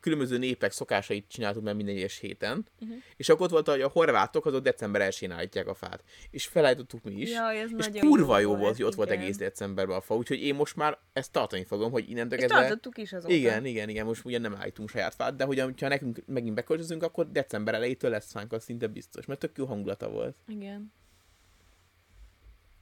különböző 0.00 0.38
népek 0.38 0.72
szokásait 0.72 1.28
csináltuk 1.28 1.62
meg 1.62 1.76
minden 1.76 1.94
egyes 1.94 2.18
héten, 2.18 2.66
uh-huh. 2.80 2.96
és 3.16 3.28
akkor 3.28 3.44
ott 3.44 3.50
volt, 3.50 3.68
hogy 3.68 3.80
a 3.80 3.88
horvátok 3.88 4.46
azok 4.46 4.62
december 4.62 5.12
1-én 5.12 5.30
állítják 5.30 5.66
a 5.66 5.74
fát. 5.74 6.04
És 6.30 6.46
felállítottuk 6.46 7.02
mi 7.02 7.12
is, 7.12 7.30
Jaj, 7.30 7.60
ez 7.60 7.70
és 7.76 8.00
kurva 8.00 8.38
jó 8.38 8.48
volt, 8.48 8.60
volt, 8.60 8.76
hogy 8.76 8.84
ott 8.84 8.94
volt 8.94 9.10
egész 9.10 9.36
decemberben 9.36 9.96
a 9.96 10.00
fa, 10.00 10.14
úgyhogy 10.14 10.42
én 10.42 10.54
most 10.54 10.76
már 10.76 10.98
ezt 11.12 11.32
tartani 11.32 11.64
fogom, 11.64 11.90
hogy 11.90 12.10
innentől 12.10 12.38
kezdve... 12.38 12.60
tartottuk 12.60 12.98
is 12.98 13.12
azóta. 13.12 13.34
Igen, 13.34 13.64
igen, 13.64 13.88
igen, 13.88 14.06
most 14.06 14.24
ugye 14.24 14.38
nem 14.38 14.56
állítunk 14.56 14.88
saját 14.88 15.14
fát, 15.14 15.36
de 15.36 15.44
hogy 15.44 15.58
ha 15.58 15.88
nekünk 15.88 16.22
megint 16.26 16.54
beköltözünk, 16.54 17.02
akkor 17.02 17.30
december 17.30 17.74
elejétől 17.74 18.10
lesz 18.10 18.30
fánk, 18.30 18.52
az 18.52 18.62
szinte 18.62 18.86
biztos, 18.86 19.26
mert 19.26 19.40
tök 19.40 19.56
jó 19.56 19.66
hangulata 19.66 20.10
volt. 20.10 20.36
Igen. 20.46 20.92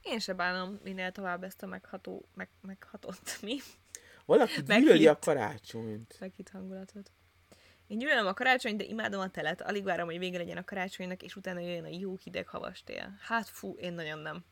Én 0.01 0.19
se 0.19 0.33
bánom 0.33 0.79
minél 0.83 1.11
tovább 1.11 1.43
ezt 1.43 1.63
a 1.63 1.65
megható, 1.65 2.25
meg, 2.35 2.49
meghatott, 2.61 3.37
mi? 3.41 3.57
Valaki 4.25 4.61
Meghitt. 4.67 4.85
gyűlöli 4.85 5.07
a 5.07 5.19
karácsonyt. 5.19 6.17
Meghitt 6.19 6.49
hangulatot. 6.49 7.11
Én 7.87 7.97
gyűlölöm 7.97 8.27
a 8.27 8.33
karácsonyt, 8.33 8.77
de 8.77 8.83
imádom 8.83 9.19
a 9.19 9.29
telet. 9.29 9.61
Alig 9.61 9.83
várom, 9.83 10.05
hogy 10.05 10.19
vége 10.19 10.37
legyen 10.37 10.57
a 10.57 10.63
karácsonynak, 10.63 11.23
és 11.23 11.35
utána 11.35 11.59
jöjjön 11.59 11.83
a 11.83 11.87
jó 11.99 12.17
hideg 12.23 12.47
havas 12.47 12.83
tél. 12.83 13.17
Hát 13.19 13.47
fú, 13.47 13.75
én 13.77 13.93
nagyon 13.93 14.19
nem. 14.19 14.43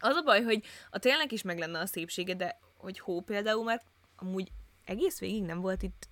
Az 0.00 0.16
a 0.16 0.22
baj, 0.22 0.42
hogy 0.42 0.64
a 0.90 0.98
télnek 0.98 1.32
is 1.32 1.42
meg 1.42 1.58
lenne 1.58 1.78
a 1.78 1.86
szépsége, 1.86 2.34
de 2.34 2.58
hogy 2.76 2.98
hó 2.98 3.20
például, 3.20 3.64
mert 3.64 3.84
amúgy 4.16 4.52
egész 4.84 5.18
végig 5.18 5.42
nem 5.42 5.60
volt 5.60 5.82
itt, 5.82 6.08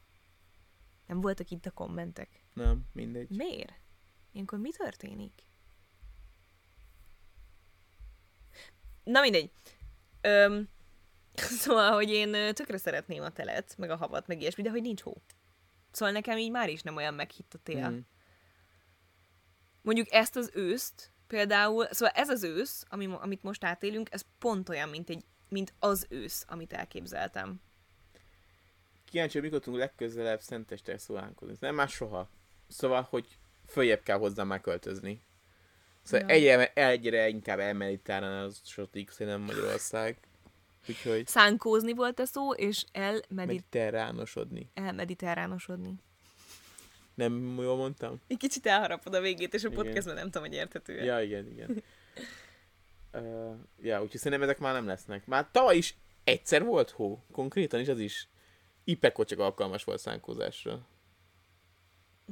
nem 1.06 1.20
voltak 1.20 1.50
itt 1.50 1.66
a 1.66 1.70
kommentek. 1.70 2.44
Nem, 2.52 2.86
mindegy. 2.92 3.28
Miért? 3.30 3.80
Ilyenkor 4.32 4.58
mi 4.58 4.70
történik? 4.70 5.32
Na 9.04 9.20
mindegy. 9.20 9.50
Öm, 10.20 10.68
szóval, 11.38 11.92
hogy 11.92 12.10
én 12.10 12.54
tökre 12.54 12.76
szeretném 12.76 13.22
a 13.22 13.30
telet, 13.30 13.74
meg 13.78 13.90
a 13.90 13.96
havat, 13.96 14.26
meg 14.26 14.40
ilyesmi, 14.40 14.62
de 14.62 14.70
hogy 14.70 14.82
nincs 14.82 15.02
hó. 15.02 15.22
Szóval 15.90 16.14
nekem 16.14 16.38
így 16.38 16.50
már 16.50 16.68
is 16.68 16.82
nem 16.82 16.96
olyan 16.96 17.14
meghitt 17.14 17.54
a 17.54 17.58
tél. 17.62 17.90
Mm. 17.90 17.98
mondjuk 19.82 20.12
ezt 20.12 20.36
az 20.36 20.50
őszt, 20.54 21.10
például, 21.26 21.86
szóval 21.90 22.14
ez 22.14 22.28
az 22.28 22.42
ősz, 22.42 22.84
ami, 22.88 23.08
amit 23.20 23.42
most 23.42 23.64
átélünk, 23.64 24.08
ez 24.12 24.22
pont 24.38 24.68
olyan, 24.68 24.88
mint, 24.88 25.10
egy, 25.10 25.24
mint 25.48 25.74
az 25.78 26.06
ősz, 26.08 26.44
amit 26.48 26.72
elképzeltem. 26.72 27.60
Kíváncsi, 29.10 29.32
hogy 29.32 29.42
mikor 29.42 29.60
tudunk 29.60 29.82
legközelebb 29.82 30.40
szenteste 30.40 30.98
szólánkozni. 30.98 31.56
Nem 31.60 31.74
már 31.74 31.88
soha. 31.88 32.30
Szóval, 32.68 33.06
hogy 33.10 33.38
följebb 33.66 34.02
kell 34.02 34.18
hozzá 34.18 34.42
már 34.42 34.60
költözni. 34.60 35.22
Szóval 36.02 36.28
Ja. 36.28 36.34
egyre, 36.34 36.72
egyre 36.72 37.28
inkább 37.28 37.58
elmediterránosodik 37.58 39.10
szerintem 39.10 39.42
Magyarország. 39.42 40.18
Úgyhogy 40.88 41.26
Szánkózni 41.26 41.92
volt 41.92 42.20
a 42.20 42.24
szó, 42.26 42.52
és 42.52 42.84
elmedit- 42.92 43.30
mediterránosodni. 43.34 44.70
elmediterránosodni. 44.74 45.94
Nem 47.14 47.58
jól 47.60 47.76
mondtam? 47.76 48.20
Egy 48.26 48.36
kicsit 48.36 48.66
elharapod 48.66 49.14
a 49.14 49.20
végét, 49.20 49.54
és 49.54 49.64
a 49.64 49.68
Igen. 49.70 49.84
podcastben 49.84 50.14
nem 50.14 50.24
tudom, 50.24 50.42
hogy 50.42 50.52
érthető 50.56 51.04
Ja, 51.04 51.20
igen, 51.22 51.46
igen. 51.50 51.82
uh, 53.12 53.54
ja, 53.80 54.02
úgyhogy 54.02 54.20
szerintem 54.20 54.48
ezek 54.48 54.58
már 54.58 54.72
nem 54.74 54.86
lesznek. 54.86 55.26
Már 55.26 55.48
tavaly 55.50 55.76
is 55.76 55.96
egyszer 56.24 56.64
volt 56.64 56.90
hó, 56.90 57.24
konkrétan, 57.32 57.80
és 57.80 57.88
az 57.88 57.98
is 57.98 58.28
Ipeko 58.84 59.24
csak 59.24 59.38
alkalmas 59.38 59.84
volt 59.84 59.98
szánkózásra. 60.00 60.86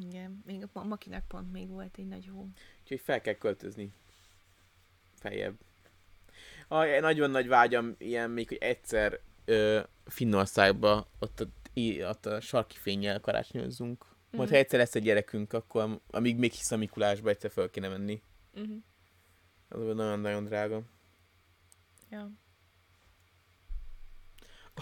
Igen, 0.01 0.43
még 0.47 0.63
a 0.63 0.69
ma- 0.73 0.83
makinak 0.85 1.29
pont 1.29 1.53
még 1.53 1.69
volt 1.69 1.97
egy 1.99 2.07
nagy 2.09 2.27
hó. 2.29 2.49
Úgyhogy 2.83 3.01
fel 3.01 3.21
kell 3.21 3.35
költözni. 3.35 3.93
Feljebb. 5.19 5.55
A, 6.69 6.85
nagyon 6.85 7.31
nagy 7.31 7.49
vágyam 7.49 7.95
ilyen 7.99 8.31
még, 8.31 8.49
hogy 8.49 8.57
egyszer 8.61 9.20
ö, 9.45 9.81
Finnországba 10.07 11.09
ott 11.19 11.41
a, 11.41 11.47
ott 12.09 12.27
a 12.27 12.41
sarki 12.41 12.77
fényjel 12.77 13.20
karácsonyozzunk. 13.20 14.05
Majd 14.31 14.45
Mhm. 14.49 14.53
ha 14.53 14.62
egyszer 14.65 14.78
lesz 14.78 14.95
egy 14.95 15.03
gyerekünk, 15.03 15.53
akkor 15.53 16.01
amíg 16.11 16.36
még 16.36 16.53
hisz 16.53 16.70
a 16.70 16.77
Mikulásba, 16.77 17.28
egyszer 17.28 17.51
fel 17.51 17.70
kéne 17.70 17.89
menni. 17.89 18.23
Uh-huh. 18.55 18.77
Az 19.69 19.78
nagyon-nagyon 19.97 20.45
drága. 20.45 20.82
Ja. 22.11 22.31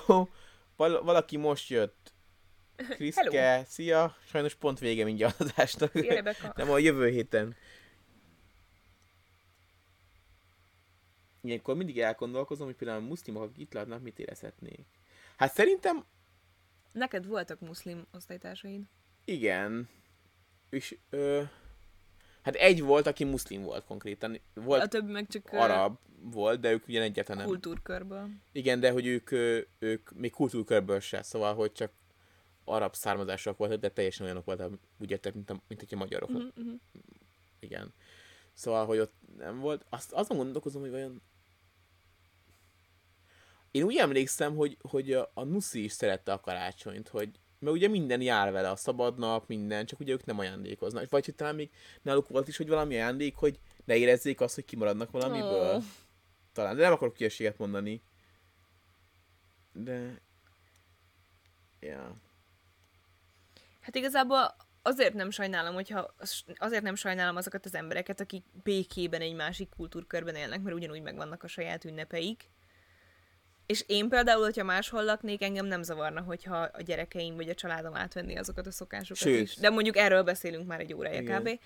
Ó, 0.08 0.28
val- 0.76 1.02
valaki 1.04 1.36
most 1.36 1.68
jött. 1.70 2.12
Kriszke, 2.96 3.64
szia! 3.66 4.16
Sajnos 4.26 4.54
pont 4.54 4.78
vége 4.78 5.04
mindjárt 5.04 5.40
az 5.40 5.50
adásnak. 5.50 5.90
Szia, 5.94 6.14
Rebecca. 6.14 6.52
Nem, 6.56 6.70
a 6.70 6.78
jövő 6.78 7.08
héten. 7.08 7.54
Ilyenkor 11.42 11.76
mindig 11.76 12.00
elgondolkozom, 12.00 12.66
hogy 12.66 12.76
például 12.76 13.02
a 13.02 13.06
muszlimok, 13.06 13.42
akik 13.42 13.58
itt 13.58 13.72
látnak, 13.72 14.02
mit 14.02 14.18
érezhetnék. 14.18 14.86
Hát 15.36 15.52
szerintem 15.54 16.04
Neked 16.92 17.26
voltak 17.26 17.60
muszlim 17.60 18.06
osztálytársaid? 18.12 18.82
igen. 19.24 19.88
És 20.70 20.96
ö, 21.10 21.42
hát 22.42 22.54
egy 22.54 22.82
volt, 22.82 23.06
aki 23.06 23.24
muszlim 23.24 23.62
volt 23.62 23.84
konkrétan. 23.84 24.40
Volt 24.54 24.82
a 24.82 24.88
többi 24.88 25.12
meg 25.12 25.26
csak 25.28 25.48
arab 25.52 25.98
volt, 26.22 26.60
de 26.60 26.72
ők 26.72 26.88
ugyan 26.88 27.02
egyáltalán 27.02 27.40
nem. 27.40 27.50
kultúrkörből. 27.50 28.28
Igen, 28.52 28.80
de 28.80 28.90
hogy 28.90 29.06
ők, 29.06 29.30
ők 29.78 30.12
még 30.14 30.30
kultúrkörből 30.30 31.00
se, 31.00 31.22
szóval, 31.22 31.54
hogy 31.54 31.72
csak 31.72 31.92
arab 32.64 32.94
származások 32.94 33.56
voltak, 33.56 33.80
de 33.80 33.88
teljesen 33.88 34.24
olyanok 34.26 34.44
voltak, 34.44 34.72
úgy 34.98 35.10
értek, 35.10 35.34
mint, 35.34 35.50
a, 35.50 35.62
mint 35.68 35.80
hogyha 35.80 35.96
magyarok. 35.96 36.30
Uh-huh, 36.30 36.48
uh-huh. 36.56 36.74
Igen. 37.60 37.94
Szóval, 38.52 38.86
hogy 38.86 38.98
ott 38.98 39.14
nem 39.38 39.58
volt. 39.58 39.86
Azt, 39.88 40.12
azon 40.12 40.36
gondolkozom, 40.36 40.80
hogy 40.80 40.90
vajon... 40.90 41.22
Én 43.72 43.82
úgy 43.82 43.96
emlékszem, 43.96 44.56
hogy, 44.56 44.76
hogy 44.80 45.12
a, 45.12 45.30
a 45.34 45.44
Nuszi 45.44 45.84
is 45.84 45.92
szerette 45.92 46.32
a 46.32 46.40
karácsonyt, 46.40 47.08
hogy 47.08 47.30
mert 47.58 47.76
ugye 47.76 47.88
minden 47.88 48.20
jár 48.20 48.52
vele, 48.52 48.70
a 48.70 48.76
szabad 48.76 49.18
nap, 49.18 49.48
minden, 49.48 49.86
csak 49.86 50.00
ugye 50.00 50.12
ők 50.12 50.24
nem 50.24 50.38
ajándékoznak. 50.38 51.10
Vagy 51.10 51.24
hogy 51.24 51.34
talán 51.34 51.54
még 51.54 51.70
náluk 52.02 52.28
volt 52.28 52.48
is, 52.48 52.56
hogy 52.56 52.68
valami 52.68 52.94
ajándék, 52.94 53.36
hogy 53.36 53.58
ne 53.84 53.96
érezzék 53.96 54.40
azt, 54.40 54.54
hogy 54.54 54.64
kimaradnak 54.64 55.10
valamiből. 55.10 55.76
Ó. 55.76 55.80
Talán, 56.52 56.76
de 56.76 56.82
nem 56.82 56.92
akarok 56.92 57.16
hülyeséget 57.16 57.58
mondani. 57.58 58.02
De... 59.72 60.20
Ja. 61.80 62.16
Hát 63.80 63.94
igazából 63.94 64.56
azért 64.82 65.14
nem 65.14 65.30
sajnálom, 65.30 65.74
hogyha 65.74 66.14
azért 66.56 66.82
nem 66.82 66.94
sajnálom 66.94 67.36
azokat 67.36 67.64
az 67.64 67.74
embereket, 67.74 68.20
akik 68.20 68.44
békében 68.62 69.20
egy 69.20 69.34
másik 69.34 69.68
kultúrkörben 69.68 70.34
élnek, 70.34 70.62
mert 70.62 70.76
ugyanúgy 70.76 71.02
megvannak 71.02 71.42
a 71.42 71.48
saját 71.48 71.84
ünnepeik. 71.84 72.50
És 73.72 73.84
én 73.86 74.08
például, 74.08 74.42
hogyha 74.42 74.64
máshol 74.64 75.04
laknék, 75.04 75.42
engem 75.42 75.66
nem 75.66 75.82
zavarna, 75.82 76.20
hogyha 76.20 76.56
a 76.56 76.82
gyerekeim 76.82 77.36
vagy 77.36 77.48
a 77.48 77.54
családom 77.54 77.94
átvenné 77.94 78.36
azokat 78.36 78.66
a 78.66 78.70
szokásokat 78.70 79.22
Sőt. 79.22 79.40
is. 79.40 79.56
De 79.56 79.70
mondjuk 79.70 79.96
erről 79.96 80.22
beszélünk 80.22 80.66
már 80.66 80.80
egy 80.80 80.94
órája 80.94 81.20
Igen. 81.20 81.40
kb. 81.40 81.60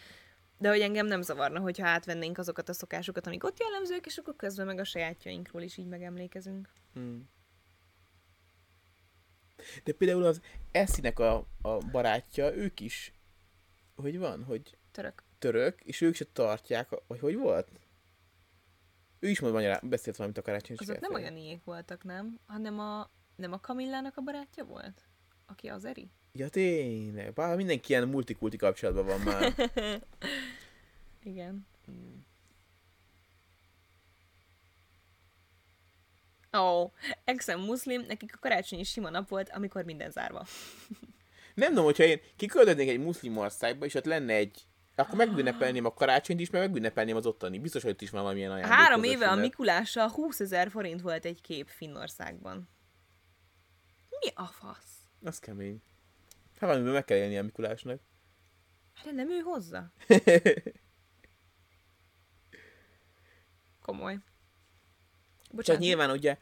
De 0.59 0.69
hogy 0.69 0.81
engem 0.81 1.07
nem 1.07 1.23
zavarna, 1.23 1.61
hogyha 1.61 1.87
átvennénk 1.87 2.39
azokat 2.39 2.69
a 2.69 2.73
szokásokat, 2.73 3.27
amik 3.27 3.45
ott 3.45 3.61
jellemzők, 3.61 4.07
és 4.07 4.17
akkor 4.17 4.37
közben 4.37 4.67
meg 4.67 4.79
a 4.79 4.85
sajátjainkról 4.85 5.63
is 5.63 5.77
így 5.77 5.87
megemlékezünk. 5.87 6.69
Hmm. 6.95 7.29
De 9.85 9.93
például 9.93 10.25
az 10.25 10.41
Eszinek 10.73 11.19
a, 11.19 11.47
a 11.63 11.79
barátja, 11.79 12.55
ők 12.55 12.81
is, 12.81 13.13
hogy 13.97 14.19
van, 14.19 14.45
hogy 14.45 14.77
Török. 14.93 15.23
török, 15.39 15.81
és 15.83 16.01
ők 16.01 16.15
se 16.15 16.25
tartják, 16.33 16.89
vagy 17.07 17.21
hogy 17.21 17.37
volt? 17.37 17.69
Ő 19.19 19.29
is 19.29 19.41
mond 19.41 19.53
magyará, 19.53 19.81
beszélt 19.83 20.17
valamit 20.17 20.39
a 20.39 20.43
karácsony 20.43 20.77
Azok 20.79 21.01
nem 21.01 21.15
olyan 21.15 21.37
ilyék 21.37 21.65
voltak, 21.65 22.05
nem? 22.05 22.39
Hanem 22.47 22.79
a, 22.81 23.11
nem 23.37 23.53
a 23.53 23.61
Kamillának 23.61 24.17
a 24.17 24.21
barátja 24.21 24.65
volt? 24.65 25.03
Aki 25.47 25.69
az 25.69 25.85
Eri? 25.85 26.11
Ja 26.33 26.49
tényleg, 26.49 27.33
bár 27.33 27.57
mindenki 27.57 27.93
ilyen 27.93 28.09
multikulti 28.09 28.57
kapcsolatban 28.57 29.07
van 29.07 29.21
már. 29.21 29.55
Igen. 31.23 31.67
Ó, 36.57 36.59
oh, 36.59 36.93
exem 37.25 37.61
muszlim, 37.61 38.05
nekik 38.07 38.35
a 38.35 38.39
karácsony 38.41 38.79
is 38.79 38.91
sima 38.91 39.11
nap 39.11 39.29
volt, 39.29 39.51
amikor 39.51 39.85
minden 39.85 40.11
zárva. 40.11 40.47
nem 41.55 41.69
tudom, 41.69 41.85
hogyha 41.85 42.05
én 42.05 42.21
kiköltöznék 42.37 42.89
egy 42.89 43.01
muszlim 43.01 43.37
országba, 43.37 43.85
és 43.85 43.95
ott 43.95 44.05
lenne 44.05 44.35
egy 44.35 44.67
akkor 45.03 45.17
megünnepelném 45.17 45.85
a 45.85 45.95
karácsonyt 45.95 46.41
is, 46.41 46.51
meg 46.51 46.61
megünnepelném 46.61 47.17
az 47.17 47.27
ottani. 47.27 47.59
Biztos, 47.59 47.83
hogy 47.83 47.91
ott 47.91 48.03
is 48.03 48.11
van 48.11 48.23
valamilyen 48.23 48.51
ajándék. 48.51 48.73
Három 48.73 49.03
éve 49.03 49.29
a 49.29 49.35
Mikulással 49.35 50.09
20 50.09 50.41
ezer 50.41 50.71
forint 50.71 51.01
volt 51.01 51.25
egy 51.25 51.41
kép 51.41 51.69
Finnországban. 51.69 52.69
Mi 54.09 54.31
a 54.35 54.47
fasz? 54.47 54.97
Az 55.23 55.39
kemény. 55.39 55.83
Hát 56.53 56.69
valamiből 56.69 56.93
meg 56.93 57.05
kell 57.05 57.17
élni 57.17 57.39
a 57.39 57.43
Mikulásnak. 57.43 58.01
Hát 58.95 59.15
nem 59.15 59.31
ő 59.31 59.39
hozza. 59.39 59.93
Komoly. 63.83 64.13
Csak 64.13 65.55
Bocsánat. 65.55 65.83
nyilván 65.83 66.11
ugye, 66.11 66.39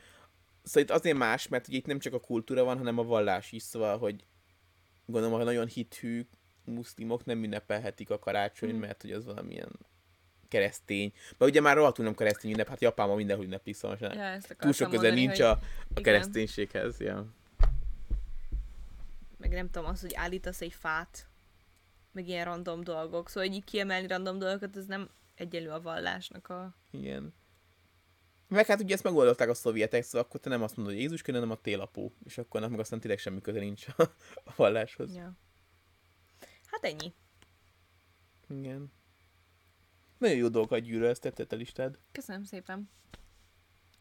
szóval 0.63 0.83
itt 0.83 0.91
azért 0.91 1.17
más, 1.17 1.49
mert 1.49 1.69
ugye 1.69 1.77
itt 1.77 1.87
nem 1.87 1.99
csak 1.99 2.13
a 2.13 2.21
kultúra 2.21 2.65
van, 2.65 2.79
hanem 2.79 2.99
a 2.99 3.05
vallás 3.05 3.53
is, 3.53 3.63
szóval, 3.63 3.99
hogy 3.99 4.27
gondolom, 5.07 5.37
hogy 5.37 5.45
nagyon 5.45 5.67
hithű 5.67 6.27
muszlimok 6.65 7.25
nem 7.25 7.45
ünnepelhetik 7.45 8.11
a 8.11 8.19
karácsony, 8.19 8.71
Hmm. 8.71 8.79
mert 8.79 9.03
hogy 9.03 9.13
az 9.13 9.25
valamilyen 9.25 9.71
keresztény. 10.49 11.13
Mert 11.39 11.51
ugye 11.51 11.61
már 11.61 11.77
rohadtul 11.77 12.05
nem 12.05 12.15
keresztény 12.15 12.53
ünnep, 12.53 12.69
hát 12.69 12.81
Japánban 12.81 13.17
mindenhol 13.17 13.45
ünneplik, 13.45 13.75
szóval 13.75 13.99
Ja, 14.01 14.39
túl 14.59 14.73
sok 14.73 14.91
köze 14.91 15.03
mondani, 15.03 15.21
nincs 15.21 15.37
hogy... 15.37 15.41
a, 15.41 15.51
a 15.51 15.59
igen. 15.89 16.03
kereszténységhez. 16.03 17.01
Ja. 17.01 17.27
meg 19.37 19.51
nem 19.51 19.71
tudom, 19.71 19.89
az, 19.89 20.01
hogy 20.01 20.15
állítasz 20.15 20.61
egy 20.61 20.73
fát, 20.73 21.27
meg 22.13 22.29
ilyen 22.29 22.45
random 22.45 22.85
dolgok. 22.85 23.29
Szóval, 23.29 23.51
így 23.51 23.65
kiemelni 23.65 24.07
random 24.07 24.39
dolgokat, 24.39 24.77
ez 24.77 24.87
nem 24.87 25.11
egyenlő 25.35 25.71
a 25.71 25.81
vallásnak 25.81 26.49
a... 26.49 26.75
Igen. 26.91 27.35
Meg 28.49 28.67
hát 28.67 28.81
ugye 28.81 28.95
ezt 28.95 29.03
megoldották 29.03 29.49
a 29.49 29.55
szovjetek, 29.55 30.03
szóval 30.03 30.21
akkor 30.21 30.41
te 30.41 30.49
nem 30.49 30.63
azt 30.63 30.77
mondod, 30.77 30.95
hogy 30.95 31.03
Jézus 31.03 31.23
hanem 31.23 31.51
a 31.51 31.61
télapó. 31.61 32.13
És 32.25 32.39
akkor 32.39 32.61
annak 32.61 32.71
meg 32.71 32.81
aztán 32.81 33.01
tényleg 33.01 33.19
semmi 33.19 33.41
köze 33.41 33.59
nincs 33.59 33.87
a, 33.97 34.03
a 34.45 34.53
valláshoz. 34.57 35.15
Ja. 35.15 35.37
Hát 36.75 36.85
ennyi. 36.85 37.13
Igen. 38.49 38.93
Nagyon 40.19 40.37
jó 40.37 40.49
dolgokat 40.49 40.81
gyűlölöztetett 40.81 41.53
a 41.53 41.57
listád. 41.57 41.99
Köszönöm 42.13 42.45
szépen. 42.45 42.91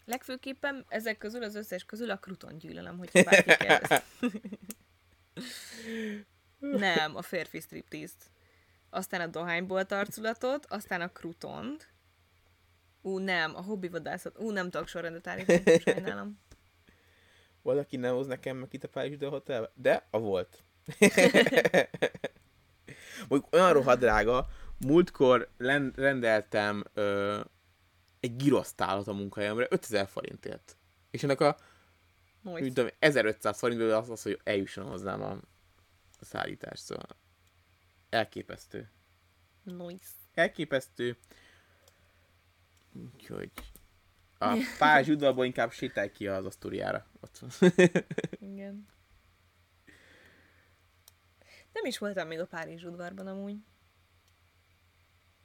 Legfőképpen 0.05 0.85
ezek 0.87 1.17
közül, 1.17 1.43
az 1.43 1.55
összes 1.55 1.85
közül 1.85 2.09
a 2.09 2.17
kruton 2.17 2.57
gyűlölöm, 2.57 2.97
hogy 2.97 3.09
bárki 3.11 3.55
kérdez. 3.65 4.03
Nem, 6.59 7.15
a 7.15 7.21
férfi 7.21 7.59
striptease-t. 7.59 8.31
Aztán 8.89 9.21
a 9.21 9.27
dohányból 9.27 9.79
arculatot, 9.79 10.65
aztán 10.65 11.01
a 11.01 11.11
krutont. 11.11 11.93
Ú, 13.01 13.17
nem, 13.17 13.55
a 13.55 13.61
hobbi 13.61 13.87
vadászat. 13.87 14.39
Ú, 14.39 14.51
nem 14.51 14.69
tudok 14.69 14.87
sorrendet 14.87 15.27
állítani, 15.27 15.79
sajnálom. 15.79 16.39
Valaki 17.61 17.97
nem 17.97 18.13
hoz 18.13 18.27
nekem 18.27 18.57
meg 18.57 18.73
itt 18.73 18.83
a 18.83 18.87
Párizs 18.87 19.13
Ide 19.13 19.27
Hotelbe? 19.27 19.71
De 19.75 20.07
a 20.09 20.19
volt. 20.19 20.63
Mondjuk 23.27 23.53
olyan 23.53 23.73
rohadt 23.73 23.99
drága, 23.99 24.47
múltkor 24.79 25.49
len- 25.57 25.93
rendeltem 25.95 26.83
ö, 26.93 27.39
egy 28.19 28.35
girosztálat 28.35 29.07
a 29.07 29.13
munkahelyemre 29.13 29.67
5000 29.69 30.07
forintért. 30.07 30.77
És 31.11 31.23
ennek 31.23 31.41
a 31.41 31.57
úgy 32.43 32.73
tudom, 32.73 32.89
1500 32.99 33.57
forintból 33.59 33.91
az, 33.91 34.09
az, 34.09 34.21
hogy 34.21 34.39
eljusson 34.43 34.85
hozzám 34.85 35.21
a, 35.21 35.31
a 36.19 36.25
szállítás, 36.25 36.79
szóval 36.79 37.07
elképesztő. 38.09 38.89
Nice. 39.63 40.07
elképesztő. 40.33 41.17
Úgyhogy 43.13 43.51
a 44.37 44.57
Pázs 44.79 45.07
udvarból 45.07 45.45
inkább 45.45 45.71
sétálj 45.71 46.11
ki 46.11 46.27
az 46.27 46.45
Asztóriára. 46.45 47.05
Ott 47.21 47.37
van. 47.37 47.71
Igen. 48.39 48.87
Nem 51.73 51.85
is 51.85 51.97
voltam 51.97 52.27
még 52.27 52.39
a 52.39 52.45
Párizs 52.45 52.83
udvarban 52.83 53.27
amúgy. 53.27 53.55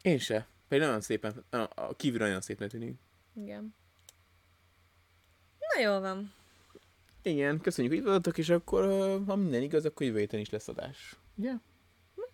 Én 0.03 0.19
se. 0.19 0.49
Pedig 0.69 0.85
nagyon 0.85 1.01
szépen, 1.01 1.45
a 1.75 1.95
kívül 1.95 2.19
nagyon 2.19 2.41
szépen 2.41 2.69
tűnik. 2.69 2.99
Igen. 3.35 3.75
Na 5.59 5.81
jól 5.81 6.01
van. 6.01 6.35
Igen, 7.23 7.61
köszönjük, 7.61 7.93
hogy 7.93 8.03
itt 8.03 8.09
voltatok, 8.09 8.39
és 8.39 8.49
akkor, 8.49 8.85
ha 9.27 9.37
minden 9.37 9.63
igaz, 9.63 9.85
akkor 9.85 10.07
jövő 10.07 10.19
héten 10.19 10.41
is 10.41 10.51
lesz 10.51 10.69
adás. 10.69 11.17
Ugye? 11.35 11.53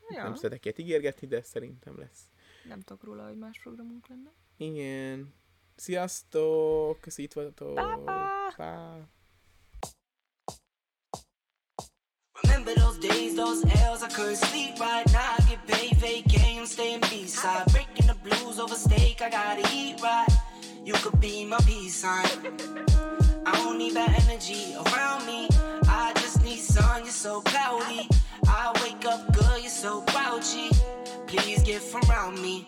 Ja. 0.08 0.22
Nem 0.22 0.34
szeretek 0.34 0.64
ilyet 0.64 0.78
ígérgetni, 0.78 1.26
de 1.26 1.42
szerintem 1.42 1.98
lesz. 1.98 2.28
Nem 2.68 2.80
tudok 2.80 3.04
róla, 3.04 3.26
hogy 3.26 3.38
más 3.38 3.60
programunk 3.60 4.08
lenne. 4.08 4.32
Igen. 4.56 5.34
Sziasztok! 5.76 7.00
Köszi, 7.00 7.22
itt 7.22 7.32
voltatok. 7.32 7.74
Pa-pa! 7.74 8.52
Pa. 8.56 9.08
Remember 12.64 12.80
those 12.80 12.98
days, 12.98 13.36
those 13.36 13.62
L's, 13.82 14.02
I 14.02 14.08
couldn't 14.08 14.36
sleep 14.36 14.80
right 14.80 15.04
now. 15.12 15.34
I 15.38 15.42
get 15.46 15.66
paid, 15.66 15.96
vacay, 15.98 16.58
I'm 16.58 16.64
staying 16.64 17.00
B-side. 17.10 17.70
Breaking 17.72 18.06
the 18.06 18.14
blues 18.14 18.58
over 18.58 18.74
steak, 18.74 19.20
I 19.20 19.28
gotta 19.28 19.68
eat 19.70 20.00
right. 20.02 20.28
You 20.82 20.94
could 20.94 21.20
be 21.20 21.44
my 21.44 21.58
peace 21.66 21.96
sign. 21.96 22.24
I 23.44 23.52
don't 23.52 23.76
need 23.76 23.92
bad 23.92 24.18
energy 24.24 24.74
around 24.86 25.26
me. 25.26 25.48
I 25.88 26.12
just 26.16 26.42
need 26.42 26.58
sun, 26.58 27.02
you're 27.02 27.12
so 27.12 27.42
cloudy. 27.42 28.08
I 28.46 28.72
wake 28.82 29.04
up 29.04 29.30
good, 29.34 29.60
you're 29.60 29.68
so 29.68 30.02
grouchy. 30.06 30.70
Please 31.26 31.62
get 31.64 31.82
from 31.82 32.00
around 32.08 32.40
me. 32.40 32.66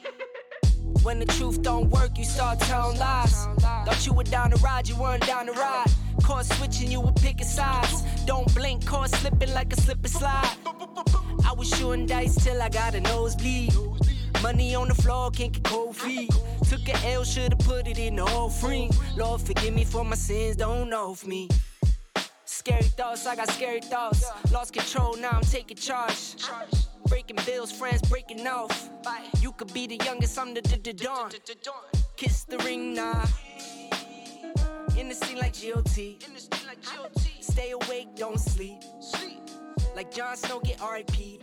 When 1.06 1.20
the 1.20 1.24
truth 1.26 1.62
don't 1.62 1.88
work, 1.90 2.18
you 2.18 2.24
start 2.24 2.58
telling 2.58 2.98
lies. 2.98 3.46
Thought 3.60 4.04
you 4.04 4.12
were 4.12 4.24
down 4.24 4.50
to 4.50 4.56
ride, 4.56 4.88
you 4.88 4.96
weren't 4.96 5.24
down 5.24 5.46
to 5.46 5.52
ride. 5.52 5.86
Caught 6.24 6.46
switching, 6.46 6.90
you 6.90 7.00
were 7.00 7.12
picking 7.12 7.46
sides. 7.46 8.02
Don't 8.24 8.52
blink, 8.56 8.84
caught 8.84 9.10
slipping 9.10 9.54
like 9.54 9.72
a 9.72 9.80
slip 9.80 9.98
and 9.98 10.10
slide. 10.10 10.56
I 11.46 11.52
was 11.56 11.68
shooting 11.68 12.06
dice 12.06 12.34
till 12.42 12.60
I 12.60 12.68
got 12.70 12.96
a 12.96 13.00
nosebleed. 13.00 13.72
Money 14.42 14.74
on 14.74 14.88
the 14.88 14.96
floor, 14.96 15.30
can't 15.30 15.52
get 15.52 15.62
cold 15.62 15.96
feet. 15.96 16.32
Took 16.68 16.88
a 16.88 16.96
L, 17.12 17.22
should've 17.22 17.60
put 17.60 17.86
it 17.86 18.00
in 18.00 18.16
the 18.16 18.24
offering. 18.24 18.90
Lord, 19.16 19.42
forgive 19.42 19.74
me 19.74 19.84
for 19.84 20.04
my 20.04 20.16
sins, 20.16 20.56
don't 20.56 20.90
know 20.90 21.12
of 21.12 21.24
me. 21.24 21.48
Scary 22.46 22.82
thoughts, 22.82 23.24
I 23.28 23.36
got 23.36 23.48
scary 23.50 23.80
thoughts. 23.80 24.24
Lost 24.50 24.72
control, 24.72 25.16
now 25.18 25.30
I'm 25.34 25.42
taking 25.42 25.76
charge. 25.76 26.34
Breaking 27.08 27.36
bills, 27.46 27.72
friends 27.72 28.02
breaking 28.08 28.46
off. 28.46 28.90
You 29.40 29.52
could 29.52 29.72
be 29.72 29.86
the 29.86 29.96
youngest, 30.04 30.38
I'm 30.38 30.54
the, 30.54 30.60
the, 30.62 30.76
the 30.76 30.92
dawn. 30.92 31.30
Kiss 32.16 32.44
the 32.44 32.58
ring. 32.58 32.94
Nah. 32.94 33.24
In 34.96 35.08
the 35.08 35.14
scene 35.14 35.38
like 35.38 35.54
GOT. 35.60 36.16
Stay 37.40 37.70
awake, 37.72 38.08
don't 38.16 38.38
sleep. 38.40 38.82
Like 39.94 40.14
Jon 40.14 40.36
Snow, 40.36 40.60
get 40.60 40.80
RIP. 40.80 41.42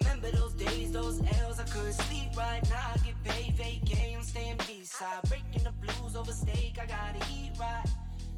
Remember 0.00 0.30
those 0.30 0.54
days, 0.54 0.92
those 0.92 1.20
L's, 1.40 1.60
I 1.60 1.64
couldn't 1.64 1.92
sleep 1.92 2.36
right 2.36 2.62
now. 2.70 2.92
I 2.94 2.98
get 2.98 3.22
paid, 3.24 3.56
vacay, 3.56 4.16
I'm 4.16 4.22
staying 4.22 4.56
B-side. 4.66 5.22
Breaking 5.28 5.64
the 5.64 5.72
blues 5.72 6.16
over 6.16 6.32
steak, 6.32 6.78
I 6.80 6.86
gotta 6.86 7.24
eat 7.32 7.52
right. 7.58 7.84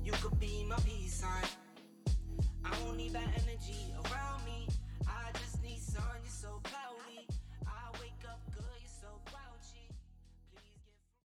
You 0.05 0.13
could 0.13 0.39
be 0.41 0.65
my 0.69 0.77
peace 0.77 1.15
sign. 1.15 1.45
I 2.65 2.71
don't 2.85 2.97
need 2.97 3.13
that 3.13 3.29
energy 3.37 3.95
around 4.05 4.45
me. 4.45 4.62